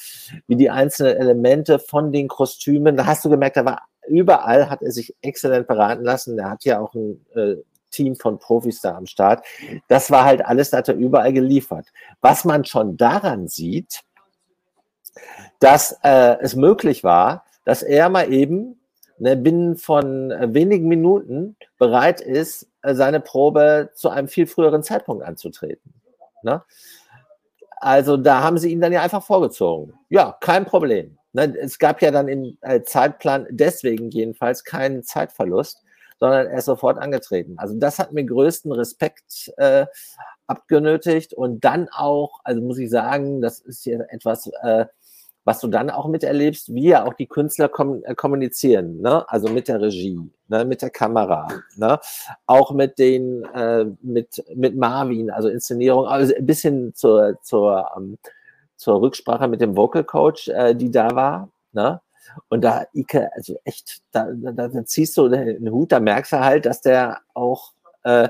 wie 0.47 0.55
die 0.55 0.69
einzelnen 0.69 1.17
Elemente 1.17 1.79
von 1.79 2.11
den 2.11 2.29
Kostümen, 2.29 2.95
da 2.95 3.05
hast 3.05 3.25
du 3.25 3.29
gemerkt, 3.29 3.57
da 3.57 3.65
war 3.65 3.81
überall 4.07 4.69
hat 4.69 4.81
er 4.81 4.91
sich 4.91 5.15
exzellent 5.21 5.67
beraten 5.67 6.03
lassen. 6.03 6.37
Er 6.39 6.51
hat 6.51 6.63
ja 6.63 6.79
auch 6.79 6.93
ein 6.93 7.25
äh, 7.35 7.55
Team 7.91 8.15
von 8.15 8.39
Profis 8.39 8.81
da 8.81 8.95
am 8.95 9.05
Start. 9.05 9.45
Das 9.87 10.11
war 10.11 10.25
halt 10.25 10.45
alles, 10.45 10.69
da 10.69 10.77
hat 10.77 10.89
er 10.89 10.95
überall 10.95 11.33
geliefert. 11.33 11.87
Was 12.21 12.45
man 12.45 12.65
schon 12.65 12.97
daran 12.97 13.47
sieht, 13.47 14.01
dass 15.59 15.99
äh, 16.03 16.37
es 16.41 16.55
möglich 16.55 17.03
war, 17.03 17.45
dass 17.63 17.83
er 17.83 18.09
mal 18.09 18.31
eben 18.31 18.79
ne, 19.17 19.35
binnen 19.35 19.75
von 19.75 20.31
äh, 20.31 20.53
wenigen 20.53 20.87
Minuten 20.87 21.55
bereit 21.77 22.21
ist, 22.21 22.67
äh, 22.81 22.93
seine 22.93 23.19
Probe 23.19 23.89
zu 23.93 24.09
einem 24.09 24.27
viel 24.27 24.47
früheren 24.47 24.83
Zeitpunkt 24.83 25.23
anzutreten. 25.23 25.93
Ne? 26.43 26.63
Also 27.77 28.17
da 28.17 28.41
haben 28.41 28.57
sie 28.57 28.71
ihn 28.71 28.81
dann 28.81 28.93
ja 28.93 29.01
einfach 29.01 29.23
vorgezogen. 29.23 29.93
Ja, 30.09 30.37
kein 30.39 30.65
Problem. 30.65 31.17
Ne, 31.33 31.53
es 31.59 31.79
gab 31.79 32.01
ja 32.01 32.11
dann 32.11 32.27
im 32.29 32.57
äh, 32.61 32.81
Zeitplan 32.83 33.45
deswegen 33.49 34.09
jedenfalls 34.09 34.63
keinen 34.63 35.03
Zeitverlust, 35.03 35.83
sondern 36.17 36.47
er 36.47 36.59
ist 36.59 36.65
sofort 36.65 36.97
angetreten. 36.97 37.55
Also 37.57 37.75
das 37.77 37.99
hat 37.99 38.13
mir 38.13 38.23
größten 38.23 38.71
Respekt 38.71 39.51
äh, 39.57 39.85
abgenötigt 40.47 41.33
und 41.33 41.65
dann 41.65 41.89
auch, 41.89 42.39
also 42.43 42.61
muss 42.61 42.77
ich 42.77 42.89
sagen, 42.89 43.41
das 43.41 43.59
ist 43.59 43.83
hier 43.83 44.07
etwas, 44.09 44.47
äh, 44.61 44.85
was 45.45 45.59
du 45.59 45.67
dann 45.67 45.91
auch 45.91 46.07
miterlebst, 46.07 46.73
wie 46.73 46.89
ja 46.89 47.05
auch 47.05 47.13
die 47.13 47.27
Künstler 47.27 47.69
kom 47.69 48.03
äh, 48.03 48.15
kommunizieren, 48.15 48.99
ne? 48.99 49.23
also 49.29 49.47
mit 49.47 49.67
der 49.67 49.79
Regie, 49.79 50.19
ne? 50.47 50.65
mit 50.65 50.81
der 50.81 50.89
Kamera, 50.89 51.47
ne? 51.77 51.99
auch 52.47 52.71
mit 52.71 52.97
den, 52.97 53.43
äh, 53.53 53.85
mit, 54.01 54.43
mit 54.55 54.75
Marvin, 54.75 55.29
also 55.29 55.47
Inszenierung, 55.47 56.07
also 56.07 56.35
ein 56.35 56.45
bisschen 56.45 56.93
zur, 56.95 57.39
zur, 57.41 57.91
ähm, 57.95 58.17
zur 58.75 58.99
Rücksprache 58.99 59.47
mit 59.47 59.61
dem 59.61 59.77
Vocal 59.77 60.03
Coach, 60.03 60.49
äh, 60.49 60.73
die 60.73 60.89
da 60.89 61.15
war. 61.15 61.49
Ne? 61.71 62.01
Und 62.49 62.63
da, 62.63 62.87
Ike, 62.95 63.29
also 63.35 63.55
echt, 63.63 64.01
da, 64.11 64.27
da, 64.33 64.67
da 64.67 64.85
ziehst 64.85 65.15
du 65.15 65.29
den 65.29 65.71
Hut, 65.71 65.91
da 65.91 65.99
merkst 65.99 66.33
du 66.33 66.39
halt, 66.39 66.65
dass 66.65 66.81
der 66.81 67.19
auch 67.35 67.71
äh, 68.03 68.29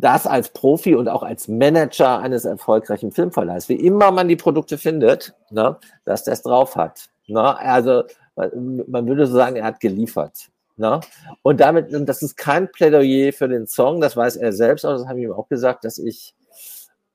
das 0.00 0.26
als 0.26 0.50
Profi 0.50 0.94
und 0.94 1.08
auch 1.08 1.22
als 1.22 1.48
Manager 1.48 2.18
eines 2.18 2.44
erfolgreichen 2.44 3.12
Filmverleihs, 3.12 3.68
wie 3.68 3.74
immer 3.74 4.10
man 4.10 4.28
die 4.28 4.36
Produkte 4.36 4.78
findet, 4.78 5.34
ne, 5.50 5.76
dass 6.04 6.24
der 6.24 6.34
es 6.34 6.42
drauf 6.42 6.76
hat. 6.76 7.08
Ne? 7.26 7.58
Also 7.58 8.04
man 8.36 9.06
würde 9.06 9.26
so 9.26 9.34
sagen, 9.34 9.56
er 9.56 9.64
hat 9.64 9.80
geliefert. 9.80 10.48
Ne? 10.76 11.00
Und 11.42 11.60
damit, 11.60 11.92
und 11.92 12.06
das 12.06 12.22
ist 12.22 12.36
kein 12.36 12.70
Plädoyer 12.70 13.32
für 13.32 13.48
den 13.48 13.66
Song, 13.66 14.00
das 14.00 14.16
weiß 14.16 14.36
er 14.36 14.52
selbst 14.52 14.84
auch, 14.84 14.92
das 14.92 15.06
habe 15.08 15.18
ich 15.18 15.24
ihm 15.24 15.32
auch 15.32 15.48
gesagt, 15.48 15.84
dass 15.84 15.98
ich 15.98 16.34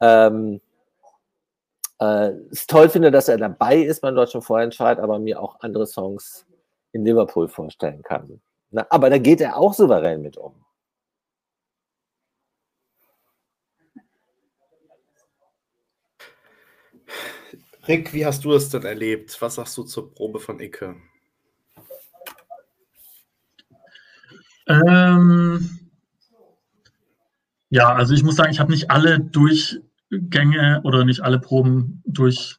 ähm, 0.02 0.60
äh, 2.00 2.32
es 2.52 2.68
toll 2.68 2.90
finde, 2.90 3.10
dass 3.10 3.30
er 3.30 3.38
dabei 3.38 3.78
ist 3.78 4.02
beim 4.02 4.16
Deutschen 4.16 4.42
Vorentscheid, 4.42 5.00
aber 5.00 5.20
mir 5.20 5.42
auch 5.42 5.62
andere 5.62 5.88
Songs 5.88 6.46
in 6.92 7.06
Liverpool 7.06 7.48
vorstellen 7.48 8.02
kann. 8.04 8.42
Ne? 8.72 8.86
Aber 8.92 9.10
da 9.10 9.18
geht 9.18 9.40
er 9.40 9.58
auch 9.58 9.74
souverän 9.74 10.22
mit 10.22 10.36
um. 10.36 10.54
Rick, 17.88 18.14
wie 18.14 18.26
hast 18.26 18.46
du 18.46 18.54
es 18.54 18.70
denn 18.70 18.84
erlebt? 18.84 19.36
Was 19.42 19.56
sagst 19.56 19.78
du 19.78 19.84
zur 19.84 20.14
Probe 20.14 20.40
von 20.40 20.60
Icke? 20.60 20.96
Ähm, 24.68 25.80
ja, 27.70 27.94
also 27.94 28.14
ich 28.14 28.24
muss 28.24 28.38
sagen, 28.38 28.52
ich 28.52 28.60
habe 28.60 28.72
nicht 28.72 28.90
alle 28.90 29.20
Durchgänge 29.20 30.82
oder 30.84 31.04
nicht 31.04 31.22
alle 31.22 31.40
Proben 31.40 32.02
durch 32.06 32.58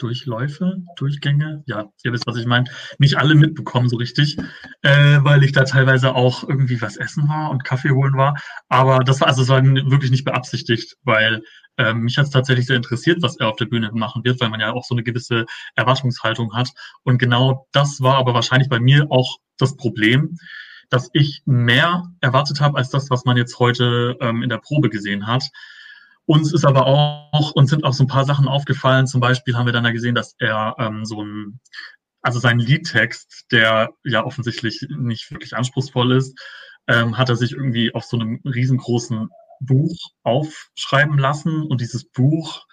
Durchläufe, 0.00 0.78
Durchgänge, 0.96 1.62
ja, 1.66 1.84
ihr 2.02 2.12
wisst, 2.12 2.26
was 2.26 2.36
ich 2.36 2.46
meine, 2.46 2.70
nicht 2.98 3.18
alle 3.18 3.34
mitbekommen 3.34 3.88
so 3.88 3.96
richtig, 3.96 4.38
äh, 4.82 5.18
weil 5.22 5.44
ich 5.44 5.52
da 5.52 5.64
teilweise 5.64 6.14
auch 6.14 6.48
irgendwie 6.48 6.80
was 6.80 6.96
essen 6.96 7.28
war 7.28 7.50
und 7.50 7.64
Kaffee 7.64 7.90
holen 7.90 8.16
war. 8.16 8.40
Aber 8.68 9.00
das 9.00 9.20
war 9.20 9.28
also 9.28 9.42
das 9.42 9.48
war 9.48 9.62
wirklich 9.62 10.10
nicht 10.10 10.24
beabsichtigt, 10.24 10.96
weil 11.04 11.42
ähm, 11.76 12.00
mich 12.00 12.16
hat 12.18 12.26
es 12.26 12.30
tatsächlich 12.30 12.66
sehr 12.66 12.76
interessiert, 12.76 13.22
was 13.22 13.36
er 13.38 13.48
auf 13.48 13.56
der 13.56 13.66
Bühne 13.66 13.90
machen 13.92 14.24
wird, 14.24 14.40
weil 14.40 14.50
man 14.50 14.60
ja 14.60 14.72
auch 14.72 14.84
so 14.84 14.94
eine 14.94 15.02
gewisse 15.02 15.46
Erwartungshaltung 15.76 16.54
hat. 16.54 16.70
Und 17.04 17.18
genau 17.18 17.66
das 17.72 18.00
war 18.00 18.16
aber 18.16 18.34
wahrscheinlich 18.34 18.68
bei 18.68 18.80
mir 18.80 19.06
auch 19.10 19.38
das 19.58 19.76
Problem, 19.76 20.36
dass 20.88 21.08
ich 21.12 21.42
mehr 21.46 22.04
erwartet 22.20 22.60
habe 22.60 22.76
als 22.76 22.90
das, 22.90 23.10
was 23.10 23.24
man 23.24 23.36
jetzt 23.36 23.58
heute 23.58 24.16
ähm, 24.20 24.42
in 24.42 24.48
der 24.50 24.58
Probe 24.58 24.90
gesehen 24.90 25.26
hat. 25.26 25.44
Uns 26.26 26.52
ist 26.52 26.64
aber 26.64 26.86
auch, 26.86 27.52
uns 27.52 27.70
sind 27.70 27.84
auch 27.84 27.92
so 27.92 28.04
ein 28.04 28.08
paar 28.08 28.24
Sachen 28.24 28.46
aufgefallen. 28.46 29.06
Zum 29.06 29.20
Beispiel 29.20 29.56
haben 29.56 29.66
wir 29.66 29.72
dann 29.72 29.84
ja 29.84 29.90
gesehen, 29.90 30.14
dass 30.14 30.34
er 30.38 30.76
ähm, 30.78 31.04
so 31.04 31.22
ein, 31.22 31.60
also 32.22 32.38
sein 32.38 32.58
Liedtext, 32.58 33.46
der 33.50 33.90
ja 34.04 34.24
offensichtlich 34.24 34.86
nicht 34.96 35.30
wirklich 35.30 35.56
anspruchsvoll 35.56 36.12
ist, 36.12 36.38
ähm, 36.86 37.18
hat 37.18 37.28
er 37.28 37.36
sich 37.36 37.52
irgendwie 37.52 37.94
auf 37.94 38.04
so 38.04 38.18
einem 38.18 38.40
riesengroßen 38.44 39.28
Buch 39.60 39.96
aufschreiben 40.22 41.18
lassen 41.18 41.62
und 41.62 41.80
dieses 41.80 42.04
Buch, 42.04 42.64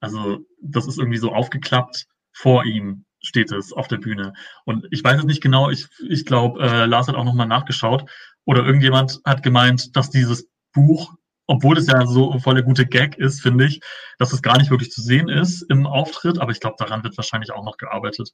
also 0.00 0.40
das 0.60 0.86
ist 0.86 0.98
irgendwie 0.98 1.18
so 1.18 1.32
aufgeklappt 1.32 2.06
vor 2.32 2.64
ihm 2.64 3.04
steht 3.22 3.52
es 3.52 3.72
auf 3.72 3.88
der 3.88 3.98
Bühne. 3.98 4.32
Und 4.64 4.86
ich 4.90 5.02
weiß 5.02 5.20
es 5.20 5.24
nicht 5.24 5.42
genau, 5.42 5.70
ich, 5.70 5.86
ich 6.08 6.26
glaube, 6.26 6.60
äh, 6.60 6.86
Lars 6.86 7.08
hat 7.08 7.14
auch 7.14 7.24
nochmal 7.24 7.46
nachgeschaut 7.46 8.10
oder 8.44 8.64
irgendjemand 8.64 9.20
hat 9.24 9.42
gemeint, 9.42 9.96
dass 9.96 10.10
dieses 10.10 10.48
Buch 10.72 11.14
obwohl 11.52 11.76
es 11.76 11.86
ja 11.86 12.06
so 12.06 12.38
voll 12.38 12.54
der 12.54 12.62
gute 12.62 12.86
Gag 12.86 13.18
ist, 13.18 13.42
finde 13.42 13.66
ich, 13.66 13.82
dass 14.18 14.32
es 14.32 14.40
gar 14.40 14.56
nicht 14.56 14.70
wirklich 14.70 14.90
zu 14.90 15.02
sehen 15.02 15.28
ist 15.28 15.60
im 15.68 15.86
Auftritt, 15.86 16.38
aber 16.38 16.50
ich 16.50 16.60
glaube, 16.60 16.76
daran 16.78 17.04
wird 17.04 17.14
wahrscheinlich 17.18 17.52
auch 17.52 17.62
noch 17.62 17.76
gearbeitet. 17.76 18.30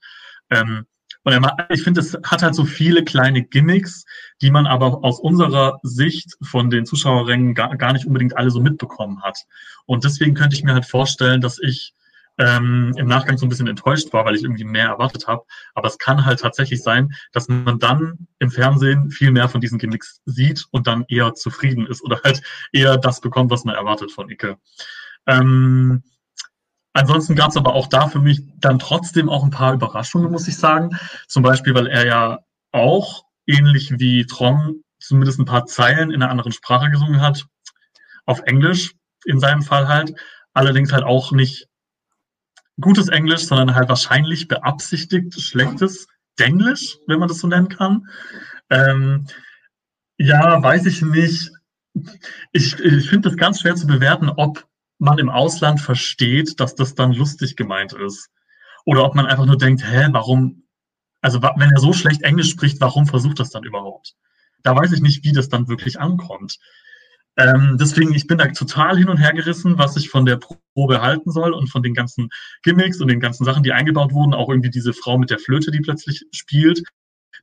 Ähm, 0.50 0.86
und 1.24 1.46
ich 1.70 1.82
finde, 1.82 2.00
es 2.00 2.16
hat 2.24 2.42
halt 2.42 2.54
so 2.54 2.64
viele 2.64 3.02
kleine 3.02 3.42
Gimmicks, 3.42 4.04
die 4.40 4.52
man 4.52 4.68
aber 4.68 5.02
aus 5.02 5.18
unserer 5.18 5.80
Sicht 5.82 6.36
von 6.42 6.70
den 6.70 6.86
Zuschauerrängen 6.86 7.54
gar, 7.54 7.76
gar 7.76 7.92
nicht 7.92 8.06
unbedingt 8.06 8.36
alle 8.36 8.52
so 8.52 8.60
mitbekommen 8.60 9.20
hat. 9.24 9.38
Und 9.84 10.04
deswegen 10.04 10.34
könnte 10.34 10.54
ich 10.54 10.62
mir 10.62 10.74
halt 10.74 10.86
vorstellen, 10.86 11.40
dass 11.40 11.58
ich 11.58 11.94
ähm, 12.38 12.94
im 12.96 13.06
Nachgang 13.06 13.36
so 13.36 13.46
ein 13.46 13.48
bisschen 13.48 13.66
enttäuscht 13.66 14.12
war, 14.12 14.24
weil 14.24 14.36
ich 14.36 14.42
irgendwie 14.42 14.64
mehr 14.64 14.86
erwartet 14.86 15.26
habe. 15.26 15.44
Aber 15.74 15.88
es 15.88 15.98
kann 15.98 16.24
halt 16.24 16.40
tatsächlich 16.40 16.82
sein, 16.82 17.12
dass 17.32 17.48
man 17.48 17.78
dann 17.78 18.28
im 18.38 18.50
Fernsehen 18.50 19.10
viel 19.10 19.32
mehr 19.32 19.48
von 19.48 19.60
diesen 19.60 19.78
Gimmicks 19.78 20.20
sieht 20.24 20.64
und 20.70 20.86
dann 20.86 21.04
eher 21.08 21.34
zufrieden 21.34 21.86
ist 21.86 22.02
oder 22.02 22.20
halt 22.24 22.42
eher 22.72 22.96
das 22.96 23.20
bekommt, 23.20 23.50
was 23.50 23.64
man 23.64 23.74
erwartet 23.74 24.12
von 24.12 24.30
Icke. 24.30 24.56
Ähm, 25.26 26.02
ansonsten 26.92 27.34
gab 27.34 27.50
es 27.50 27.56
aber 27.56 27.74
auch 27.74 27.88
da 27.88 28.08
für 28.08 28.20
mich 28.20 28.42
dann 28.56 28.78
trotzdem 28.78 29.28
auch 29.28 29.42
ein 29.42 29.50
paar 29.50 29.74
Überraschungen, 29.74 30.30
muss 30.30 30.48
ich 30.48 30.56
sagen. 30.56 30.96
Zum 31.26 31.42
Beispiel, 31.42 31.74
weil 31.74 31.88
er 31.88 32.06
ja 32.06 32.38
auch 32.72 33.24
ähnlich 33.46 33.98
wie 33.98 34.26
Trong 34.26 34.82
zumindest 35.00 35.38
ein 35.38 35.44
paar 35.44 35.66
Zeilen 35.66 36.10
in 36.10 36.22
einer 36.22 36.30
anderen 36.30 36.52
Sprache 36.52 36.90
gesungen 36.90 37.20
hat, 37.20 37.46
auf 38.26 38.40
Englisch 38.40 38.94
in 39.24 39.40
seinem 39.40 39.62
Fall 39.62 39.88
halt, 39.88 40.14
allerdings 40.52 40.92
halt 40.92 41.04
auch 41.04 41.32
nicht 41.32 41.67
gutes 42.80 43.08
Englisch, 43.08 43.46
sondern 43.46 43.74
halt 43.74 43.88
wahrscheinlich 43.88 44.48
beabsichtigt 44.48 45.40
schlechtes 45.40 46.06
Denglisch, 46.38 46.98
wenn 47.06 47.18
man 47.18 47.28
das 47.28 47.38
so 47.38 47.48
nennen 47.48 47.68
kann. 47.68 48.08
Ähm, 48.70 49.26
ja, 50.18 50.62
weiß 50.62 50.86
ich 50.86 51.02
nicht. 51.02 51.50
Ich, 52.52 52.78
ich 52.78 53.08
finde 53.08 53.28
das 53.28 53.36
ganz 53.36 53.60
schwer 53.60 53.74
zu 53.74 53.86
bewerten, 53.86 54.28
ob 54.28 54.66
man 54.98 55.18
im 55.18 55.30
Ausland 55.30 55.80
versteht, 55.80 56.60
dass 56.60 56.74
das 56.74 56.94
dann 56.94 57.12
lustig 57.12 57.56
gemeint 57.56 57.92
ist. 57.92 58.30
Oder 58.84 59.04
ob 59.04 59.14
man 59.14 59.26
einfach 59.26 59.46
nur 59.46 59.58
denkt, 59.58 59.84
hä, 59.84 60.08
warum, 60.12 60.64
also 61.20 61.42
wenn 61.42 61.70
er 61.70 61.80
so 61.80 61.92
schlecht 61.92 62.22
Englisch 62.22 62.50
spricht, 62.50 62.80
warum 62.80 63.06
versucht 63.06 63.38
das 63.38 63.50
dann 63.50 63.64
überhaupt? 63.64 64.14
Da 64.62 64.74
weiß 64.74 64.92
ich 64.92 65.00
nicht, 65.00 65.24
wie 65.24 65.32
das 65.32 65.48
dann 65.48 65.68
wirklich 65.68 66.00
ankommt. 66.00 66.58
Ähm, 67.38 67.76
deswegen, 67.80 68.12
ich 68.14 68.26
bin 68.26 68.38
da 68.38 68.48
total 68.48 68.98
hin 68.98 69.08
und 69.08 69.18
her 69.18 69.32
gerissen, 69.32 69.78
was 69.78 69.96
ich 69.96 70.10
von 70.10 70.26
der 70.26 70.38
Probe 70.74 71.00
halten 71.00 71.30
soll 71.30 71.52
und 71.52 71.68
von 71.68 71.84
den 71.84 71.94
ganzen 71.94 72.30
Gimmicks 72.64 73.00
und 73.00 73.06
den 73.06 73.20
ganzen 73.20 73.44
Sachen, 73.44 73.62
die 73.62 73.72
eingebaut 73.72 74.12
wurden. 74.12 74.34
Auch 74.34 74.48
irgendwie 74.48 74.70
diese 74.70 74.92
Frau 74.92 75.18
mit 75.18 75.30
der 75.30 75.38
Flöte, 75.38 75.70
die 75.70 75.78
plötzlich 75.78 76.24
spielt. 76.32 76.82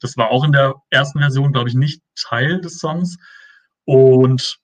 Das 0.02 0.18
war 0.18 0.32
auch 0.32 0.44
in 0.44 0.52
der 0.52 0.76
ersten 0.90 1.20
Version, 1.20 1.54
glaube 1.54 1.70
ich, 1.70 1.76
nicht 1.76 2.02
Teil 2.16 2.60
des 2.60 2.80
Songs. 2.80 3.16
Und 3.86 4.60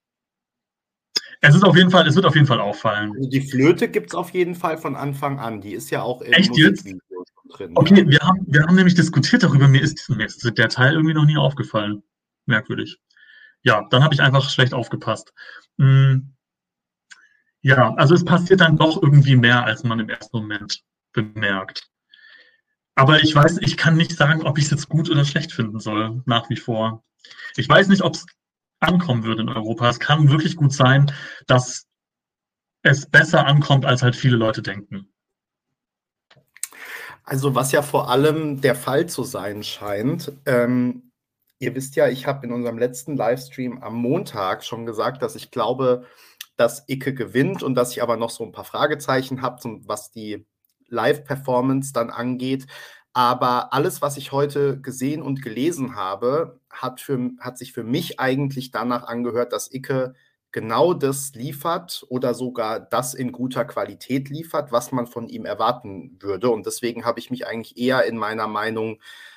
es 1.39 1.55
ist 1.55 1.63
auf 1.63 1.77
jeden 1.77 1.91
Fall, 1.91 2.05
es 2.07 2.15
wird 2.15 2.25
auf 2.25 2.35
jeden 2.35 2.47
Fall 2.47 2.59
auffallen. 2.59 3.13
Also 3.15 3.29
die 3.29 3.41
Flöte 3.41 3.87
gibt 3.87 4.09
es 4.09 4.15
auf 4.15 4.31
jeden 4.31 4.55
Fall 4.55 4.77
von 4.77 4.97
Anfang 4.97 5.39
an. 5.39 5.61
Die 5.61 5.71
ist 5.71 5.91
ja 5.91 6.01
auch 6.01 6.21
im 6.21 6.33
Echt 6.33 6.57
jetzt? 6.57 6.85
drin. 7.49 7.71
Okay, 7.75 8.05
wir 8.05 8.19
haben, 8.19 8.45
wir 8.47 8.63
haben 8.63 8.75
nämlich 8.75 8.95
diskutiert 8.95 9.43
darüber. 9.43 9.69
Mir 9.69 9.81
ist, 9.81 10.09
mir 10.09 10.25
ist 10.25 10.43
der 10.57 10.69
Teil 10.69 10.93
irgendwie 10.93 11.13
noch 11.13 11.25
nie 11.25 11.37
aufgefallen. 11.37 12.03
Merkwürdig 12.45 12.99
ja, 13.63 13.87
dann 13.89 14.03
habe 14.03 14.13
ich 14.13 14.21
einfach 14.21 14.49
schlecht 14.49 14.73
aufgepasst. 14.73 15.33
Hm. 15.77 16.33
Ja, 17.61 17.93
also 17.95 18.15
es 18.15 18.25
passiert 18.25 18.61
dann 18.61 18.77
doch 18.77 19.01
irgendwie 19.01 19.35
mehr, 19.35 19.63
als 19.63 19.83
man 19.83 19.99
im 19.99 20.09
ersten 20.09 20.37
Moment 20.37 20.83
bemerkt. 21.13 21.89
Aber 22.95 23.21
ich 23.21 23.33
weiß, 23.33 23.59
ich 23.59 23.77
kann 23.77 23.95
nicht 23.95 24.11
sagen, 24.11 24.43
ob 24.43 24.57
ich 24.57 24.65
es 24.65 24.71
jetzt 24.71 24.89
gut 24.89 25.09
oder 25.09 25.25
schlecht 25.25 25.53
finden 25.53 25.79
soll, 25.79 26.21
nach 26.25 26.49
wie 26.49 26.57
vor. 26.57 27.03
Ich 27.55 27.69
weiß 27.69 27.87
nicht, 27.87 28.01
ob 28.01 28.15
es 28.15 28.25
ankommen 28.79 29.23
würde 29.23 29.43
in 29.43 29.49
Europa. 29.49 29.89
Es 29.89 29.99
kann 29.99 30.29
wirklich 30.29 30.55
gut 30.55 30.73
sein, 30.73 31.11
dass 31.47 31.87
es 32.81 33.05
besser 33.05 33.45
ankommt, 33.45 33.85
als 33.85 34.01
halt 34.01 34.15
viele 34.15 34.37
Leute 34.37 34.61
denken. 34.61 35.13
Also 37.23 37.53
was 37.53 37.71
ja 37.71 37.83
vor 37.83 38.09
allem 38.09 38.61
der 38.61 38.75
Fall 38.75 39.05
zu 39.07 39.23
sein 39.23 39.63
scheint, 39.63 40.31
ähm, 40.45 41.10
Ihr 41.61 41.75
wisst 41.75 41.95
ja, 41.95 42.07
ich 42.07 42.25
habe 42.25 42.47
in 42.47 42.53
unserem 42.53 42.79
letzten 42.79 43.15
Livestream 43.15 43.83
am 43.83 43.93
Montag 43.93 44.63
schon 44.63 44.87
gesagt, 44.87 45.21
dass 45.21 45.35
ich 45.35 45.51
glaube, 45.51 46.07
dass 46.57 46.89
Icke 46.89 47.13
gewinnt 47.13 47.61
und 47.61 47.75
dass 47.75 47.91
ich 47.91 48.01
aber 48.01 48.17
noch 48.17 48.31
so 48.31 48.43
ein 48.43 48.51
paar 48.51 48.63
Fragezeichen 48.63 49.43
habe, 49.43 49.61
was 49.85 50.09
die 50.09 50.43
Live-Performance 50.87 51.93
dann 51.93 52.09
angeht. 52.09 52.65
Aber 53.13 53.73
alles, 53.73 54.01
was 54.01 54.17
ich 54.17 54.31
heute 54.31 54.81
gesehen 54.81 55.21
und 55.21 55.43
gelesen 55.43 55.95
habe, 55.95 56.59
hat, 56.71 56.99
für, 56.99 57.29
hat 57.39 57.59
sich 57.59 57.73
für 57.73 57.83
mich 57.83 58.19
eigentlich 58.19 58.71
danach 58.71 59.03
angehört, 59.03 59.53
dass 59.53 59.71
Icke 59.71 60.15
genau 60.51 60.95
das 60.95 61.35
liefert 61.35 62.03
oder 62.09 62.33
sogar 62.33 62.79
das 62.79 63.13
in 63.13 63.31
guter 63.31 63.65
Qualität 63.65 64.29
liefert, 64.29 64.71
was 64.71 64.91
man 64.91 65.05
von 65.05 65.29
ihm 65.29 65.45
erwarten 65.45 66.17
würde. 66.19 66.49
Und 66.49 66.65
deswegen 66.65 67.05
habe 67.05 67.19
ich 67.19 67.29
mich 67.29 67.45
eigentlich 67.45 67.77
eher 67.77 68.03
in 68.05 68.17
meiner 68.17 68.47
Meinung 68.47 68.95
äh, 68.95 69.30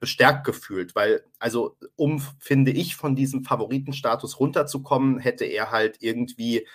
bestärkt 0.00 0.44
gefühlt, 0.44 0.94
weil, 0.94 1.24
also, 1.38 1.76
um, 1.96 2.20
finde 2.38 2.70
ich, 2.72 2.96
von 2.96 3.16
diesem 3.16 3.44
Favoritenstatus 3.44 4.40
runterzukommen, 4.40 5.18
hätte 5.18 5.44
er 5.44 5.70
halt 5.70 5.98
irgendwie 6.00 6.66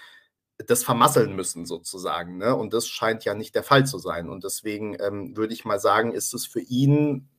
das 0.67 0.83
vermasseln 0.83 1.35
müssen, 1.35 1.65
sozusagen. 1.65 2.37
Ne? 2.37 2.55
Und 2.55 2.73
das 2.73 2.87
scheint 2.87 3.25
ja 3.25 3.33
nicht 3.33 3.55
der 3.55 3.63
Fall 3.63 3.85
zu 3.85 3.97
sein. 3.97 4.29
Und 4.29 4.43
deswegen 4.43 4.97
ähm, 4.99 5.35
würde 5.37 5.53
ich 5.53 5.65
mal 5.65 5.79
sagen, 5.79 6.13
ist 6.13 6.33
es 6.33 6.45
für 6.45 6.59
ihn, 6.59 7.29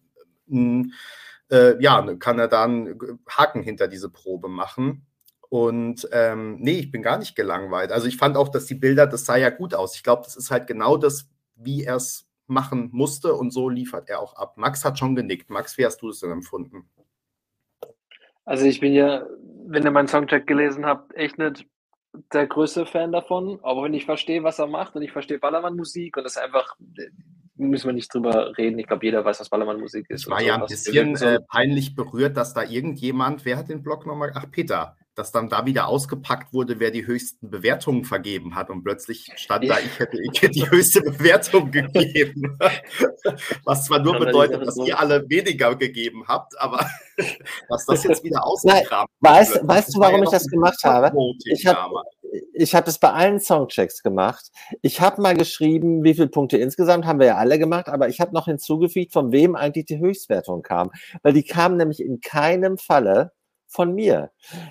äh, 1.50 1.82
ja, 1.82 2.14
kann 2.16 2.38
er 2.38 2.48
da 2.48 2.64
einen 2.64 2.98
Haken 3.28 3.62
hinter 3.62 3.88
diese 3.88 4.08
Probe 4.08 4.48
machen. 4.48 5.06
Und 5.50 6.08
ähm, 6.12 6.58
nee, 6.60 6.78
ich 6.78 6.90
bin 6.92 7.02
gar 7.02 7.18
nicht 7.18 7.34
gelangweilt. 7.34 7.92
Also 7.92 8.06
ich 8.06 8.16
fand 8.16 8.36
auch, 8.36 8.48
dass 8.48 8.66
die 8.66 8.74
Bilder, 8.74 9.06
das 9.06 9.24
sah 9.24 9.36
ja 9.36 9.50
gut 9.50 9.74
aus. 9.74 9.96
Ich 9.96 10.02
glaube, 10.02 10.22
das 10.24 10.36
ist 10.36 10.50
halt 10.50 10.66
genau 10.66 10.96
das, 10.96 11.28
wie 11.56 11.84
er 11.84 11.96
es 11.96 12.29
machen 12.50 12.90
musste 12.92 13.34
und 13.34 13.52
so 13.52 13.68
liefert 13.68 14.08
er 14.08 14.20
auch 14.20 14.34
ab. 14.34 14.56
Max 14.56 14.84
hat 14.84 14.98
schon 14.98 15.14
genickt. 15.14 15.50
Max, 15.50 15.78
wie 15.78 15.86
hast 15.86 16.02
du 16.02 16.10
es 16.10 16.20
denn 16.20 16.30
empfunden? 16.30 16.90
Also 18.44 18.66
ich 18.66 18.80
bin 18.80 18.92
ja, 18.92 19.26
wenn 19.66 19.84
ihr 19.84 19.90
meinen 19.90 20.08
Songcheck 20.08 20.46
gelesen 20.46 20.84
habt, 20.84 21.14
echt 21.14 21.38
nicht 21.38 21.66
der 22.32 22.46
größte 22.46 22.86
Fan 22.86 23.12
davon. 23.12 23.60
Aber 23.62 23.84
wenn 23.84 23.94
ich 23.94 24.04
verstehe, 24.04 24.42
was 24.42 24.58
er 24.58 24.66
macht 24.66 24.96
und 24.96 25.02
ich 25.02 25.12
verstehe 25.12 25.38
Ballermann-Musik 25.38 26.16
und 26.16 26.24
das 26.24 26.36
einfach, 26.36 26.76
müssen 27.54 27.86
wir 27.86 27.92
nicht 27.92 28.12
drüber 28.12 28.56
reden. 28.58 28.78
Ich 28.78 28.86
glaube, 28.86 29.04
jeder 29.04 29.24
weiß, 29.24 29.40
was 29.40 29.48
Ballermann-Musik 29.48 30.10
ist. 30.10 30.22
Ich 30.22 30.30
war 30.30 30.42
ja 30.42 30.56
ein 30.56 30.66
bisschen 30.66 31.16
äh, 31.16 31.40
peinlich 31.40 31.94
berührt, 31.94 32.36
dass 32.36 32.54
da 32.54 32.64
irgendjemand, 32.64 33.44
wer 33.44 33.56
hat 33.56 33.68
den 33.68 33.82
Blog 33.82 34.06
nochmal? 34.06 34.32
Ach, 34.34 34.50
Peter 34.50 34.96
dass 35.20 35.32
dann 35.32 35.50
da 35.50 35.66
wieder 35.66 35.86
ausgepackt 35.86 36.54
wurde, 36.54 36.80
wer 36.80 36.90
die 36.90 37.06
höchsten 37.06 37.50
Bewertungen 37.50 38.04
vergeben 38.04 38.54
hat. 38.54 38.70
Und 38.70 38.82
plötzlich 38.82 39.30
stand 39.36 39.68
da, 39.68 39.78
ich 39.78 39.98
hätte, 39.98 40.16
ich 40.18 40.40
hätte 40.40 40.52
die 40.52 40.70
höchste 40.70 41.02
Bewertung 41.02 41.70
gegeben. 41.70 42.58
Was 43.64 43.84
zwar 43.84 43.98
nur 43.98 44.18
bedeutet, 44.18 44.66
dass 44.66 44.78
ihr 44.78 44.98
alle 44.98 45.28
weniger 45.28 45.76
gegeben 45.76 46.24
habt, 46.26 46.58
aber 46.58 46.86
was 47.68 47.84
das 47.84 48.02
jetzt 48.04 48.24
wieder 48.24 48.46
ausgekramt 48.46 49.10
wird, 49.20 49.68
weißt 49.68 49.94
du, 49.94 50.00
warum 50.00 50.22
ich 50.22 50.30
das 50.30 50.46
gemacht 50.46 50.82
habe? 50.84 51.12
Ich 51.44 51.66
habe 51.66 52.02
ich 52.54 52.74
hab 52.74 52.86
das 52.86 52.98
bei 52.98 53.12
allen 53.12 53.40
Songchecks 53.40 54.02
gemacht. 54.02 54.50
Ich 54.80 55.00
habe 55.00 55.20
mal 55.20 55.36
geschrieben, 55.36 56.02
wie 56.02 56.14
viele 56.14 56.28
Punkte 56.28 56.56
insgesamt 56.56 57.04
haben 57.04 57.18
wir 57.18 57.26
ja 57.26 57.36
alle 57.36 57.58
gemacht, 57.58 57.88
aber 57.88 58.08
ich 58.08 58.20
habe 58.20 58.32
noch 58.32 58.46
hinzugefügt, 58.46 59.12
von 59.12 59.32
wem 59.32 59.54
eigentlich 59.54 59.86
die 59.86 59.98
Höchstwertung 59.98 60.62
kam. 60.62 60.90
Weil 61.22 61.34
die 61.34 61.44
kam 61.44 61.76
nämlich 61.76 62.00
in 62.00 62.20
keinem 62.20 62.78
Falle 62.78 63.32
von 63.70 63.94
mir. 63.94 64.30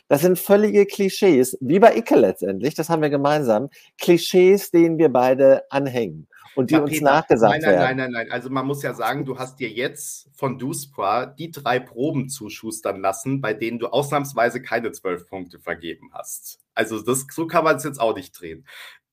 Das 0.10 0.22
sind 0.22 0.38
völlige 0.38 0.86
Klischees, 0.86 1.58
wie 1.62 1.80
bei 1.80 1.96
Icke 1.96 2.16
letztendlich, 2.16 2.76
das 2.76 2.90
haben 2.90 3.02
wir 3.02 3.10
gemeinsam. 3.10 3.70
Klischees, 3.98 4.72
denen 4.72 4.98
wir 4.98 5.10
beide 5.10 5.64
anhängen 5.72 6.28
und 6.56 6.70
die 6.70 6.76
ja, 6.76 6.82
uns 6.82 6.92
Peter, 6.92 7.06
nachgesagt 7.06 7.52
nein, 7.54 7.62
nein, 7.62 7.72
werden. 7.72 7.98
Nein, 7.98 7.98
nein, 7.98 8.12
nein, 8.12 8.32
Also 8.32 8.50
man 8.50 8.68
muss 8.68 8.84
ja 8.84 8.94
sagen, 8.94 9.24
du 9.24 9.38
hast 9.38 9.60
dir 9.60 9.70
jetzt 9.70 10.30
von 10.34 10.58
Duspra 10.60 11.26
die 11.26 11.52
drei 11.52 11.80
Proben 11.80 12.28
zuschustern 12.28 13.00
lassen, 13.00 13.40
bei 13.40 13.54
denen 13.54 13.80
du 13.80 13.88
ausnahmsweise 13.88 14.62
keine 14.62 14.92
zwölf 14.92 15.30
Punkte 15.30 15.60
vergeben 15.60 16.10
hast. 16.14 16.60
Also 16.74 17.02
das, 17.02 17.26
so 17.32 17.48
kann 17.48 17.64
man 17.64 17.78
es 17.78 17.84
jetzt 17.84 18.00
auch 18.00 18.16
nicht 18.16 18.40
drehen. 18.40 18.66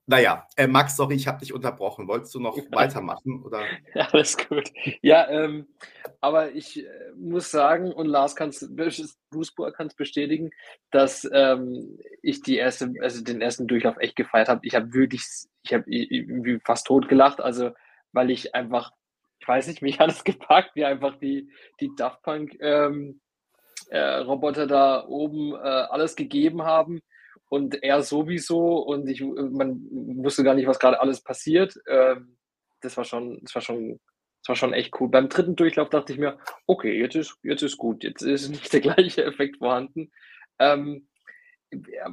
Naja, 0.08 0.46
äh, 0.56 0.68
Max, 0.68 0.96
sorry, 0.96 1.16
ich 1.16 1.26
habe 1.26 1.40
dich 1.40 1.52
unterbrochen. 1.52 2.06
Wolltest 2.06 2.32
du 2.36 2.40
noch 2.40 2.56
weitermachen? 2.70 3.42
Oder? 3.42 3.64
Ja, 3.92 4.08
alles 4.12 4.36
gut. 4.38 4.70
Ja, 5.02 5.28
ähm, 5.28 5.66
aber 6.20 6.52
ich 6.52 6.84
äh, 6.84 7.12
muss 7.16 7.50
sagen, 7.50 7.92
und 7.92 8.06
Lars 8.06 8.36
kann 8.36 8.50
es, 8.50 8.70
Bruceburg 9.30 9.76
kann 9.76 9.88
es 9.88 9.94
bestätigen, 9.94 10.50
dass 10.92 11.28
ähm, 11.32 11.98
ich 12.22 12.40
die 12.40 12.56
erste, 12.56 12.92
also 13.02 13.24
den 13.24 13.40
ersten 13.40 13.66
Durchlauf 13.66 13.96
echt 13.98 14.14
gefeiert 14.14 14.48
habe. 14.48 14.60
Ich 14.62 14.76
habe 14.76 14.92
wirklich, 14.94 15.24
ich 15.64 15.74
habe 15.74 16.60
fast 16.64 16.86
tot 16.86 17.08
gelacht, 17.08 17.40
also 17.40 17.72
weil 18.12 18.30
ich 18.30 18.54
einfach, 18.54 18.92
ich 19.40 19.48
weiß 19.48 19.66
nicht, 19.66 19.82
mich 19.82 19.98
hat 19.98 20.10
es 20.10 20.22
gepackt, 20.24 20.76
wie 20.76 20.84
einfach 20.84 21.16
die, 21.18 21.50
die 21.80 21.90
Daft 21.96 22.22
Punk 22.22 22.56
ähm, 22.60 23.20
äh, 23.90 24.18
Roboter 24.18 24.68
da 24.68 25.04
oben 25.04 25.52
äh, 25.52 25.56
alles 25.56 26.14
gegeben 26.14 26.62
haben 26.62 27.02
und 27.48 27.82
er 27.82 28.02
sowieso 28.02 28.78
und 28.78 29.08
ich, 29.08 29.22
man 29.22 29.80
wusste 30.22 30.44
gar 30.44 30.54
nicht, 30.54 30.66
was 30.66 30.78
gerade 30.78 31.00
alles 31.00 31.20
passiert. 31.20 31.78
Ähm, 31.88 32.36
das 32.80 32.96
war 32.96 33.04
schon, 33.04 33.40
das 33.42 33.54
war 33.54 33.62
schon, 33.62 34.00
das 34.42 34.48
war 34.48 34.56
schon 34.56 34.72
echt 34.72 35.00
cool. 35.00 35.08
Beim 35.08 35.28
dritten 35.28 35.56
Durchlauf 35.56 35.90
dachte 35.90 36.12
ich 36.12 36.18
mir, 36.18 36.38
okay, 36.66 36.98
jetzt 36.98 37.16
ist, 37.16 37.38
jetzt 37.42 37.62
ist 37.62 37.76
gut, 37.76 38.04
jetzt 38.04 38.22
ist 38.22 38.48
nicht 38.50 38.72
der 38.72 38.80
gleiche 38.80 39.24
Effekt 39.24 39.58
vorhanden. 39.58 40.10
Ähm, 40.58 41.08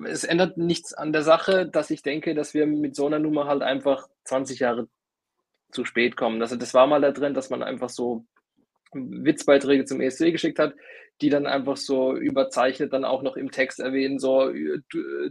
es 0.06 0.24
ändert 0.24 0.58
nichts 0.58 0.94
an 0.94 1.14
der 1.14 1.22
Sache, 1.22 1.68
dass 1.68 1.92
ich 1.92 2.02
denke, 2.02 2.34
dass 2.34 2.54
wir 2.54 2.66
mit 2.66 2.96
so 2.96 3.06
einer 3.06 3.20
Nummer 3.20 3.46
halt 3.46 3.62
einfach 3.62 4.08
20 4.26 4.60
Jahre 4.60 4.88
zu 5.72 5.86
spät 5.86 6.18
kommen. 6.18 6.42
Also 6.42 6.56
das 6.56 6.74
war 6.74 6.88
mal 6.88 7.02
da 7.02 7.12
drin, 7.12 7.34
dass 7.34 7.50
man 7.50 7.64
einfach 7.64 7.90
so 7.90 8.26
Witzbeiträge 8.94 9.86
zum 9.86 10.02
ESC 10.02 10.32
geschickt 10.32 10.60
hat, 10.60 10.76
die 11.22 11.30
dann 11.30 11.46
einfach 11.46 11.78
so 11.78 12.16
überzeichnet 12.16 12.92
dann 12.92 13.06
auch 13.06 13.22
noch 13.22 13.38
im 13.38 13.52
Text 13.52 13.80
erwähnen, 13.80 14.20
so 14.20 14.52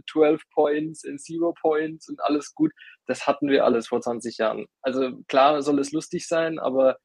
12 0.09 0.41
Points 0.53 1.03
in 1.03 1.19
Zero 1.19 1.53
Points 1.59 2.09
und 2.09 2.21
alles 2.21 2.53
gut. 2.55 2.71
Das 3.05 3.27
hatten 3.27 3.49
wir 3.49 3.65
alles 3.65 3.87
vor 3.87 4.01
20 4.01 4.37
Jahren. 4.37 4.65
Also 4.81 5.21
klar 5.27 5.61
soll 5.61 5.79
es 5.79 5.91
lustig 5.91 6.27
sein, 6.27 6.57
aber 6.57 6.97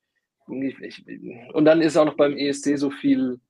ich, 0.50 0.78
ich, 0.80 1.04
und 1.52 1.64
dann 1.64 1.82
ist 1.82 1.96
auch 1.96 2.06
noch 2.06 2.16
beim 2.16 2.36
ESC 2.36 2.78
so 2.78 2.90
viel 2.90 3.40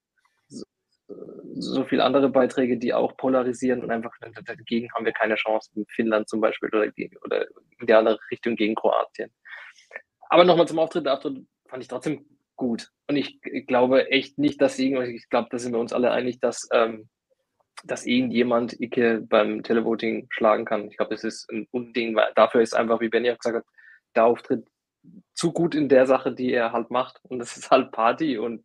so, 1.55 1.85
viel 1.85 2.01
andere 2.01 2.29
Beiträge, 2.29 2.79
die 2.79 2.93
auch 2.93 3.17
polarisieren 3.17 3.83
und 3.83 3.91
einfach 3.91 4.13
dagegen 4.45 4.93
haben 4.95 5.05
wir 5.05 5.13
keine 5.13 5.37
Chance 5.37 5.71
in 5.75 5.87
Finnland 5.87 6.29
zum 6.29 6.41
Beispiel 6.41 6.69
oder, 6.69 6.87
oder 7.25 7.47
in 7.81 7.87
die 7.87 7.95
andere 7.95 8.19
Richtung 8.31 8.57
gegen 8.57 8.75
Kroatien. 8.75 9.33
Aber 10.29 10.45
nochmal 10.45 10.69
zum 10.69 10.79
Auftritt. 10.79 11.07
Der 11.07 11.15
Auftritt 11.15 11.47
fand 11.67 11.83
ich 11.83 11.89
trotzdem 11.89 12.38
gut. 12.59 12.91
Und 13.09 13.17
ich, 13.17 13.41
glaube 13.67 14.11
echt 14.11 14.37
nicht, 14.37 14.61
dass 14.61 14.79
irgendwas, 14.79 15.09
ich 15.09 15.31
glaube, 15.31 15.49
da 15.51 15.59
sind 15.59 15.73
wir 15.73 15.79
uns 15.79 15.95
alle 15.95 16.11
einig, 16.11 16.41
dass, 16.41 16.69
ähm, 16.73 17.09
dass 17.85 18.05
irgendjemand 18.05 18.79
Icke 18.79 19.23
beim 19.23 19.63
Televoting 19.63 20.27
schlagen 20.29 20.67
kann. 20.67 20.91
Ich 20.91 20.99
glaube, 20.99 21.15
das 21.15 21.25
ist 21.25 21.51
ein 21.51 21.67
Unding, 21.71 22.15
weil 22.15 22.31
dafür 22.35 22.61
ist 22.61 22.75
einfach, 22.75 23.01
wie 23.01 23.09
Benny 23.09 23.31
auch 23.31 23.39
gesagt 23.39 23.57
hat, 23.57 23.75
der 24.15 24.27
Auftritt 24.27 24.67
zu 25.33 25.53
gut 25.53 25.75
in 25.75 25.89
der 25.89 26.07
Sache, 26.07 26.35
die 26.35 26.53
er 26.53 26.73
halt 26.73 26.91
macht. 26.91 27.21
Und 27.23 27.39
das 27.39 27.57
ist 27.57 27.71
halt 27.71 27.93
Party 27.93 28.37
und 28.37 28.65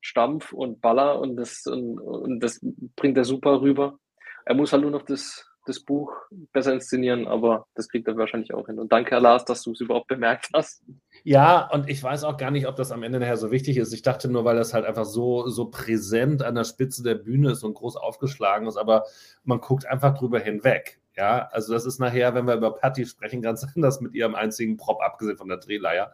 Stampf 0.00 0.52
und 0.52 0.80
Baller 0.80 1.20
und 1.20 1.36
das, 1.36 1.64
und, 1.66 2.00
und 2.00 2.40
das 2.40 2.60
bringt 2.96 3.16
er 3.16 3.24
super 3.24 3.60
rüber. 3.60 3.98
Er 4.44 4.54
muss 4.54 4.72
halt 4.72 4.82
nur 4.82 4.90
noch 4.90 5.04
das 5.04 5.46
das 5.66 5.80
Buch 5.80 6.12
besser 6.52 6.72
inszenieren, 6.72 7.26
aber 7.26 7.66
das 7.74 7.88
kriegt 7.88 8.06
er 8.08 8.16
wahrscheinlich 8.16 8.52
auch 8.54 8.66
hin. 8.66 8.78
Und 8.78 8.92
danke, 8.92 9.12
Herr 9.12 9.20
Lars, 9.20 9.44
dass 9.44 9.62
du 9.62 9.72
es 9.72 9.80
überhaupt 9.80 10.08
bemerkt 10.08 10.50
hast. 10.54 10.82
Ja, 11.22 11.68
und 11.70 11.88
ich 11.88 12.02
weiß 12.02 12.24
auch 12.24 12.36
gar 12.36 12.50
nicht, 12.50 12.66
ob 12.66 12.76
das 12.76 12.92
am 12.92 13.02
Ende 13.02 13.18
nachher 13.18 13.36
so 13.36 13.50
wichtig 13.50 13.76
ist. 13.76 13.92
Ich 13.92 14.02
dachte 14.02 14.30
nur, 14.30 14.44
weil 14.44 14.56
das 14.56 14.74
halt 14.74 14.84
einfach 14.84 15.04
so, 15.06 15.48
so 15.48 15.66
präsent 15.66 16.42
an 16.42 16.54
der 16.54 16.64
Spitze 16.64 17.02
der 17.02 17.14
Bühne 17.14 17.52
ist 17.52 17.62
und 17.62 17.74
groß 17.74 17.96
aufgeschlagen 17.96 18.66
ist, 18.66 18.76
aber 18.76 19.04
man 19.44 19.60
guckt 19.60 19.86
einfach 19.86 20.16
drüber 20.18 20.38
hinweg. 20.38 21.00
Ja, 21.16 21.48
also 21.52 21.72
das 21.72 21.86
ist 21.86 22.00
nachher, 22.00 22.34
wenn 22.34 22.46
wir 22.46 22.54
über 22.54 22.74
Patty 22.74 23.06
sprechen, 23.06 23.40
ganz 23.40 23.64
anders 23.74 24.00
mit 24.00 24.14
ihrem 24.14 24.34
einzigen 24.34 24.76
Prop, 24.76 25.00
abgesehen 25.00 25.36
von 25.36 25.48
der 25.48 25.58
Drehleier. 25.58 26.12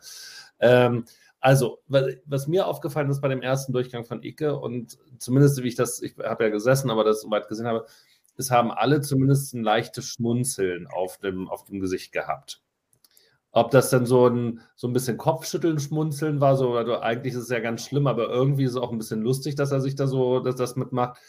Ähm, 0.61 1.05
also, 1.43 1.81
was 1.89 2.49
mir 2.49 2.67
aufgefallen 2.67 3.09
ist 3.09 3.23
bei 3.23 3.29
dem 3.29 3.41
ersten 3.41 3.73
Durchgang 3.73 4.05
von 4.05 4.23
Icke 4.23 4.59
und 4.59 4.99
zumindest 5.19 5.63
wie 5.63 5.69
ich 5.69 5.75
das, 5.75 6.03
ich 6.03 6.15
habe 6.19 6.45
ja 6.45 6.51
gesessen, 6.51 6.91
aber 6.91 7.03
das 7.03 7.23
soweit 7.23 7.49
gesehen 7.49 7.67
habe, 7.67 7.87
es 8.41 8.51
haben 8.51 8.71
alle 8.71 9.01
zumindest 9.01 9.55
ein 9.55 9.63
leichtes 9.63 10.07
Schmunzeln 10.07 10.87
auf 10.87 11.19
dem, 11.19 11.49
auf 11.49 11.65
dem 11.65 11.81
Gesicht 11.81 12.13
gehabt. 12.13 12.63
Ob 13.53 13.71
das 13.71 13.91
dann 13.91 14.07
so 14.07 14.29
ein, 14.29 14.61
so 14.77 14.87
ein 14.87 14.93
bisschen 14.93 15.17
Kopfschütteln, 15.17 15.81
Schmunzeln 15.81 16.41
war, 16.41 16.57
so, 16.57 16.79
oder 16.79 17.03
eigentlich 17.03 17.35
ist 17.35 17.43
es 17.43 17.49
ja 17.49 17.61
ganz 17.61 17.85
schlimm, 17.85 18.07
aber 18.07 18.29
irgendwie 18.29 18.65
ist 18.65 18.73
es 18.73 18.77
auch 18.77 18.93
ein 18.93 18.99
bisschen 18.99 19.23
lustig, 19.23 19.57
dass 19.57 19.73
er 19.73 19.81
sich 19.81 19.97
da 19.97 20.07
so, 20.07 20.41
dass 20.41 20.57
das 20.57 20.77
mitmacht, 20.77 21.21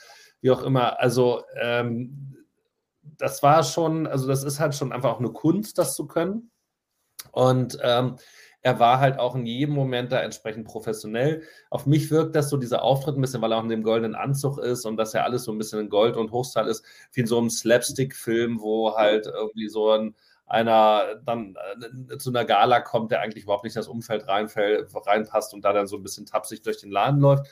wie 0.42 0.52
auch 0.52 0.64
immer. 0.64 1.00
Also, 1.00 1.44
ähm, 1.60 2.38
das 3.18 3.42
war 3.42 3.64
schon, 3.64 4.06
also 4.08 4.28
das 4.28 4.44
ist 4.44 4.60
halt 4.60 4.76
schon 4.76 4.92
einfach 4.92 5.12
auch 5.12 5.20
eine 5.20 5.32
Kunst, 5.32 5.78
das 5.78 5.96
zu 5.96 6.08
können. 6.08 6.52
Und 7.32 7.78
ähm, 7.82 8.18
er 8.62 8.80
war 8.80 9.00
halt 9.00 9.18
auch 9.20 9.36
in 9.36 9.46
jedem 9.46 9.74
Moment 9.74 10.12
da 10.12 10.22
entsprechend 10.22 10.66
professionell. 10.68 11.44
Auf 11.70 11.86
mich 11.86 12.12
wirkt 12.12 12.36
das 12.36 12.50
so, 12.50 12.58
dieser 12.58 12.84
Auftritt 12.84 13.18
ein 13.18 13.22
bisschen, 13.22 13.42
weil 13.42 13.52
er 13.52 13.58
auch 13.58 13.64
in 13.64 13.70
dem 13.70 13.84
goldenen 13.84 14.16
Anzug 14.16 14.60
ist 14.60 14.86
und 14.86 14.98
dass 14.98 15.14
ja 15.14 15.24
alles 15.24 15.44
so 15.44 15.52
ein 15.52 15.58
bisschen 15.58 15.80
in 15.80 15.90
Gold 15.90 16.16
und 16.16 16.32
Hochstyle 16.32 16.70
ist, 16.70 16.86
wie 17.14 17.22
in 17.22 17.28
so 17.28 17.40
einem 17.40 17.50
Slapstick-Film, 17.50 18.62
wo 18.62 18.96
halt 18.96 19.26
irgendwie 19.26 19.68
so 19.68 19.92
ein 19.92 20.16
einer 20.52 21.22
dann 21.26 21.56
äh, 22.12 22.18
zu 22.18 22.30
einer 22.30 22.44
Gala 22.44 22.82
kommt, 22.82 23.12
der 23.12 23.22
eigentlich 23.22 23.46
überhaupt 23.46 23.64
nicht 23.64 23.76
in 23.76 23.80
das 23.80 23.88
Umfeld 23.88 24.28
reinfällt, 24.28 24.90
reinpasst 24.94 25.54
und 25.54 25.64
da 25.64 25.72
dann 25.72 25.88
so 25.88 25.96
ein 25.96 26.04
bisschen 26.04 26.26
tapsig 26.26 26.62
durch 26.62 26.78
den 26.78 26.92
Laden 26.92 27.22
läuft. 27.22 27.48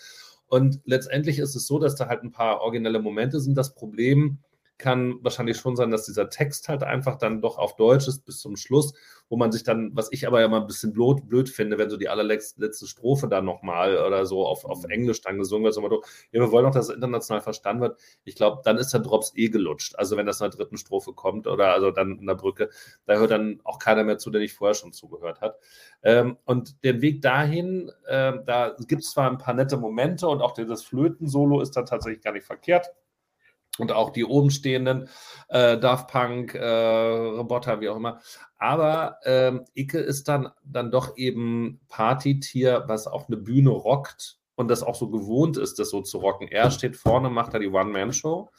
Und 0.48 0.82
letztendlich 0.84 1.40
ist 1.40 1.56
es 1.56 1.66
so, 1.66 1.80
dass 1.80 1.96
da 1.96 2.08
halt 2.08 2.24
ein 2.24 2.32
paar 2.32 2.62
originelle 2.62 3.00
Momente 3.00 3.40
sind. 3.40 3.56
Das 3.56 3.74
Problem 3.74 4.40
kann 4.80 5.20
wahrscheinlich 5.22 5.58
schon 5.58 5.76
sein, 5.76 5.92
dass 5.92 6.06
dieser 6.06 6.30
Text 6.30 6.70
halt 6.70 6.84
einfach 6.84 7.18
dann 7.18 7.42
doch 7.42 7.58
auf 7.58 7.76
Deutsch 7.76 8.08
ist 8.08 8.26
bis 8.26 8.40
zum 8.40 8.56
Schluss, 8.56 8.94
wo 9.28 9.38
man 9.38 9.52
sich 9.52 9.64
dann, 9.64 9.92
was 9.94 10.12
ich 10.12 10.26
aber 10.26 10.40
ja 10.42 10.48
mal 10.48 10.62
ein 10.62 10.68
bisschen 10.68 10.94
blöd, 10.94 11.28
blöd 11.28 11.50
finde, 11.50 11.78
wenn 11.78 11.90
so 11.90 11.98
die 11.98 12.10
allerletzte 12.10 12.62
letzte 12.62 12.88
Strophe 12.88 13.28
dann 13.28 13.46
nochmal 13.46 13.98
oder 13.98 14.26
so 14.26 14.48
auf, 14.48 14.66
auf 14.66 14.84
mhm. 14.84 14.92
Englisch 14.92 15.22
dann 15.22 15.38
gesungen 15.38 15.66
wird, 15.66 15.74
so 15.74 15.82
Motto, 15.82 16.04
ja, 16.32 16.40
wir 16.40 16.52
wollen 16.52 16.66
doch, 16.66 16.74
dass 16.74 16.90
es 16.90 16.96
international 16.96 17.42
verstanden 17.42 17.82
wird. 17.82 18.00
Ich 18.24 18.36
glaube, 18.36 18.62
dann 18.64 18.78
ist 18.78 18.94
der 18.94 19.02
Drops 19.02 19.34
eh 19.36 19.50
gelutscht. 19.50 19.96
Also 19.98 20.18
wenn 20.18 20.26
das 20.26 20.40
in 20.40 20.50
der 20.50 20.58
dritten 20.58 20.78
Strophe 20.78 21.14
kommt 21.14 21.46
oder 21.46 21.74
also 21.74 21.92
dann 21.92 22.18
in 22.18 22.26
der 22.26 22.36
Brücke, 22.36 22.70
da 23.06 23.16
hört 23.16 23.32
dann 23.32 23.60
auch 23.66 23.80
keiner 23.80 24.06
mehr 24.06 24.18
zu, 24.18 24.32
der 24.32 24.42
nicht 24.42 24.54
vorher 24.54 24.76
schon 24.76 24.94
zugehört 24.94 25.42
hat. 25.42 25.60
Ähm, 26.04 26.38
und 26.46 26.84
der 26.86 27.02
Weg 27.02 27.22
dahin, 27.22 27.92
äh, 28.08 28.34
da 28.46 28.76
gibt 28.88 29.04
es 29.04 29.12
zwar 29.12 29.30
ein 29.30 29.38
paar 29.38 29.54
nette 29.54 29.78
Momente 29.78 30.28
und 30.28 30.42
auch 30.42 30.54
das 30.54 30.84
Flöten-Solo 30.84 31.60
ist 31.60 31.76
dann 31.76 31.86
tatsächlich 31.86 32.24
gar 32.24 32.32
nicht 32.32 32.46
verkehrt 32.46 32.94
und 33.80 33.92
auch 33.92 34.12
die 34.12 34.26
obenstehenden 34.26 35.10
äh, 35.48 35.78
Daft 35.78 36.10
Punk, 36.10 36.54
äh, 36.54 36.66
Roboter, 36.66 37.82
wie 37.82 37.90
auch 37.90 37.96
immer. 37.96 38.20
Aber 38.58 39.18
ähm, 39.24 39.66
Icke 39.74 40.00
ist 40.00 40.28
dann, 40.28 40.50
dann 40.64 40.92
doch 40.92 41.18
eben 41.18 41.80
Partytier, 41.88 42.84
was 42.88 43.08
auch 43.08 43.28
eine 43.28 43.38
Bühne 43.38 43.70
rockt 43.70 44.38
und 44.56 44.68
das 44.68 44.84
auch 44.84 44.96
so 44.96 45.10
gewohnt 45.10 45.58
ist, 45.58 45.80
das 45.80 45.90
so 45.90 46.02
zu 46.02 46.18
rocken. 46.18 46.48
Er 46.50 46.70
steht 46.72 46.98
vorne, 46.98 47.30
macht 47.30 47.54
da 47.54 47.60
die 47.60 47.70
One-Man-Show. 47.70 48.50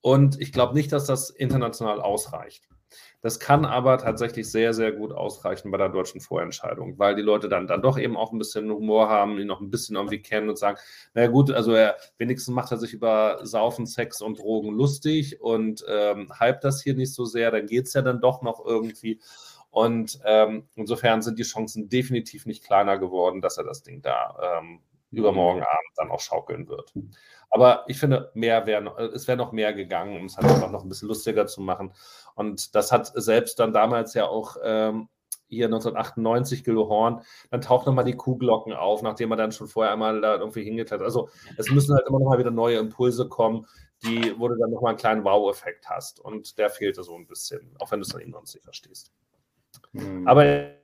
Und 0.00 0.40
ich 0.40 0.52
glaube 0.52 0.74
nicht, 0.74 0.92
dass 0.92 1.06
das 1.06 1.30
international 1.30 2.00
ausreicht. 2.00 2.68
Das 3.20 3.40
kann 3.40 3.64
aber 3.64 3.98
tatsächlich 3.98 4.48
sehr, 4.48 4.72
sehr 4.72 4.92
gut 4.92 5.12
ausreichen 5.12 5.72
bei 5.72 5.78
der 5.78 5.88
deutschen 5.88 6.20
Vorentscheidung, 6.20 6.98
weil 6.98 7.16
die 7.16 7.22
Leute 7.22 7.48
dann, 7.48 7.66
dann 7.66 7.82
doch 7.82 7.98
eben 7.98 8.16
auch 8.16 8.32
ein 8.32 8.38
bisschen 8.38 8.70
Humor 8.70 9.08
haben, 9.08 9.38
ihn 9.38 9.48
noch 9.48 9.60
ein 9.60 9.70
bisschen 9.70 9.96
irgendwie 9.96 10.22
kennen 10.22 10.48
und 10.48 10.56
sagen, 10.56 10.78
naja 11.14 11.26
gut, 11.26 11.50
also 11.50 11.72
er 11.72 11.96
wenigstens 12.18 12.54
macht 12.54 12.70
er 12.70 12.78
sich 12.78 12.92
über 12.92 13.40
Saufen, 13.42 13.86
Sex 13.86 14.22
und 14.22 14.38
Drogen 14.38 14.70
lustig 14.70 15.40
und 15.40 15.84
ähm, 15.88 16.32
hypt 16.38 16.62
das 16.62 16.80
hier 16.80 16.94
nicht 16.94 17.12
so 17.12 17.24
sehr, 17.24 17.50
dann 17.50 17.66
geht 17.66 17.86
es 17.86 17.94
ja 17.94 18.02
dann 18.02 18.20
doch 18.20 18.42
noch 18.42 18.64
irgendwie. 18.64 19.20
Und 19.70 20.20
ähm, 20.24 20.68
insofern 20.76 21.20
sind 21.20 21.38
die 21.38 21.44
Chancen 21.44 21.88
definitiv 21.88 22.46
nicht 22.46 22.64
kleiner 22.64 22.98
geworden, 22.98 23.40
dass 23.40 23.58
er 23.58 23.64
das 23.64 23.82
Ding 23.82 24.00
da 24.00 24.60
ähm, 24.60 24.80
übermorgen 25.10 25.62
Abend 25.62 25.90
dann 25.96 26.10
auch 26.10 26.20
schaukeln 26.20 26.68
wird. 26.68 26.92
Aber 27.50 27.84
ich 27.86 27.98
finde, 27.98 28.30
mehr 28.34 28.66
wär, 28.66 28.84
es 29.14 29.26
wäre 29.26 29.38
noch 29.38 29.52
mehr 29.52 29.72
gegangen, 29.72 30.16
um 30.18 30.26
es 30.26 30.36
halt 30.36 30.48
einfach 30.48 30.70
noch 30.70 30.82
ein 30.82 30.88
bisschen 30.88 31.08
lustiger 31.08 31.46
zu 31.46 31.60
machen. 31.60 31.92
Und 32.34 32.74
das 32.74 32.92
hat 32.92 33.10
selbst 33.14 33.58
dann 33.58 33.72
damals 33.72 34.14
ja 34.14 34.26
auch 34.26 34.56
ähm, 34.62 35.08
hier 35.48 35.66
1998 35.66 36.62
Gildo 36.62 36.88
Horn, 36.88 37.22
dann 37.50 37.60
taucht 37.60 37.86
nochmal 37.86 38.04
die 38.04 38.16
Kuhglocken 38.16 38.72
auf, 38.72 39.02
nachdem 39.02 39.30
er 39.30 39.36
dann 39.36 39.52
schon 39.52 39.66
vorher 39.66 39.92
einmal 39.92 40.20
da 40.20 40.36
irgendwie 40.36 40.62
hingeklettert 40.62 41.02
Also 41.02 41.30
es 41.56 41.70
müssen 41.70 41.94
halt 41.94 42.06
immer 42.06 42.18
nochmal 42.18 42.38
wieder 42.38 42.50
neue 42.50 42.78
Impulse 42.78 43.28
kommen, 43.28 43.66
die, 44.02 44.34
wo 44.38 44.48
du 44.48 44.56
dann 44.56 44.70
nochmal 44.70 44.90
einen 44.90 44.98
kleinen 44.98 45.24
Wow-Effekt 45.24 45.88
hast. 45.88 46.20
Und 46.20 46.58
der 46.58 46.70
fehlte 46.70 47.02
so 47.02 47.14
ein 47.16 47.26
bisschen, 47.26 47.74
auch 47.78 47.90
wenn 47.90 48.00
du 48.00 48.04
es 48.04 48.10
dann 48.10 48.20
eben 48.20 48.32
noch 48.32 48.42
nicht 48.42 48.62
verstehst. 48.62 49.10
Mhm. 49.92 50.28
Aber 50.28 50.74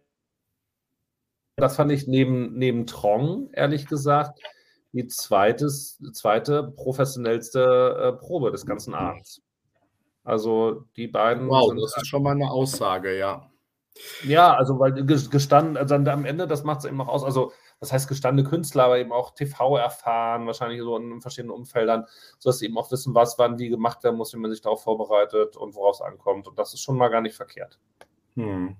das 1.57 1.77
fand 1.77 1.93
ich 1.93 2.09
neben, 2.09 2.55
neben 2.55 2.87
Trong, 2.87 3.51
ehrlich 3.53 3.87
gesagt, 3.87 4.41
die 4.95 5.09
zweites, 5.09 6.01
zweite 6.13 6.73
professionellste 6.77 7.97
äh, 8.01 8.13
Probe 8.13 8.53
des 8.53 8.65
ganzen 8.65 8.95
Abends. 8.95 9.43
Also 10.23 10.85
die 10.97 11.09
beiden. 11.09 11.49
Wow, 11.49 11.75
das 11.75 11.91
ist 11.91 11.97
halt 11.97 12.07
schon 12.07 12.23
mal 12.23 12.31
eine 12.31 12.51
Aussage, 12.51 13.19
ja. 13.19 13.51
Ja, 14.25 14.55
also 14.55 14.79
weil 14.79 14.93
gestanden, 15.05 15.77
also 15.77 15.95
am 15.95 16.25
Ende, 16.25 16.47
das 16.47 16.65
macht 16.65 16.81
es 16.81 16.85
eben 16.85 17.01
auch 17.01 17.09
aus. 17.09 17.25
Also, 17.25 17.53
das 17.81 17.93
heißt 17.93 18.09
gestandene 18.09 18.49
Künstler, 18.49 18.85
aber 18.85 18.99
eben 18.99 19.13
auch 19.13 19.35
TV 19.35 19.77
erfahren, 19.77 20.47
wahrscheinlich 20.47 20.81
so 20.81 20.97
in 20.97 21.21
verschiedenen 21.21 21.55
Umfeldern, 21.55 22.07
sodass 22.39 22.59
sie 22.59 22.67
eben 22.67 22.79
auch 22.79 22.91
wissen, 22.91 23.15
was 23.15 23.39
wann 23.39 23.59
wie 23.59 23.69
gemacht 23.69 24.03
werden 24.03 24.17
muss, 24.17 24.33
wie 24.33 24.39
man 24.39 24.51
sich 24.51 24.63
darauf 24.63 24.83
vorbereitet 24.83 25.57
und 25.57 25.75
worauf 25.75 25.97
es 25.97 26.01
ankommt. 26.01 26.49
Und 26.49 26.59
das 26.59 26.73
ist 26.73 26.81
schon 26.81 26.97
mal 26.97 27.09
gar 27.09 27.21
nicht 27.21 27.37
verkehrt. 27.37 27.79
Hm. 28.37 28.77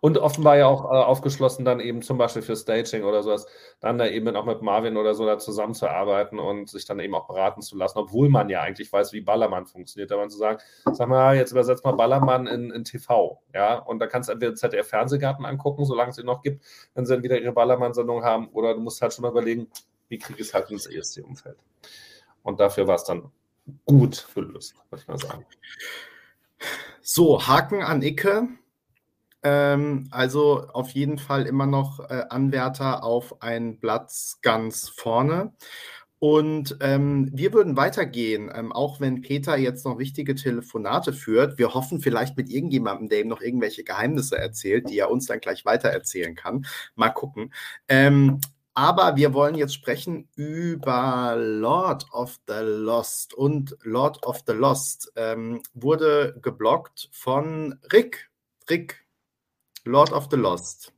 Und 0.00 0.16
offenbar 0.18 0.56
ja 0.56 0.66
auch 0.66 0.84
äh, 0.84 0.88
aufgeschlossen, 0.88 1.64
dann 1.64 1.80
eben 1.80 2.02
zum 2.02 2.18
Beispiel 2.18 2.42
für 2.42 2.56
Staging 2.56 3.04
oder 3.04 3.22
sowas, 3.22 3.46
dann 3.80 3.98
da 3.98 4.06
eben 4.06 4.34
auch 4.36 4.44
mit 4.44 4.62
Marvin 4.62 4.96
oder 4.96 5.14
so 5.14 5.26
da 5.26 5.38
zusammenzuarbeiten 5.38 6.38
und 6.38 6.70
sich 6.70 6.84
dann 6.84 7.00
eben 7.00 7.14
auch 7.14 7.26
beraten 7.26 7.62
zu 7.62 7.76
lassen, 7.76 7.98
obwohl 7.98 8.28
man 8.28 8.48
ja 8.48 8.62
eigentlich 8.62 8.92
weiß, 8.92 9.12
wie 9.12 9.20
Ballermann 9.20 9.66
funktioniert. 9.66 10.10
Da 10.10 10.16
man 10.16 10.30
zu 10.30 10.38
sagen, 10.38 10.58
sag 10.92 11.08
mal, 11.08 11.36
jetzt 11.36 11.52
übersetzt 11.52 11.84
mal 11.84 11.92
Ballermann 11.92 12.46
in, 12.46 12.70
in 12.70 12.84
TV, 12.84 13.42
ja, 13.54 13.78
und 13.78 13.98
da 13.98 14.06
kannst 14.06 14.28
du 14.28 14.32
entweder 14.32 14.54
ZDF 14.54 14.88
Fernsehgarten 14.88 15.44
angucken, 15.44 15.84
solange 15.84 16.10
es 16.10 16.18
ihn 16.18 16.26
noch 16.26 16.42
gibt, 16.42 16.64
wenn 16.94 17.04
sie 17.04 17.14
dann 17.14 17.22
wieder 17.22 17.40
ihre 17.40 17.52
Ballermann-Sendung 17.52 18.22
haben, 18.22 18.48
oder 18.50 18.74
du 18.74 18.80
musst 18.80 19.02
halt 19.02 19.12
schon 19.12 19.22
mal 19.22 19.30
überlegen, 19.30 19.68
wie 20.08 20.18
kriege 20.18 20.40
ich 20.40 20.48
es 20.48 20.54
halt 20.54 20.70
ins 20.70 20.86
ESC-Umfeld. 20.86 21.58
Und 22.42 22.60
dafür 22.60 22.86
war 22.86 22.94
es 22.94 23.04
dann 23.04 23.30
gut 23.84 24.26
gelöst, 24.34 24.74
würde 24.90 25.02
ich 25.02 25.08
mal 25.08 25.18
sagen. 25.18 25.44
So, 27.00 27.46
Haken 27.46 27.82
an 27.82 28.02
Icke. 28.02 28.48
Ähm, 29.42 30.08
also 30.10 30.68
auf 30.72 30.90
jeden 30.90 31.18
Fall 31.18 31.46
immer 31.46 31.66
noch 31.66 32.00
äh, 32.10 32.24
Anwärter 32.28 33.04
auf 33.04 33.42
einen 33.42 33.78
Platz 33.80 34.38
ganz 34.42 34.88
vorne. 34.88 35.52
Und 36.20 36.76
ähm, 36.80 37.30
wir 37.32 37.52
würden 37.52 37.76
weitergehen, 37.76 38.50
ähm, 38.52 38.72
auch 38.72 39.00
wenn 39.00 39.20
Peter 39.20 39.56
jetzt 39.56 39.84
noch 39.84 39.98
wichtige 39.98 40.34
Telefonate 40.34 41.12
führt. 41.12 41.58
Wir 41.58 41.74
hoffen 41.74 42.00
vielleicht 42.00 42.36
mit 42.36 42.50
irgendjemandem, 42.50 43.08
der 43.08 43.20
ihm 43.20 43.28
noch 43.28 43.40
irgendwelche 43.40 43.84
Geheimnisse 43.84 44.36
erzählt, 44.36 44.90
die 44.90 44.98
er 44.98 45.10
uns 45.10 45.26
dann 45.26 45.38
gleich 45.38 45.64
weitererzählen 45.64 46.34
kann. 46.34 46.66
Mal 46.96 47.10
gucken. 47.10 47.54
Ähm, 47.86 48.40
aber 48.74 49.16
wir 49.16 49.32
wollen 49.32 49.54
jetzt 49.54 49.74
sprechen 49.74 50.28
über 50.34 51.36
Lord 51.36 52.06
of 52.12 52.38
the 52.48 52.62
Lost. 52.62 53.34
Und 53.34 53.76
Lord 53.82 54.24
of 54.26 54.42
the 54.46 54.52
Lost 54.54 55.12
ähm, 55.14 55.62
wurde 55.74 56.36
geblockt 56.42 57.08
von 57.12 57.78
Rick. 57.92 58.30
Rick, 58.68 59.04
Lord 59.88 60.12
of 60.12 60.28
the 60.30 60.36
Lost. 60.36 60.92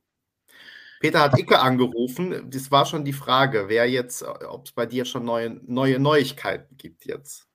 Peter 0.99 1.19
hat 1.19 1.39
Icke 1.39 1.59
angerufen. 1.59 2.49
Das 2.51 2.69
war 2.69 2.85
schon 2.85 3.03
die 3.03 3.13
Frage, 3.13 3.67
wer 3.67 3.89
jetzt, 3.89 4.23
ob 4.23 4.65
es 4.65 4.71
bei 4.71 4.85
dir 4.85 5.05
schon 5.05 5.25
neue, 5.25 5.49
neue 5.63 5.97
Neuigkeiten 5.97 6.77
gibt 6.77 7.05
jetzt. 7.05 7.47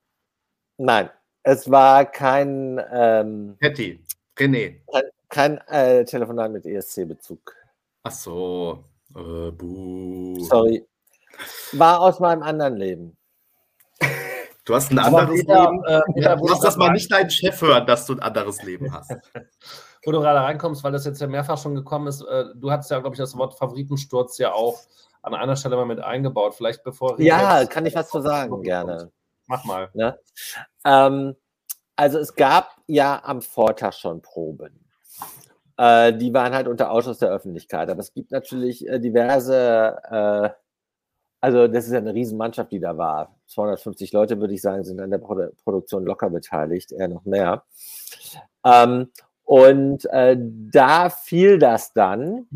Nein, 0.77 1.09
es 1.43 1.71
war 1.71 2.05
kein. 2.05 2.81
Ähm, 2.91 3.57
Patty, 3.59 4.03
René. 4.37 4.81
Kein, 4.91 5.03
kein 5.29 5.57
äh, 5.69 6.03
Telefonat 6.03 6.51
mit 6.51 6.65
ESC-Bezug. 6.65 7.55
Ach 8.03 8.11
so. 8.11 8.83
Äh, 9.15 9.51
Sorry. 10.43 10.85
War 11.71 12.01
aus 12.01 12.19
meinem 12.19 12.43
anderen 12.43 12.75
Leben. 12.75 13.17
Du 14.65 14.75
hast 14.75 14.91
ein 14.91 14.99
anderes 14.99 15.39
wieder, 15.39 15.71
Leben. 15.71 15.83
Äh, 15.85 16.21
ja, 16.21 16.37
lass 16.41 16.59
das 16.59 16.75
mal 16.75 16.91
nicht 16.91 17.09
deinen 17.09 17.29
Chef 17.29 17.61
hören, 17.61 17.87
dass 17.87 18.05
du 18.05 18.13
ein 18.13 18.19
anderes 18.19 18.61
Leben 18.63 18.91
hast. 18.91 19.15
wo 20.05 20.11
du 20.11 20.19
gerade 20.19 20.39
reinkommst, 20.39 20.83
weil 20.83 20.91
das 20.91 21.05
jetzt 21.05 21.21
ja 21.21 21.27
mehrfach 21.27 21.57
schon 21.57 21.75
gekommen 21.75 22.07
ist, 22.07 22.21
äh, 22.21 22.45
du 22.55 22.71
hast 22.71 22.89
ja, 22.91 22.99
glaube 22.99 23.15
ich, 23.15 23.19
das 23.19 23.37
Wort 23.37 23.57
Favoritensturz 23.57 24.37
ja 24.37 24.53
auch 24.53 24.79
an 25.21 25.33
einer 25.33 25.55
Stelle 25.55 25.75
mal 25.75 25.85
mit 25.85 25.99
eingebaut. 25.99 26.55
Vielleicht 26.55 26.83
bevor. 26.83 27.19
Ja, 27.19 27.65
kann 27.65 27.85
ich 27.85 27.95
was 27.95 28.09
zu 28.09 28.21
sagen, 28.21 28.61
gerne. 28.61 29.11
Mach 29.47 29.63
mal. 29.65 29.89
Ne? 29.93 30.19
Ähm, 30.85 31.35
also 31.95 32.19
es 32.19 32.35
gab 32.35 32.75
ja 32.87 33.21
am 33.23 33.41
Vortag 33.41 33.93
schon 33.93 34.21
Proben. 34.21 34.87
Äh, 35.77 36.13
die 36.13 36.33
waren 36.33 36.53
halt 36.53 36.67
unter 36.67 36.91
Ausschuss 36.91 37.19
der 37.19 37.29
Öffentlichkeit. 37.29 37.89
Aber 37.89 37.99
es 37.99 38.13
gibt 38.13 38.31
natürlich 38.31 38.87
äh, 38.87 38.99
diverse, 38.99 39.97
äh, 40.09 40.49
also 41.39 41.67
das 41.67 41.85
ist 41.85 41.93
ja 41.93 41.99
eine 41.99 42.13
Riesenmannschaft, 42.13 42.71
die 42.71 42.79
da 42.79 42.97
war. 42.97 43.35
250 43.47 44.11
Leute, 44.11 44.39
würde 44.39 44.53
ich 44.53 44.61
sagen, 44.61 44.83
sind 44.83 44.99
an 44.99 45.11
der 45.11 45.19
Produ 45.19 45.51
Produktion 45.63 46.05
locker 46.05 46.29
beteiligt, 46.29 46.91
eher 46.91 47.07
noch 47.07 47.25
mehr. 47.25 47.63
Ähm, 48.65 49.11
und 49.47 50.05
äh, 50.07 50.35
da 50.37 51.09
fiel 51.09 51.57
das 51.57 51.93
dann 51.93 52.47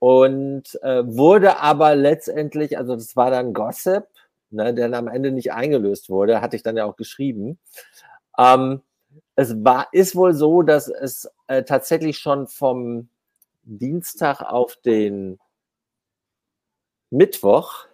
und 0.00 0.78
äh, 0.82 1.02
wurde 1.06 1.60
aber 1.60 1.96
letztendlich, 1.96 2.76
also 2.76 2.94
das 2.94 3.16
war 3.16 3.30
dann 3.30 3.54
Gossip, 3.54 4.06
ne, 4.50 4.74
der 4.74 4.92
am 4.92 5.08
Ende 5.08 5.32
nicht 5.32 5.54
eingelöst 5.54 6.10
wurde, 6.10 6.42
hatte 6.42 6.54
ich 6.54 6.62
dann 6.62 6.76
ja 6.76 6.84
auch 6.84 6.96
geschrieben. 6.96 7.58
Ähm, 8.36 8.82
es 9.34 9.64
war, 9.64 9.88
ist 9.92 10.14
wohl 10.14 10.34
so, 10.34 10.60
dass 10.60 10.88
es 10.88 11.26
äh, 11.46 11.62
tatsächlich 11.62 12.18
schon 12.18 12.48
vom 12.48 13.08
Dienstag 13.62 14.42
auf 14.42 14.76
den 14.76 15.38
Mittwoch 17.08 17.86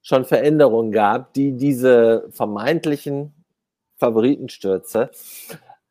schon 0.00 0.24
Veränderungen 0.24 0.92
gab, 0.92 1.34
die 1.34 1.52
diese 1.52 2.26
vermeintlichen 2.30 3.34
Favoritenstürze 3.96 5.10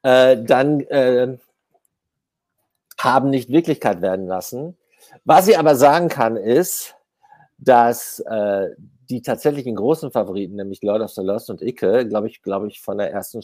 äh, 0.01 0.35
dann 0.43 0.79
äh, 0.81 1.37
haben 3.05 3.29
nicht 3.29 3.49
Wirklichkeit 3.49 4.01
werden 4.01 4.27
lassen. 4.27 4.75
Was 5.23 5.47
ich 5.47 5.57
aber 5.57 5.75
sagen 5.75 6.09
kann, 6.09 6.35
ist, 6.35 6.95
dass 7.57 8.19
äh, 8.19 8.69
die 9.09 9.21
tatsächlichen 9.21 9.75
großen 9.75 10.11
Favoriten, 10.11 10.55
nämlich 10.55 10.81
Lord 10.81 11.01
of 11.01 11.11
the 11.11 11.21
Lost 11.21 11.49
und 11.49 11.61
Icke, 11.61 12.07
glaube 12.07 12.27
ich, 12.27 12.41
glaube 12.41 12.67
ich, 12.67 12.81
von 12.81 12.97
der 12.97 13.11
ersten 13.11 13.41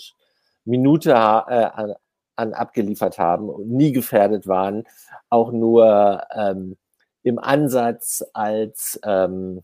Minute 0.66 1.12
äh, 1.12 1.14
an, 1.14 1.94
an, 2.36 2.54
abgeliefert 2.54 3.18
haben 3.18 3.50
und 3.50 3.70
nie 3.70 3.92
gefährdet 3.92 4.48
waren, 4.48 4.84
auch 5.30 5.52
nur 5.52 6.24
ähm, 6.36 6.78
im 7.24 7.40
Ansatz 7.40 8.26
als 8.34 9.00
ähm, 9.06 9.62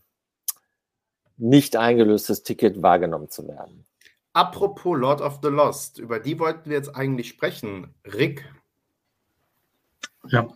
nicht 1.36 1.76
eingelöstes 1.76 2.42
Ticket 2.42 2.82
wahrgenommen 2.82 3.28
zu 3.28 3.46
werden. 3.46 3.84
apropos 4.32 4.96
Lord 4.96 5.20
of 5.20 5.40
the 5.42 5.48
Lost, 5.48 5.98
über 5.98 6.20
die 6.20 6.38
wollten 6.38 6.70
wir 6.70 6.76
jetzt 6.76 6.94
eigentlich 6.94 7.28
sprechen. 7.28 7.94
Rick. 8.04 8.44
Ja, 10.30 10.48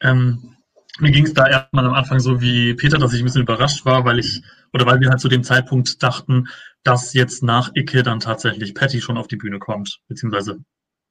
ähm, 0.00 0.56
mir 0.98 1.12
ging 1.12 1.26
es 1.26 1.34
da 1.34 1.46
erstmal 1.46 1.86
am 1.86 1.94
Anfang 1.94 2.20
so 2.20 2.40
wie 2.40 2.74
Peter, 2.74 2.98
dass 2.98 3.12
ich 3.12 3.20
ein 3.20 3.24
bisschen 3.24 3.42
überrascht 3.42 3.84
war, 3.84 4.04
weil 4.04 4.18
ich, 4.18 4.42
oder 4.72 4.86
weil 4.86 5.00
wir 5.00 5.10
halt 5.10 5.20
zu 5.20 5.28
dem 5.28 5.44
Zeitpunkt 5.44 6.02
dachten, 6.02 6.48
dass 6.82 7.14
jetzt 7.14 7.42
nach 7.42 7.70
Icke 7.74 8.02
dann 8.02 8.20
tatsächlich 8.20 8.74
Patty 8.74 9.00
schon 9.00 9.16
auf 9.18 9.28
die 9.28 9.36
Bühne 9.36 9.58
kommt, 9.58 10.00
beziehungsweise 10.08 10.58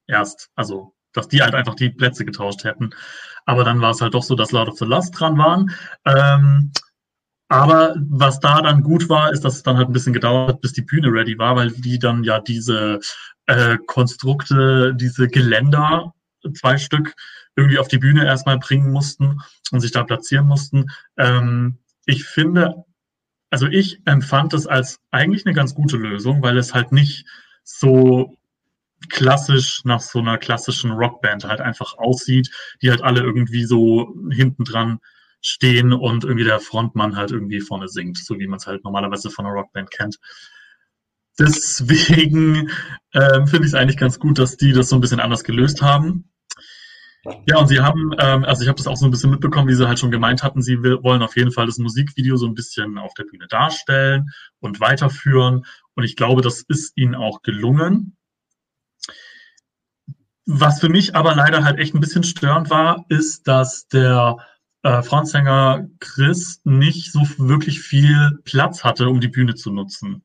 erst, 0.08 0.50
also 0.56 0.94
dass 1.14 1.28
die 1.28 1.42
halt 1.42 1.56
einfach 1.56 1.76
die 1.76 1.90
Plätze 1.90 2.26
getauscht 2.26 2.64
hätten. 2.64 2.92
Aber 3.46 3.64
dann 3.64 3.82
war 3.82 3.92
es 3.92 4.02
halt 4.02 4.14
doch 4.14 4.24
so, 4.24 4.36
dass 4.36 4.52
Lord 4.52 4.70
of 4.70 4.78
the 4.78 4.86
Lost 4.86 5.20
dran 5.20 5.38
waren. 5.38 5.72
Ähm, 6.06 6.72
aber 7.50 7.96
was 8.10 8.40
da 8.40 8.62
dann 8.62 8.84
gut 8.84 9.10
war, 9.10 9.32
ist, 9.32 9.44
dass 9.46 9.56
es 9.56 9.64
dann 9.64 9.78
halt 9.78 9.88
ein 9.88 9.94
bisschen 9.94 10.14
gedauert 10.14 10.50
hat, 10.50 10.62
bis 10.62 10.74
die 10.74 10.82
Bühne 10.82 11.08
ready 11.08 11.38
war, 11.38 11.56
weil 11.56 11.72
die 11.72 11.98
dann 11.98 12.24
ja 12.24 12.40
diese 12.40 13.00
äh, 13.46 13.78
Konstrukte, 13.88 14.94
diese 14.96 15.28
Geländer, 15.28 16.14
zwei 16.54 16.78
Stück, 16.78 17.16
irgendwie 17.58 17.80
auf 17.80 17.88
die 17.88 17.98
Bühne 17.98 18.26
erstmal 18.26 18.60
bringen 18.60 18.92
mussten 18.92 19.42
und 19.72 19.82
sich 19.82 19.92
da 19.92 20.04
platzieren 20.04 20.48
mussten. 20.48 20.86
Ähm, 21.18 21.80
ich 22.06 22.24
finde, 22.24 22.86
also 23.50 23.68
ich 23.68 24.02
empfand 24.06 24.54
es 24.54 24.68
als 24.68 25.00
eigentlich 25.12 25.46
eine 25.46 25.56
ganz 25.56 25.76
gute 25.76 25.98
Lösung, 25.98 26.42
weil 26.42 26.58
es 26.58 26.74
halt 26.74 26.92
nicht 26.92 27.26
so 27.64 28.38
klassisch 29.10 29.82
nach 29.84 30.00
so 30.00 30.20
einer 30.20 30.38
klassischen 30.38 30.92
Rockband 30.92 31.46
halt 31.46 31.60
einfach 31.62 31.98
aussieht, 31.98 32.50
die 32.82 32.90
halt 32.90 33.02
alle 33.02 33.22
irgendwie 33.22 33.66
so 33.66 34.16
hinten 34.32 34.64
dran 34.64 35.00
stehen 35.42 35.94
und 35.94 36.24
irgendwie 36.24 36.44
der 36.44 36.60
Frontmann 36.60 37.16
halt 37.16 37.32
irgendwie 37.32 37.62
vorne 37.62 37.88
singt, 37.88 38.18
so 38.18 38.40
wie 38.40 38.48
man 38.48 38.58
es 38.58 38.68
halt 38.68 38.84
normalerweise 38.84 39.30
von 39.30 39.46
einer 39.46 39.56
Rockband 39.56 39.92
kennt. 39.92 40.18
Deswegen 41.40 42.72
ähm, 43.14 43.48
finde 43.48 43.68
ich 43.68 43.74
es 43.74 43.76
eigentlich 43.76 43.98
ganz 43.98 44.20
gut, 44.20 44.40
dass 44.40 44.58
die 44.58 44.74
das 44.74 44.90
so 44.90 44.96
ein 44.96 45.02
bisschen 45.02 45.20
anders 45.20 45.44
gelöst 45.44 45.82
haben. 45.82 46.30
Ja, 47.46 47.58
und 47.58 47.68
sie 47.68 47.80
haben, 47.80 48.12
ähm, 48.20 48.46
also 48.46 48.62
ich 48.62 48.68
habe 48.68 48.78
das 48.78 48.88
auch 48.88 48.96
so 48.96 49.06
ein 49.06 49.12
bisschen 49.12 49.32
mitbekommen, 49.32 49.68
wie 49.68 49.74
sie 49.74 49.88
halt 49.88 50.00
schon 50.00 50.12
gemeint 50.12 50.44
hatten, 50.44 50.62
sie 50.62 50.82
will, 50.84 51.04
wollen 51.04 51.22
auf 51.22 51.36
jeden 51.36 51.52
Fall 51.52 51.66
das 51.66 51.78
Musikvideo 51.78 52.38
so 52.38 52.46
ein 52.46 52.54
bisschen 52.54 52.98
auf 52.98 53.14
der 53.14 53.24
Bühne 53.24 53.48
darstellen 53.48 54.30
und 54.60 54.80
weiterführen. 54.80 55.66
Und 55.96 56.04
ich 56.04 56.16
glaube, 56.16 56.42
das 56.42 56.62
ist 56.62 56.96
ihnen 56.96 57.16
auch 57.16 57.42
gelungen. 57.42 58.18
Was 60.46 60.80
für 60.80 60.90
mich 60.90 61.16
aber 61.16 61.36
leider 61.36 61.64
halt 61.64 61.80
echt 61.80 61.94
ein 61.94 62.00
bisschen 62.00 62.24
störend 62.24 62.70
war, 62.70 63.06
ist, 63.10 63.48
dass 63.48 63.88
der 63.88 64.38
äh, 64.84 65.02
Frontsänger 65.02 65.88
Chris 66.00 66.62
nicht 66.64 67.12
so 67.12 67.22
wirklich 67.38 67.82
viel 67.82 68.40
Platz 68.46 68.84
hatte, 68.84 69.10
um 69.10 69.20
die 69.20 69.28
Bühne 69.28 69.56
zu 69.56 69.72
nutzen. 69.72 70.24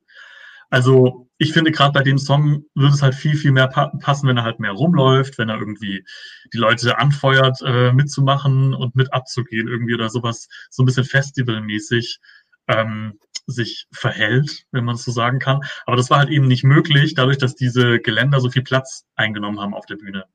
Also 0.70 1.28
ich 1.42 1.52
finde 1.52 1.72
gerade 1.72 1.92
bei 1.92 2.04
dem 2.04 2.18
Song 2.18 2.64
würde 2.74 2.94
es 2.94 3.02
halt 3.02 3.16
viel, 3.16 3.36
viel 3.36 3.50
mehr 3.50 3.66
pa 3.66 3.88
passen, 4.00 4.28
wenn 4.28 4.36
er 4.36 4.44
halt 4.44 4.60
mehr 4.60 4.70
rumläuft, 4.70 5.38
wenn 5.38 5.48
er 5.48 5.58
irgendwie 5.58 6.04
die 6.52 6.58
Leute 6.58 6.98
anfeuert, 6.98 7.60
äh, 7.62 7.92
mitzumachen 7.92 8.74
und 8.74 8.94
mit 8.94 9.12
abzugehen 9.12 9.66
irgendwie 9.66 9.94
oder 9.94 10.08
sowas, 10.08 10.48
so 10.70 10.82
ein 10.82 10.86
bisschen 10.86 11.04
festivalmäßig 11.04 12.20
ähm, 12.68 13.18
sich 13.46 13.88
verhält, 13.90 14.66
wenn 14.70 14.84
man 14.84 14.94
es 14.94 15.04
so 15.04 15.10
sagen 15.10 15.40
kann. 15.40 15.62
Aber 15.84 15.96
das 15.96 16.10
war 16.10 16.18
halt 16.18 16.30
eben 16.30 16.46
nicht 16.46 16.62
möglich, 16.62 17.14
dadurch, 17.14 17.38
dass 17.38 17.56
diese 17.56 17.98
Geländer 17.98 18.40
so 18.40 18.48
viel 18.48 18.62
Platz 18.62 19.04
eingenommen 19.16 19.58
haben 19.58 19.74
auf 19.74 19.86
der 19.86 19.96
Bühne. 19.96 20.26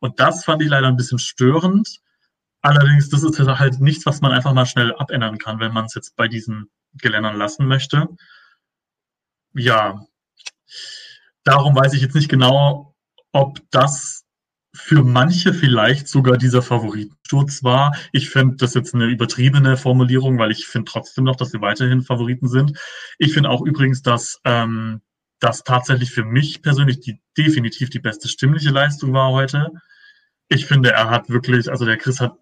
Und 0.00 0.18
das 0.18 0.44
fand 0.44 0.62
ich 0.62 0.68
leider 0.68 0.88
ein 0.88 0.96
bisschen 0.96 1.20
störend. 1.20 2.00
Allerdings, 2.60 3.08
das 3.08 3.22
ist 3.22 3.38
halt 3.38 3.80
nichts, 3.80 4.04
was 4.04 4.20
man 4.20 4.32
einfach 4.32 4.52
mal 4.52 4.66
schnell 4.66 4.92
abändern 4.96 5.38
kann, 5.38 5.60
wenn 5.60 5.72
man 5.72 5.84
es 5.84 5.94
jetzt 5.94 6.16
bei 6.16 6.26
diesen 6.26 6.70
Geländern 6.94 7.36
lassen 7.36 7.68
möchte 7.68 8.08
ja, 9.56 10.06
darum 11.46 11.74
weiß 11.74 11.94
ich 11.94 12.02
jetzt 12.02 12.14
nicht 12.14 12.28
genau, 12.28 12.94
ob 13.32 13.60
das 13.70 14.24
für 14.74 15.02
manche 15.02 15.54
vielleicht 15.54 16.06
sogar 16.06 16.36
dieser 16.36 16.60
Favoritensturz 16.60 17.64
war. 17.64 17.96
Ich 18.12 18.28
finde 18.28 18.56
das 18.56 18.74
jetzt 18.74 18.94
eine 18.94 19.06
übertriebene 19.06 19.78
Formulierung, 19.78 20.38
weil 20.38 20.50
ich 20.50 20.66
finde 20.66 20.90
trotzdem 20.90 21.24
noch, 21.24 21.36
dass 21.36 21.50
sie 21.50 21.62
weiterhin 21.62 22.02
Favoriten 22.02 22.48
sind. 22.48 22.78
Ich 23.18 23.32
finde 23.32 23.48
auch 23.48 23.62
übrigens, 23.62 24.02
dass 24.02 24.38
ähm, 24.44 25.00
das 25.40 25.64
tatsächlich 25.64 26.10
für 26.10 26.24
mich 26.24 26.60
persönlich 26.60 27.00
die 27.00 27.22
definitiv 27.38 27.88
die 27.88 28.00
beste 28.00 28.28
stimmliche 28.28 28.70
Leistung 28.70 29.14
war 29.14 29.30
heute. 29.30 29.70
Ich 30.48 30.66
finde, 30.66 30.90
er 30.90 31.08
hat 31.08 31.30
wirklich, 31.30 31.70
also 31.70 31.86
der 31.86 31.96
Chris 31.96 32.20
hat 32.20 32.36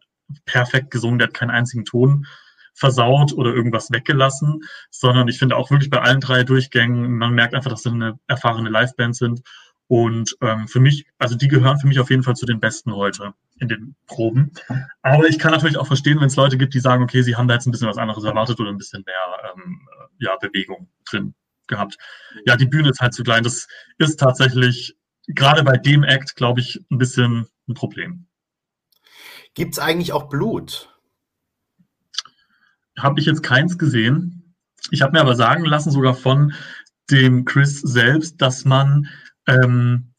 perfekt 0.44 0.90
gesungen, 0.90 1.18
der 1.18 1.28
hat 1.28 1.34
keinen 1.34 1.50
einzigen 1.50 1.84
Ton 1.84 2.26
versaut 2.74 3.32
oder 3.32 3.54
irgendwas 3.54 3.90
weggelassen, 3.90 4.60
sondern 4.90 5.28
ich 5.28 5.38
finde 5.38 5.56
auch 5.56 5.70
wirklich 5.70 5.90
bei 5.90 6.00
allen 6.00 6.20
drei 6.20 6.44
Durchgängen, 6.44 7.16
man 7.16 7.34
merkt 7.34 7.54
einfach, 7.54 7.70
dass 7.70 7.82
sie 7.82 7.90
eine 7.90 8.18
erfahrene 8.26 8.68
Liveband 8.68 9.16
sind. 9.16 9.42
Und 9.86 10.36
ähm, 10.40 10.66
für 10.66 10.80
mich, 10.80 11.06
also 11.18 11.36
die 11.36 11.48
gehören 11.48 11.78
für 11.78 11.86
mich 11.86 12.00
auf 12.00 12.10
jeden 12.10 12.22
Fall 12.22 12.34
zu 12.34 12.46
den 12.46 12.58
Besten 12.58 12.94
heute 12.94 13.34
in 13.58 13.68
den 13.68 13.94
Proben. 14.06 14.52
Aber 15.02 15.28
ich 15.28 15.38
kann 15.38 15.52
natürlich 15.52 15.76
auch 15.76 15.86
verstehen, 15.86 16.20
wenn 16.20 16.26
es 16.26 16.36
Leute 16.36 16.56
gibt, 16.56 16.74
die 16.74 16.80
sagen, 16.80 17.02
okay, 17.02 17.22
sie 17.22 17.36
haben 17.36 17.48
da 17.48 17.54
jetzt 17.54 17.66
ein 17.66 17.70
bisschen 17.70 17.88
was 17.88 17.98
anderes 17.98 18.24
erwartet 18.24 18.58
oder 18.60 18.70
ein 18.70 18.78
bisschen 18.78 19.04
mehr 19.06 19.52
ähm, 19.54 19.86
ja, 20.18 20.36
Bewegung 20.36 20.88
drin 21.08 21.34
gehabt. 21.66 21.96
Ja, 22.46 22.56
die 22.56 22.66
Bühne 22.66 22.90
ist 22.90 23.00
halt 23.00 23.14
zu 23.14 23.22
klein. 23.22 23.44
Das 23.44 23.68
ist 23.98 24.18
tatsächlich 24.18 24.96
gerade 25.28 25.62
bei 25.62 25.76
dem 25.76 26.02
Act, 26.02 26.34
glaube 26.36 26.60
ich, 26.60 26.80
ein 26.90 26.98
bisschen 26.98 27.46
ein 27.68 27.74
Problem. 27.74 28.26
Gibt 29.54 29.74
es 29.74 29.78
eigentlich 29.78 30.12
auch 30.12 30.28
Blut? 30.28 30.93
Habe 32.98 33.20
ich 33.20 33.26
jetzt 33.26 33.42
keins 33.42 33.78
gesehen. 33.78 34.54
Ich 34.90 35.02
habe 35.02 35.12
mir 35.12 35.20
aber 35.20 35.36
sagen 35.36 35.64
lassen, 35.64 35.90
sogar 35.90 36.14
von 36.14 36.52
dem 37.10 37.44
Chris 37.44 37.80
selbst, 37.80 38.40
dass 38.40 38.64
man 38.64 39.08
ähm, 39.46 40.14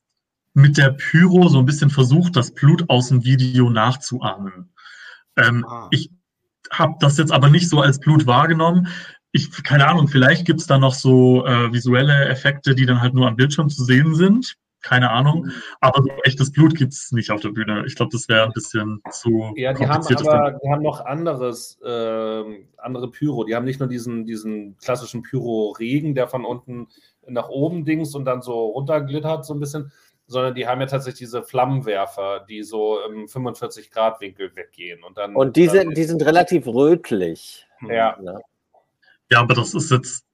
mit 0.54 0.78
der 0.78 0.92
Pyro 0.92 1.48
so 1.50 1.60
ein 1.60 1.66
bisschen 1.66 1.90
versucht, 1.90 2.36
das 2.36 2.54
Blut 2.54 2.90
aus 2.90 3.10
dem 3.10 3.24
Video 3.24 3.70
nachzuahmen. 3.70 4.74
Ähm, 5.36 5.66
ah. 5.68 5.88
Ich 5.92 6.12
habe 6.72 6.96
das 7.00 7.18
jetzt 7.18 7.32
aber 7.32 7.50
nicht 7.50 7.70
so 7.70 7.82
als 7.82 8.00
Blut 8.00 8.26
wahrgenommen. 8.26 8.88
Ich, 9.32 9.52
keine 9.64 9.88
Ahnung, 9.88 10.08
vielleicht 10.08 10.46
gibt 10.46 10.62
es 10.62 10.68
da 10.68 10.78
noch 10.78 10.94
so 10.94 11.46
äh, 11.46 11.72
visuelle 11.74 12.26
Effekte, 12.26 12.74
die 12.74 12.86
dann 12.86 13.02
halt 13.02 13.14
nur 13.14 13.28
am 13.28 13.36
Bildschirm 13.36 13.70
zu 13.70 13.84
sehen 13.84 14.16
sind 14.16 14.56
keine 14.86 15.10
Ahnung. 15.10 15.46
Mhm. 15.46 15.52
Aber 15.82 16.04
so 16.04 16.10
echtes 16.24 16.52
Blut 16.52 16.76
gibt 16.76 16.94
es 16.94 17.12
nicht 17.12 17.32
auf 17.32 17.42
der 17.42 17.50
Bühne. 17.50 17.84
Ich 17.88 17.96
glaube, 17.96 18.12
das 18.12 18.30
wäre 18.30 18.46
ein 18.46 18.54
bisschen 18.54 19.02
zu. 19.10 19.52
Ja, 19.56 19.74
die 19.74 19.88
haben 19.88 20.06
aber 20.06 20.60
die 20.64 20.70
haben 20.70 20.84
noch 20.84 21.04
anderes, 21.04 21.80
äh, 21.84 22.44
andere 22.78 23.10
Pyro. 23.10 23.44
Die 23.46 23.56
haben 23.56 23.66
nicht 23.66 23.80
nur 23.80 23.90
diesen, 23.90 24.26
diesen 24.26 24.78
klassischen 24.78 25.24
Pyro-Regen, 25.24 26.14
der 26.14 26.28
von 26.28 26.46
unten 26.46 26.88
nach 27.28 27.50
oben 27.50 27.84
dings 27.84 28.14
und 28.14 28.26
dann 28.26 28.44
so 28.44 28.68
runterglittert, 28.68 29.44
so 29.44 29.56
ein 29.56 29.60
bisschen, 29.60 29.92
sondern 30.28 30.54
die 30.54 30.68
haben 30.68 30.80
ja 30.82 30.86
tatsächlich 30.86 31.20
diese 31.20 31.42
Flammenwerfer, 31.42 32.46
die 32.48 32.62
so 32.62 33.00
im 33.02 33.26
45-Grad-Winkel 33.26 34.56
weggehen. 34.56 35.04
Und, 35.04 35.18
dann, 35.18 35.36
und 35.36 35.56
die, 35.56 35.68
sind, 35.68 35.98
die 35.98 36.04
sind 36.04 36.24
relativ 36.24 36.68
rötlich. 36.68 37.68
Ja. 37.90 38.18
Ja, 39.32 39.40
aber 39.40 39.56
das 39.56 39.74
ist 39.74 39.90
jetzt 39.90 40.28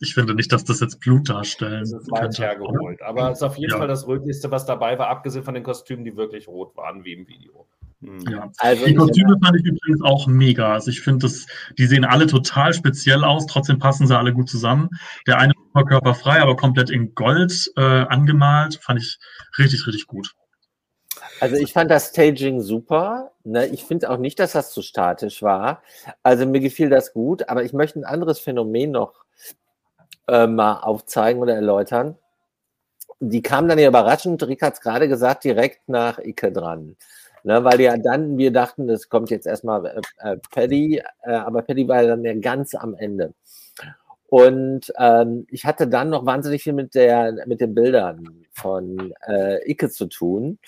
ich 0.00 0.14
finde 0.14 0.34
nicht, 0.34 0.50
dass 0.50 0.64
das 0.64 0.80
jetzt 0.80 0.98
Blut 1.00 1.28
darstellen. 1.28 1.80
Das 1.80 1.92
ist 1.92 2.10
weit 2.10 2.38
hergeholt. 2.38 3.02
Aber 3.02 3.30
es 3.30 3.38
ist 3.38 3.42
auf 3.42 3.56
jeden 3.56 3.72
ja. 3.72 3.78
Fall 3.78 3.88
das 3.88 4.06
Rötlichste, 4.06 4.50
was 4.50 4.64
dabei 4.64 4.98
war, 4.98 5.08
abgesehen 5.08 5.44
von 5.44 5.54
den 5.54 5.62
Kostümen, 5.62 6.04
die 6.04 6.16
wirklich 6.16 6.48
rot 6.48 6.74
waren, 6.76 7.04
wie 7.04 7.12
im 7.12 7.28
Video. 7.28 7.66
Hm. 8.00 8.18
Ja. 8.30 8.50
Also 8.56 8.86
die 8.86 8.94
Kostüme 8.94 9.36
fand 9.44 9.58
ich 9.58 9.64
übrigens 9.66 10.00
auch 10.02 10.26
mega. 10.26 10.72
Also 10.72 10.90
ich 10.90 11.02
finde, 11.02 11.28
die 11.76 11.86
sehen 11.86 12.06
alle 12.06 12.26
total 12.26 12.72
speziell 12.72 13.24
aus, 13.24 13.46
trotzdem 13.46 13.78
passen 13.78 14.06
sie 14.06 14.16
alle 14.16 14.32
gut 14.32 14.48
zusammen. 14.48 14.88
Der 15.26 15.38
eine 15.38 15.52
war 15.74 15.84
körperfrei, 15.84 16.40
aber 16.40 16.56
komplett 16.56 16.88
in 16.88 17.14
Gold 17.14 17.70
äh, 17.76 17.82
angemalt. 17.82 18.80
Fand 18.82 19.00
ich 19.00 19.18
richtig, 19.58 19.86
richtig 19.86 20.06
gut. 20.06 20.34
Also 21.40 21.56
ich 21.56 21.74
fand 21.74 21.90
das 21.90 22.08
Staging 22.08 22.62
super. 22.62 23.32
Ne? 23.44 23.66
Ich 23.66 23.84
finde 23.84 24.08
auch 24.08 24.18
nicht, 24.18 24.38
dass 24.38 24.52
das 24.52 24.72
zu 24.72 24.80
statisch 24.80 25.42
war. 25.42 25.82
Also 26.22 26.46
mir 26.46 26.60
gefiel 26.60 26.88
das 26.88 27.12
gut, 27.12 27.50
aber 27.50 27.64
ich 27.64 27.74
möchte 27.74 27.98
ein 27.98 28.04
anderes 28.04 28.38
Phänomen 28.38 28.92
noch 28.92 29.24
äh, 30.28 30.46
mal 30.46 30.80
aufzeigen 30.80 31.40
oder 31.42 31.54
erläutern. 31.54 32.16
Die 33.20 33.42
kam 33.42 33.68
dann 33.68 33.78
ja 33.78 33.88
überraschend, 33.88 34.42
Rick 34.46 34.62
hat 34.62 34.74
es 34.74 34.80
gerade 34.80 35.08
gesagt, 35.08 35.44
direkt 35.44 35.88
nach 35.88 36.18
Icke 36.18 36.52
dran. 36.52 36.96
Ne, 37.42 37.64
weil 37.64 37.80
ja 37.80 37.96
dann, 37.96 38.36
wir 38.36 38.52
dachten, 38.52 38.88
es 38.90 39.08
kommt 39.08 39.30
jetzt 39.30 39.46
erstmal 39.46 39.86
äh, 39.86 40.00
äh, 40.18 40.36
Paddy, 40.50 41.02
äh, 41.22 41.32
aber 41.32 41.62
Paddy 41.62 41.88
war 41.88 42.02
dann 42.02 42.22
ja 42.22 42.34
ganz 42.34 42.74
am 42.74 42.94
Ende. 42.94 43.32
Und 44.30 44.92
ähm, 44.96 45.44
ich 45.50 45.64
hatte 45.64 45.88
dann 45.88 46.10
noch 46.10 46.24
wahnsinnig 46.24 46.62
viel 46.62 46.72
mit, 46.72 46.94
der, 46.94 47.34
mit 47.46 47.60
den 47.60 47.74
Bildern 47.74 48.44
von 48.52 49.12
äh, 49.26 49.68
Icke 49.68 49.90
zu 49.90 50.06
tun, 50.06 50.60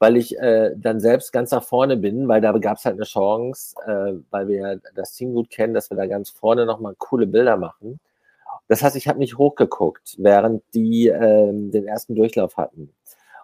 weil 0.00 0.16
ich 0.16 0.36
äh, 0.38 0.72
dann 0.76 0.98
selbst 0.98 1.32
ganz 1.32 1.52
nach 1.52 1.62
vorne 1.62 1.96
bin, 1.96 2.26
weil 2.26 2.40
da 2.40 2.50
gab 2.58 2.78
es 2.78 2.84
halt 2.84 2.96
eine 2.96 3.04
Chance, 3.04 3.76
äh, 3.86 4.14
weil 4.30 4.48
wir 4.48 4.80
das 4.96 5.12
Team 5.12 5.32
gut 5.32 5.48
kennen, 5.48 5.74
dass 5.74 5.90
wir 5.90 5.96
da 5.96 6.06
ganz 6.06 6.30
vorne 6.30 6.66
nochmal 6.66 6.94
coole 6.98 7.28
Bilder 7.28 7.56
machen. 7.56 8.00
Das 8.68 8.82
heißt, 8.82 8.96
ich 8.96 9.08
habe 9.08 9.18
nicht 9.18 9.36
hochgeguckt, 9.36 10.16
während 10.18 10.62
die 10.74 11.08
ähm, 11.08 11.70
den 11.70 11.86
ersten 11.86 12.14
Durchlauf 12.14 12.56
hatten. 12.56 12.94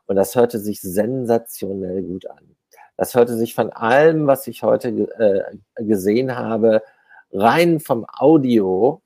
Und 0.07 0.17
das 0.17 0.35
hörte 0.35 0.59
sich 0.59 0.81
sensationell 0.81 2.03
gut 2.03 2.27
an. 2.27 2.57
Das 2.97 3.15
hörte 3.15 3.37
sich 3.37 3.55
von 3.55 3.71
allem, 3.71 4.27
was 4.27 4.47
ich 4.47 4.63
heute 4.63 4.89
äh, 4.89 5.83
gesehen 5.83 6.37
habe, 6.37 6.83
rein 7.33 7.81
vom 7.81 8.07
Audio 8.09 9.03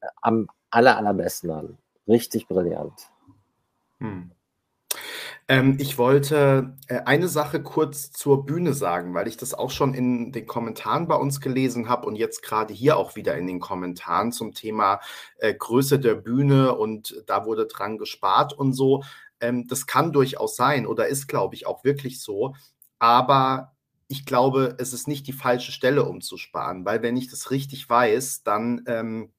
äh, 0.00 0.06
am 0.22 0.48
aller, 0.70 0.96
allerbesten 0.96 1.50
an. 1.50 1.78
Richtig 2.08 2.48
brillant. 2.48 3.08
Hm. 3.98 4.30
Ähm, 5.50 5.78
ich 5.80 5.98
wollte 5.98 6.76
äh, 6.86 7.00
eine 7.06 7.26
Sache 7.26 7.60
kurz 7.60 8.12
zur 8.12 8.46
Bühne 8.46 8.72
sagen, 8.72 9.14
weil 9.14 9.26
ich 9.26 9.36
das 9.36 9.52
auch 9.52 9.72
schon 9.72 9.94
in 9.94 10.30
den 10.30 10.46
Kommentaren 10.46 11.08
bei 11.08 11.16
uns 11.16 11.40
gelesen 11.40 11.88
habe 11.88 12.06
und 12.06 12.14
jetzt 12.14 12.42
gerade 12.44 12.72
hier 12.72 12.96
auch 12.96 13.16
wieder 13.16 13.36
in 13.36 13.48
den 13.48 13.58
Kommentaren 13.58 14.30
zum 14.30 14.54
Thema 14.54 15.00
äh, 15.38 15.52
Größe 15.52 15.98
der 15.98 16.14
Bühne 16.14 16.76
und 16.76 17.24
da 17.26 17.46
wurde 17.46 17.66
dran 17.66 17.98
gespart 17.98 18.52
und 18.52 18.74
so. 18.74 19.02
Ähm, 19.40 19.66
das 19.66 19.88
kann 19.88 20.12
durchaus 20.12 20.54
sein 20.54 20.86
oder 20.86 21.08
ist, 21.08 21.26
glaube 21.26 21.56
ich, 21.56 21.66
auch 21.66 21.82
wirklich 21.82 22.20
so. 22.20 22.54
Aber 23.00 23.74
ich 24.06 24.26
glaube, 24.26 24.76
es 24.78 24.92
ist 24.92 25.08
nicht 25.08 25.26
die 25.26 25.32
falsche 25.32 25.72
Stelle, 25.72 26.04
um 26.04 26.20
zu 26.20 26.36
sparen, 26.36 26.84
weil 26.84 27.02
wenn 27.02 27.16
ich 27.16 27.28
das 27.28 27.50
richtig 27.50 27.90
weiß, 27.90 28.44
dann 28.44 28.84
ähm, 28.86 29.32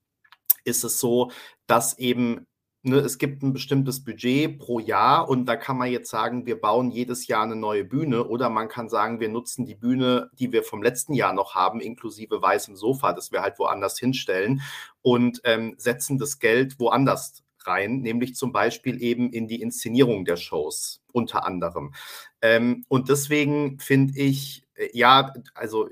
ist 0.65 0.83
es 0.83 0.99
so, 0.99 1.31
dass 1.67 1.97
eben 1.97 2.45
ne, 2.83 2.97
es 2.97 3.17
gibt 3.17 3.43
ein 3.43 3.53
bestimmtes 3.53 4.03
Budget 4.03 4.59
pro 4.59 4.79
Jahr 4.79 5.29
und 5.29 5.45
da 5.45 5.55
kann 5.55 5.77
man 5.77 5.91
jetzt 5.91 6.09
sagen, 6.09 6.45
wir 6.45 6.59
bauen 6.59 6.91
jedes 6.91 7.27
Jahr 7.27 7.43
eine 7.43 7.55
neue 7.55 7.83
Bühne 7.83 8.25
oder 8.25 8.49
man 8.49 8.67
kann 8.67 8.89
sagen, 8.89 9.19
wir 9.19 9.29
nutzen 9.29 9.65
die 9.65 9.75
Bühne, 9.75 10.29
die 10.39 10.51
wir 10.51 10.63
vom 10.63 10.81
letzten 10.81 11.13
Jahr 11.13 11.33
noch 11.33 11.55
haben, 11.55 11.79
inklusive 11.79 12.41
weißem 12.41 12.75
Sofa, 12.75 13.13
das 13.13 13.31
wir 13.31 13.41
halt 13.41 13.59
woanders 13.59 13.99
hinstellen 13.99 14.61
und 15.01 15.41
ähm, 15.43 15.75
setzen 15.77 16.17
das 16.17 16.39
Geld 16.39 16.79
woanders 16.79 17.43
rein, 17.67 18.01
nämlich 18.01 18.35
zum 18.35 18.51
Beispiel 18.51 19.01
eben 19.01 19.31
in 19.31 19.47
die 19.47 19.61
Inszenierung 19.61 20.25
der 20.25 20.37
Shows 20.37 21.03
unter 21.11 21.45
anderem. 21.45 21.93
Ähm, 22.41 22.85
und 22.87 23.09
deswegen 23.09 23.79
finde 23.79 24.17
ich, 24.19 24.65
äh, 24.75 24.89
ja, 24.93 25.33
also 25.53 25.89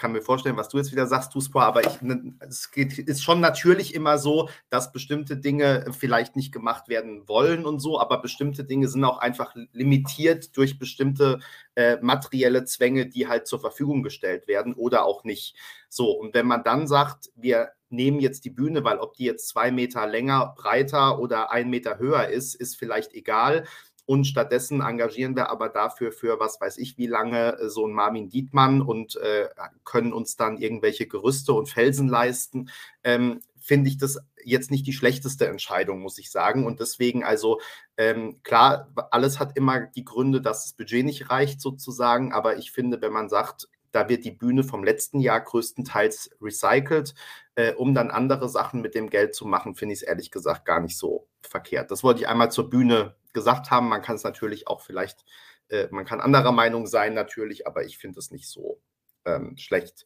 kann 0.00 0.12
mir 0.12 0.22
vorstellen, 0.22 0.56
was 0.56 0.70
du 0.70 0.78
jetzt 0.78 0.92
wieder 0.92 1.06
sagst, 1.06 1.32
Tuspa, 1.32 1.62
aber 1.62 1.86
ich, 1.86 2.00
ne, 2.00 2.34
es 2.40 2.70
geht, 2.70 2.98
ist 2.98 3.22
schon 3.22 3.38
natürlich 3.38 3.94
immer 3.94 4.18
so, 4.18 4.48
dass 4.70 4.92
bestimmte 4.92 5.36
Dinge 5.36 5.84
vielleicht 5.96 6.36
nicht 6.36 6.52
gemacht 6.52 6.88
werden 6.88 7.28
wollen 7.28 7.66
und 7.66 7.80
so, 7.80 8.00
aber 8.00 8.22
bestimmte 8.22 8.64
Dinge 8.64 8.88
sind 8.88 9.04
auch 9.04 9.18
einfach 9.18 9.54
limitiert 9.72 10.56
durch 10.56 10.78
bestimmte 10.78 11.38
äh, 11.74 11.98
materielle 12.00 12.64
Zwänge, 12.64 13.06
die 13.06 13.28
halt 13.28 13.46
zur 13.46 13.60
Verfügung 13.60 14.02
gestellt 14.02 14.48
werden 14.48 14.72
oder 14.72 15.04
auch 15.04 15.22
nicht. 15.22 15.54
So, 15.90 16.10
und 16.12 16.32
wenn 16.34 16.46
man 16.46 16.64
dann 16.64 16.86
sagt, 16.86 17.30
wir 17.36 17.72
nehmen 17.90 18.20
jetzt 18.20 18.44
die 18.44 18.50
Bühne, 18.50 18.84
weil 18.84 18.98
ob 18.98 19.14
die 19.14 19.24
jetzt 19.24 19.48
zwei 19.48 19.70
Meter 19.70 20.06
länger, 20.06 20.54
breiter 20.56 21.18
oder 21.18 21.50
ein 21.50 21.68
Meter 21.68 21.98
höher 21.98 22.28
ist, 22.28 22.54
ist 22.54 22.76
vielleicht 22.76 23.12
egal 23.12 23.66
und 24.06 24.24
stattdessen 24.24 24.80
engagieren 24.80 25.36
wir 25.36 25.50
aber 25.50 25.68
dafür 25.68 26.12
für 26.12 26.40
was 26.40 26.60
weiß 26.60 26.78
ich 26.78 26.98
wie 26.98 27.06
lange 27.06 27.58
äh, 27.58 27.68
so 27.68 27.86
ein 27.86 27.92
Marvin 27.92 28.28
Dietmann 28.28 28.82
und 28.82 29.16
äh, 29.16 29.48
können 29.84 30.12
uns 30.12 30.36
dann 30.36 30.58
irgendwelche 30.58 31.06
Gerüste 31.06 31.52
und 31.52 31.68
Felsen 31.68 32.08
leisten. 32.08 32.70
Ähm, 33.04 33.40
finde 33.60 33.88
ich 33.88 33.98
das 33.98 34.18
jetzt 34.42 34.70
nicht 34.70 34.86
die 34.86 34.92
schlechteste 34.92 35.46
Entscheidung, 35.46 36.00
muss 36.00 36.18
ich 36.18 36.30
sagen. 36.30 36.66
Und 36.66 36.80
deswegen, 36.80 37.24
also 37.24 37.60
ähm, 37.96 38.42
klar, 38.42 38.90
alles 39.10 39.38
hat 39.38 39.56
immer 39.56 39.80
die 39.80 40.04
Gründe, 40.04 40.40
dass 40.40 40.64
das 40.64 40.72
Budget 40.72 41.04
nicht 41.04 41.30
reicht, 41.30 41.60
sozusagen. 41.60 42.32
Aber 42.32 42.56
ich 42.56 42.72
finde, 42.72 43.00
wenn 43.02 43.12
man 43.12 43.28
sagt, 43.28 43.68
da 43.92 44.08
wird 44.08 44.24
die 44.24 44.30
Bühne 44.30 44.62
vom 44.64 44.84
letzten 44.84 45.20
Jahr 45.20 45.40
größtenteils 45.40 46.30
recycelt, 46.40 47.14
äh, 47.54 47.74
um 47.74 47.94
dann 47.94 48.10
andere 48.10 48.48
Sachen 48.48 48.80
mit 48.80 48.94
dem 48.94 49.10
Geld 49.10 49.34
zu 49.34 49.46
machen, 49.46 49.74
finde 49.74 49.94
ich 49.94 50.00
es 50.00 50.06
ehrlich 50.06 50.30
gesagt 50.30 50.64
gar 50.64 50.80
nicht 50.80 50.96
so 50.96 51.26
verkehrt. 51.42 51.90
Das 51.90 52.02
wollte 52.02 52.20
ich 52.20 52.28
einmal 52.28 52.52
zur 52.52 52.70
Bühne 52.70 53.14
gesagt 53.32 53.70
haben. 53.70 53.88
Man 53.88 54.02
kann 54.02 54.16
es 54.16 54.24
natürlich 54.24 54.68
auch 54.68 54.80
vielleicht, 54.80 55.24
äh, 55.68 55.88
man 55.90 56.04
kann 56.04 56.20
anderer 56.20 56.52
Meinung 56.52 56.86
sein 56.86 57.14
natürlich, 57.14 57.66
aber 57.66 57.84
ich 57.84 57.98
finde 57.98 58.18
es 58.18 58.30
nicht 58.30 58.48
so 58.48 58.80
ähm, 59.24 59.56
schlecht. 59.56 60.04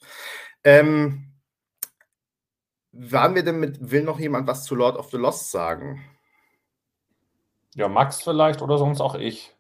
Ähm, 0.63 1.33
waren 2.93 3.35
wir 3.35 3.43
denn 3.43 3.59
mit, 3.59 3.91
will 3.91 4.03
noch 4.03 4.21
jemand 4.21 4.47
was 4.47 4.65
zu 4.65 4.75
Lord 4.75 4.97
of 4.97 5.11
the 5.11 5.17
Lost 5.17 5.51
sagen? 5.51 6.05
Ja, 7.75 7.89
Max 7.89 8.23
vielleicht 8.23 8.63
oder 8.63 8.79
sonst 8.79 9.01
auch 9.01 9.17
ich. 9.17 9.55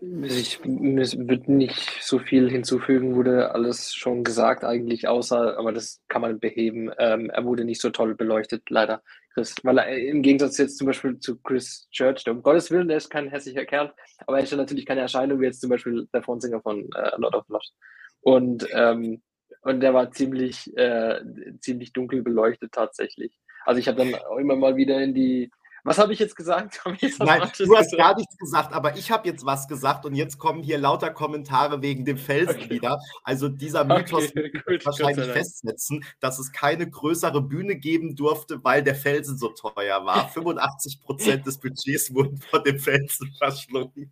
Ich 0.00 0.64
würde 0.64 1.52
nicht 1.52 2.02
so 2.02 2.18
viel 2.18 2.50
hinzufügen, 2.50 3.16
wurde 3.16 3.52
alles 3.52 3.94
schon 3.94 4.22
gesagt 4.22 4.64
eigentlich, 4.64 5.08
außer, 5.08 5.58
aber 5.58 5.72
das 5.72 6.02
kann 6.08 6.22
man 6.22 6.38
beheben. 6.38 6.90
Ähm, 6.98 7.30
er 7.30 7.44
wurde 7.44 7.64
nicht 7.64 7.80
so 7.80 7.90
toll 7.90 8.14
beleuchtet, 8.14 8.70
leider, 8.70 9.02
Chris. 9.34 9.54
Weil 9.62 9.78
er 9.78 9.88
im 9.98 10.22
Gegensatz 10.22 10.58
jetzt 10.58 10.78
zum 10.78 10.86
Beispiel 10.86 11.18
zu 11.18 11.36
Chris 11.42 11.88
Church, 11.90 12.24
der 12.24 12.34
um 12.34 12.42
Gottes 12.42 12.70
Willen, 12.70 12.88
der 12.88 12.96
ist 12.96 13.10
kein 13.10 13.28
hässlicher 13.28 13.64
Kerl, 13.64 13.92
aber 14.26 14.38
er 14.38 14.44
ist 14.44 14.50
ja 14.50 14.56
natürlich 14.56 14.86
keine 14.86 15.00
Erscheinung 15.02 15.40
wie 15.40 15.46
jetzt 15.46 15.60
zum 15.60 15.70
Beispiel 15.70 16.08
der 16.12 16.22
Frontsänger 16.22 16.62
von 16.62 16.88
äh, 16.94 17.10
Lord 17.16 17.34
of 17.34 17.48
Lost. 17.48 17.74
Und, 18.20 18.66
ähm, 18.72 19.22
und 19.62 19.80
der 19.80 19.92
war 19.92 20.10
ziemlich, 20.10 20.74
äh, 20.76 21.20
ziemlich 21.60 21.92
dunkel 21.92 22.22
beleuchtet 22.22 22.72
tatsächlich. 22.72 23.38
Also 23.64 23.80
ich 23.80 23.88
habe 23.88 23.98
dann 23.98 24.14
auch 24.14 24.38
immer 24.38 24.56
mal 24.56 24.76
wieder 24.76 25.02
in 25.02 25.14
die 25.14 25.50
was 25.84 25.98
habe 25.98 26.14
ich 26.14 26.18
jetzt 26.18 26.34
gesagt? 26.34 26.80
Jetzt 27.00 27.18
Nein, 27.18 27.40
du 27.40 27.76
hast 27.76 27.90
gesagt? 27.90 27.96
gar 27.96 28.16
nichts 28.16 28.36
gesagt, 28.38 28.72
aber 28.72 28.96
ich 28.96 29.10
habe 29.10 29.28
jetzt 29.28 29.44
was 29.44 29.68
gesagt 29.68 30.06
und 30.06 30.14
jetzt 30.14 30.38
kommen 30.38 30.62
hier 30.62 30.78
lauter 30.78 31.10
Kommentare 31.10 31.82
wegen 31.82 32.04
dem 32.04 32.16
Felsen 32.16 32.56
okay. 32.56 32.70
wieder. 32.70 32.98
Also 33.22 33.48
dieser 33.48 33.84
Mythos 33.84 34.30
okay, 34.30 34.62
wird 34.66 34.86
wahrscheinlich 34.86 35.26
festsetzen, 35.26 36.04
dass 36.20 36.38
es 36.38 36.52
keine 36.52 36.88
größere 36.88 37.42
Bühne 37.42 37.76
geben 37.76 38.16
durfte, 38.16 38.64
weil 38.64 38.82
der 38.82 38.94
Felsen 38.94 39.36
so 39.36 39.48
teuer 39.48 40.04
war. 40.04 40.28
85 40.34 41.02
Prozent 41.02 41.46
des 41.46 41.58
Budgets 41.58 42.14
wurden 42.14 42.38
von 42.38 42.62
dem 42.64 42.78
Felsen 42.78 43.32
verschlungen. 43.38 44.10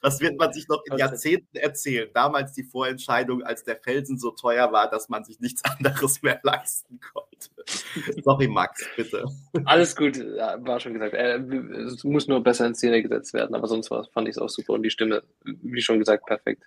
das 0.00 0.20
wird 0.20 0.38
man 0.38 0.52
sich 0.52 0.68
noch 0.68 0.82
in 0.84 0.96
Jahrzehnten 0.96 1.56
erzählen. 1.56 2.08
Damals 2.14 2.52
die 2.52 2.64
Vorentscheidung, 2.64 3.42
als 3.42 3.64
der 3.64 3.76
Felsen 3.76 4.18
so 4.18 4.30
teuer 4.30 4.72
war, 4.72 4.88
dass 4.88 5.08
man 5.08 5.24
sich 5.24 5.40
nichts 5.40 5.64
anderes 5.64 6.22
mehr 6.22 6.40
leisten 6.42 7.00
konnte. 7.00 7.50
Sorry, 8.24 8.48
Max, 8.48 8.86
bitte. 8.96 9.24
Alles 9.64 9.96
gut. 9.96 10.16
Ja, 10.16 10.56
war 10.64 10.80
schon 10.80 10.94
gesagt, 10.94 11.14
äh, 11.14 11.36
es 11.36 12.04
muss 12.04 12.28
nur 12.28 12.42
besser 12.42 12.66
in 12.66 12.74
Szene 12.74 13.02
gesetzt 13.02 13.34
werden, 13.34 13.54
aber 13.54 13.66
sonst 13.66 13.90
war, 13.90 14.04
fand 14.12 14.28
ich 14.28 14.36
es 14.36 14.42
auch 14.42 14.48
super 14.48 14.74
und 14.74 14.82
die 14.82 14.90
Stimme, 14.90 15.22
wie 15.44 15.80
schon 15.80 15.98
gesagt, 15.98 16.26
perfekt. 16.26 16.64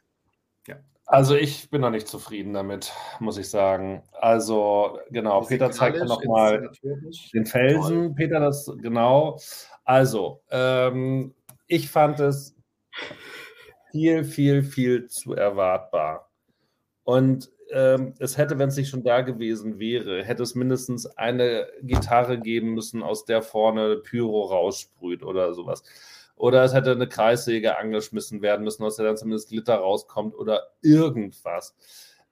Ja. 0.67 0.77
Also 1.05 1.35
ich 1.35 1.69
bin 1.69 1.81
noch 1.81 1.91
nicht 1.91 2.07
zufrieden 2.07 2.53
damit, 2.53 2.91
muss 3.19 3.37
ich 3.37 3.49
sagen. 3.49 4.03
Also 4.13 4.99
genau, 5.11 5.41
Peter 5.41 5.71
zeigt 5.71 6.03
nochmal 6.03 6.71
den 7.33 7.45
Felsen. 7.45 8.07
Toll. 8.07 8.13
Peter, 8.15 8.39
das 8.39 8.71
genau. 8.81 9.39
Also, 9.83 10.41
ähm, 10.49 11.35
ich 11.67 11.89
fand 11.89 12.19
es 12.19 12.55
viel, 13.91 14.23
viel, 14.23 14.63
viel 14.63 15.07
zu 15.07 15.33
erwartbar. 15.33 16.29
Und 17.03 17.51
ähm, 17.71 18.13
es 18.19 18.37
hätte, 18.37 18.59
wenn 18.59 18.69
es 18.69 18.77
nicht 18.77 18.89
schon 18.89 19.03
da 19.03 19.21
gewesen 19.21 19.79
wäre, 19.79 20.23
hätte 20.23 20.43
es 20.43 20.55
mindestens 20.55 21.05
eine 21.05 21.67
Gitarre 21.81 22.39
geben 22.39 22.73
müssen, 22.73 23.03
aus 23.03 23.25
der 23.25 23.41
vorne 23.41 23.97
Pyro 23.97 24.43
raussprüht 24.43 25.23
oder 25.23 25.53
sowas. 25.53 25.83
Oder 26.35 26.63
es 26.63 26.73
hätte 26.73 26.91
eine 26.91 27.07
Kreissäge 27.07 27.77
angeschmissen 27.77 28.41
werden 28.41 28.63
müssen, 28.63 28.83
aus 28.83 28.97
der 28.97 29.05
dann 29.05 29.17
zumindest 29.17 29.49
Glitter 29.49 29.75
rauskommt 29.75 30.35
oder 30.35 30.67
irgendwas. 30.81 31.75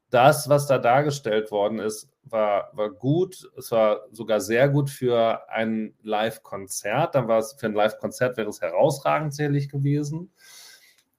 Das, 0.10 0.50
was 0.50 0.68
da 0.68 0.78
dargestellt 0.78 1.50
worden 1.52 1.80
ist, 1.80 2.10
war, 2.24 2.70
war 2.74 2.92
gut. 2.92 3.50
Es 3.58 3.72
war 3.72 4.02
sogar 4.12 4.42
sehr 4.42 4.70
gut 4.70 4.90
für 4.90 5.50
ein 5.50 5.96
Live-Konzert. 6.04 7.16
Dann 7.16 7.28
war 7.28 7.40
es 7.40 7.54
für 7.54 7.68
ein 7.68 7.74
Live-Konzert 7.74 8.38
wäre 8.38 8.50
es 8.50 8.62
herausragend 8.62 9.34
zählig 9.34 9.70
gewesen. 9.70 10.32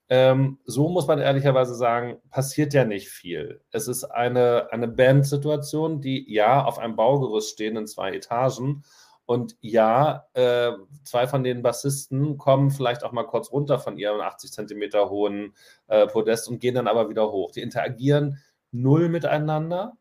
Ähm, 0.09 0.59
so 0.65 0.89
muss 0.89 1.07
man 1.07 1.19
ehrlicherweise 1.19 1.75
sagen, 1.75 2.19
passiert 2.31 2.75
ja 2.75 2.85
nicht 2.85 3.09
viel. 3.09 3.63
Es 3.71 3.89
ist 3.89 4.05
eine, 4.05 4.69
eine 4.71 4.89
Bandsituation, 4.89 6.01
die 6.01 6.31
ja 6.33 6.65
auf 6.65 6.79
einem 6.79 6.97
Baugerüst 6.97 7.51
stehen 7.51 7.77
in 7.77 7.87
zwei 7.87 8.13
Etagen. 8.13 8.85
Und 9.27 9.57
ja, 9.61 10.27
äh, 10.35 10.73
zwei 11.05 11.27
von 11.27 11.43
den 11.43 11.63
Bassisten 11.63 12.37
kommen 12.37 12.71
vielleicht 12.71 13.05
auch 13.05 13.13
mal 13.13 13.25
kurz 13.25 13.51
runter 13.51 13.79
von 13.79 13.97
ihrem 13.97 14.21
80 14.21 14.53
Zentimeter 14.53 15.09
hohen 15.09 15.55
äh, 15.87 16.07
Podest 16.07 16.49
und 16.49 16.59
gehen 16.61 16.75
dann 16.75 16.89
aber 16.89 17.09
wieder 17.09 17.33
hoch. 17.33 17.51
Die 17.51 17.63
interagieren 17.63 18.43
null 18.71 19.09
miteinander. 19.09 19.97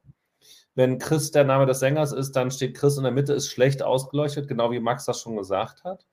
Wenn 0.76 0.98
Chris 0.98 1.32
der 1.32 1.46
Name 1.46 1.66
des 1.66 1.80
Sängers 1.80 2.12
ist, 2.12 2.34
dann 2.36 2.52
steht 2.52 2.76
Chris 2.76 2.98
in 2.98 3.04
der 3.04 3.12
Mitte, 3.14 3.34
ist 3.34 3.48
schlecht 3.48 3.84
ausgeleuchtet, 3.84 4.48
genau 4.48 4.72
wie 4.72 4.80
Max 4.80 5.06
das 5.06 5.22
schon 5.22 5.38
gesagt 5.38 5.84
hat. 5.84 6.06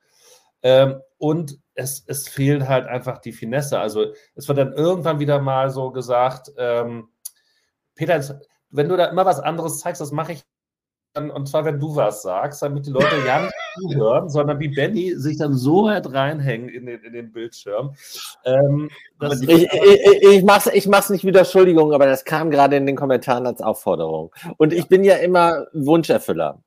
Ähm, 0.63 1.01
und 1.17 1.59
es, 1.75 2.03
es 2.07 2.27
fehlt 2.27 2.67
halt 2.67 2.87
einfach 2.87 3.19
die 3.19 3.31
Finesse. 3.31 3.79
Also 3.79 4.13
es 4.35 4.47
wird 4.47 4.57
dann 4.57 4.73
irgendwann 4.73 5.19
wieder 5.19 5.39
mal 5.39 5.69
so 5.69 5.91
gesagt, 5.91 6.51
ähm, 6.57 7.09
Peter, 7.95 8.39
wenn 8.69 8.89
du 8.89 8.97
da 8.97 9.05
immer 9.05 9.25
was 9.25 9.39
anderes 9.39 9.79
zeigst, 9.79 10.01
das 10.01 10.11
mache 10.11 10.33
ich 10.33 10.43
dann, 11.13 11.29
und 11.29 11.47
zwar 11.47 11.65
wenn 11.65 11.79
du 11.79 11.95
was 11.95 12.21
sagst, 12.21 12.61
damit 12.61 12.85
die 12.85 12.91
Leute 12.91 13.17
ja 13.25 13.41
nicht 13.41 13.53
zuhören, 13.79 14.29
sondern 14.29 14.59
wie 14.59 14.69
Benny 14.69 15.13
sich 15.15 15.37
dann 15.37 15.53
so 15.53 15.85
weit 15.85 16.11
reinhängen 16.11 16.69
in 16.69 16.85
den, 16.85 17.03
in 17.03 17.13
den 17.13 17.31
Bildschirm. 17.31 17.95
Ähm, 18.45 18.89
ich, 19.19 19.49
ich, 19.49 19.73
ich, 19.73 20.43
es 20.47 20.67
ich 20.67 20.87
mach's 20.87 21.09
nicht 21.09 21.25
wieder 21.25 21.39
Entschuldigung, 21.39 21.93
aber 21.93 22.05
das 22.05 22.23
kam 22.23 22.49
gerade 22.49 22.77
in 22.77 22.85
den 22.85 22.95
Kommentaren 22.95 23.45
als 23.45 23.61
Aufforderung. 23.61 24.33
Und 24.57 24.71
ich 24.71 24.87
bin 24.87 25.03
ja 25.03 25.15
immer 25.15 25.67
Wunscherfüller. 25.73 26.63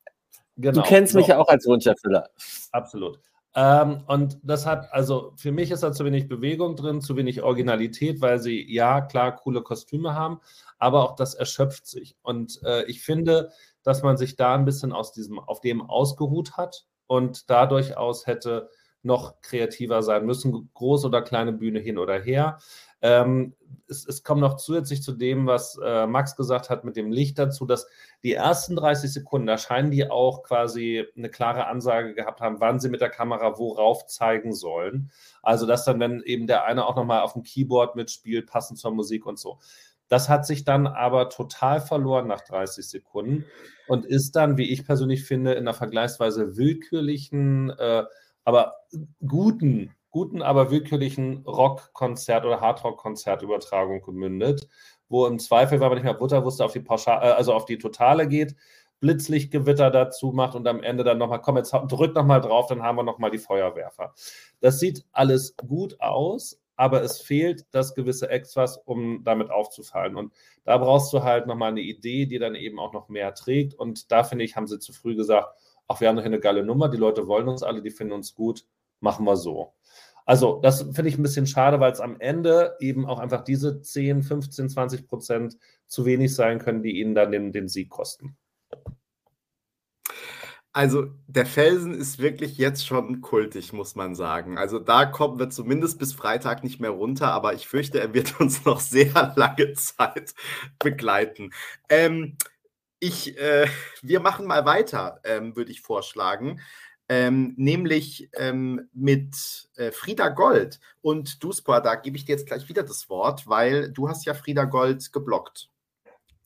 Genau, 0.56 0.82
du 0.82 0.86
kennst 0.86 1.14
mich 1.14 1.28
ja 1.28 1.38
auch 1.38 1.48
als 1.48 1.66
Wunscherfüller. 1.66 2.28
Absolut. 2.70 3.18
Ähm, 3.56 4.02
und 4.08 4.38
das 4.42 4.66
hat, 4.66 4.92
also 4.92 5.32
für 5.36 5.52
mich 5.52 5.70
ist 5.70 5.82
da 5.82 5.92
zu 5.92 6.04
wenig 6.04 6.28
Bewegung 6.28 6.74
drin, 6.74 7.00
zu 7.00 7.16
wenig 7.16 7.42
Originalität, 7.42 8.20
weil 8.20 8.40
sie 8.40 8.64
ja 8.72 9.00
klar 9.00 9.36
coole 9.36 9.62
Kostüme 9.62 10.14
haben, 10.14 10.40
aber 10.78 11.04
auch 11.04 11.14
das 11.14 11.34
erschöpft 11.34 11.86
sich. 11.86 12.16
Und 12.22 12.60
äh, 12.64 12.84
ich 12.86 13.02
finde, 13.02 13.50
dass 13.84 14.02
man 14.02 14.16
sich 14.16 14.36
da 14.36 14.54
ein 14.54 14.64
bisschen 14.64 14.92
aus 14.92 15.12
diesem, 15.12 15.38
auf 15.38 15.60
dem 15.60 15.82
ausgeruht 15.82 16.56
hat 16.56 16.84
und 17.06 17.48
da 17.48 17.66
durchaus 17.66 18.26
hätte 18.26 18.70
noch 19.04 19.40
kreativer 19.42 20.02
sein 20.02 20.24
müssen, 20.26 20.70
große 20.74 21.06
oder 21.06 21.22
kleine 21.22 21.52
Bühne 21.52 21.78
hin 21.78 21.98
oder 21.98 22.18
her. 22.20 22.58
Ähm, 23.04 23.54
es, 23.86 24.08
es, 24.08 24.22
kommt 24.22 24.40
noch 24.40 24.56
zusätzlich 24.56 25.02
zu 25.02 25.12
dem, 25.12 25.46
was 25.46 25.78
äh, 25.84 26.06
Max 26.06 26.36
gesagt 26.36 26.70
hat 26.70 26.84
mit 26.84 26.96
dem 26.96 27.12
Licht 27.12 27.38
dazu, 27.38 27.66
dass 27.66 27.86
die 28.22 28.32
ersten 28.32 28.76
30 28.76 29.12
Sekunden, 29.12 29.46
da 29.46 29.58
scheinen 29.58 29.90
die 29.90 30.10
auch 30.10 30.42
quasi 30.42 31.04
eine 31.14 31.28
klare 31.28 31.66
Ansage 31.66 32.14
gehabt 32.14 32.40
haben, 32.40 32.60
wann 32.60 32.80
sie 32.80 32.88
mit 32.88 33.02
der 33.02 33.10
Kamera 33.10 33.58
worauf 33.58 34.06
zeigen 34.06 34.54
sollen. 34.54 35.10
Also, 35.42 35.66
dass 35.66 35.84
dann, 35.84 36.00
wenn 36.00 36.22
eben 36.22 36.46
der 36.46 36.64
eine 36.64 36.86
auch 36.86 36.96
nochmal 36.96 37.20
auf 37.20 37.34
dem 37.34 37.42
Keyboard 37.42 37.94
mitspielt, 37.94 38.46
passend 38.46 38.78
zur 38.78 38.92
Musik 38.92 39.26
und 39.26 39.38
so. 39.38 39.58
Das 40.08 40.30
hat 40.30 40.46
sich 40.46 40.64
dann 40.64 40.86
aber 40.86 41.28
total 41.28 41.82
verloren 41.82 42.26
nach 42.26 42.40
30 42.40 42.88
Sekunden 42.88 43.44
und 43.86 44.06
ist 44.06 44.34
dann, 44.34 44.56
wie 44.56 44.72
ich 44.72 44.86
persönlich 44.86 45.24
finde, 45.24 45.52
in 45.52 45.58
einer 45.58 45.74
vergleichsweise 45.74 46.56
willkürlichen, 46.56 47.68
äh, 47.68 48.04
aber 48.44 48.76
guten 49.26 49.94
guten, 50.14 50.42
aber 50.42 50.70
willkürlichen 50.70 51.44
Rockkonzert 51.44 52.44
oder 52.44 52.60
Hardrock-Konzertübertragung 52.60 54.00
gemündet, 54.00 54.68
wo 55.08 55.26
im 55.26 55.40
Zweifel, 55.40 55.80
weil 55.80 55.88
man 55.88 55.96
nicht 55.96 56.04
mehr 56.04 56.14
Butter 56.14 56.44
wusste, 56.44 56.64
auf 56.64 56.72
die 56.72 56.80
Pauschal, 56.80 57.20
äh, 57.20 57.32
also 57.32 57.52
auf 57.52 57.64
die 57.64 57.78
Totale 57.78 58.28
geht, 58.28 58.54
Blitzlichtgewitter 59.00 59.90
dazu 59.90 60.30
macht 60.30 60.54
und 60.54 60.68
am 60.68 60.84
Ende 60.84 61.02
dann 61.02 61.18
nochmal, 61.18 61.40
komm, 61.40 61.56
jetzt 61.56 61.72
drück 61.72 62.14
nochmal 62.14 62.40
drauf, 62.40 62.68
dann 62.68 62.84
haben 62.84 62.96
wir 62.96 63.02
nochmal 63.02 63.32
die 63.32 63.38
Feuerwerfer. 63.38 64.14
Das 64.60 64.78
sieht 64.78 65.04
alles 65.10 65.56
gut 65.56 66.00
aus, 66.00 66.60
aber 66.76 67.02
es 67.02 67.20
fehlt 67.20 67.66
das 67.72 67.96
gewisse 67.96 68.30
Extras, 68.30 68.76
um 68.76 69.24
damit 69.24 69.50
aufzufallen. 69.50 70.14
Und 70.14 70.32
da 70.62 70.78
brauchst 70.78 71.12
du 71.12 71.24
halt 71.24 71.48
nochmal 71.48 71.70
eine 71.70 71.80
Idee, 71.80 72.26
die 72.26 72.38
dann 72.38 72.54
eben 72.54 72.78
auch 72.78 72.92
noch 72.92 73.08
mehr 73.08 73.34
trägt. 73.34 73.74
Und 73.74 74.12
da 74.12 74.22
finde 74.22 74.44
ich, 74.44 74.54
haben 74.54 74.68
sie 74.68 74.78
zu 74.78 74.92
früh 74.92 75.16
gesagt, 75.16 75.48
ach, 75.88 76.00
wir 76.00 76.08
haben 76.08 76.14
doch 76.14 76.22
hier 76.22 76.30
eine 76.30 76.40
geile 76.40 76.62
Nummer, 76.62 76.88
die 76.88 76.98
Leute 76.98 77.26
wollen 77.26 77.48
uns 77.48 77.64
alle, 77.64 77.82
die 77.82 77.90
finden 77.90 78.12
uns 78.12 78.36
gut, 78.36 78.64
machen 79.00 79.26
wir 79.26 79.36
so. 79.36 79.74
Also, 80.26 80.60
das 80.62 80.82
finde 80.82 81.08
ich 81.08 81.18
ein 81.18 81.22
bisschen 81.22 81.46
schade, 81.46 81.80
weil 81.80 81.92
es 81.92 82.00
am 82.00 82.18
Ende 82.18 82.76
eben 82.80 83.06
auch 83.06 83.18
einfach 83.18 83.44
diese 83.44 83.82
10, 83.82 84.22
15, 84.22 84.70
20 84.70 85.06
Prozent 85.06 85.58
zu 85.86 86.06
wenig 86.06 86.34
sein 86.34 86.58
können, 86.58 86.82
die 86.82 86.98
ihnen 87.00 87.14
dann 87.14 87.32
den, 87.32 87.52
den 87.52 87.68
Sieg 87.68 87.90
kosten. 87.90 88.36
Also 90.76 91.06
der 91.28 91.46
Felsen 91.46 91.94
ist 91.94 92.18
wirklich 92.18 92.58
jetzt 92.58 92.84
schon 92.84 93.20
kultig, 93.20 93.72
muss 93.72 93.94
man 93.94 94.16
sagen. 94.16 94.58
Also 94.58 94.80
da 94.80 95.06
kommen 95.06 95.38
wir 95.38 95.48
zumindest 95.48 96.00
bis 96.00 96.12
Freitag 96.12 96.64
nicht 96.64 96.80
mehr 96.80 96.90
runter, 96.90 97.30
aber 97.30 97.54
ich 97.54 97.68
fürchte, 97.68 98.00
er 98.00 98.12
wird 98.12 98.40
uns 98.40 98.64
noch 98.64 98.80
sehr 98.80 99.32
lange 99.36 99.74
Zeit 99.74 100.34
begleiten. 100.80 101.52
Ähm, 101.88 102.36
ich, 102.98 103.38
äh, 103.38 103.68
wir 104.02 104.18
machen 104.18 104.46
mal 104.46 104.64
weiter, 104.64 105.20
ähm, 105.22 105.54
würde 105.54 105.70
ich 105.70 105.80
vorschlagen 105.80 106.60
ähm, 107.08 107.54
nämlich 107.56 108.30
ähm, 108.34 108.88
mit 108.92 109.68
äh, 109.76 109.90
Frieda 109.92 110.28
Gold. 110.28 110.80
Und 111.02 111.42
du, 111.42 111.52
Spor, 111.52 111.80
da 111.80 111.96
gebe 111.96 112.16
ich 112.16 112.24
dir 112.24 112.32
jetzt 112.32 112.46
gleich 112.46 112.68
wieder 112.68 112.82
das 112.82 113.08
Wort, 113.08 113.46
weil 113.46 113.92
du 113.92 114.08
hast 114.08 114.24
ja 114.24 114.34
Frieda 114.34 114.64
Gold 114.64 115.12
geblockt. 115.12 115.70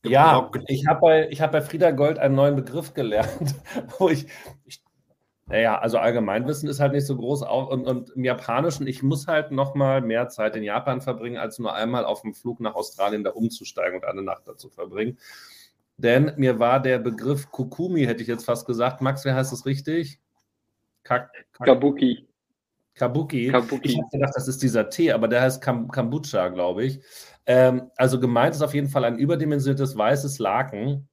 Ja, 0.05 0.51
ich 0.69 0.87
habe 0.87 1.01
bei, 1.01 1.31
hab 1.31 1.53
bei 1.53 1.61
Frieda 1.61 1.91
Gold 1.91 2.19
einen 2.19 2.35
neuen 2.35 2.57
Begriff 2.57 2.95
gelernt, 2.95 3.55
wo 3.99 4.09
ich, 4.09 4.27
ich 4.65 4.83
naja, 5.47 5.79
also 5.79 5.97
Allgemeinwissen 5.97 6.69
ist 6.69 6.79
halt 6.79 6.93
nicht 6.93 7.07
so 7.07 7.17
groß 7.17 7.43
auch, 7.43 7.71
und, 7.71 7.87
und 7.87 8.11
im 8.11 8.25
Japanischen, 8.25 8.87
ich 8.87 9.03
muss 9.03 9.27
halt 9.27 9.51
noch 9.51 9.75
mal 9.75 10.03
mehr 10.03 10.29
Zeit 10.29 10.55
in 10.57 10.63
Japan 10.63 11.01
verbringen, 11.01 11.39
als 11.39 11.59
nur 11.59 11.75
einmal 11.75 12.05
auf 12.05 12.21
dem 12.21 12.35
Flug 12.35 12.61
nach 12.61 12.75
Australien 12.75 13.25
da 13.25 13.31
umzusteigen 13.31 13.97
und 13.97 14.05
eine 14.05 14.23
Nacht 14.23 14.43
dazu 14.47 14.69
verbringen. 14.69 15.19
Denn 15.97 16.33
mir 16.37 16.59
war 16.59 16.81
der 16.81 16.99
Begriff 16.99 17.51
Kokumi, 17.51 18.05
hätte 18.05 18.23
ich 18.23 18.29
jetzt 18.29 18.45
fast 18.45 18.67
gesagt. 18.67 19.01
Max, 19.01 19.25
wie 19.25 19.33
heißt 19.33 19.53
das 19.53 19.65
richtig? 19.65 20.21
Kak 21.09 21.33
Kabuki. 21.53 22.29
Kabuki. 22.95 23.49
Kabuki. 23.49 23.89
Ich 23.89 23.97
habe 23.97 24.09
gedacht, 24.13 24.35
das 24.37 24.47
ist 24.47 24.63
dieser 24.63 24.91
Tee, 24.91 25.13
aber 25.13 25.27
der 25.27 25.41
heißt 25.41 25.63
Kam 25.63 25.89
Kombucha, 25.89 26.49
glaube 26.49 26.85
ich. 26.85 27.01
Ähm, 27.47 27.91
also 27.97 28.21
gemeint 28.21 28.55
ist 28.55 28.61
auf 28.61 28.75
jeden 28.75 28.91
Fall 28.91 29.05
ein 29.05 29.19
überdimensioniertes 29.19 29.97
weißes 29.97 30.39
Laken. 30.39 31.09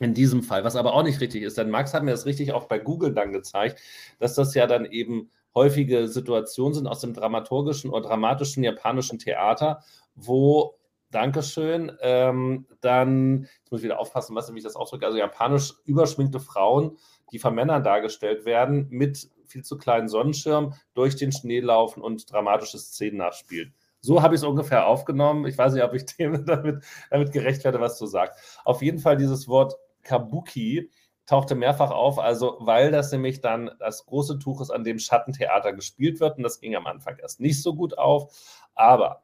In 0.00 0.14
diesem 0.14 0.42
Fall, 0.42 0.64
was 0.64 0.74
aber 0.74 0.92
auch 0.94 1.04
nicht 1.04 1.20
richtig 1.20 1.42
ist, 1.42 1.56
denn 1.56 1.70
Max 1.70 1.94
hat 1.94 2.02
mir 2.02 2.10
das 2.10 2.26
richtig 2.26 2.52
auch 2.52 2.66
bei 2.66 2.80
Google 2.80 3.14
dann 3.14 3.32
gezeigt, 3.32 3.80
dass 4.18 4.34
das 4.34 4.52
ja 4.54 4.66
dann 4.66 4.86
eben 4.86 5.30
häufige 5.54 6.08
Situationen 6.08 6.74
sind 6.74 6.88
aus 6.88 7.00
dem 7.00 7.14
dramaturgischen 7.14 7.90
oder 7.90 8.08
dramatischen 8.08 8.64
japanischen 8.64 9.20
Theater, 9.20 9.84
wo 10.16 10.74
Dankeschön. 11.14 11.92
Ähm, 12.00 12.66
dann, 12.80 13.48
jetzt 13.60 13.70
muss 13.70 13.80
ich 13.80 13.84
wieder 13.84 14.00
aufpassen, 14.00 14.34
was 14.34 14.50
ich 14.50 14.62
das 14.62 14.76
ausdrücke, 14.76 15.06
also 15.06 15.18
japanisch 15.18 15.74
überschminkte 15.84 16.40
Frauen 16.40 16.96
die 17.34 17.40
von 17.40 17.54
Männern 17.54 17.82
dargestellt 17.82 18.44
werden, 18.44 18.86
mit 18.90 19.28
viel 19.44 19.64
zu 19.64 19.76
kleinen 19.76 20.08
Sonnenschirm 20.08 20.74
durch 20.94 21.16
den 21.16 21.32
Schnee 21.32 21.58
laufen 21.58 22.00
und 22.00 22.30
dramatische 22.32 22.78
Szenen 22.78 23.18
nachspielen. 23.18 23.74
So 24.00 24.22
habe 24.22 24.36
ich 24.36 24.40
es 24.40 24.46
ungefähr 24.46 24.86
aufgenommen. 24.86 25.44
Ich 25.46 25.58
weiß 25.58 25.72
nicht, 25.74 25.82
ob 25.82 25.94
ich 25.94 26.06
dem 26.16 26.46
damit, 26.46 26.84
damit 27.10 27.32
gerecht 27.32 27.64
werde, 27.64 27.80
was 27.80 27.98
du 27.98 28.06
sagst. 28.06 28.60
Auf 28.64 28.82
jeden 28.82 29.00
Fall 29.00 29.16
dieses 29.16 29.48
Wort 29.48 29.74
Kabuki 30.02 30.90
tauchte 31.26 31.56
mehrfach 31.56 31.90
auf, 31.90 32.20
also 32.20 32.58
weil 32.60 32.92
das 32.92 33.10
nämlich 33.10 33.40
dann 33.40 33.70
das 33.80 34.06
große 34.06 34.38
Tuch 34.38 34.60
ist, 34.60 34.70
an 34.70 34.84
dem 34.84 35.00
Schattentheater 35.00 35.72
gespielt 35.72 36.20
wird 36.20 36.36
und 36.36 36.44
das 36.44 36.60
ging 36.60 36.76
am 36.76 36.86
Anfang 36.86 37.18
erst 37.18 37.40
nicht 37.40 37.62
so 37.62 37.74
gut 37.74 37.98
auf, 37.98 38.32
aber 38.74 39.23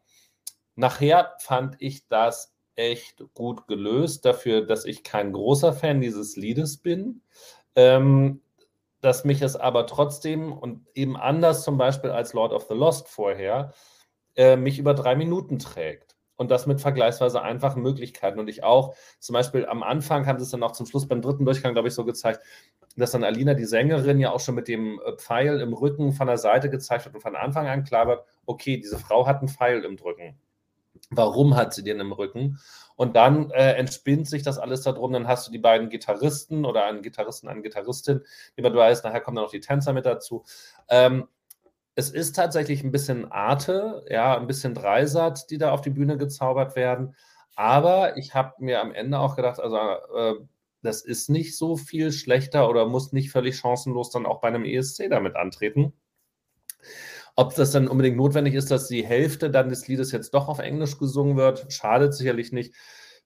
nachher 0.76 1.36
fand 1.38 1.76
ich 1.78 2.06
das 2.08 2.54
echt 2.76 3.22
gut 3.34 3.66
gelöst 3.66 4.24
dafür, 4.24 4.66
dass 4.66 4.84
ich 4.84 5.02
kein 5.04 5.32
großer 5.32 5.72
Fan 5.72 6.00
dieses 6.00 6.36
Liedes 6.36 6.78
bin. 6.78 7.22
Ähm, 7.76 8.40
dass 9.00 9.24
mich 9.24 9.42
es 9.42 9.56
aber 9.56 9.86
trotzdem 9.86 10.52
und 10.52 10.86
eben 10.94 11.16
anders 11.16 11.64
zum 11.64 11.78
Beispiel 11.78 12.10
als 12.10 12.32
Lord 12.32 12.52
of 12.52 12.66
the 12.68 12.74
Lost 12.74 13.08
vorher, 13.08 13.72
äh, 14.36 14.56
mich 14.56 14.78
über 14.78 14.94
drei 14.94 15.16
Minuten 15.16 15.58
trägt. 15.58 16.16
Und 16.36 16.50
das 16.50 16.66
mit 16.66 16.80
vergleichsweise 16.80 17.42
einfachen 17.42 17.82
Möglichkeiten. 17.82 18.38
Und 18.38 18.48
ich 18.48 18.64
auch, 18.64 18.94
zum 19.18 19.34
Beispiel 19.34 19.66
am 19.66 19.82
Anfang 19.82 20.26
haben 20.26 20.38
sie 20.38 20.44
es 20.44 20.50
dann 20.50 20.62
auch 20.62 20.72
zum 20.72 20.86
Schluss 20.86 21.06
beim 21.06 21.20
dritten 21.20 21.44
Durchgang, 21.44 21.74
glaube 21.74 21.88
ich, 21.88 21.94
so 21.94 22.04
gezeigt, 22.06 22.40
dass 22.96 23.10
dann 23.10 23.24
Alina, 23.24 23.52
die 23.52 23.66
Sängerin, 23.66 24.18
ja 24.18 24.32
auch 24.32 24.40
schon 24.40 24.54
mit 24.54 24.66
dem 24.66 25.00
äh, 25.04 25.16
Pfeil 25.16 25.60
im 25.60 25.74
Rücken 25.74 26.12
von 26.12 26.28
der 26.28 26.38
Seite 26.38 26.70
gezeigt 26.70 27.04
hat 27.04 27.14
und 27.14 27.20
von 27.20 27.36
Anfang 27.36 27.68
an 27.68 27.84
klar 27.84 28.06
wird, 28.06 28.24
okay, 28.46 28.78
diese 28.78 28.98
Frau 28.98 29.26
hat 29.26 29.40
einen 29.40 29.48
Pfeil 29.48 29.84
im 29.84 29.96
Rücken. 29.96 30.38
Warum 31.10 31.56
hat 31.56 31.74
sie 31.74 31.82
den 31.82 32.00
im 32.00 32.12
Rücken? 32.12 32.58
Und 32.96 33.16
dann 33.16 33.50
äh, 33.50 33.72
entspinnt 33.72 34.28
sich 34.28 34.42
das 34.42 34.58
alles 34.58 34.82
darum. 34.82 35.12
Dann 35.12 35.26
hast 35.26 35.46
du 35.46 35.52
die 35.52 35.58
beiden 35.58 35.88
Gitarristen 35.88 36.64
oder 36.64 36.84
einen 36.84 37.02
Gitarristen, 37.02 37.48
eine 37.48 37.62
Gitarristin, 37.62 38.22
wie 38.54 38.62
man 38.62 38.74
weiß, 38.74 39.02
nachher 39.02 39.20
kommen 39.20 39.36
dann 39.36 39.44
noch 39.44 39.50
die 39.50 39.60
Tänzer 39.60 39.92
mit 39.92 40.06
dazu. 40.06 40.44
Ähm, 40.88 41.26
es 41.94 42.10
ist 42.10 42.36
tatsächlich 42.36 42.84
ein 42.84 42.92
bisschen 42.92 43.30
Arte, 43.32 44.04
ja, 44.08 44.36
ein 44.36 44.46
bisschen 44.46 44.74
Dreisat, 44.74 45.50
die 45.50 45.58
da 45.58 45.72
auf 45.72 45.80
die 45.80 45.90
Bühne 45.90 46.16
gezaubert 46.16 46.76
werden. 46.76 47.16
Aber 47.56 48.16
ich 48.16 48.34
habe 48.34 48.54
mir 48.58 48.80
am 48.80 48.92
Ende 48.92 49.18
auch 49.18 49.36
gedacht, 49.36 49.60
also 49.60 49.76
äh, 50.16 50.34
das 50.82 51.02
ist 51.02 51.28
nicht 51.28 51.56
so 51.56 51.76
viel 51.76 52.12
schlechter 52.12 52.68
oder 52.70 52.86
muss 52.86 53.12
nicht 53.12 53.30
völlig 53.30 53.56
chancenlos 53.56 54.10
dann 54.10 54.26
auch 54.26 54.40
bei 54.40 54.48
einem 54.48 54.64
ESC 54.64 55.10
damit 55.10 55.36
antreten. 55.36 55.92
Ob 57.40 57.54
das 57.54 57.70
dann 57.70 57.88
unbedingt 57.88 58.18
notwendig 58.18 58.52
ist, 58.52 58.70
dass 58.70 58.86
die 58.86 59.02
Hälfte 59.02 59.50
dann 59.50 59.70
des 59.70 59.88
Liedes 59.88 60.12
jetzt 60.12 60.34
doch 60.34 60.48
auf 60.48 60.58
Englisch 60.58 60.98
gesungen 60.98 61.38
wird, 61.38 61.72
schadet 61.72 62.12
sicherlich 62.12 62.52
nicht. 62.52 62.74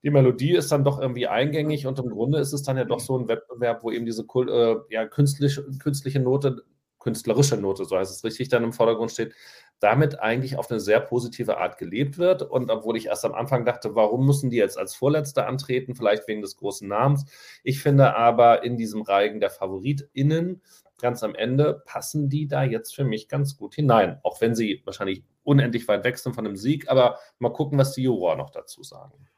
Die 0.05 0.11
Melodie 0.11 0.55
ist 0.55 0.71
dann 0.71 0.85
doch 0.85 1.01
irgendwie 1.01 1.27
eingängig 1.27 1.89
und 1.89 1.99
im 1.99 2.11
Grunde 2.11 2.39
ist 2.39 2.53
es 2.53 2.63
dann 2.63 2.77
ja 2.77 2.85
doch 2.85 3.01
so 3.01 3.19
ein 3.19 3.27
Wettbewerb, 3.27 3.83
wo 3.83 3.91
eben 3.91 4.07
diese 4.07 4.23
äh, 4.23 4.77
ja, 4.91 5.09
künstliche, 5.09 5.65
künstliche 5.81 6.21
Note, 6.21 6.63
künstlerische 7.01 7.57
Note, 7.57 7.87
so 7.87 7.97
heißt 7.97 8.13
es 8.13 8.23
richtig, 8.23 8.49
dann 8.51 8.63
im 8.63 8.73
Vordergrund 8.73 9.11
steht, 9.11 9.35
damit 9.81 10.21
eigentlich 10.21 10.59
auf 10.59 10.71
eine 10.71 10.79
sehr 10.79 11.01
positive 11.01 11.59
Art 11.59 11.77
gelebt 11.77 12.17
wird. 12.17 12.43
Und 12.43 12.71
obwohl 12.71 12.97
ich 12.97 13.07
erst 13.07 13.25
am 13.25 13.35
Anfang 13.35 13.65
dachte, 13.65 13.97
warum 13.97 14.25
müssen 14.25 14.49
die 14.49 14.59
jetzt 14.59 14.79
als 14.79 14.95
Vorletzte 14.95 15.47
antreten, 15.47 15.97
vielleicht 15.97 16.29
wegen 16.29 16.41
des 16.41 16.57
großen 16.57 16.87
Namens. 16.87 17.25
Ich 17.65 17.83
finde 17.83 18.17
aber 18.17 18.63
in 18.63 18.77
diesem 18.77 19.03
Reigen 19.03 19.41
der 19.41 19.51
FavoritInnen 19.51 20.63
ganz 21.01 21.23
am 21.23 21.35
Ende 21.35 21.83
passen 21.87 22.29
die 22.29 22.47
da 22.47 22.63
jetzt 22.63 22.95
für 22.95 23.05
mich 23.05 23.29
ganz 23.29 23.57
gut 23.57 23.75
hinein. 23.75 24.19
Auch 24.23 24.41
wenn 24.41 24.55
sie 24.55 24.83
wahrscheinlich 24.85 25.25
unendlich 25.43 25.87
weit 25.89 26.05
weg 26.05 26.19
sind 26.19 26.35
von 26.35 26.45
dem 26.45 26.57
Sieg, 26.57 26.89
aber 26.89 27.19
mal 27.39 27.53
gucken, 27.53 27.79
was 27.79 27.93
die 27.93 28.03
Juror 28.03 28.37
noch 28.37 28.51
dazu 28.51 28.83
sagen. 28.83 29.29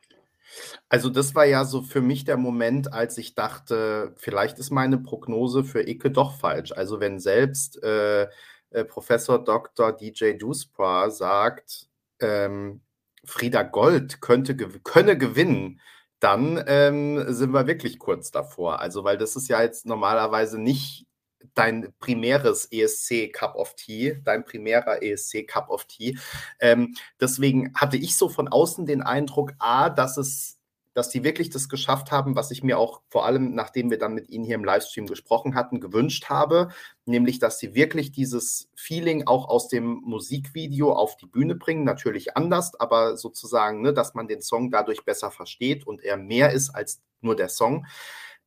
Also 0.89 1.11
das 1.11 1.35
war 1.35 1.45
ja 1.45 1.65
so 1.65 1.83
für 1.83 2.01
mich 2.01 2.25
der 2.25 2.37
Moment, 2.37 2.93
als 2.93 3.19
ich 3.19 3.35
dachte, 3.35 4.13
vielleicht 4.17 4.59
ist 4.59 4.71
meine 4.71 4.99
Prognose 4.99 5.65
für 5.65 5.87
Icke 5.89 6.11
doch 6.11 6.39
falsch. 6.39 6.73
Also 6.73 7.01
wenn 7.01 7.19
selbst 7.19 7.83
äh, 7.83 8.29
äh, 8.71 8.85
Professor 8.85 9.43
Dr. 9.43 9.93
DJ 9.93 10.35
Duspra 10.35 11.11
sagt, 11.11 11.89
ähm, 12.21 12.81
Frieda 13.25 13.63
Gold 13.63 14.21
könnte, 14.21 14.57
könne 14.57 15.19
gewinnen, 15.19 15.81
dann 16.21 16.63
ähm, 16.67 17.25
sind 17.33 17.53
wir 17.53 17.67
wirklich 17.67 17.99
kurz 17.99 18.31
davor. 18.31 18.81
Also, 18.81 19.05
weil 19.05 19.19
das 19.19 19.37
ist 19.37 19.49
ja 19.49 19.63
jetzt 19.63 19.87
normalerweise 19.87 20.59
nicht 20.61 21.06
dein 21.55 21.93
primäres 21.99 22.69
ESC 22.71 23.33
Cup 23.33 23.55
of 23.57 23.75
Tea, 23.75 24.21
dein 24.25 24.45
primärer 24.45 25.03
ESC 25.03 25.47
Cup 25.47 25.71
of 25.71 25.85
Tea. 25.87 26.19
Ähm, 26.61 26.95
deswegen 27.21 27.73
hatte 27.75 27.97
ich 27.97 28.17
so 28.17 28.29
von 28.29 28.49
außen 28.49 28.87
den 28.87 29.03
Eindruck, 29.03 29.53
A, 29.59 29.91
dass 29.91 30.17
es 30.17 30.57
dass 30.97 31.11
die 31.11 31.25
wirklich 31.25 31.51
das 31.51 31.69
geschafft 31.69 32.11
haben, 32.11 32.37
was 32.37 32.51
ich 32.51 32.63
mir 32.63 32.79
auch 32.79 33.03
vor 33.11 33.27
allem, 33.27 33.55
nachdem 33.55 33.91
wir 33.91 33.99
dann 33.99 34.15
mit 34.15 34.31
ihnen 34.31 34.47
hier 34.47 34.55
im 34.55 34.65
Livestream 34.65 35.07
gesprochen 35.07 35.55
hatten, 35.55 35.79
gewünscht 35.79 36.31
habe, 36.31 36.71
nämlich, 37.05 37.39
dass 37.39 37.59
sie 37.59 37.75
wirklich 37.75 38.13
dieses 38.13 38.71
Feeling 38.75 39.27
auch 39.27 39.47
aus 39.51 39.69
dem 39.69 40.01
Musikvideo 40.07 40.95
auf 40.95 41.19
die 41.19 41.27
Bühne 41.27 41.55
bringen. 41.55 41.85
Natürlich 41.85 42.35
anders, 42.35 42.81
aber 42.81 43.19
sozusagen, 43.19 43.83
ne, 43.83 43.93
dass 43.93 44.15
man 44.15 44.27
den 44.27 44.41
Song 44.41 44.71
dadurch 44.71 45.05
besser 45.05 45.31
versteht 45.31 45.87
und 45.87 46.03
er 46.03 46.17
mehr 46.17 46.53
ist 46.53 46.71
als 46.71 47.03
nur 47.21 47.37
der 47.37 47.51
Song. 47.51 47.85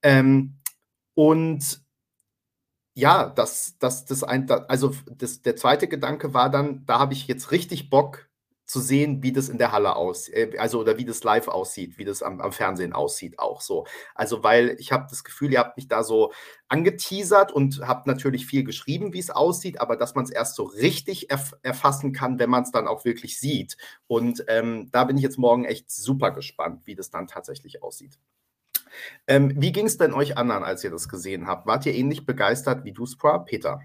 Ähm, 0.01 0.55
und 1.13 1.84
ja, 2.95 3.27
das, 3.29 3.77
das, 3.79 4.05
das 4.05 4.23
ein, 4.23 4.49
also 4.51 4.93
das, 5.09 5.41
der 5.41 5.55
zweite 5.55 5.87
Gedanke 5.87 6.33
war 6.33 6.49
dann, 6.49 6.85
da 6.85 6.99
habe 6.99 7.13
ich 7.13 7.27
jetzt 7.27 7.51
richtig 7.51 7.89
Bock 7.89 8.29
zu 8.69 8.79
sehen, 8.81 9.23
wie 9.23 9.31
das 9.31 9.49
in 9.49 9.57
der 9.57 9.71
Halle 9.71 9.95
aussieht, 9.95 10.35
äh, 10.35 10.57
also 10.59 10.79
oder 10.79 10.97
wie 10.97 11.05
das 11.05 11.23
live 11.23 11.47
aussieht, 11.47 11.97
wie 11.97 12.05
das 12.05 12.21
am, 12.21 12.39
am 12.39 12.51
Fernsehen 12.51 12.93
aussieht, 12.93 13.39
auch 13.39 13.61
so. 13.61 13.85
Also, 14.13 14.43
weil 14.43 14.75
ich 14.79 14.91
habe 14.91 15.07
das 15.09 15.23
Gefühl, 15.23 15.51
ihr 15.51 15.59
habt 15.59 15.75
mich 15.77 15.87
da 15.87 16.03
so 16.03 16.31
angeteasert 16.67 17.51
und 17.51 17.81
habt 17.87 18.05
natürlich 18.05 18.45
viel 18.45 18.63
geschrieben, 18.63 19.11
wie 19.13 19.19
es 19.19 19.31
aussieht, 19.31 19.81
aber 19.81 19.95
dass 19.97 20.13
man 20.13 20.25
es 20.25 20.29
erst 20.31 20.55
so 20.55 20.63
richtig 20.63 21.31
erf 21.31 21.55
erfassen 21.63 22.13
kann, 22.13 22.37
wenn 22.37 22.49
man 22.51 22.63
es 22.63 22.71
dann 22.71 22.87
auch 22.87 23.05
wirklich 23.05 23.39
sieht. 23.39 23.75
Und 24.07 24.45
ähm, 24.47 24.89
da 24.91 25.03
bin 25.05 25.17
ich 25.17 25.23
jetzt 25.23 25.39
morgen 25.39 25.65
echt 25.65 25.89
super 25.89 26.29
gespannt, 26.31 26.85
wie 26.85 26.95
das 26.95 27.09
dann 27.09 27.27
tatsächlich 27.27 27.81
aussieht. 27.81 28.19
Ähm, 29.27 29.53
wie 29.55 29.71
ging 29.71 29.85
es 29.85 29.97
denn 29.97 30.13
euch 30.13 30.37
anderen, 30.37 30.63
als 30.63 30.83
ihr 30.83 30.91
das 30.91 31.09
gesehen 31.09 31.47
habt? 31.47 31.67
Wart 31.67 31.85
ihr 31.85 31.93
ähnlich 31.93 32.25
begeistert 32.25 32.83
wie 32.83 32.91
du, 32.91 33.05
Spra, 33.05 33.39
Peter? 33.39 33.81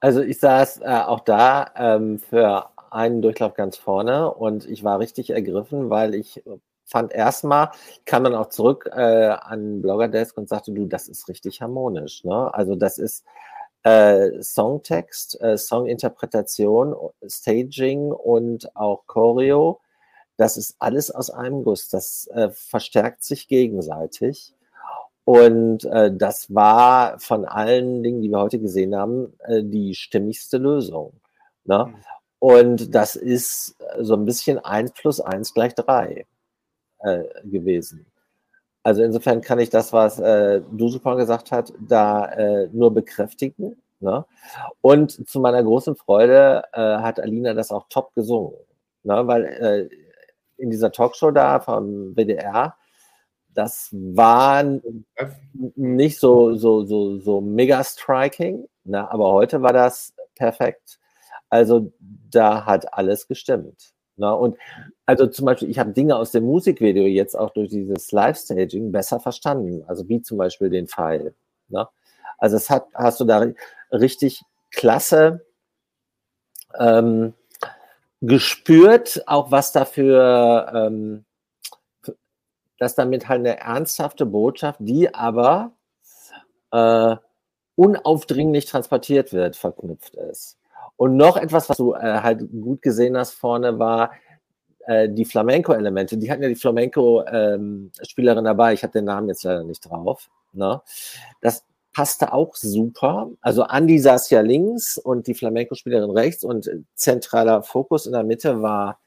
Also 0.00 0.20
ich 0.22 0.38
saß 0.38 0.82
äh, 0.82 1.02
auch 1.06 1.20
da 1.20 1.70
ähm, 1.76 2.18
für 2.18 2.70
einen 2.90 3.22
Durchlauf 3.22 3.54
ganz 3.54 3.76
vorne 3.76 4.32
und 4.32 4.66
ich 4.66 4.84
war 4.84 4.98
richtig 4.98 5.30
ergriffen, 5.30 5.90
weil 5.90 6.14
ich 6.14 6.42
fand 6.84 7.12
erstmal, 7.12 7.70
kam 8.04 8.24
dann 8.24 8.34
auch 8.34 8.48
zurück 8.48 8.88
äh, 8.92 9.00
an 9.00 9.82
Bloggerdesk 9.82 10.36
und 10.38 10.48
sagte, 10.48 10.72
du, 10.72 10.86
das 10.86 11.08
ist 11.08 11.28
richtig 11.28 11.60
harmonisch. 11.60 12.24
Ne? 12.24 12.54
Also 12.54 12.76
das 12.76 12.98
ist 12.98 13.24
äh, 13.82 14.42
Songtext, 14.42 15.40
äh, 15.40 15.58
Songinterpretation, 15.58 16.94
Staging 17.26 18.12
und 18.12 18.74
auch 18.76 19.06
Choreo. 19.06 19.80
Das 20.36 20.56
ist 20.56 20.76
alles 20.78 21.10
aus 21.10 21.30
einem 21.30 21.64
Guss. 21.64 21.88
Das 21.88 22.28
äh, 22.28 22.50
verstärkt 22.50 23.24
sich 23.24 23.48
gegenseitig. 23.48 24.54
Und 25.24 25.84
äh, 25.86 26.14
das 26.14 26.54
war 26.54 27.18
von 27.18 27.44
allen 27.46 28.02
Dingen, 28.02 28.22
die 28.22 28.28
wir 28.28 28.38
heute 28.38 28.60
gesehen 28.60 28.94
haben, 28.94 29.32
äh, 29.40 29.62
die 29.64 29.94
stimmigste 29.94 30.58
Lösung. 30.58 31.14
Ne? 31.64 31.86
Mhm. 31.86 31.94
Und 32.38 32.94
das 32.94 33.16
ist 33.16 33.76
so 33.98 34.14
ein 34.14 34.24
bisschen 34.24 34.58
1 34.58 34.92
plus 34.92 35.20
1 35.20 35.52
gleich 35.52 35.74
3 35.74 36.26
äh, 36.98 37.24
gewesen. 37.44 38.06
Also 38.84 39.02
insofern 39.02 39.40
kann 39.40 39.58
ich 39.58 39.68
das, 39.68 39.92
was 39.92 40.20
äh, 40.20 40.62
du 40.70 40.88
super 40.88 41.16
gesagt 41.16 41.50
hast, 41.50 41.72
da 41.80 42.26
äh, 42.26 42.68
nur 42.72 42.94
bekräftigen. 42.94 43.82
Ne? 43.98 44.24
Und 44.80 45.28
zu 45.28 45.40
meiner 45.40 45.62
großen 45.64 45.96
Freude 45.96 46.62
äh, 46.72 46.98
hat 46.98 47.18
Alina 47.18 47.52
das 47.54 47.72
auch 47.72 47.86
top 47.88 48.14
gesungen. 48.14 48.54
Ne? 49.02 49.26
Weil 49.26 49.44
äh, 49.44 49.88
in 50.58 50.70
dieser 50.70 50.92
Talkshow 50.92 51.30
da 51.30 51.60
vom 51.60 52.14
WDR, 52.16 52.76
das 53.54 53.88
war 53.92 54.64
nicht 55.74 56.18
so, 56.18 56.54
so, 56.56 56.84
so, 56.84 57.18
so 57.18 57.40
mega 57.40 57.82
striking, 57.82 58.68
ne? 58.84 59.10
aber 59.10 59.32
heute 59.32 59.62
war 59.62 59.72
das 59.72 60.14
perfekt. 60.34 60.98
Also 61.48 61.92
da 62.30 62.66
hat 62.66 62.92
alles 62.92 63.26
gestimmt. 63.28 63.94
Ne? 64.16 64.34
Und 64.34 64.56
also 65.06 65.26
zum 65.26 65.46
Beispiel, 65.46 65.70
ich 65.70 65.78
habe 65.78 65.92
Dinge 65.92 66.16
aus 66.16 66.32
dem 66.32 66.44
Musikvideo 66.44 67.04
jetzt 67.04 67.34
auch 67.34 67.50
durch 67.50 67.70
dieses 67.70 68.12
Live-Staging 68.12 68.92
besser 68.92 69.20
verstanden. 69.20 69.84
Also 69.86 70.08
wie 70.08 70.20
zum 70.20 70.38
Beispiel 70.38 70.68
den 70.68 70.86
Pfeil. 70.86 71.34
Ne? 71.68 71.88
Also 72.38 72.56
es 72.56 72.68
hat, 72.68 72.86
hast 72.94 73.20
du 73.20 73.24
da 73.24 73.46
richtig 73.90 74.42
klasse 74.70 75.46
ähm, 76.78 77.34
gespürt, 78.26 79.22
auch 79.26 79.50
was 79.50 79.72
dafür, 79.72 80.72
ähm, 80.74 81.24
dass 82.78 82.94
damit 82.94 83.28
halt 83.28 83.40
eine 83.40 83.58
ernsthafte 83.58 84.26
Botschaft, 84.26 84.78
die 84.80 85.14
aber 85.14 85.72
äh, 86.72 87.16
unaufdringlich 87.76 88.66
transportiert 88.66 89.32
wird, 89.32 89.56
verknüpft 89.56 90.14
ist. 90.16 90.58
Und 90.96 91.16
noch 91.16 91.36
etwas, 91.36 91.68
was 91.68 91.76
du 91.76 91.94
äh, 91.94 92.20
halt 92.22 92.40
gut 92.50 92.82
gesehen 92.82 93.16
hast 93.16 93.32
vorne, 93.32 93.78
war 93.78 94.12
äh, 94.86 95.08
die 95.08 95.24
Flamenco-Elemente. 95.24 96.16
Die 96.16 96.30
hatten 96.30 96.42
ja 96.42 96.48
die 96.48 96.54
Flamenco-Spielerin 96.54 98.38
ähm, 98.38 98.44
dabei. 98.44 98.72
Ich 98.72 98.82
habe 98.82 98.92
den 98.92 99.04
Namen 99.04 99.28
jetzt 99.28 99.44
leider 99.44 99.62
nicht 99.64 99.80
drauf. 99.80 100.30
Ne? 100.52 100.80
Das 101.40 101.64
passte 101.96 102.34
auch 102.34 102.54
super. 102.56 103.30
Also 103.40 103.62
Andi 103.62 103.98
saß 103.98 104.28
ja 104.28 104.42
links 104.42 104.98
und 104.98 105.26
die 105.28 105.34
Flamenco-Spielerin 105.34 106.10
rechts 106.10 106.44
und 106.44 106.68
zentraler 106.94 107.62
Fokus 107.62 108.04
in 108.04 108.12
der 108.12 108.22
Mitte 108.22 108.60
war 108.60 109.00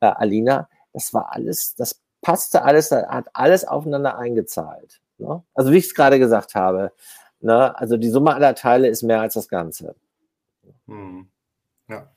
äh, 0.00 0.06
Alina. 0.06 0.66
Das 0.94 1.12
war 1.12 1.34
alles, 1.34 1.74
das 1.74 2.00
passte 2.22 2.62
alles, 2.62 2.92
hat 2.92 3.28
alles 3.34 3.66
aufeinander 3.66 4.16
eingezahlt. 4.16 5.02
Ne? 5.18 5.42
Also 5.52 5.70
wie 5.70 5.76
ich 5.76 5.84
es 5.84 5.94
gerade 5.94 6.18
gesagt 6.18 6.54
habe. 6.54 6.92
Ne? 7.40 7.78
Also 7.78 7.98
die 7.98 8.08
Summe 8.08 8.34
aller 8.34 8.54
Teile 8.54 8.88
ist 8.88 9.02
mehr 9.02 9.20
als 9.20 9.34
das 9.34 9.46
Ganze. 9.46 9.94
Hm. 10.86 11.28
Ja. 11.90 12.10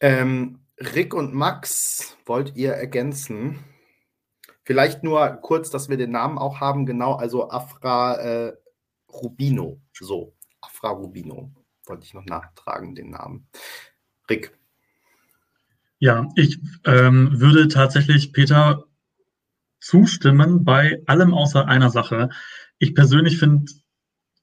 Ähm, 0.00 0.60
Rick 0.78 1.14
und 1.14 1.32
Max, 1.32 2.18
wollt 2.26 2.54
ihr 2.54 2.74
ergänzen? 2.74 3.64
Vielleicht 4.64 5.02
nur 5.02 5.28
kurz, 5.42 5.70
dass 5.70 5.88
wir 5.88 5.96
den 5.96 6.12
Namen 6.12 6.38
auch 6.38 6.60
haben, 6.60 6.86
genau, 6.86 7.14
also 7.14 7.50
Afra 7.50 8.16
äh, 8.16 8.52
Rubino. 9.08 9.80
So, 9.92 10.34
Afra 10.60 10.90
Rubino. 10.90 11.52
Wollte 11.86 12.04
ich 12.04 12.14
noch 12.14 12.24
nachtragen, 12.24 12.94
den 12.94 13.10
Namen. 13.10 13.48
Rick. 14.30 14.56
Ja, 15.98 16.28
ich 16.36 16.58
ähm, 16.84 17.40
würde 17.40 17.68
tatsächlich 17.68 18.32
Peter 18.32 18.84
zustimmen 19.80 20.64
bei 20.64 21.02
allem 21.06 21.34
außer 21.34 21.66
einer 21.66 21.90
Sache. 21.90 22.28
Ich 22.78 22.94
persönlich 22.94 23.38
finde 23.38 23.72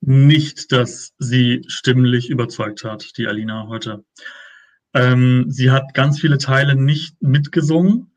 nicht, 0.02 0.72
dass 0.72 1.14
sie 1.18 1.64
stimmlich 1.68 2.30
überzeugt 2.30 2.84
hat, 2.84 3.18
die 3.18 3.28
Alina 3.28 3.68
heute. 3.68 4.04
Ähm, 4.94 5.46
sie 5.50 5.72
hat 5.72 5.94
ganz 5.94 6.20
viele 6.20 6.38
Teile 6.38 6.76
nicht 6.76 7.22
mitgesungen. 7.22 8.09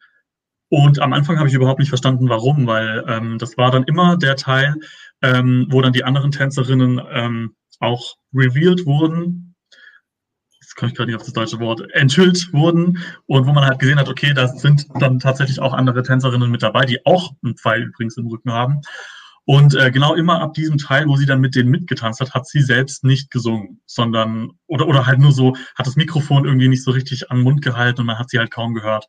Und 0.73 1.01
am 1.01 1.13
Anfang 1.13 1.39
habe 1.39 1.51
ich 1.51 1.55
überhaupt 1.55 1.81
nicht 1.81 1.91
verstanden, 1.91 2.31
warum, 2.31 2.67
weil 2.67 3.05
ähm, 3.07 3.37
das 3.37 3.59
war 3.59 3.71
dann 3.71 3.85
immer 3.85 4.17
der 4.17 4.37
Teil, 4.37 4.75
ähm, 5.21 5.67
wo 5.69 5.83
dann 5.83 5.93
die 5.93 6.03
anderen 6.03 6.31
Tänzerinnen 6.31 6.99
ähm, 7.13 7.55
auch 7.79 8.17
revealed 8.33 8.87
wurden. 8.87 9.55
Jetzt 10.63 10.75
komme 10.75 10.91
ich 10.91 10.97
gerade 10.97 11.11
nicht 11.11 11.21
auf 11.21 11.27
das 11.27 11.35
deutsche 11.35 11.61
Wort, 11.61 11.83
enthüllt 11.93 12.55
wurden 12.55 13.01
und 13.27 13.47
wo 13.47 13.53
man 13.53 13.67
halt 13.67 13.81
gesehen 13.81 13.99
hat, 13.99 14.09
okay, 14.09 14.33
da 14.33 14.49
sind 14.49 14.87
dann 14.99 15.19
tatsächlich 15.19 15.61
auch 15.61 15.75
andere 15.75 16.03
Tänzerinnen 16.03 16.51
mit 16.51 16.63
dabei, 16.63 16.87
die 16.87 17.05
auch 17.05 17.35
einen 17.45 17.59
Pfeil 17.59 17.83
übrigens 17.83 18.17
im 18.17 18.29
Rücken 18.29 18.51
haben. 18.51 18.81
Und 19.45 19.75
äh, 19.75 19.91
genau 19.91 20.15
immer 20.15 20.41
ab 20.41 20.55
diesem 20.55 20.79
Teil, 20.79 21.07
wo 21.07 21.17
sie 21.17 21.27
dann 21.27 21.43
mit 21.43 21.55
denen 21.55 21.69
mitgetanzt 21.69 22.23
hat, 22.23 22.33
hat 22.33 22.47
sie 22.47 22.63
selbst 22.63 23.05
nicht 23.05 23.31
gesungen, 23.31 23.83
sondern 23.85 24.53
oder 24.69 24.89
oder 24.89 25.05
halt 25.05 25.19
nur 25.19 25.33
so, 25.33 25.55
hat 25.75 25.87
das 25.87 25.97
Mikrofon 25.97 26.47
irgendwie 26.47 26.69
nicht 26.69 26.83
so 26.83 26.93
richtig 26.93 27.31
am 27.31 27.43
Mund 27.43 27.61
gehalten 27.61 28.01
und 28.01 28.07
man 28.07 28.19
hat 28.19 28.31
sie 28.31 28.39
halt 28.39 28.51
kaum 28.51 28.73
gehört. 28.73 29.07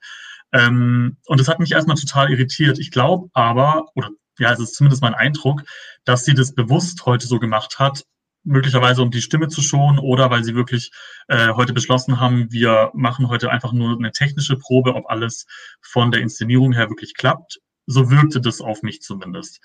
Ähm, 0.54 1.18
und 1.26 1.40
das 1.40 1.48
hat 1.48 1.60
mich 1.60 1.72
erstmal 1.72 1.98
total 1.98 2.32
irritiert. 2.32 2.80
Ich 2.80 2.92
glaube 2.92 3.30
aber, 3.34 3.88
oder 3.96 4.10
ja, 4.40 4.52
es 4.52 4.60
ist 4.60 4.76
zumindest 4.76 5.02
mein 5.02 5.14
Eindruck, 5.14 5.64
dass 6.06 6.26
sie 6.26 6.34
das 6.34 6.54
bewusst 6.54 7.06
heute 7.06 7.28
so 7.28 7.40
gemacht 7.40 7.80
hat, 7.80 8.04
möglicherweise 8.44 9.02
um 9.02 9.12
die 9.12 9.22
Stimme 9.22 9.48
zu 9.48 9.62
schonen 9.62 10.00
oder 10.00 10.30
weil 10.30 10.44
sie 10.44 10.56
wirklich 10.56 10.92
äh, 11.28 11.50
heute 11.50 11.74
beschlossen 11.74 12.20
haben, 12.20 12.52
wir 12.52 12.92
machen 12.94 13.30
heute 13.30 13.50
einfach 13.52 13.72
nur 13.72 13.98
eine 13.98 14.12
technische 14.12 14.58
Probe, 14.58 14.96
ob 14.96 15.10
alles 15.10 15.46
von 15.82 16.12
der 16.12 16.22
Inszenierung 16.22 16.74
her 16.74 16.90
wirklich 16.90 17.16
klappt. 17.16 17.60
So 17.86 18.10
wirkte 18.12 18.42
das 18.42 18.62
auf 18.62 18.82
mich 18.82 19.02
zumindest. 19.02 19.60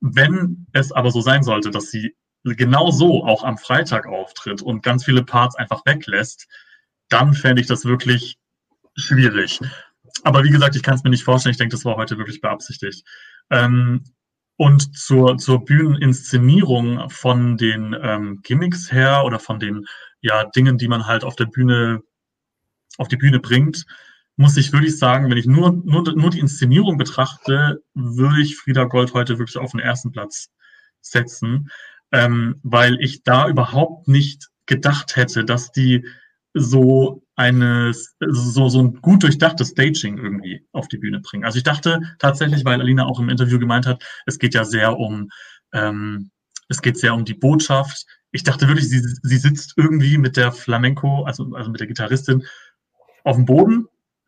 Wenn 0.00 0.66
es 0.72 0.92
aber 0.92 1.10
so 1.10 1.20
sein 1.20 1.42
sollte, 1.42 1.70
dass 1.70 1.90
sie 1.90 2.16
genau 2.44 2.90
so 2.90 3.24
auch 3.24 3.44
am 3.44 3.56
Freitag 3.56 4.06
auftritt 4.06 4.62
und 4.62 4.82
ganz 4.82 5.04
viele 5.04 5.24
Parts 5.24 5.56
einfach 5.56 5.86
weglässt, 5.86 6.46
dann 7.08 7.34
fände 7.34 7.60
ich 7.62 7.68
das 7.68 7.84
wirklich 7.84 8.36
schwierig. 8.96 9.60
Aber 10.22 10.44
wie 10.44 10.50
gesagt, 10.50 10.76
ich 10.76 10.82
kann 10.82 10.94
es 10.94 11.04
mir 11.04 11.10
nicht 11.10 11.24
vorstellen. 11.24 11.52
Ich 11.52 11.58
denke, 11.58 11.74
das 11.74 11.84
war 11.84 11.96
heute 11.96 12.18
wirklich 12.18 12.40
beabsichtigt. 12.40 13.04
Ähm, 13.50 14.04
und 14.56 14.96
zur, 14.96 15.36
zur 15.38 15.64
Bühneninszenierung 15.64 17.10
von 17.10 17.56
den 17.56 17.96
ähm, 18.00 18.40
Gimmicks 18.42 18.92
her 18.92 19.24
oder 19.24 19.38
von 19.38 19.58
den 19.58 19.84
ja, 20.20 20.44
Dingen, 20.44 20.78
die 20.78 20.88
man 20.88 21.06
halt 21.06 21.24
auf 21.24 21.36
der 21.36 21.46
Bühne, 21.46 22.02
auf 22.96 23.08
die 23.08 23.16
Bühne 23.16 23.40
bringt, 23.40 23.84
muss 24.36 24.56
ich 24.56 24.72
wirklich 24.72 24.98
sagen, 24.98 25.30
wenn 25.30 25.38
ich 25.38 25.46
nur, 25.46 25.72
nur, 25.84 26.02
nur 26.14 26.30
die 26.30 26.40
Inszenierung 26.40 26.98
betrachte, 26.98 27.82
würde 27.94 28.40
ich 28.40 28.56
Frieda 28.56 28.84
Gold 28.84 29.12
heute 29.14 29.38
wirklich 29.38 29.58
auf 29.58 29.72
den 29.72 29.80
ersten 29.80 30.12
Platz 30.12 30.50
setzen, 31.00 31.70
ähm, 32.12 32.60
weil 32.62 33.00
ich 33.00 33.22
da 33.22 33.48
überhaupt 33.48 34.08
nicht 34.08 34.48
gedacht 34.66 35.16
hätte, 35.16 35.44
dass 35.44 35.72
die 35.72 36.06
so 36.54 37.22
eines, 37.36 38.16
so, 38.20 38.68
so 38.68 38.78
ein 38.80 38.94
gut 39.00 39.24
durchdachtes 39.24 39.70
Staging 39.70 40.18
irgendwie 40.18 40.64
auf 40.72 40.86
die 40.88 40.98
Bühne 40.98 41.20
bringen. 41.20 41.44
Also 41.44 41.58
ich 41.58 41.64
dachte 41.64 42.00
tatsächlich, 42.20 42.64
weil 42.64 42.80
Alina 42.80 43.06
auch 43.06 43.18
im 43.18 43.28
Interview 43.28 43.58
gemeint 43.58 43.86
hat, 43.86 44.04
es 44.26 44.38
geht 44.38 44.54
ja 44.54 44.64
sehr 44.64 44.96
um, 44.96 45.28
ähm, 45.72 46.30
es 46.68 46.80
geht 46.80 46.96
sehr 46.96 47.12
um 47.12 47.24
die 47.24 47.34
Botschaft. 47.34 48.06
Ich 48.30 48.44
dachte 48.44 48.68
wirklich, 48.68 48.88
sie, 48.88 49.00
sie 49.00 49.36
sitzt 49.36 49.74
irgendwie 49.76 50.16
mit 50.16 50.36
der 50.36 50.52
Flamenco, 50.52 51.24
also, 51.24 51.52
also 51.54 51.70
mit 51.70 51.80
der 51.80 51.88
Gitarristin 51.88 52.44
auf 53.24 53.34
dem 53.36 53.46
Boden 53.46 53.86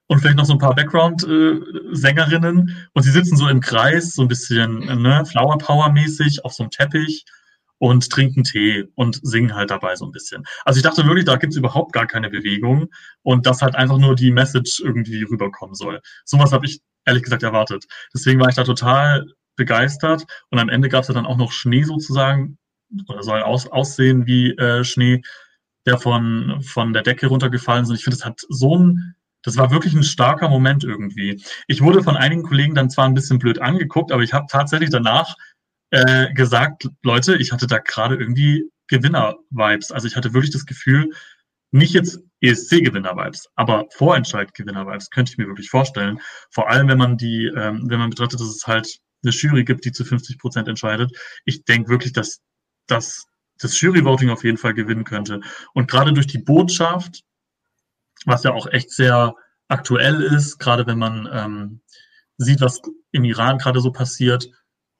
und 0.08 0.20
vielleicht 0.20 0.36
noch 0.36 0.44
so 0.44 0.54
ein 0.54 0.58
paar 0.58 0.74
Background-Sängerinnen 0.74 2.68
äh, 2.68 2.72
und 2.92 3.02
sie 3.02 3.10
sitzen 3.10 3.36
so 3.36 3.48
im 3.48 3.60
Kreis, 3.60 4.14
so 4.14 4.22
ein 4.22 4.28
bisschen 4.28 4.78
ne, 4.78 5.24
Flower 5.26 5.58
Power-mäßig 5.58 6.44
auf 6.44 6.52
so 6.52 6.64
einem 6.64 6.70
Teppich 6.70 7.24
und 7.78 8.10
trinken 8.10 8.44
Tee 8.44 8.84
und 8.94 9.18
singen 9.22 9.54
halt 9.54 9.70
dabei 9.70 9.96
so 9.96 10.04
ein 10.04 10.12
bisschen. 10.12 10.44
Also 10.64 10.78
ich 10.78 10.82
dachte 10.82 11.04
wirklich, 11.04 11.24
da 11.24 11.36
gibt's 11.36 11.56
überhaupt 11.56 11.92
gar 11.92 12.06
keine 12.06 12.30
Bewegung 12.30 12.88
und 13.22 13.46
dass 13.46 13.62
halt 13.62 13.74
einfach 13.74 13.98
nur 13.98 14.14
die 14.14 14.32
Message 14.32 14.80
irgendwie 14.80 15.22
rüberkommen 15.22 15.74
soll. 15.74 16.00
Sowas 16.24 16.52
habe 16.52 16.66
ich 16.66 16.80
ehrlich 17.04 17.22
gesagt 17.22 17.42
erwartet. 17.42 17.84
Deswegen 18.14 18.40
war 18.40 18.48
ich 18.48 18.54
da 18.54 18.64
total 18.64 19.26
begeistert 19.56 20.24
und 20.50 20.58
am 20.58 20.68
Ende 20.68 20.88
gab's 20.88 21.08
ja 21.08 21.14
dann 21.14 21.26
auch 21.26 21.36
noch 21.36 21.52
Schnee 21.52 21.82
sozusagen 21.82 22.58
oder 23.08 23.22
soll 23.22 23.42
aus, 23.42 23.66
aussehen 23.66 24.26
wie 24.26 24.50
äh, 24.52 24.84
Schnee, 24.84 25.22
der 25.86 25.98
von, 25.98 26.62
von 26.62 26.92
der 26.92 27.02
Decke 27.02 27.26
runtergefallen 27.26 27.84
ist. 27.84 27.90
Und 27.90 27.96
ich 27.96 28.04
finde, 28.04 28.16
das 28.16 28.26
hat 28.26 28.40
so 28.48 28.78
ein 28.78 29.16
das 29.46 29.56
war 29.56 29.70
wirklich 29.70 29.94
ein 29.94 30.02
starker 30.02 30.48
Moment 30.48 30.82
irgendwie. 30.82 31.40
Ich 31.68 31.80
wurde 31.80 32.02
von 32.02 32.16
einigen 32.16 32.42
Kollegen 32.42 32.74
dann 32.74 32.90
zwar 32.90 33.04
ein 33.04 33.14
bisschen 33.14 33.38
blöd 33.38 33.60
angeguckt, 33.60 34.10
aber 34.10 34.24
ich 34.24 34.32
habe 34.32 34.46
tatsächlich 34.50 34.90
danach 34.90 35.36
äh, 35.90 36.32
gesagt, 36.34 36.88
Leute, 37.02 37.36
ich 37.36 37.52
hatte 37.52 37.66
da 37.66 37.78
gerade 37.78 38.16
irgendwie 38.16 38.70
Gewinner-Vibes. 38.88 39.92
Also 39.92 40.06
ich 40.06 40.16
hatte 40.16 40.34
wirklich 40.34 40.52
das 40.52 40.66
Gefühl, 40.66 41.10
nicht 41.72 41.92
jetzt 41.92 42.20
ESC-Gewinner-Vibes, 42.40 43.48
aber 43.54 43.86
Vorentscheid-Gewinner-Vibes 43.96 45.10
könnte 45.10 45.32
ich 45.32 45.38
mir 45.38 45.46
wirklich 45.46 45.70
vorstellen. 45.70 46.20
Vor 46.50 46.70
allem, 46.70 46.88
wenn 46.88 46.98
man 46.98 47.16
die, 47.16 47.46
ähm, 47.46 47.84
wenn 47.88 47.98
man 47.98 48.10
betrachtet, 48.10 48.40
dass 48.40 48.48
es 48.48 48.66
halt 48.66 48.98
eine 49.22 49.32
Jury 49.32 49.64
gibt, 49.64 49.84
die 49.84 49.92
zu 49.92 50.04
50 50.04 50.38
Prozent 50.38 50.68
entscheidet. 50.68 51.16
Ich 51.44 51.64
denke 51.64 51.90
wirklich, 51.90 52.12
dass, 52.12 52.40
dass 52.86 53.26
das 53.58 53.80
Jury-Voting 53.80 54.30
auf 54.30 54.44
jeden 54.44 54.58
Fall 54.58 54.74
gewinnen 54.74 55.04
könnte. 55.04 55.40
Und 55.74 55.90
gerade 55.90 56.12
durch 56.12 56.26
die 56.26 56.38
Botschaft, 56.38 57.22
was 58.24 58.44
ja 58.44 58.52
auch 58.52 58.66
echt 58.66 58.90
sehr 58.90 59.34
aktuell 59.68 60.22
ist, 60.22 60.58
gerade 60.58 60.86
wenn 60.86 60.98
man 60.98 61.28
ähm, 61.32 61.80
sieht, 62.36 62.60
was 62.60 62.80
im 63.12 63.24
Iran 63.24 63.58
gerade 63.58 63.80
so 63.80 63.90
passiert, 63.90 64.48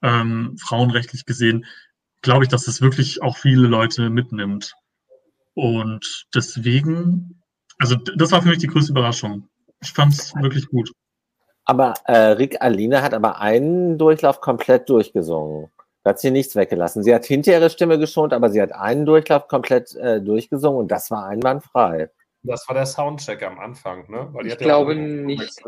ähm, 0.01 0.55
frauenrechtlich 0.59 1.25
gesehen, 1.25 1.65
glaube 2.21 2.43
ich, 2.43 2.49
dass 2.49 2.67
es 2.67 2.81
wirklich 2.81 3.21
auch 3.21 3.37
viele 3.37 3.67
Leute 3.67 4.09
mitnimmt. 4.09 4.73
Und 5.53 6.27
deswegen, 6.33 7.41
also 7.79 7.95
das 7.95 8.31
war 8.31 8.41
für 8.41 8.49
mich 8.49 8.59
die 8.59 8.67
größte 8.67 8.91
Überraschung. 8.91 9.47
Ich 9.81 9.91
fand 9.91 10.13
es 10.13 10.33
wirklich 10.35 10.67
gut. 10.67 10.91
Aber 11.65 11.95
äh, 12.05 12.17
Rick 12.17 12.61
Aline 12.61 13.01
hat 13.01 13.13
aber 13.13 13.39
einen 13.41 13.97
Durchlauf 13.97 14.39
komplett 14.39 14.89
durchgesungen. 14.89 15.69
Da 16.03 16.11
hat 16.11 16.19
sie 16.19 16.31
nichts 16.31 16.55
weggelassen. 16.55 17.03
Sie 17.03 17.13
hat 17.13 17.25
hinter 17.25 17.51
ihre 17.51 17.69
Stimme 17.69 17.99
geschont, 17.99 18.31
aber 18.31 18.49
sie 18.49 18.61
hat 18.61 18.71
einen 18.71 19.05
Durchlauf 19.05 19.49
komplett 19.49 19.93
äh, 19.95 20.21
durchgesungen 20.21 20.79
und 20.79 20.87
das 20.89 21.11
war 21.11 21.25
einwandfrei. 21.25 22.09
Das 22.43 22.65
war 22.67 22.75
der 22.75 22.85
Soundcheck 22.85 23.43
am 23.43 23.59
Anfang, 23.59 24.09
ne? 24.09 24.33
ich 24.45 24.57
glaube 24.57 24.95
nicht. 24.95 25.61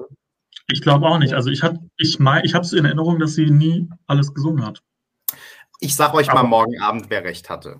Ich 0.71 0.81
glaube 0.81 1.05
auch 1.07 1.17
nicht. 1.17 1.33
Also 1.33 1.49
ich 1.49 1.63
habe 1.63 1.79
ich 1.97 2.19
mein, 2.19 2.45
ich 2.45 2.53
es 2.53 2.73
in 2.73 2.85
Erinnerung, 2.85 3.19
dass 3.19 3.33
sie 3.33 3.49
nie 3.49 3.89
alles 4.07 4.33
gesungen 4.33 4.65
hat. 4.65 4.81
Ich 5.79 5.95
sage 5.95 6.15
euch 6.15 6.29
Aber 6.29 6.43
mal 6.43 6.49
morgen 6.49 6.79
Abend, 6.81 7.09
wer 7.09 7.23
recht 7.23 7.49
hatte. 7.49 7.79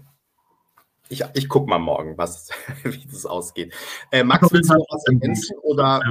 Ich, 1.09 1.23
ich 1.33 1.49
gucke 1.49 1.69
mal 1.69 1.79
morgen, 1.79 2.17
was, 2.17 2.49
wie 2.83 3.05
das 3.05 3.25
ausgeht. 3.25 3.73
Äh, 4.11 4.23
Max, 4.23 4.51
willst 4.51 4.69
du 4.69 4.75
noch 4.75 4.85
was 4.89 5.05
ergänzen? 5.07 5.57
Oder? 5.59 6.01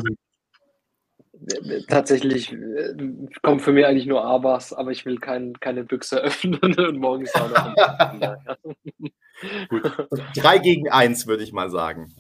Tatsächlich 1.87 2.53
äh, 2.53 2.95
kommt 3.43 3.63
für 3.63 3.73
mich 3.73 3.87
eigentlich 3.87 4.07
nur 4.07 4.25
Abas, 4.25 4.73
aber 4.73 4.91
ich 4.91 5.07
will 5.07 5.19
kein, 5.19 5.59
keine 5.61 5.85
Büchse 5.85 6.17
öffnen 6.23 6.59
und 6.59 6.99
morgen 6.99 7.25
ist 7.25 7.41
auch 7.41 7.49
noch 7.49 8.37
Gut. 9.69 10.09
Drei 10.35 10.59
gegen 10.59 10.91
eins, 10.91 11.29
würde 11.29 11.45
ich 11.45 11.53
mal 11.53 11.71
sagen. 11.71 12.13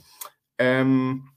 Ähm, 0.56 1.28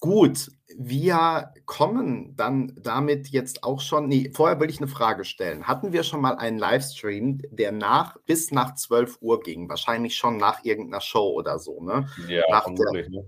gut, 0.00 0.50
wir 0.76 1.52
kommen 1.66 2.36
dann 2.36 2.72
damit 2.80 3.28
jetzt 3.28 3.64
auch 3.64 3.80
schon. 3.80 4.08
Nee, 4.08 4.30
vorher 4.34 4.60
will 4.60 4.70
ich 4.70 4.78
eine 4.78 4.88
Frage 4.88 5.24
stellen. 5.24 5.66
Hatten 5.66 5.92
wir 5.92 6.02
schon 6.02 6.20
mal 6.20 6.36
einen 6.36 6.58
Livestream, 6.58 7.40
der 7.50 7.72
nach 7.72 8.16
bis 8.26 8.50
nach 8.50 8.74
12 8.74 9.18
Uhr 9.20 9.40
ging? 9.40 9.68
Wahrscheinlich 9.68 10.16
schon 10.16 10.36
nach 10.36 10.64
irgendeiner 10.64 11.00
Show 11.00 11.32
oder 11.32 11.58
so, 11.58 11.82
ne? 11.82 12.08
Ja, 12.28 12.42
nach 12.50 12.64
vermutlich. 12.64 13.06
Der, 13.06 13.22
ne? 13.22 13.26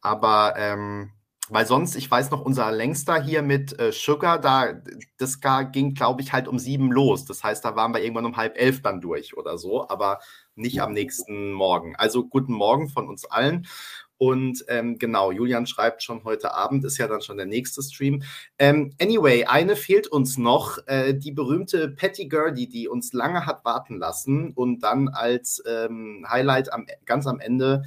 Aber 0.00 0.54
ähm, 0.56 1.12
weil 1.50 1.66
sonst, 1.66 1.94
ich 1.94 2.10
weiß 2.10 2.30
noch, 2.30 2.40
unser 2.40 2.72
längster 2.72 3.22
hier 3.22 3.42
mit 3.42 3.78
äh, 3.78 3.92
Sugar, 3.92 4.38
da 4.40 4.80
das 5.18 5.40
ging, 5.72 5.92
glaube 5.92 6.22
ich, 6.22 6.32
halt 6.32 6.48
um 6.48 6.58
sieben 6.58 6.90
los. 6.90 7.26
Das 7.26 7.44
heißt, 7.44 7.64
da 7.64 7.76
waren 7.76 7.92
wir 7.92 8.02
irgendwann 8.02 8.24
um 8.24 8.36
halb 8.36 8.56
elf 8.56 8.80
dann 8.80 9.02
durch 9.02 9.36
oder 9.36 9.58
so, 9.58 9.86
aber 9.88 10.20
nicht 10.54 10.80
am 10.80 10.92
nächsten 10.92 11.52
Morgen. 11.52 11.96
Also 11.96 12.26
guten 12.26 12.54
Morgen 12.54 12.88
von 12.88 13.08
uns 13.08 13.26
allen. 13.26 13.66
Und 14.16 14.64
ähm, 14.68 14.98
genau, 14.98 15.32
Julian 15.32 15.66
schreibt 15.66 16.02
schon 16.02 16.24
heute 16.24 16.54
Abend, 16.54 16.84
ist 16.84 16.98
ja 16.98 17.08
dann 17.08 17.20
schon 17.20 17.36
der 17.36 17.46
nächste 17.46 17.82
Stream. 17.82 18.22
Ähm, 18.58 18.94
anyway, 19.00 19.44
eine 19.44 19.76
fehlt 19.76 20.06
uns 20.06 20.38
noch, 20.38 20.78
äh, 20.86 21.14
die 21.14 21.32
berühmte 21.32 21.88
Patty 21.88 22.28
Gurdy, 22.28 22.68
die 22.68 22.88
uns 22.88 23.12
lange 23.12 23.46
hat 23.46 23.64
warten 23.64 23.98
lassen 23.98 24.52
und 24.52 24.80
dann 24.80 25.08
als 25.08 25.62
ähm, 25.66 26.24
Highlight 26.28 26.72
am, 26.72 26.86
ganz 27.04 27.26
am 27.26 27.40
Ende 27.40 27.84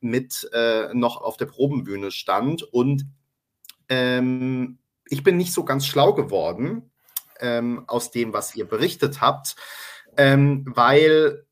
mit 0.00 0.48
äh, 0.52 0.92
noch 0.94 1.20
auf 1.20 1.36
der 1.36 1.46
Probenbühne 1.46 2.10
stand. 2.10 2.62
Und 2.62 3.06
ähm, 3.88 4.78
ich 5.08 5.22
bin 5.22 5.36
nicht 5.36 5.52
so 5.52 5.64
ganz 5.64 5.86
schlau 5.86 6.12
geworden 6.12 6.90
ähm, 7.40 7.84
aus 7.86 8.10
dem, 8.10 8.32
was 8.32 8.54
ihr 8.54 8.66
berichtet 8.66 9.20
habt, 9.20 9.56
ähm, 10.16 10.64
weil 10.68 11.46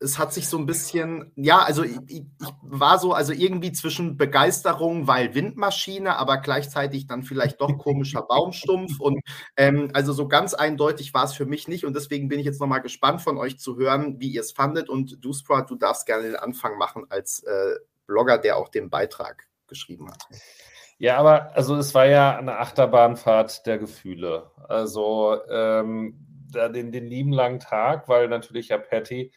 es 0.00 0.18
hat 0.18 0.32
sich 0.32 0.48
so 0.48 0.58
ein 0.58 0.66
bisschen, 0.66 1.32
ja, 1.36 1.58
also 1.58 1.82
ich, 1.82 1.98
ich, 2.08 2.22
war 2.62 2.98
so, 2.98 3.12
also 3.12 3.32
irgendwie 3.32 3.72
zwischen 3.72 4.16
Begeisterung, 4.16 5.06
weil 5.06 5.34
Windmaschine, 5.34 6.16
aber 6.16 6.38
gleichzeitig 6.38 7.06
dann 7.06 7.22
vielleicht 7.22 7.60
doch 7.60 7.78
komischer 7.78 8.22
Baumstumpf 8.22 9.00
und 9.00 9.20
ähm, 9.56 9.90
also 9.94 10.12
so 10.12 10.28
ganz 10.28 10.54
eindeutig 10.54 11.14
war 11.14 11.24
es 11.24 11.32
für 11.32 11.46
mich 11.46 11.68
nicht 11.68 11.84
und 11.84 11.94
deswegen 11.94 12.28
bin 12.28 12.40
ich 12.40 12.46
jetzt 12.46 12.60
nochmal 12.60 12.82
gespannt 12.82 13.22
von 13.22 13.38
euch 13.38 13.58
zu 13.58 13.76
hören, 13.76 14.20
wie 14.20 14.28
ihr 14.28 14.40
es 14.40 14.52
fandet 14.52 14.88
und 14.88 15.24
du, 15.24 15.32
Sprat, 15.32 15.70
du 15.70 15.76
darfst 15.76 16.06
gerne 16.06 16.24
den 16.24 16.36
Anfang 16.36 16.76
machen 16.76 17.04
als 17.08 17.42
äh, 17.44 17.76
Blogger, 18.06 18.38
der 18.38 18.56
auch 18.58 18.68
den 18.68 18.90
Beitrag 18.90 19.46
geschrieben 19.66 20.10
hat. 20.10 20.26
Ja, 20.98 21.16
aber 21.16 21.56
also 21.56 21.76
es 21.76 21.94
war 21.94 22.06
ja 22.06 22.36
eine 22.36 22.58
Achterbahnfahrt 22.58 23.66
der 23.66 23.78
Gefühle. 23.78 24.50
Also 24.68 25.38
ähm, 25.48 26.26
den, 26.54 26.92
den 26.92 27.06
lieben 27.06 27.32
langen 27.32 27.58
Tag, 27.58 28.08
weil 28.08 28.28
natürlich 28.28 28.68
ja 28.68 28.78
Patty 28.78 29.32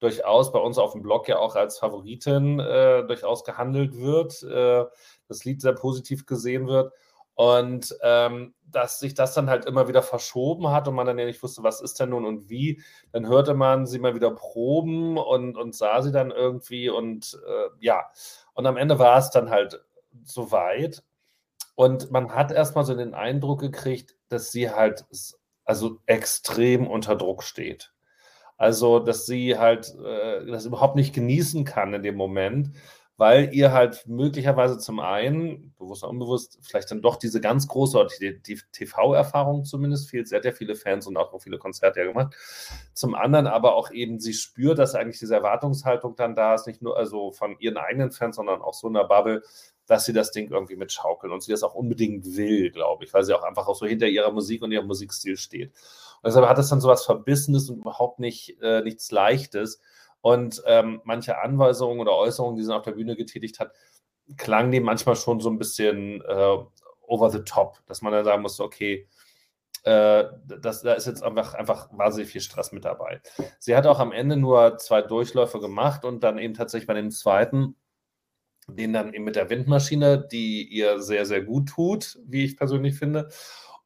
durchaus 0.00 0.52
bei 0.52 0.58
uns 0.58 0.78
auf 0.78 0.92
dem 0.92 1.02
Blog 1.02 1.28
ja 1.28 1.38
auch 1.38 1.56
als 1.56 1.78
Favoritin 1.78 2.58
äh, 2.58 3.06
durchaus 3.06 3.44
gehandelt 3.44 3.96
wird, 3.96 4.42
äh, 4.42 4.84
das 5.28 5.44
Lied 5.44 5.60
sehr 5.60 5.74
positiv 5.74 6.26
gesehen 6.26 6.66
wird. 6.66 6.92
Und 7.34 7.96
ähm, 8.02 8.54
dass 8.62 9.00
sich 9.00 9.14
das 9.14 9.32
dann 9.32 9.48
halt 9.48 9.64
immer 9.64 9.88
wieder 9.88 10.02
verschoben 10.02 10.70
hat 10.70 10.88
und 10.88 10.94
man 10.94 11.06
dann 11.06 11.18
ja 11.18 11.24
nicht 11.24 11.42
wusste, 11.42 11.62
was 11.62 11.80
ist 11.80 11.98
denn 11.98 12.10
nun 12.10 12.26
und 12.26 12.50
wie, 12.50 12.82
dann 13.12 13.26
hörte 13.28 13.54
man 13.54 13.86
sie 13.86 13.98
mal 13.98 14.14
wieder 14.14 14.30
proben 14.30 15.16
und, 15.16 15.56
und 15.56 15.74
sah 15.74 16.02
sie 16.02 16.12
dann 16.12 16.30
irgendwie 16.30 16.90
und 16.90 17.40
äh, 17.46 17.70
ja, 17.80 18.10
und 18.52 18.66
am 18.66 18.76
Ende 18.76 18.98
war 18.98 19.16
es 19.16 19.30
dann 19.30 19.48
halt 19.48 19.82
soweit. 20.24 21.02
Und 21.76 22.10
man 22.10 22.34
hat 22.34 22.52
erstmal 22.52 22.84
so 22.84 22.94
den 22.94 23.14
Eindruck 23.14 23.60
gekriegt, 23.60 24.16
dass 24.28 24.52
sie 24.52 24.70
halt 24.70 25.06
also 25.64 25.98
extrem 26.04 26.86
unter 26.86 27.16
Druck 27.16 27.42
steht. 27.42 27.92
Also, 28.60 28.98
dass 28.98 29.24
sie 29.24 29.58
halt 29.58 29.96
äh, 30.04 30.44
das 30.44 30.66
überhaupt 30.66 30.94
nicht 30.94 31.14
genießen 31.14 31.64
kann 31.64 31.94
in 31.94 32.02
dem 32.02 32.14
Moment, 32.14 32.72
weil 33.16 33.54
ihr 33.54 33.72
halt 33.72 34.06
möglicherweise 34.06 34.76
zum 34.76 35.00
einen, 35.00 35.74
bewusst 35.78 36.02
oder 36.02 36.10
unbewusst, 36.10 36.58
vielleicht 36.60 36.90
dann 36.90 37.00
doch 37.00 37.16
diese 37.16 37.40
ganz 37.40 37.68
große 37.68 38.06
TV-Erfahrung 38.72 39.64
zumindest 39.64 40.10
fehlt. 40.10 40.28
Sie 40.28 40.36
hat 40.36 40.44
ja 40.44 40.52
viele 40.52 40.74
Fans 40.74 41.06
und 41.06 41.16
auch 41.16 41.34
viele 41.40 41.56
Konzerte 41.56 42.00
ja 42.00 42.06
gemacht. 42.06 42.34
Zum 42.92 43.14
anderen 43.14 43.46
aber 43.46 43.76
auch 43.76 43.92
eben, 43.92 44.20
sie 44.20 44.34
spürt, 44.34 44.78
dass 44.78 44.94
eigentlich 44.94 45.20
diese 45.20 45.36
Erwartungshaltung 45.36 46.14
dann 46.16 46.34
da 46.34 46.52
ist, 46.54 46.66
nicht 46.66 46.82
nur 46.82 46.98
also 46.98 47.32
von 47.32 47.56
ihren 47.60 47.78
eigenen 47.78 48.10
Fans, 48.10 48.36
sondern 48.36 48.60
auch 48.60 48.74
so 48.74 48.88
in 48.88 48.94
der 48.94 49.04
Bubble, 49.04 49.42
dass 49.90 50.04
sie 50.04 50.12
das 50.12 50.30
Ding 50.30 50.52
irgendwie 50.52 50.76
mitschaukeln 50.76 51.32
und 51.32 51.42
sie 51.42 51.50
das 51.50 51.64
auch 51.64 51.74
unbedingt 51.74 52.36
will, 52.36 52.70
glaube 52.70 53.04
ich, 53.04 53.12
weil 53.12 53.24
sie 53.24 53.36
auch 53.36 53.42
einfach 53.42 53.66
auch 53.66 53.74
so 53.74 53.86
hinter 53.86 54.06
ihrer 54.06 54.30
Musik 54.30 54.62
und 54.62 54.70
ihrem 54.70 54.86
Musikstil 54.86 55.36
steht. 55.36 55.72
Und 56.22 56.26
deshalb 56.26 56.48
hat 56.48 56.58
es 56.58 56.68
dann 56.68 56.80
so 56.80 56.86
was 56.86 57.04
Verbissenes 57.04 57.68
und 57.68 57.78
überhaupt 57.78 58.20
nicht, 58.20 58.56
äh, 58.62 58.82
nichts 58.82 59.10
Leichtes. 59.10 59.80
Und 60.20 60.62
ähm, 60.66 61.00
manche 61.02 61.42
Anweisungen 61.42 61.98
oder 61.98 62.12
Äußerungen, 62.12 62.56
die 62.56 62.62
sie 62.62 62.72
auf 62.72 62.84
der 62.84 62.92
Bühne 62.92 63.16
getätigt 63.16 63.58
hat, 63.58 63.72
klangen 64.36 64.70
dem 64.70 64.84
manchmal 64.84 65.16
schon 65.16 65.40
so 65.40 65.50
ein 65.50 65.58
bisschen 65.58 66.22
äh, 66.22 66.58
over 67.08 67.30
the 67.30 67.42
top, 67.42 67.78
dass 67.86 68.00
man 68.00 68.12
dann 68.12 68.24
sagen 68.24 68.42
muss, 68.42 68.60
okay, 68.60 69.08
äh, 69.82 70.24
das, 70.46 70.82
da 70.82 70.92
ist 70.92 71.08
jetzt 71.08 71.24
einfach, 71.24 71.54
einfach 71.54 71.88
wahnsinnig 71.90 72.30
viel 72.30 72.42
Stress 72.42 72.70
mit 72.70 72.84
dabei. 72.84 73.20
Sie 73.58 73.74
hat 73.74 73.88
auch 73.88 73.98
am 73.98 74.12
Ende 74.12 74.36
nur 74.36 74.78
zwei 74.78 75.02
Durchläufe 75.02 75.58
gemacht 75.58 76.04
und 76.04 76.22
dann 76.22 76.38
eben 76.38 76.54
tatsächlich 76.54 76.86
bei 76.86 76.94
dem 76.94 77.10
zweiten 77.10 77.74
den 78.76 78.92
dann 78.92 79.12
eben 79.14 79.24
mit 79.24 79.36
der 79.36 79.50
Windmaschine, 79.50 80.26
die 80.30 80.66
ihr 80.68 81.00
sehr, 81.00 81.26
sehr 81.26 81.42
gut 81.42 81.68
tut, 81.68 82.18
wie 82.26 82.44
ich 82.44 82.56
persönlich 82.56 82.96
finde. 82.96 83.28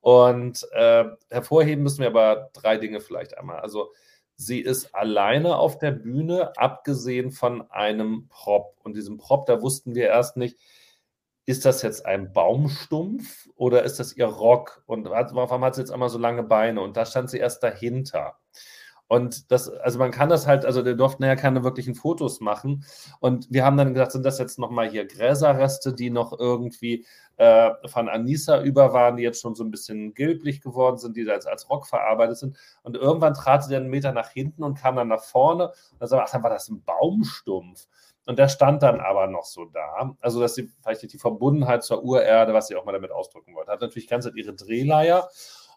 Und 0.00 0.66
äh, 0.72 1.04
hervorheben 1.30 1.82
müssen 1.82 2.00
wir 2.00 2.08
aber 2.08 2.50
drei 2.52 2.76
Dinge 2.76 3.00
vielleicht 3.00 3.38
einmal. 3.38 3.60
Also 3.60 3.92
sie 4.36 4.60
ist 4.60 4.94
alleine 4.94 5.56
auf 5.56 5.78
der 5.78 5.92
Bühne, 5.92 6.52
abgesehen 6.56 7.30
von 7.30 7.70
einem 7.70 8.28
Prop. 8.28 8.78
Und 8.82 8.96
diesem 8.96 9.16
Prop, 9.16 9.46
da 9.46 9.62
wussten 9.62 9.94
wir 9.94 10.08
erst 10.08 10.36
nicht, 10.36 10.58
ist 11.46 11.64
das 11.64 11.82
jetzt 11.82 12.06
ein 12.06 12.32
Baumstumpf 12.32 13.48
oder 13.54 13.82
ist 13.82 13.98
das 13.98 14.16
ihr 14.16 14.26
Rock? 14.26 14.82
Und 14.86 15.08
warum 15.08 15.64
hat 15.64 15.74
sie 15.74 15.82
jetzt 15.82 15.90
einmal 15.90 16.08
so 16.08 16.18
lange 16.18 16.42
Beine? 16.42 16.80
Und 16.80 16.96
da 16.96 17.04
stand 17.04 17.30
sie 17.30 17.38
erst 17.38 17.62
dahinter. 17.62 18.38
Und 19.06 19.50
das, 19.52 19.68
also 19.68 19.98
man 19.98 20.10
kann 20.10 20.28
das 20.28 20.46
halt, 20.46 20.64
also 20.64 20.82
der 20.82 20.94
durften 20.94 21.24
ja 21.24 21.36
keine 21.36 21.62
wirklichen 21.62 21.94
Fotos 21.94 22.40
machen. 22.40 22.84
Und 23.20 23.46
wir 23.50 23.64
haben 23.64 23.76
dann 23.76 23.92
gesagt, 23.92 24.12
sind 24.12 24.24
das 24.24 24.38
jetzt 24.38 24.58
nochmal 24.58 24.88
hier 24.88 25.06
Gräserreste, 25.06 25.92
die 25.92 26.10
noch 26.10 26.38
irgendwie 26.38 27.06
äh, 27.36 27.70
von 27.86 28.08
Anissa 28.08 28.62
über 28.62 28.92
waren, 28.92 29.16
die 29.16 29.22
jetzt 29.22 29.42
schon 29.42 29.54
so 29.54 29.62
ein 29.62 29.70
bisschen 29.70 30.14
gelblich 30.14 30.62
geworden 30.62 30.96
sind, 30.96 31.16
die 31.16 31.22
jetzt 31.22 31.46
als 31.46 31.68
Rock 31.68 31.86
verarbeitet 31.86 32.38
sind. 32.38 32.56
Und 32.82 32.96
irgendwann 32.96 33.34
trat 33.34 33.64
sie 33.64 33.72
dann 33.72 33.82
einen 33.82 33.90
Meter 33.90 34.12
nach 34.12 34.30
hinten 34.30 34.62
und 34.62 34.78
kam 34.78 34.96
dann 34.96 35.08
nach 35.08 35.22
vorne. 35.22 35.72
Und 35.98 36.10
dann, 36.10 36.20
ach, 36.20 36.30
dann 36.30 36.42
war 36.42 36.50
das 36.50 36.68
ein 36.68 36.82
Baumstumpf. 36.82 37.86
Und 38.26 38.38
der 38.38 38.48
stand 38.48 38.82
dann 38.82 39.00
aber 39.00 39.26
noch 39.26 39.44
so 39.44 39.66
da. 39.66 40.16
Also, 40.20 40.40
dass 40.40 40.54
sie 40.54 40.70
vielleicht 40.82 41.12
die 41.12 41.18
Verbundenheit 41.18 41.82
zur 41.84 42.02
Urerde, 42.02 42.54
was 42.54 42.68
sie 42.68 42.76
auch 42.76 42.86
mal 42.86 42.92
damit 42.92 43.12
ausdrücken 43.12 43.54
wollte, 43.54 43.70
hat 43.70 43.82
natürlich 43.82 44.08
ganz 44.08 44.26
ihre 44.34 44.54
Drehleier. 44.54 45.28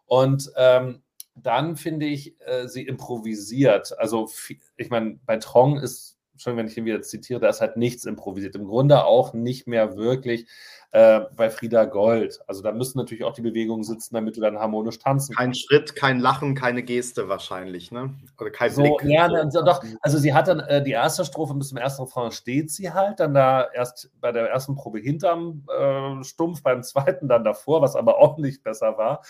Und 0.06 0.50
ähm, 0.56 1.04
dann 1.42 1.76
finde 1.76 2.06
ich, 2.06 2.36
äh, 2.42 2.68
sie 2.68 2.86
improvisiert. 2.86 3.98
Also, 4.00 4.30
ich 4.76 4.90
meine, 4.90 5.20
bei 5.26 5.38
Trong 5.38 5.78
ist, 5.78 6.18
schon 6.38 6.58
wenn 6.58 6.68
ich 6.68 6.78
ihn 6.78 6.86
wieder 6.86 7.02
zitiere, 7.02 7.40
da 7.40 7.50
ist 7.50 7.62
halt 7.62 7.78
nichts 7.78 8.06
improvisiert. 8.06 8.56
Im 8.56 8.66
Grunde 8.66 9.06
auch 9.06 9.34
nicht 9.34 9.68
mehr 9.68 9.96
wirklich 9.98 10.48
äh, 10.92 11.22
bei 11.36 11.50
Frieda 11.50 11.84
Gold. 11.86 12.40
Also 12.48 12.62
da 12.64 12.72
müssen 12.72 12.98
natürlich 12.98 13.26
auch 13.26 13.34
die 13.34 13.42
Bewegungen 13.42 13.84
sitzen, 13.84 14.16
damit 14.16 14.38
du 14.38 14.42
dann 14.42 14.58
harmonisch 14.58 15.00
tanzen 15.00 15.36
Kein 15.36 15.48
kannst. 15.48 15.66
Schritt, 15.66 15.96
kein 15.96 16.20
Lachen, 16.20 16.56
keine 16.56 16.82
Geste 16.82 17.28
wahrscheinlich, 17.28 17.92
ne? 17.92 18.14
Oder 18.40 18.52
kein 18.52 18.72
so, 18.72 18.82
Blick. 18.82 19.04
Ja, 19.04 19.28
dann, 19.28 19.50
doch. 19.50 19.84
Also 20.02 20.18
sie 20.18 20.34
hat 20.34 20.48
dann 20.48 20.62
äh, 20.62 20.82
die 20.82 20.92
erste 20.92 21.26
Strophe 21.26 21.54
bis 21.56 21.70
zum 21.70 21.78
ersten 21.78 22.04
Refrain 22.04 22.32
steht 22.32 22.72
sie 22.72 22.94
halt, 22.94 23.20
dann 23.20 23.34
da 23.34 23.68
erst 23.74 24.10
bei 24.22 24.32
der 24.32 24.50
ersten 24.50 24.76
Probe 24.76 25.00
hinterm 25.00 25.64
äh, 25.78 26.24
Stumpf, 26.24 26.64
beim 26.64 26.84
zweiten 26.84 27.28
dann 27.28 27.44
davor, 27.44 27.82
was 27.82 27.96
aber 27.98 28.18
auch 28.18 28.38
nicht 28.38 28.64
besser 28.64 28.98
war. 28.98 29.24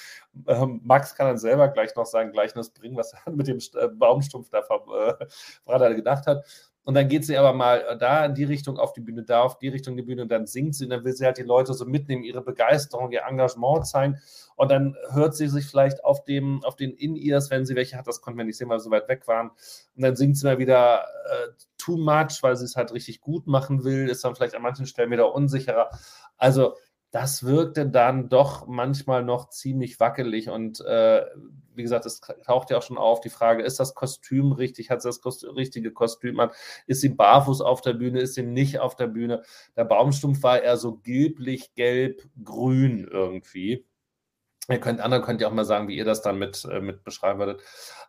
Ähm, 0.45 0.81
Max 0.83 1.15
kann 1.15 1.27
dann 1.27 1.39
selber 1.39 1.69
gleich 1.69 1.95
noch 1.95 2.05
sein 2.05 2.31
Gleichnis 2.31 2.69
bringen, 2.69 2.97
was 2.97 3.13
er 3.13 3.31
mit 3.31 3.47
dem 3.47 3.57
äh, 3.57 3.87
Baumstumpf 3.87 4.49
da 4.51 4.59
äh, 4.59 5.95
gedacht 5.95 6.27
hat. 6.27 6.45
Und 6.87 6.93
dann 6.93 7.09
geht 7.09 7.25
sie 7.25 7.35
aber 7.35 7.51
mal 7.51 7.81
äh, 7.81 7.97
da 7.97 8.23
in 8.23 8.33
die 8.33 8.45
Richtung 8.45 8.79
auf 8.79 8.93
die 8.93 9.01
Bühne, 9.01 9.23
da 9.23 9.41
auf 9.41 9.59
die 9.59 9.67
Richtung 9.67 9.97
die 9.97 10.03
Bühne 10.03 10.21
und 10.21 10.29
dann 10.29 10.45
singt 10.45 10.73
sie 10.73 10.85
und 10.85 10.91
dann 10.91 11.03
will 11.03 11.11
sie 11.11 11.25
halt 11.25 11.37
die 11.37 11.43
Leute 11.43 11.73
so 11.73 11.83
mitnehmen, 11.83 12.23
ihre 12.23 12.41
Begeisterung, 12.41 13.11
ihr 13.11 13.23
Engagement 13.27 13.85
zeigen. 13.85 14.19
Und 14.55 14.71
dann 14.71 14.95
hört 15.09 15.35
sie 15.35 15.49
sich 15.49 15.65
vielleicht 15.65 16.05
auf, 16.05 16.23
dem, 16.23 16.63
auf 16.63 16.77
den 16.77 16.93
In-Ears, 16.93 17.51
wenn 17.51 17.65
sie 17.65 17.75
welche 17.75 17.97
hat, 17.97 18.07
das 18.07 18.21
konnten 18.21 18.37
wir 18.37 18.45
nicht 18.45 18.57
sehen, 18.57 18.69
weil 18.69 18.77
wir 18.77 18.79
so 18.79 18.89
weit 18.89 19.09
weg 19.09 19.27
waren. 19.27 19.49
Und 19.49 20.01
dann 20.01 20.15
singt 20.15 20.37
sie 20.37 20.45
mal 20.45 20.59
wieder 20.59 21.01
äh, 21.01 21.49
too 21.77 21.97
much, 21.97 22.41
weil 22.41 22.55
sie 22.55 22.63
es 22.63 22.77
halt 22.77 22.93
richtig 22.93 23.19
gut 23.19 23.47
machen 23.47 23.83
will, 23.83 24.07
ist 24.07 24.23
dann 24.23 24.33
vielleicht 24.33 24.55
an 24.55 24.61
manchen 24.61 24.85
Stellen 24.85 25.11
wieder 25.11 25.35
unsicherer. 25.35 25.89
Also 26.37 26.75
das 27.11 27.43
wirkte 27.43 27.87
dann 27.87 28.29
doch 28.29 28.67
manchmal 28.67 29.23
noch 29.23 29.49
ziemlich 29.49 29.99
wackelig. 29.99 30.49
Und 30.49 30.81
äh, 30.81 31.25
wie 31.73 31.83
gesagt, 31.83 32.05
es 32.05 32.19
taucht 32.19 32.69
ja 32.69 32.77
auch 32.77 32.81
schon 32.81 32.97
auf 32.97 33.21
die 33.21 33.29
Frage, 33.29 33.63
ist 33.63 33.79
das 33.79 33.95
Kostüm 33.95 34.51
richtig? 34.51 34.89
Hat 34.89 35.01
sie 35.01 35.09
das 35.09 35.21
Kost 35.21 35.45
richtige 35.45 35.91
Kostüm 35.91 36.39
an? 36.39 36.51
Ist 36.85 37.01
sie 37.01 37.09
barfuß 37.09 37.61
auf 37.61 37.81
der 37.81 37.93
Bühne? 37.93 38.19
Ist 38.19 38.33
sie 38.33 38.43
nicht 38.43 38.79
auf 38.79 38.95
der 38.95 39.07
Bühne? 39.07 39.43
Der 39.75 39.85
Baumstumpf 39.85 40.43
war 40.43 40.61
eher 40.61 40.77
so 40.77 40.97
gelblich, 40.97 41.73
gelb, 41.75 42.27
grün 42.43 43.07
irgendwie. 43.09 43.85
Ihr 44.69 44.79
könnt, 44.79 44.99
andere 44.99 45.21
könnt 45.21 45.39
ihr 45.39 45.47
auch 45.47 45.53
mal 45.53 45.63
sagen, 45.63 45.87
wie 45.87 45.95
ihr 45.95 46.05
das 46.05 46.21
dann 46.21 46.37
mit, 46.37 46.65
äh, 46.65 46.81
mit 46.81 47.05
beschreiben 47.05 47.39
würdet. 47.39 47.61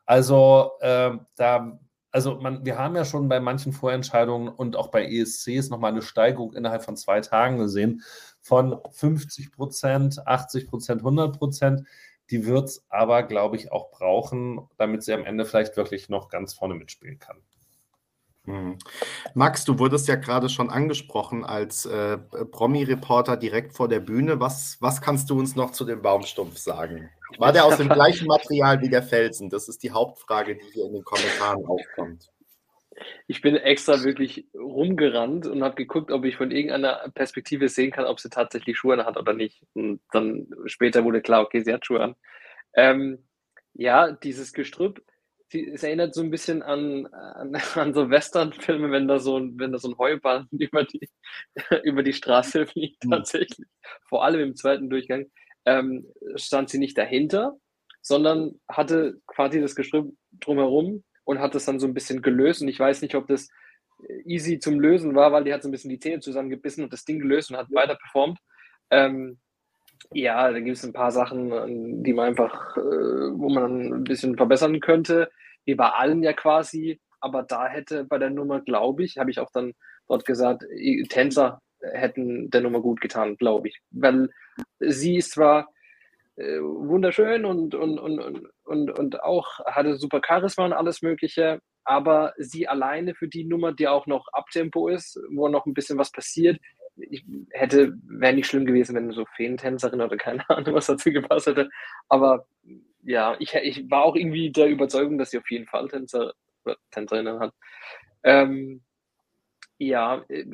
Also 0.07 0.73
äh, 0.81 1.13
da 1.37 1.79
also 2.19 2.35
man, 2.41 2.67
wir 2.67 2.77
haben 2.77 2.97
ja 2.97 3.05
schon 3.05 3.29
bei 3.29 3.39
manchen 3.39 3.73
Vorentscheidungen 3.73 4.49
und 4.49 4.75
auch 4.75 4.89
bei 4.89 5.07
ESCs 5.07 5.69
nochmal 5.71 5.93
eine 5.93 6.03
Steigerung 6.03 6.53
innerhalb 6.53 6.83
von 6.83 6.97
zwei 6.97 7.21
Tagen 7.21 7.59
gesehen 7.59 8.03
von 8.41 8.81
50 8.91 9.53
Prozent, 9.53 10.27
80 10.27 10.67
Prozent, 10.67 11.03
100 11.03 11.39
Prozent. 11.39 11.87
Die 12.31 12.45
wird 12.45 12.65
es 12.65 12.85
aber, 12.89 13.23
glaube 13.23 13.55
ich, 13.55 13.71
auch 13.71 13.93
brauchen, 13.93 14.69
damit 14.79 15.05
sie 15.05 15.13
am 15.13 15.25
Ende 15.25 15.45
vielleicht 15.45 15.77
wirklich 15.77 16.09
noch 16.09 16.29
ganz 16.29 16.55
vorne 16.55 16.75
mitspielen 16.75 17.21
kann. 17.21 17.37
Hm. 18.49 18.79
Max, 19.35 19.67
du 19.67 19.79
wurdest 19.79 20.09
ja 20.09 20.15
gerade 20.15 20.49
schon 20.49 20.71
angesprochen 20.71 21.45
als 21.45 21.85
äh, 21.85 22.17
Promi-Reporter 22.17 23.37
direkt 23.37 23.75
vor 23.75 23.89
der 23.89 24.01
Bühne. 24.01 24.41
Was, 24.41 24.79
was 24.81 25.03
kannst 25.03 25.29
du 25.29 25.39
uns 25.39 25.55
noch 25.55 25.73
zu 25.73 25.85
dem 25.85 26.01
Baumstumpf 26.01 26.57
sagen? 26.57 27.11
War 27.37 27.53
der 27.53 27.67
aus 27.67 27.77
dem 27.77 27.91
gleichen 27.91 28.27
Material 28.27 28.81
wie 28.81 28.89
der 28.89 29.03
Felsen? 29.03 29.51
Das 29.51 29.69
ist 29.69 29.83
die 29.83 29.91
Hauptfrage, 29.91 30.57
die 30.57 30.73
hier 30.73 30.87
in 30.87 30.95
den 30.95 31.05
Kommentaren 31.05 31.67
aufkommt. 31.67 32.31
Ich 33.27 33.43
bin 33.43 33.55
extra 33.55 34.03
wirklich 34.03 34.49
rumgerannt 34.55 35.47
und 35.47 35.63
habe 35.63 35.75
geguckt, 35.75 36.11
ob 36.11 36.25
ich 36.25 36.37
von 36.37 36.51
irgendeiner 36.51 37.11
Perspektive 37.15 37.69
sehen 37.69 37.91
kann, 37.91 38.07
ob 38.07 38.19
sie 38.19 38.31
tatsächlich 38.31 38.79
Schuhe 38.79 39.05
hat 39.05 39.19
oder 39.19 39.35
nicht. 39.35 39.63
Und 39.75 40.01
dann 40.11 40.49
später 40.65 41.05
wurde 41.05 41.21
klar, 41.21 41.43
okay, 41.43 41.61
sie 41.61 41.73
hat 41.75 41.85
Schuhe 41.85 42.01
an. 42.01 42.17
Ähm, 42.75 43.19
ja, 43.75 44.11
dieses 44.11 44.55
Gestrüpp, 44.55 45.03
es 45.53 45.83
erinnert 45.83 46.15
so 46.15 46.23
ein 46.23 46.31
bisschen 46.31 46.63
an, 46.63 47.07
an, 47.07 47.55
an 47.75 47.95
so 47.95 48.11
Western-Filme, 48.11 48.91
wenn 48.91 49.09
da 49.09 49.19
so 49.19 49.39
ein, 49.39 49.59
wenn 49.59 49.73
da 49.73 49.79
so 49.79 49.89
ein 49.89 49.99
Heuballen 49.99 50.49
über 50.53 50.85
die, 50.85 51.09
über 51.85 52.03
die 52.03 52.13
Straße 52.13 52.67
fliegt, 52.67 53.05
hm. 53.05 53.11
tatsächlich. 53.11 53.69
Vor 54.09 54.25
allem 54.25 54.41
im 54.41 54.57
zweiten 54.57 54.91
Durchgang 54.91 55.27
ähm, 55.65 56.07
stand 56.37 56.71
sie 56.71 56.79
nicht 56.79 56.97
dahinter, 56.97 57.57
sondern 58.01 58.61
hatte 58.69 59.21
quasi 59.27 59.61
das 59.61 59.75
Gestrüpp 59.75 60.13
drumherum 60.41 61.05
und 61.25 61.41
hat 61.41 61.55
das 61.55 61.65
dann 61.65 61.81
so 61.81 61.87
ein 61.87 61.95
bisschen 61.95 62.23
gelöst. 62.23 62.63
Und 62.63 62.69
ich 62.69 62.79
weiß 62.79 63.03
nicht, 63.03 63.15
ob 63.15 63.27
das 63.27 63.49
easy 64.25 64.59
zum 64.59 64.81
Lösen 64.81 65.15
war, 65.15 65.33
weil 65.33 65.45
die 65.45 65.53
hat 65.53 65.63
so 65.63 65.69
ein 65.69 65.73
bisschen 65.73 65.91
die 65.91 65.99
Zähne 65.99 66.21
zusammengebissen 66.21 66.85
und 66.85 66.93
das 66.93 67.05
Ding 67.05 67.19
gelöst 67.19 67.51
und 67.51 67.57
hat 67.57 67.71
weiter 67.73 67.97
performt. 67.97 68.39
Ähm, 68.91 69.39
ja, 70.13 70.51
da 70.51 70.61
gibt 70.61 70.77
es 70.77 70.85
ein 70.85 70.93
paar 70.93 71.11
Sachen, 71.11 72.03
die 72.03 72.13
man 72.13 72.29
einfach, 72.29 72.77
äh, 72.77 72.81
wo 72.81 73.49
man 73.49 73.93
ein 73.93 74.05
bisschen 74.05 74.37
verbessern 74.37 74.81
könnte. 74.81 75.31
Wie 75.69 75.75
bei 75.75 75.91
allen 75.91 76.23
ja 76.23 76.33
quasi, 76.33 76.99
aber 77.21 77.43
da 77.43 77.69
hätte 77.69 78.05
bei 78.05 78.17
der 78.17 78.31
Nummer, 78.31 78.63
glaube 78.63 79.05
ich, 79.05 79.19
habe 79.19 79.31
ich 79.31 79.39
auch 79.39 79.51
dann 79.53 79.75
dort 80.09 80.25
gesagt, 80.25 80.65
Tänzer 81.11 81.61
hätten 81.83 82.49
der 82.49 82.63
Nummer 82.63 82.81
gut 82.81 83.03
getan, 83.03 83.37
glaube 83.37 83.69
ich. 83.69 83.79
Weil 83.91 84.31
sie 84.79 85.19
ist 85.19 85.33
zwar 85.33 85.69
äh, 86.37 86.59
wunderschön 86.59 87.45
und, 87.45 87.75
und, 87.75 87.99
und, 87.99 88.49
und, 88.65 88.99
und 88.99 89.23
auch 89.23 89.59
hatte 89.67 89.99
super 89.99 90.23
Charisma 90.27 90.65
und 90.65 90.73
alles 90.73 91.03
Mögliche, 91.03 91.61
aber 91.85 92.33
sie 92.39 92.67
alleine 92.67 93.15
für 93.15 93.29
die 93.29 93.45
Nummer, 93.45 93.75
die 93.75 93.89
auch 93.89 94.07
noch 94.07 94.27
Abtempo 94.33 94.89
ist, 94.89 95.21
wo 95.31 95.49
noch 95.49 95.67
ein 95.67 95.75
bisschen 95.75 95.99
was 95.99 96.13
passiert, 96.13 96.59
ich 96.97 97.27
hätte, 97.51 97.93
wäre 98.09 98.33
nicht 98.33 98.47
schlimm 98.47 98.65
gewesen, 98.65 98.97
wenn 98.97 99.13
so 99.13 99.27
Feentänzerin 99.37 100.01
oder 100.01 100.17
keine 100.17 100.49
Ahnung, 100.49 100.75
was 100.75 100.87
dazu 100.87 101.13
gepasst 101.13 101.47
hätte. 101.47 101.69
Aber 102.09 102.47
ja, 103.03 103.37
ich, 103.39 103.55
ich 103.55 103.91
war 103.91 104.05
auch 104.05 104.17
irgendwie 104.17 104.51
der 104.51 104.69
Überzeugung, 104.69 105.19
dass 105.19 105.31
sie 105.31 105.39
auf 105.39 105.51
jeden 105.51 105.67
Fall 105.67 105.89
Tänzer, 105.89 106.33
Tänzerinnen 106.91 107.41
hat. 107.41 107.55
Ähm, 108.23 108.83
ja, 109.79 110.25
äh, 110.29 110.45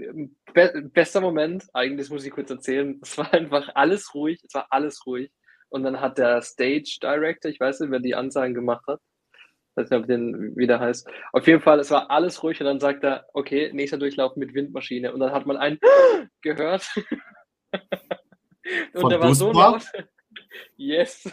be 0.52 0.90
bester 0.92 1.20
Moment, 1.20 1.66
eigentlich 1.72 2.10
muss 2.10 2.24
ich 2.24 2.32
kurz 2.32 2.50
erzählen, 2.50 2.98
es 3.02 3.16
war 3.18 3.32
einfach 3.32 3.70
alles 3.74 4.14
ruhig, 4.14 4.40
es 4.44 4.54
war 4.54 4.66
alles 4.70 5.04
ruhig. 5.06 5.30
Und 5.70 5.82
dann 5.82 6.00
hat 6.00 6.18
der 6.18 6.40
Stage 6.42 6.98
Director, 7.02 7.50
ich 7.50 7.58
weiß 7.58 7.80
nicht, 7.80 7.90
wer 7.90 7.98
die 8.00 8.14
Ansagen 8.14 8.54
gemacht 8.54 8.86
hat, 8.86 9.00
ich 9.76 9.82
weiß 9.82 9.90
nicht, 9.90 10.00
ob 10.00 10.06
den 10.06 10.54
wieder 10.56 10.78
heißt. 10.78 11.08
Auf 11.32 11.46
jeden 11.48 11.60
Fall, 11.60 11.80
es 11.80 11.90
war 11.90 12.10
alles 12.10 12.42
ruhig 12.44 12.60
und 12.60 12.66
dann 12.66 12.78
sagt 12.78 13.02
er, 13.02 13.26
okay, 13.32 13.72
nächster 13.72 13.98
Durchlauf 13.98 14.36
mit 14.36 14.54
Windmaschine. 14.54 15.12
Und 15.12 15.18
dann 15.18 15.32
hat 15.32 15.46
man 15.46 15.56
einen 15.56 15.80
gehört. 16.42 16.88
und 17.72 19.00
Von 19.00 19.10
der 19.10 19.20
war 19.20 19.34
so 19.34 19.50
laut. 19.50 19.82
Yes. 20.76 21.24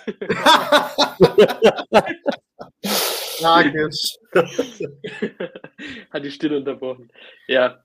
Tragisch. 3.40 4.18
Hat 6.12 6.24
die 6.24 6.32
Stille 6.32 6.58
unterbrochen. 6.58 7.10
Ja. 7.48 7.84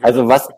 Also 0.00 0.28
was, 0.28 0.48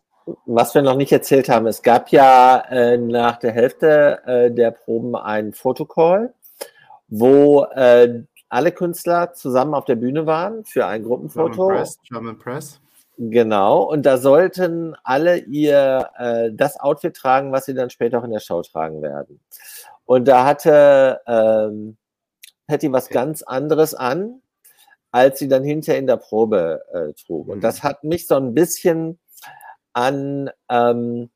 was 0.46 0.74
wir 0.74 0.82
noch 0.82 0.96
nicht 0.96 1.12
erzählt 1.12 1.48
haben, 1.48 1.66
es 1.66 1.82
gab 1.82 2.10
ja 2.10 2.58
äh, 2.70 2.96
nach 2.96 3.38
der 3.38 3.52
Hälfte 3.52 4.22
äh, 4.26 4.50
der 4.50 4.70
Proben 4.72 5.16
einen 5.16 5.52
Fotocall, 5.52 6.34
wo 7.08 7.64
äh, 7.64 8.22
alle 8.48 8.72
Künstler 8.72 9.32
zusammen 9.34 9.74
auf 9.74 9.84
der 9.84 9.96
Bühne 9.96 10.26
waren 10.26 10.64
für 10.64 10.86
ein 10.86 11.02
Gruppenfoto. 11.02 11.66
German 11.68 11.76
Press. 11.76 11.98
German 12.08 12.38
Press. 12.38 12.80
Genau, 13.18 13.82
und 13.82 14.04
da 14.04 14.18
sollten 14.18 14.94
alle 15.02 15.38
ihr 15.38 16.10
äh, 16.18 16.50
das 16.52 16.78
Outfit 16.78 17.16
tragen, 17.16 17.50
was 17.50 17.64
sie 17.64 17.72
dann 17.72 17.88
später 17.88 18.18
auch 18.18 18.24
in 18.24 18.30
der 18.30 18.40
Show 18.40 18.60
tragen 18.60 19.00
werden. 19.00 19.40
Und 20.04 20.28
da 20.28 20.44
hatte 20.44 21.20
ähm, 21.26 21.96
Patty 22.66 22.92
was 22.92 23.08
ganz 23.08 23.42
anderes 23.42 23.94
an, 23.94 24.42
als 25.12 25.38
sie 25.38 25.48
dann 25.48 25.64
hinterher 25.64 25.98
in 25.98 26.06
der 26.06 26.18
Probe 26.18 26.82
äh, 26.92 27.14
trug. 27.14 27.48
Und 27.48 27.64
das 27.64 27.82
mhm. 27.82 27.88
hat 27.88 28.04
mich 28.04 28.26
so 28.26 28.36
ein 28.36 28.52
bisschen 28.52 29.18
an 29.94 30.50
ähm, 30.68 31.30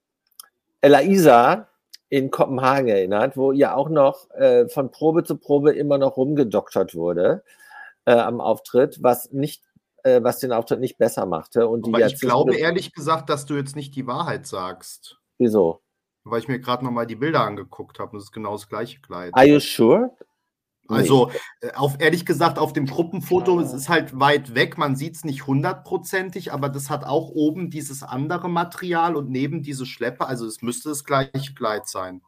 Elaisa 0.82 1.69
in 2.11 2.31
Kopenhagen 2.31 2.89
erinnert, 2.89 3.39
wo 3.39 3.52
ihr 3.52 3.74
auch 3.74 3.89
noch 3.89 4.31
äh, 4.32 4.69
von 4.69 4.90
Probe 4.90 5.24
zu 5.24 5.36
Probe 5.36 5.73
immer 5.73 5.97
noch 5.97 6.19
rumgedoktert 6.19 6.94
wurde 6.94 7.43
äh, 8.05 8.12
am 8.12 8.40
Auftritt, 8.40 9.02
was 9.02 9.32
nicht 9.32 9.62
äh, 10.05 10.22
was 10.22 10.39
den 10.39 10.52
Auftritt 10.52 10.81
nicht 10.81 10.98
besser 10.98 11.27
machte. 11.27 11.68
Und 11.68 11.86
Aber 11.86 12.06
ich 12.06 12.20
glaube 12.20 12.56
ehrlich 12.56 12.93
gesagt, 12.93 13.28
dass 13.31 13.47
du 13.47 13.55
jetzt 13.55 13.77
nicht 13.77 13.94
die 13.97 14.06
Wahrheit 14.06 14.47
sagst. 14.47 15.18
Wieso? 15.39 15.82
Weil 16.24 16.40
ich 16.40 16.48
mir 16.48 16.60
gerade 16.60 16.85
nochmal 16.85 17.06
die 17.06 17.16
Bilder 17.16 17.43
angeguckt 17.43 17.98
habe 17.98 18.12
und 18.12 18.18
es 18.18 18.24
ist 18.24 18.32
genau 18.32 18.52
das 18.52 18.68
gleiche 18.68 19.01
Kleid. 19.01 19.35
Are 19.35 19.47
you 19.47 19.60
sure? 19.60 20.10
Also, 20.90 21.31
äh, 21.60 21.72
auf, 21.74 21.97
ehrlich 22.01 22.27
gesagt, 22.27 22.59
auf 22.59 22.72
dem 22.72 22.86
Gruppenfoto, 22.86 23.59
ja. 23.59 23.64
es 23.64 23.72
ist 23.72 23.89
halt 23.89 24.18
weit 24.18 24.55
weg, 24.55 24.77
man 24.77 24.97
sieht 24.97 25.16
es 25.16 25.24
nicht 25.24 25.47
hundertprozentig, 25.47 26.52
aber 26.52 26.68
das 26.68 26.90
hat 26.90 27.05
auch 27.05 27.28
oben 27.28 27.70
dieses 27.70 28.02
andere 28.02 28.48
Material 28.48 29.14
und 29.14 29.31
neben 29.31 29.62
diese 29.62 29.86
Schleppe, 29.86 30.27
also 30.27 30.47
es 30.47 30.62
müsste 30.62 30.89
das 30.89 31.05
gleiche 31.05 31.55
Kleid 31.55 31.89
sein. 31.89 32.22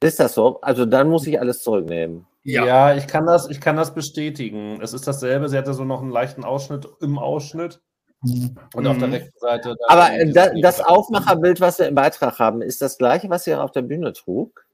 Ist 0.00 0.20
das 0.20 0.34
so? 0.34 0.60
Also 0.60 0.86
dann 0.86 1.08
muss 1.08 1.26
ich 1.26 1.40
alles 1.40 1.62
zurücknehmen. 1.62 2.26
Ja. 2.44 2.64
ja, 2.64 2.94
ich, 2.94 3.06
kann 3.06 3.26
das, 3.26 3.50
ich 3.50 3.60
kann 3.60 3.76
das 3.76 3.94
bestätigen. 3.94 4.80
Es 4.80 4.94
ist 4.94 5.06
dasselbe, 5.06 5.48
sie 5.48 5.58
hatte 5.58 5.74
so 5.74 5.84
noch 5.84 6.00
einen 6.00 6.10
leichten 6.10 6.44
Ausschnitt 6.44 6.88
im 7.00 7.18
Ausschnitt. 7.18 7.80
Und 8.22 8.86
auf 8.86 8.98
der 8.98 9.08
mhm. 9.08 9.14
rechten 9.14 9.38
Seite. 9.38 9.76
Aber 9.86 10.08
das, 10.26 10.50
das 10.60 10.80
Aufmacherbild, 10.80 11.60
was 11.60 11.78
wir 11.78 11.86
im 11.86 11.94
Beitrag 11.94 12.38
haben, 12.38 12.62
ist 12.62 12.80
das 12.82 12.98
gleiche, 12.98 13.30
was 13.30 13.44
sie 13.44 13.54
auf 13.54 13.70
der 13.70 13.82
Bühne 13.82 14.12
trug? 14.12 14.64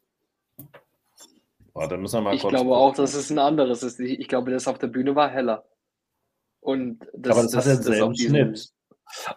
Dann 1.75 2.01
müssen 2.01 2.19
wir 2.19 2.21
mal 2.23 2.35
ich 2.35 2.41
glaube 2.41 2.57
gucken. 2.57 2.73
auch, 2.73 2.95
dass 2.95 3.15
es 3.15 3.31
ein 3.31 3.39
anderes 3.39 3.83
ist. 3.83 3.99
Ich, 3.99 4.21
ich, 4.21 4.29
glaube, 4.29 4.53
das 4.53 4.69
auf 4.69 4.79
der 4.79 4.87
Bühne 4.87 5.17
war 5.17 5.29
heller. 5.29 5.65
Und 6.61 7.01
das, 7.13 7.33
Aber 7.33 7.43
das, 7.43 7.53
das 7.53 7.67
hat 7.67 7.85
denselben 7.85 8.17
Schnitt. 8.17 8.69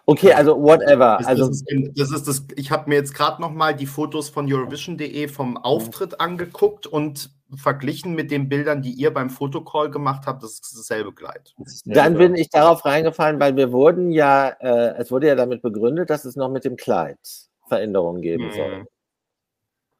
Okay, 0.06 0.32
also 0.32 0.60
whatever. 0.60 1.18
Also, 1.26 1.48
das 1.48 1.62
ist, 1.62 1.98
das 1.98 2.12
ist 2.12 2.28
das, 2.28 2.44
ich 2.56 2.70
habe 2.70 2.88
mir 2.88 2.96
jetzt 2.96 3.14
gerade 3.14 3.40
nochmal 3.40 3.74
die 3.74 3.86
Fotos 3.86 4.28
von 4.28 4.52
Eurovision.de 4.52 5.28
vom 5.28 5.56
Auftritt 5.56 6.20
angeguckt 6.20 6.86
und 6.86 7.30
verglichen 7.56 8.14
mit 8.14 8.30
den 8.30 8.48
Bildern, 8.48 8.82
die 8.82 8.92
ihr 8.92 9.12
beim 9.12 9.30
Fotocall 9.30 9.90
gemacht 9.90 10.26
habt, 10.26 10.42
das 10.42 10.52
ist 10.52 10.76
dasselbe 10.76 11.14
Kleid. 11.14 11.54
Dann 11.86 12.14
bin 12.14 12.34
ich 12.34 12.50
darauf 12.50 12.84
reingefallen, 12.84 13.40
weil 13.40 13.56
wir 13.56 13.72
wurden 13.72 14.12
ja, 14.12 14.48
äh, 14.48 14.94
es 14.98 15.10
wurde 15.10 15.28
ja 15.28 15.34
damit 15.34 15.62
begründet, 15.62 16.10
dass 16.10 16.24
es 16.24 16.36
noch 16.36 16.50
mit 16.50 16.64
dem 16.64 16.76
Kleid 16.76 17.18
Veränderungen 17.66 18.20
geben 18.20 18.50
hm. 18.50 18.52
soll. 18.52 18.86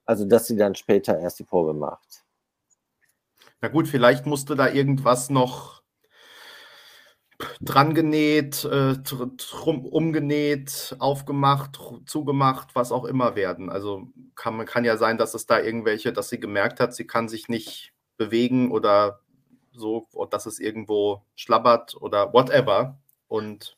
Also, 0.05 0.24
dass 0.24 0.46
sie 0.46 0.56
dann 0.56 0.74
später 0.74 1.18
erst 1.18 1.38
die 1.38 1.44
Probe 1.44 1.74
macht. 1.74 2.24
Na 3.60 3.68
gut, 3.68 3.88
vielleicht 3.88 4.24
musste 4.24 4.56
da 4.56 4.68
irgendwas 4.68 5.30
noch 5.30 5.77
dran 7.60 7.94
genäht, 7.94 8.65
äh, 8.65 8.94
drum, 8.98 9.85
umgenäht, 9.86 10.97
aufgemacht, 10.98 11.78
zugemacht, 12.06 12.74
was 12.74 12.93
auch 12.93 13.05
immer 13.05 13.36
werden. 13.36 13.70
Also 13.70 14.09
kann, 14.35 14.65
kann 14.66 14.85
ja 14.85 14.97
sein, 14.97 15.19
dass 15.19 15.35
es 15.35 15.47
da 15.47 15.60
irgendwelche, 15.60 16.12
dass 16.12 16.28
sie 16.28 16.40
gemerkt 16.40 16.81
hat, 16.81 16.94
sie 16.94 17.06
kann 17.06 17.28
sich 17.28 17.48
nicht 17.48 17.93
bewegen 18.16 18.70
oder 18.70 19.20
so, 19.73 20.09
dass 20.31 20.47
es 20.47 20.59
irgendwo 20.59 21.23
schlabbert 21.36 21.94
oder 22.01 22.32
whatever. 22.32 22.98
Und 23.28 23.77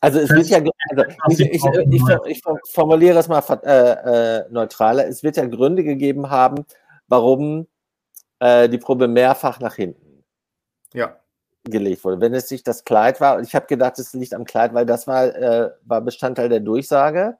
also 0.00 0.18
es 0.18 0.30
wird 0.30 0.48
ja, 0.48 0.58
also 0.90 1.04
ich, 1.28 1.40
ich, 1.40 1.64
ich, 1.90 2.02
ich 2.26 2.42
formuliere 2.70 3.18
es 3.18 3.28
mal 3.28 3.42
äh, 3.62 4.38
äh, 4.40 4.44
neutraler, 4.50 5.06
es 5.06 5.22
wird 5.22 5.36
ja 5.36 5.46
Gründe 5.46 5.84
gegeben 5.84 6.30
haben, 6.30 6.64
warum 7.08 7.66
äh, 8.40 8.68
die 8.68 8.78
Probe 8.78 9.06
mehrfach 9.06 9.60
nach 9.60 9.74
hinten 9.74 10.12
ja. 10.94 11.16
Gelegt 11.64 12.04
wurde. 12.04 12.20
Wenn 12.20 12.34
es 12.34 12.50
nicht 12.50 12.66
das 12.66 12.84
Kleid 12.84 13.20
war, 13.20 13.40
ich 13.40 13.54
habe 13.54 13.66
gedacht, 13.66 13.98
es 13.98 14.12
liegt 14.12 14.34
am 14.34 14.44
Kleid, 14.44 14.74
weil 14.74 14.86
das 14.86 15.06
war, 15.06 15.26
äh, 15.34 15.70
war 15.84 16.00
Bestandteil 16.00 16.48
der 16.48 16.60
Durchsage, 16.60 17.38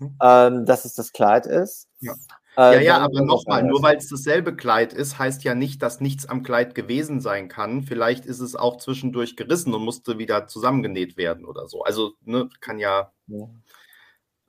mhm. 0.00 0.16
ähm, 0.22 0.66
dass 0.66 0.84
es 0.84 0.94
das 0.94 1.12
Kleid 1.12 1.46
ist. 1.46 1.88
Ja. 2.00 2.14
Äh, 2.56 2.74
ja, 2.74 2.80
ja, 2.80 2.98
aber 2.98 3.22
nochmal, 3.22 3.62
nur 3.62 3.82
weil 3.82 3.96
es 3.96 4.08
dasselbe 4.08 4.54
Kleid 4.54 4.92
ist, 4.92 5.18
heißt 5.18 5.42
ja 5.42 5.54
nicht, 5.54 5.80
dass 5.80 6.00
nichts 6.00 6.26
am 6.26 6.42
Kleid 6.42 6.74
gewesen 6.74 7.20
sein 7.20 7.48
kann. 7.48 7.82
Vielleicht 7.82 8.26
ist 8.26 8.40
es 8.40 8.56
auch 8.56 8.76
zwischendurch 8.76 9.36
gerissen 9.36 9.72
und 9.72 9.82
musste 9.82 10.18
wieder 10.18 10.46
zusammengenäht 10.48 11.16
werden 11.16 11.46
oder 11.46 11.66
so. 11.68 11.82
Also, 11.82 12.12
ne, 12.24 12.50
kann 12.60 12.78
ja. 12.78 13.10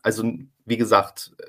Also, 0.01 0.29
wie 0.65 0.77
gesagt, 0.77 1.31
äh, 1.37 1.45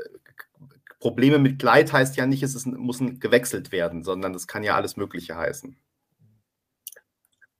Probleme 1.01 1.39
mit 1.39 1.59
Kleid 1.59 1.93
heißt 1.93 2.16
ja 2.16 2.27
nicht, 2.27 2.45
es 2.45 2.55
ist, 2.55 2.66
muss 2.66 3.01
gewechselt 3.01 3.73
werden, 3.73 4.05
sondern 4.05 4.32
das 4.32 4.47
kann 4.47 4.62
ja 4.62 4.77
alles 4.77 4.97
Mögliche 4.97 5.36
heißen. 5.36 5.77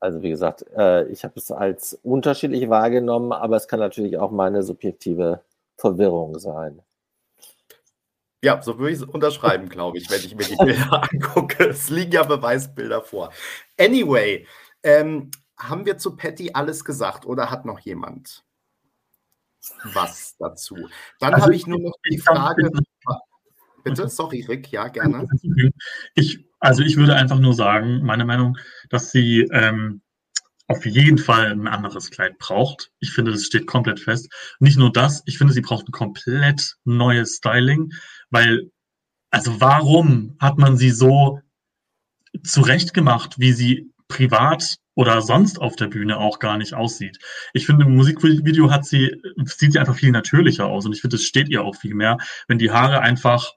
Also 0.05 0.21
wie 0.23 0.29
gesagt, 0.29 0.67
äh, 0.77 1.07
ich 1.07 1.25
habe 1.25 1.33
es 1.37 1.51
als 1.51 1.99
unterschiedlich 2.03 2.69
wahrgenommen, 2.69 3.33
aber 3.33 3.57
es 3.57 3.69
kann 3.69 3.81
natürlich 3.81 4.19
auch 4.19 4.31
meine 4.31 4.63
subjektive 4.63 5.41
Verwirrung 5.79 6.39
sein. 6.39 6.83
Ja, 8.43 8.61
so 8.61 8.79
würde 8.79 8.93
ich 8.93 8.99
es 8.99 9.03
unterschreiben, 9.03 9.71
glaube 9.71 9.97
ich, 9.97 10.11
wenn 10.11 10.21
ich 10.21 10.35
mir 10.35 10.45
die 10.45 10.57
Bilder 10.63 11.05
angucke. 11.11 11.71
Es 11.71 11.89
liegen 11.89 12.13
ja 12.13 12.23
Beweisbilder 12.23 13.01
vor. 13.01 13.33
Anyway, 13.81 14.47
ähm, 14.83 15.31
haben 15.57 15.87
wir 15.87 15.97
zu 15.97 16.17
Patty 16.17 16.51
alles 16.53 16.85
gesagt 16.85 17.25
oder 17.25 17.51
hat 17.51 17.65
noch 17.65 17.81
jemand 17.81 18.45
was 19.85 20.37
dazu? 20.39 20.77
Dann 21.19 21.33
also, 21.33 21.47
habe 21.47 21.55
ich 21.55 21.67
nur 21.67 21.81
noch 21.81 21.97
die 22.11 22.19
Frage. 22.19 22.71
Bitte, 23.85 24.09
sorry, 24.09 24.45
Rick, 24.49 24.73
ja, 24.73 24.89
gerne. 24.89 25.29
Ich, 26.15 26.47
also 26.59 26.83
ich 26.83 26.97
würde 26.97 27.15
einfach 27.15 27.39
nur 27.39 27.55
sagen, 27.55 28.03
meine 28.03 28.25
Meinung, 28.25 28.57
dass 28.89 29.11
sie 29.11 29.43
ähm, 29.53 30.01
auf 30.67 30.87
jeden 30.87 31.19
Fall 31.19 31.53
ein 31.53 31.69
anderes 31.69 32.11
Kleid 32.11 32.39
braucht. 32.39 32.91
Ich 32.99 33.13
finde, 33.13 33.33
das 33.33 33.45
steht 33.45 33.67
komplett 33.67 34.01
fest. 34.01 34.33
Nicht 34.61 34.79
nur 34.79 34.91
das, 34.91 35.23
ich 35.27 35.37
finde, 35.37 35.53
sie 35.53 35.61
braucht 35.61 35.89
ein 35.89 35.93
komplett 35.93 36.77
neues 36.85 37.37
Styling, 37.37 37.93
weil, 38.31 38.71
also 39.31 39.61
warum 39.61 40.37
hat 40.41 40.59
man 40.59 40.77
sie 40.77 40.91
so 40.91 41.41
zurechtgemacht, 42.43 43.39
wie 43.39 43.53
sie 43.53 43.93
privat 44.09 44.77
oder 44.95 45.23
sonst 45.23 45.61
auf 45.61 45.77
der 45.77 45.89
Bühne 45.89 46.19
auch 46.19 46.39
gar 46.39 46.57
nicht 46.57 46.75
aussieht. 46.75 47.19
Ich 47.53 47.67
finde, 47.67 47.85
im 47.85 47.97
Musikvideo 47.97 48.71
hat 48.71 48.85
sie, 48.85 49.21
sieht 49.45 49.73
sie 49.73 49.79
einfach 49.79 49.97
viel 49.97 50.13
natürlicher 50.13 50.67
aus 50.67 50.87
und 50.87 50.95
ich 50.95 51.01
finde, 51.01 51.17
es 51.17 51.25
steht 51.25 51.49
ihr 51.49 51.65
auch 51.65 51.77
viel 51.77 51.95
mehr, 51.95 52.19
wenn 52.49 52.59
die 52.59 52.71
Haare 52.71 53.01
einfach 53.01 53.53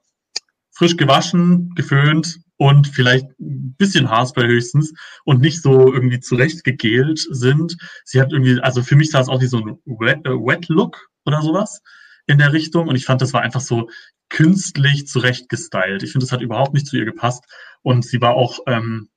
frisch 0.78 0.96
gewaschen, 0.96 1.74
geföhnt 1.74 2.40
und 2.58 2.88
vielleicht 2.88 3.26
ein 3.40 3.76
bisschen 3.78 4.10
Haarspray 4.10 4.48
höchstens 4.48 4.94
und 5.26 5.42
nicht 5.42 5.62
so 5.62 5.92
irgendwie 5.92 6.20
zurecht 6.20 6.64
gegelt 6.64 7.20
sind. 7.32 7.78
Sie 8.06 8.22
hat 8.22 8.32
irgendwie, 8.32 8.60
also 8.62 8.84
für 8.84 8.96
mich 8.96 9.10
sah 9.10 9.22
es 9.22 9.28
auch 9.28 9.42
wie 9.42 9.48
so 9.48 9.58
ein 9.58 9.78
Wet, 9.86 10.20
äh, 10.26 10.30
Wet 10.30 10.68
Look 10.70 11.10
oder 11.26 11.42
sowas 11.42 11.82
in 12.28 12.38
der 12.38 12.54
Richtung 12.54 12.88
und 12.88 12.96
ich 12.96 13.06
fand, 13.06 13.22
das 13.22 13.34
war 13.34 13.42
einfach 13.42 13.62
so 13.62 13.90
künstlich 14.30 15.08
zurecht 15.08 15.50
gestylt. 15.50 16.04
Ich 16.04 16.12
finde, 16.12 16.26
das 16.26 16.32
hat 16.32 16.42
überhaupt 16.42 16.74
nicht 16.76 16.86
zu 16.86 16.96
ihr 16.98 17.06
gepasst 17.06 17.44
und 17.82 18.06
sie 18.06 18.22
war 18.22 18.36
auch, 18.36 18.60
ähm, 18.68 19.10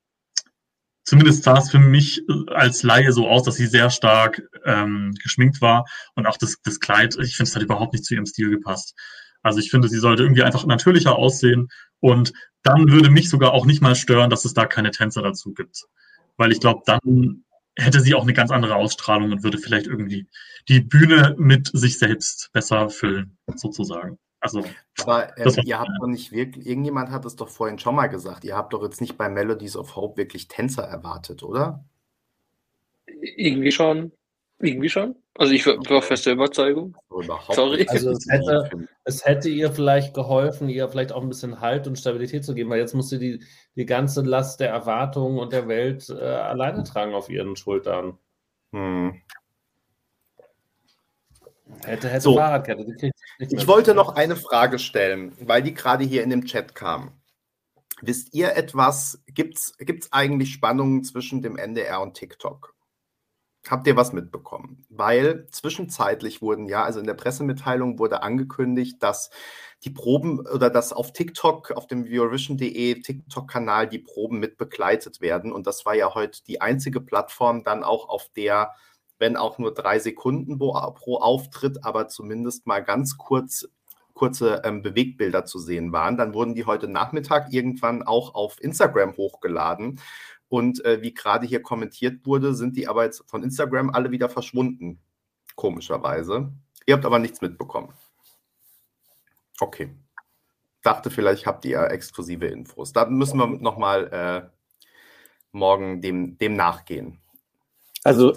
zumindest 1.05 1.43
sah 1.43 1.59
es 1.59 1.71
für 1.71 1.79
mich 1.79 2.23
als 2.47 2.83
Laie 2.83 3.13
so 3.13 3.29
aus, 3.29 3.43
dass 3.43 3.57
sie 3.57 3.67
sehr 3.67 3.91
stark 3.91 4.41
ähm, 4.65 5.13
geschminkt 5.23 5.61
war 5.61 5.85
und 6.15 6.27
auch 6.27 6.39
das, 6.39 6.57
das 6.63 6.81
Kleid, 6.81 7.17
ich 7.21 7.37
finde, 7.37 7.51
es 7.51 7.57
hat 7.57 7.63
überhaupt 7.63 7.93
nicht 7.93 8.05
zu 8.07 8.15
ihrem 8.15 8.27
Stil 8.27 8.49
gepasst. 8.49 8.95
Also 9.43 9.59
ich 9.59 9.71
finde, 9.71 9.89
sie 9.89 9.99
sollte 9.99 10.23
irgendwie 10.23 10.43
einfach 10.43 10.67
natürlicher 10.67 11.17
aussehen 11.17 11.69
und 12.01 12.33
dann 12.63 12.91
würde 12.91 13.11
mich 13.11 13.31
sogar 13.31 13.53
auch 13.53 13.67
nicht 13.67 13.81
mal 13.81 13.95
stören, 13.95 14.31
dass 14.31 14.45
es 14.45 14.55
da 14.55 14.67
keine 14.67 14.91
Tänzer 14.91 15.23
dazu 15.23 15.53
gibt. 15.53 15.87
Weil 16.37 16.53
ich 16.53 16.61
glaube, 16.61 16.83
dann 16.85 17.45
hätte 17.77 18.01
sie 18.01 18.15
auch 18.15 18.23
eine 18.23 18.33
ganz 18.33 18.51
andere 18.51 18.75
Ausstrahlung 18.75 19.33
und 19.33 19.43
würde 19.43 19.59
vielleicht 19.59 19.87
irgendwie 19.87 20.27
die 20.69 20.81
Bühne 20.81 21.35
mit 21.39 21.71
sich 21.73 21.99
selbst 21.99 22.51
besser 22.53 22.91
füllen, 22.91 23.39
sozusagen. 23.55 24.19
Also, 24.41 24.65
aber 25.01 25.37
ähm, 25.39 25.55
ihr 25.65 25.79
habt 25.79 25.91
doch 26.01 26.07
nicht 26.07 26.33
wirklich, 26.33 26.67
irgendjemand 26.67 27.11
hat 27.11 27.27
es 27.27 27.37
doch 27.37 27.49
vorhin 27.49 27.79
schon 27.79 27.95
mal 27.95 28.07
gesagt, 28.07 28.45
ihr 28.45 28.57
habt 28.57 28.73
doch 28.73 28.83
jetzt 28.83 29.01
nicht 29.01 29.19
bei 29.19 29.29
Melodies 29.29 29.77
of 29.77 29.97
Hope 29.97 30.17
wirklich 30.17 30.49
Tänzer 30.49 30.83
erwartet, 30.83 31.43
oder? 31.43 31.85
Irgendwie 33.37 33.73
schon. 33.73 34.13
Irgendwie 34.63 34.91
schon. 34.91 35.17
Also 35.39 35.55
ich 35.55 35.65
war 35.67 36.03
fest 36.03 36.27
der 36.27 36.35
Überzeugung. 36.35 36.95
Sorry. 37.51 37.87
Also 37.89 38.11
es 38.11 38.27
hätte, 38.29 38.89
es 39.05 39.25
hätte 39.25 39.49
ihr 39.49 39.73
vielleicht 39.73 40.13
geholfen, 40.13 40.69
ihr 40.69 40.87
vielleicht 40.89 41.13
auch 41.13 41.23
ein 41.23 41.31
bisschen 41.31 41.61
Halt 41.61 41.87
und 41.87 41.99
Stabilität 41.99 42.45
zu 42.45 42.55
geben, 42.55 42.69
weil 42.69 42.79
jetzt 42.79 42.95
muss 42.95 43.09
sie 43.09 43.19
die, 43.19 43.43
die 43.75 43.87
ganze 43.87 44.21
Last 44.21 44.61
der 44.61 44.69
Erwartungen 44.69 45.39
und 45.39 45.55
der 45.55 45.67
Welt 45.67 46.11
äh, 46.11 46.15
alleine 46.23 46.85
tragen 46.85 47.15
auf 47.15 47.31
ihren 47.31 47.57
Schultern. 47.57 48.19
Hm. 48.73 49.15
Hätte, 51.85 52.09
hätte 52.09 52.21
so, 52.21 52.37
Fahrradkette. 52.37 53.13
Ich 53.39 53.67
wollte 53.67 53.95
noch 53.95 54.15
eine 54.17 54.37
Frage 54.37 54.79
stellen, 54.79 55.33
weil 55.41 55.63
die 55.63 55.73
gerade 55.73 56.05
hier 56.05 56.23
in 56.23 56.29
dem 56.29 56.45
Chat 56.45 56.75
kam. 56.75 57.13
Wisst 58.03 58.35
ihr 58.35 58.57
etwas, 58.57 59.23
gibt 59.27 59.59
es 59.59 60.13
eigentlich 60.13 60.53
Spannungen 60.53 61.03
zwischen 61.03 61.41
dem 61.41 61.57
NDR 61.57 62.03
und 62.03 62.15
TikTok? 62.15 62.75
Habt 63.69 63.87
ihr 63.87 63.97
was 63.97 64.13
mitbekommen? 64.13 64.85
Weil 64.89 65.47
zwischenzeitlich 65.51 66.41
wurden 66.41 66.67
ja, 66.67 66.83
also 66.83 66.99
in 66.99 67.07
der 67.07 67.15
Pressemitteilung 67.15 67.99
wurde 67.99 68.23
angekündigt, 68.23 69.03
dass 69.03 69.31
die 69.85 69.91
Proben 69.91 70.41
oder 70.41 70.71
dass 70.71 70.93
auf 70.93 71.13
TikTok, 71.13 71.73
auf 71.73 71.87
dem 71.87 72.05
Eurovision.de 72.09 73.01
TikTok-Kanal 73.03 73.89
die 73.89 73.99
Proben 73.99 74.39
mit 74.39 74.57
begleitet 74.57 75.21
werden. 75.21 75.53
Und 75.53 75.67
das 75.67 75.85
war 75.85 75.95
ja 75.95 76.15
heute 76.15 76.43
die 76.45 76.61
einzige 76.61 77.01
Plattform 77.01 77.63
dann 77.63 77.85
auch, 77.85 78.09
auf 78.09 78.31
der 78.35 78.75
wenn 79.19 79.37
auch 79.37 79.59
nur 79.59 79.75
drei 79.75 79.99
Sekunden 79.99 80.59
pro, 80.59 80.73
pro 80.93 81.19
Auftritt, 81.19 81.85
aber 81.85 82.09
zumindest 82.09 82.67
mal 82.67 82.83
ganz 82.83 83.19
kurz 83.19 83.69
kurze 84.15 84.61
ähm, 84.65 84.83
Bewegtbilder 84.83 85.47
zu 85.47 85.59
sehen 85.59 85.93
waren. 85.93 86.19
Dann 86.19 86.35
wurden 86.35 86.55
die 86.55 86.67
heute 86.67 86.89
Nachmittag 86.89 87.53
irgendwann 87.53 88.03
auch 88.03 88.35
auf 88.35 88.63
Instagram 88.63 89.17
hochgeladen. 89.17 90.01
Und 90.51 90.85
äh, 90.85 91.01
wie 91.01 91.15
gerade 91.15 91.47
hier 91.47 91.63
kommentiert 91.63 92.27
wurde, 92.27 92.55
sind 92.55 92.77
die 92.77 92.89
aber 92.89 93.05
jetzt 93.05 93.23
von 93.31 93.45
Instagram 93.45 93.89
alle 93.91 94.11
wieder 94.11 94.29
verschwunden. 94.29 95.01
Komischerweise. 95.55 96.53
Ihr 96.87 96.95
habt 96.95 97.07
aber 97.07 97.21
nichts 97.21 97.41
mitbekommen. 97.41 97.95
Okay. 99.61 99.95
Dachte, 100.83 101.09
vielleicht 101.11 101.47
habt 101.47 101.65
ihr 101.65 101.81
exklusive 101.91 102.47
Infos. 102.47 102.93
Da 102.93 103.07
müssen 103.07 103.39
wir 103.39 103.47
nochmal 103.47 104.09
äh, 104.13 104.49
morgen 105.53 106.01
dem, 106.01 106.37
dem 106.37 106.57
nachgehen. 106.57 107.21
Also, 108.03 108.35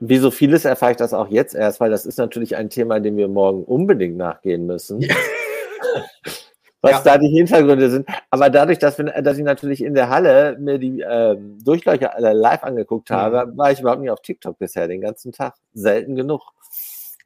wie 0.00 0.18
so 0.18 0.30
vieles 0.30 0.64
erfahre 0.64 0.92
ich 0.92 0.96
das 0.96 1.12
auch 1.12 1.28
jetzt 1.28 1.54
erst, 1.54 1.80
weil 1.80 1.90
das 1.90 2.06
ist 2.06 2.16
natürlich 2.16 2.56
ein 2.56 2.70
Thema, 2.70 2.98
dem 2.98 3.18
wir 3.18 3.28
morgen 3.28 3.62
unbedingt 3.64 4.16
nachgehen 4.16 4.64
müssen. 4.64 5.02
Ja. 5.02 5.14
Was 6.82 6.90
ja. 6.90 7.00
da 7.12 7.18
die 7.18 7.28
Hintergründe 7.28 7.90
sind. 7.90 8.08
Aber 8.30 8.50
dadurch, 8.50 8.78
dass, 8.78 8.98
wir, 8.98 9.04
dass 9.04 9.38
ich 9.38 9.44
natürlich 9.44 9.84
in 9.84 9.94
der 9.94 10.08
Halle 10.08 10.56
mir 10.58 10.78
die 10.78 11.00
ähm, 11.00 11.58
Durchläufer 11.64 12.12
live 12.18 12.64
angeguckt 12.64 13.10
mhm. 13.10 13.14
habe, 13.14 13.46
mhm. 13.46 13.56
war 13.56 13.70
ich 13.70 13.80
überhaupt 13.80 14.00
nicht 14.00 14.10
auf 14.10 14.20
TikTok 14.20 14.58
bisher 14.58 14.88
den 14.88 15.00
ganzen 15.00 15.30
Tag. 15.30 15.54
Selten 15.72 16.16
genug. 16.16 16.42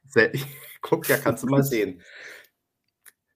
Selten. 0.07 0.39
Guck, 0.81 1.09
ja, 1.09 1.17
kannst 1.17 1.43
du 1.43 1.47
mal 1.47 1.63
sehen. 1.63 2.01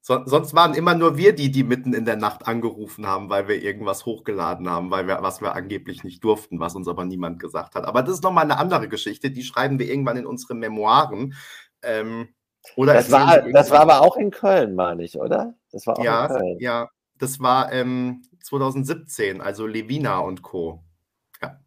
So, 0.04 0.22
sonst 0.26 0.54
waren 0.54 0.76
immer 0.76 0.94
nur 0.94 1.18
wir 1.18 1.34
die, 1.34 1.52
die 1.52 1.64
mitten 1.64 1.94
in 1.94 2.06
der 2.06 2.18
Nacht 2.18 2.48
angerufen 2.48 3.08
haben, 3.08 3.30
weil 3.30 3.48
wir 3.48 3.62
irgendwas 3.62 4.06
hochgeladen 4.06 4.70
haben, 4.70 4.92
weil 4.92 5.08
wir, 5.08 5.22
was 5.22 5.42
wir 5.42 5.56
angeblich 5.56 6.04
nicht 6.04 6.24
durften, 6.24 6.60
was 6.60 6.76
uns 6.76 6.88
aber 6.88 7.06
niemand 7.06 7.40
gesagt 7.40 7.76
hat. 7.76 7.86
Aber 7.86 8.04
das 8.04 8.16
ist 8.16 8.24
nochmal 8.24 8.44
eine 8.44 8.58
andere 8.58 8.90
Geschichte, 8.90 9.32
die 9.32 9.44
schreiben 9.44 9.80
wir 9.80 9.88
irgendwann 9.88 10.18
in 10.18 10.26
unsere 10.26 10.54
Memoiren. 10.54 11.34
Ähm, 11.82 12.30
oder 12.76 12.94
das, 12.94 13.12
war, 13.12 13.42
das 13.52 13.72
war 13.72 13.80
aber 13.80 14.02
auch 14.02 14.18
in 14.18 14.32
Köln, 14.32 14.76
meine 14.76 15.04
ich, 15.04 15.18
oder? 15.20 15.56
Das 15.72 15.88
war 15.88 16.00
auch 16.00 16.04
ja. 16.04 16.42
Ja, 16.60 16.90
das 17.18 17.40
war 17.40 17.72
ähm, 17.72 18.24
2017, 18.44 19.42
also 19.42 19.68
Levina 19.68 20.20
und 20.20 20.42
Co. 20.42 20.84
Ja. 21.42 21.60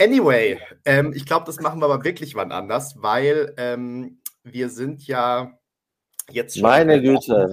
Anyway, 0.00 0.60
ähm, 0.84 1.12
ich 1.14 1.26
glaube, 1.26 1.46
das 1.46 1.60
machen 1.60 1.80
wir 1.80 1.86
aber 1.86 2.04
wirklich 2.04 2.34
wann 2.34 2.52
anders, 2.52 2.96
weil 3.02 3.54
ähm, 3.56 4.20
wir 4.42 4.70
sind 4.70 5.06
ja 5.06 5.58
Jetzt 6.30 6.54
schon 6.54 6.62
Meine 6.62 7.00
Güte. 7.00 7.50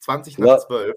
20 0.00 0.38
nach 0.38 0.46
ja. 0.46 0.58
12. 0.58 0.94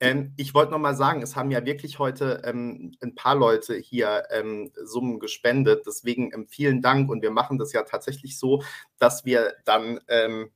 Ähm, 0.00 0.32
ich 0.36 0.54
wollte 0.54 0.72
noch 0.72 0.78
mal 0.78 0.94
sagen, 0.96 1.22
es 1.22 1.36
haben 1.36 1.50
ja 1.50 1.64
wirklich 1.64 1.98
heute 1.98 2.42
ähm, 2.44 2.92
ein 3.00 3.14
paar 3.14 3.34
Leute 3.34 3.76
hier 3.76 4.24
ähm, 4.30 4.72
Summen 4.82 5.20
gespendet. 5.20 5.84
Deswegen 5.86 6.32
ähm, 6.32 6.46
vielen 6.48 6.82
Dank. 6.82 7.10
Und 7.10 7.22
wir 7.22 7.30
machen 7.30 7.58
das 7.58 7.72
ja 7.72 7.82
tatsächlich 7.82 8.38
so, 8.38 8.62
dass 8.98 9.24
wir 9.24 9.54
dann, 9.64 10.00
ähm, 10.08 10.50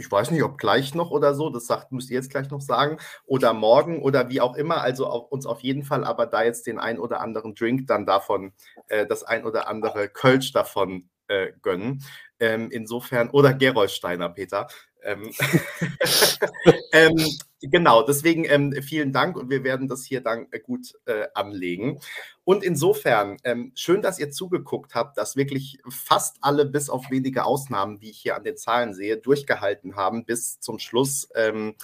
ich 0.00 0.10
weiß 0.10 0.30
nicht, 0.30 0.42
ob 0.42 0.58
gleich 0.58 0.94
noch 0.94 1.10
oder 1.10 1.34
so, 1.34 1.50
das 1.50 1.66
sagt, 1.66 1.92
müsst 1.92 2.10
ihr 2.10 2.16
jetzt 2.16 2.30
gleich 2.30 2.50
noch 2.50 2.62
sagen, 2.62 2.98
oder 3.26 3.52
morgen 3.52 4.02
oder 4.02 4.30
wie 4.30 4.40
auch 4.40 4.56
immer. 4.56 4.80
Also 4.80 5.06
auf, 5.06 5.30
uns 5.30 5.46
auf 5.46 5.60
jeden 5.60 5.84
Fall 5.84 6.04
aber 6.04 6.26
da 6.26 6.42
jetzt 6.42 6.66
den 6.66 6.78
ein 6.78 6.98
oder 6.98 7.20
anderen 7.20 7.54
Drink 7.54 7.86
dann 7.86 8.06
davon, 8.06 8.52
äh, 8.88 9.06
das 9.06 9.22
ein 9.22 9.44
oder 9.44 9.68
andere 9.68 10.08
Kölsch 10.08 10.52
davon 10.52 11.10
äh, 11.28 11.52
gönnen. 11.62 12.02
Ähm, 12.40 12.70
insofern, 12.70 13.28
oder 13.30 13.52
Gerolsteiner, 13.52 14.30
Peter. 14.30 14.68
Ähm, 15.04 15.30
ähm, 16.92 17.16
genau, 17.60 18.02
deswegen 18.02 18.44
ähm, 18.44 18.72
vielen 18.82 19.12
Dank 19.12 19.36
und 19.36 19.50
wir 19.50 19.64
werden 19.64 19.88
das 19.88 20.04
hier 20.04 20.20
dann 20.20 20.46
äh, 20.50 20.60
gut 20.60 20.94
äh, 21.06 21.26
anlegen. 21.34 22.00
Und 22.44 22.64
insofern, 22.64 23.36
ähm, 23.44 23.72
schön, 23.74 24.02
dass 24.02 24.18
ihr 24.18 24.30
zugeguckt 24.30 24.94
habt, 24.94 25.18
dass 25.18 25.36
wirklich 25.36 25.78
fast 25.88 26.36
alle, 26.40 26.66
bis 26.66 26.90
auf 26.90 27.10
wenige 27.10 27.44
Ausnahmen, 27.44 28.00
wie 28.00 28.10
ich 28.10 28.18
hier 28.18 28.36
an 28.36 28.44
den 28.44 28.56
Zahlen 28.56 28.94
sehe, 28.94 29.16
durchgehalten 29.16 29.96
haben 29.96 30.24
bis 30.24 30.60
zum 30.60 30.78
Schluss. 30.78 31.28
Ähm, 31.34 31.74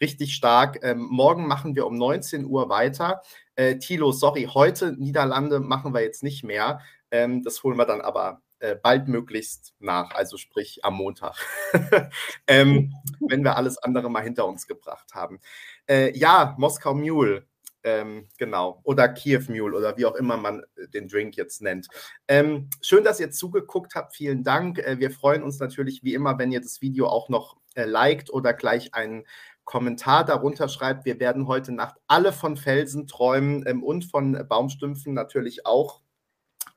richtig 0.00 0.34
stark. 0.34 0.80
Ähm, 0.82 1.06
morgen 1.10 1.46
machen 1.46 1.76
wir 1.76 1.86
um 1.86 1.96
19 1.96 2.44
Uhr 2.44 2.68
weiter. 2.68 3.22
Äh, 3.56 3.78
Thilo, 3.78 4.12
sorry, 4.12 4.48
heute 4.52 4.92
Niederlande 4.92 5.60
machen 5.60 5.94
wir 5.94 6.02
jetzt 6.02 6.22
nicht 6.22 6.42
mehr. 6.44 6.80
das 7.10 7.62
holen 7.62 7.78
wir 7.78 7.86
dann 7.86 8.00
aber 8.00 8.42
äh, 8.64 8.76
baldmöglichst 8.76 9.74
nach, 9.78 10.12
also 10.12 10.38
sprich 10.38 10.84
am 10.84 10.94
Montag, 10.94 11.36
ähm, 12.46 12.94
wenn 13.20 13.44
wir 13.44 13.56
alles 13.56 13.76
andere 13.76 14.10
mal 14.10 14.22
hinter 14.22 14.46
uns 14.46 14.66
gebracht 14.66 15.12
haben. 15.12 15.38
Äh, 15.86 16.16
ja, 16.16 16.54
Moskau 16.56 16.94
Mule, 16.94 17.46
ähm, 17.82 18.26
genau, 18.38 18.80
oder 18.84 19.10
Kiew 19.10 19.42
Mule 19.48 19.76
oder 19.76 19.98
wie 19.98 20.06
auch 20.06 20.14
immer 20.14 20.38
man 20.38 20.62
äh, 20.76 20.88
den 20.88 21.08
Drink 21.08 21.36
jetzt 21.36 21.60
nennt. 21.60 21.88
Ähm, 22.26 22.70
schön, 22.80 23.04
dass 23.04 23.20
ihr 23.20 23.30
zugeguckt 23.30 23.94
habt, 23.94 24.16
vielen 24.16 24.44
Dank. 24.44 24.78
Äh, 24.78 24.98
wir 24.98 25.10
freuen 25.10 25.42
uns 25.42 25.58
natürlich 25.58 26.02
wie 26.02 26.14
immer, 26.14 26.38
wenn 26.38 26.50
ihr 26.50 26.62
das 26.62 26.80
Video 26.80 27.08
auch 27.08 27.28
noch 27.28 27.58
äh, 27.74 27.84
liked 27.84 28.30
oder 28.30 28.54
gleich 28.54 28.94
einen 28.94 29.26
Kommentar 29.64 30.24
darunter 30.24 30.68
schreibt. 30.68 31.04
Wir 31.04 31.20
werden 31.20 31.46
heute 31.46 31.72
Nacht 31.72 31.96
alle 32.06 32.32
von 32.32 32.56
Felsen 32.56 33.06
träumen 33.06 33.62
ähm, 33.66 33.82
und 33.82 34.06
von 34.06 34.42
Baumstümpfen 34.48 35.12
natürlich 35.12 35.66
auch. 35.66 36.00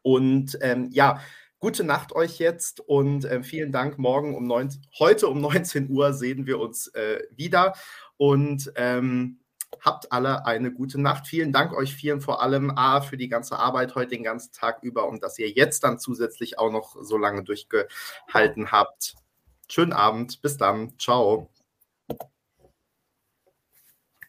Und 0.02 0.58
ähm, 0.62 0.90
ja, 0.92 1.22
Gute 1.60 1.84
Nacht 1.84 2.14
euch 2.14 2.38
jetzt 2.38 2.82
und 2.82 3.26
äh, 3.26 3.42
vielen 3.42 3.72
Dank. 3.72 3.98
Morgen 3.98 4.36
um 4.36 4.46
9, 4.46 4.80
heute 5.00 5.28
um 5.28 5.42
19 5.42 5.90
Uhr 5.90 6.14
sehen 6.14 6.46
wir 6.46 6.60
uns 6.60 6.88
äh, 6.90 7.24
wieder 7.32 7.74
und 8.18 8.72
ähm, 8.76 9.40
habt 9.82 10.12
alle 10.12 10.46
eine 10.46 10.72
gute 10.72 11.02
Nacht. 11.02 11.26
Vielen 11.26 11.52
Dank 11.52 11.74
euch 11.74 11.96
vielen 11.96 12.22
vor 12.22 12.44
allem 12.44 12.70
A 12.70 13.02
für 13.02 13.18
die 13.18 13.28
ganze 13.28 13.58
Arbeit 13.58 13.96
heute 13.96 14.12
den 14.12 14.24
ganzen 14.24 14.54
Tag 14.54 14.84
über 14.84 15.08
und 15.08 15.24
dass 15.24 15.40
ihr 15.40 15.50
jetzt 15.50 15.84
dann 15.84 15.98
zusätzlich 15.98 16.60
auch 16.60 16.72
noch 16.72 16.96
so 17.02 17.18
lange 17.18 17.44
durchgehalten 17.44 18.72
habt. 18.72 19.16
Schönen 19.68 19.94
Abend, 19.94 20.44
bis 20.44 20.58
dann, 20.58 20.94
ciao. 21.00 21.50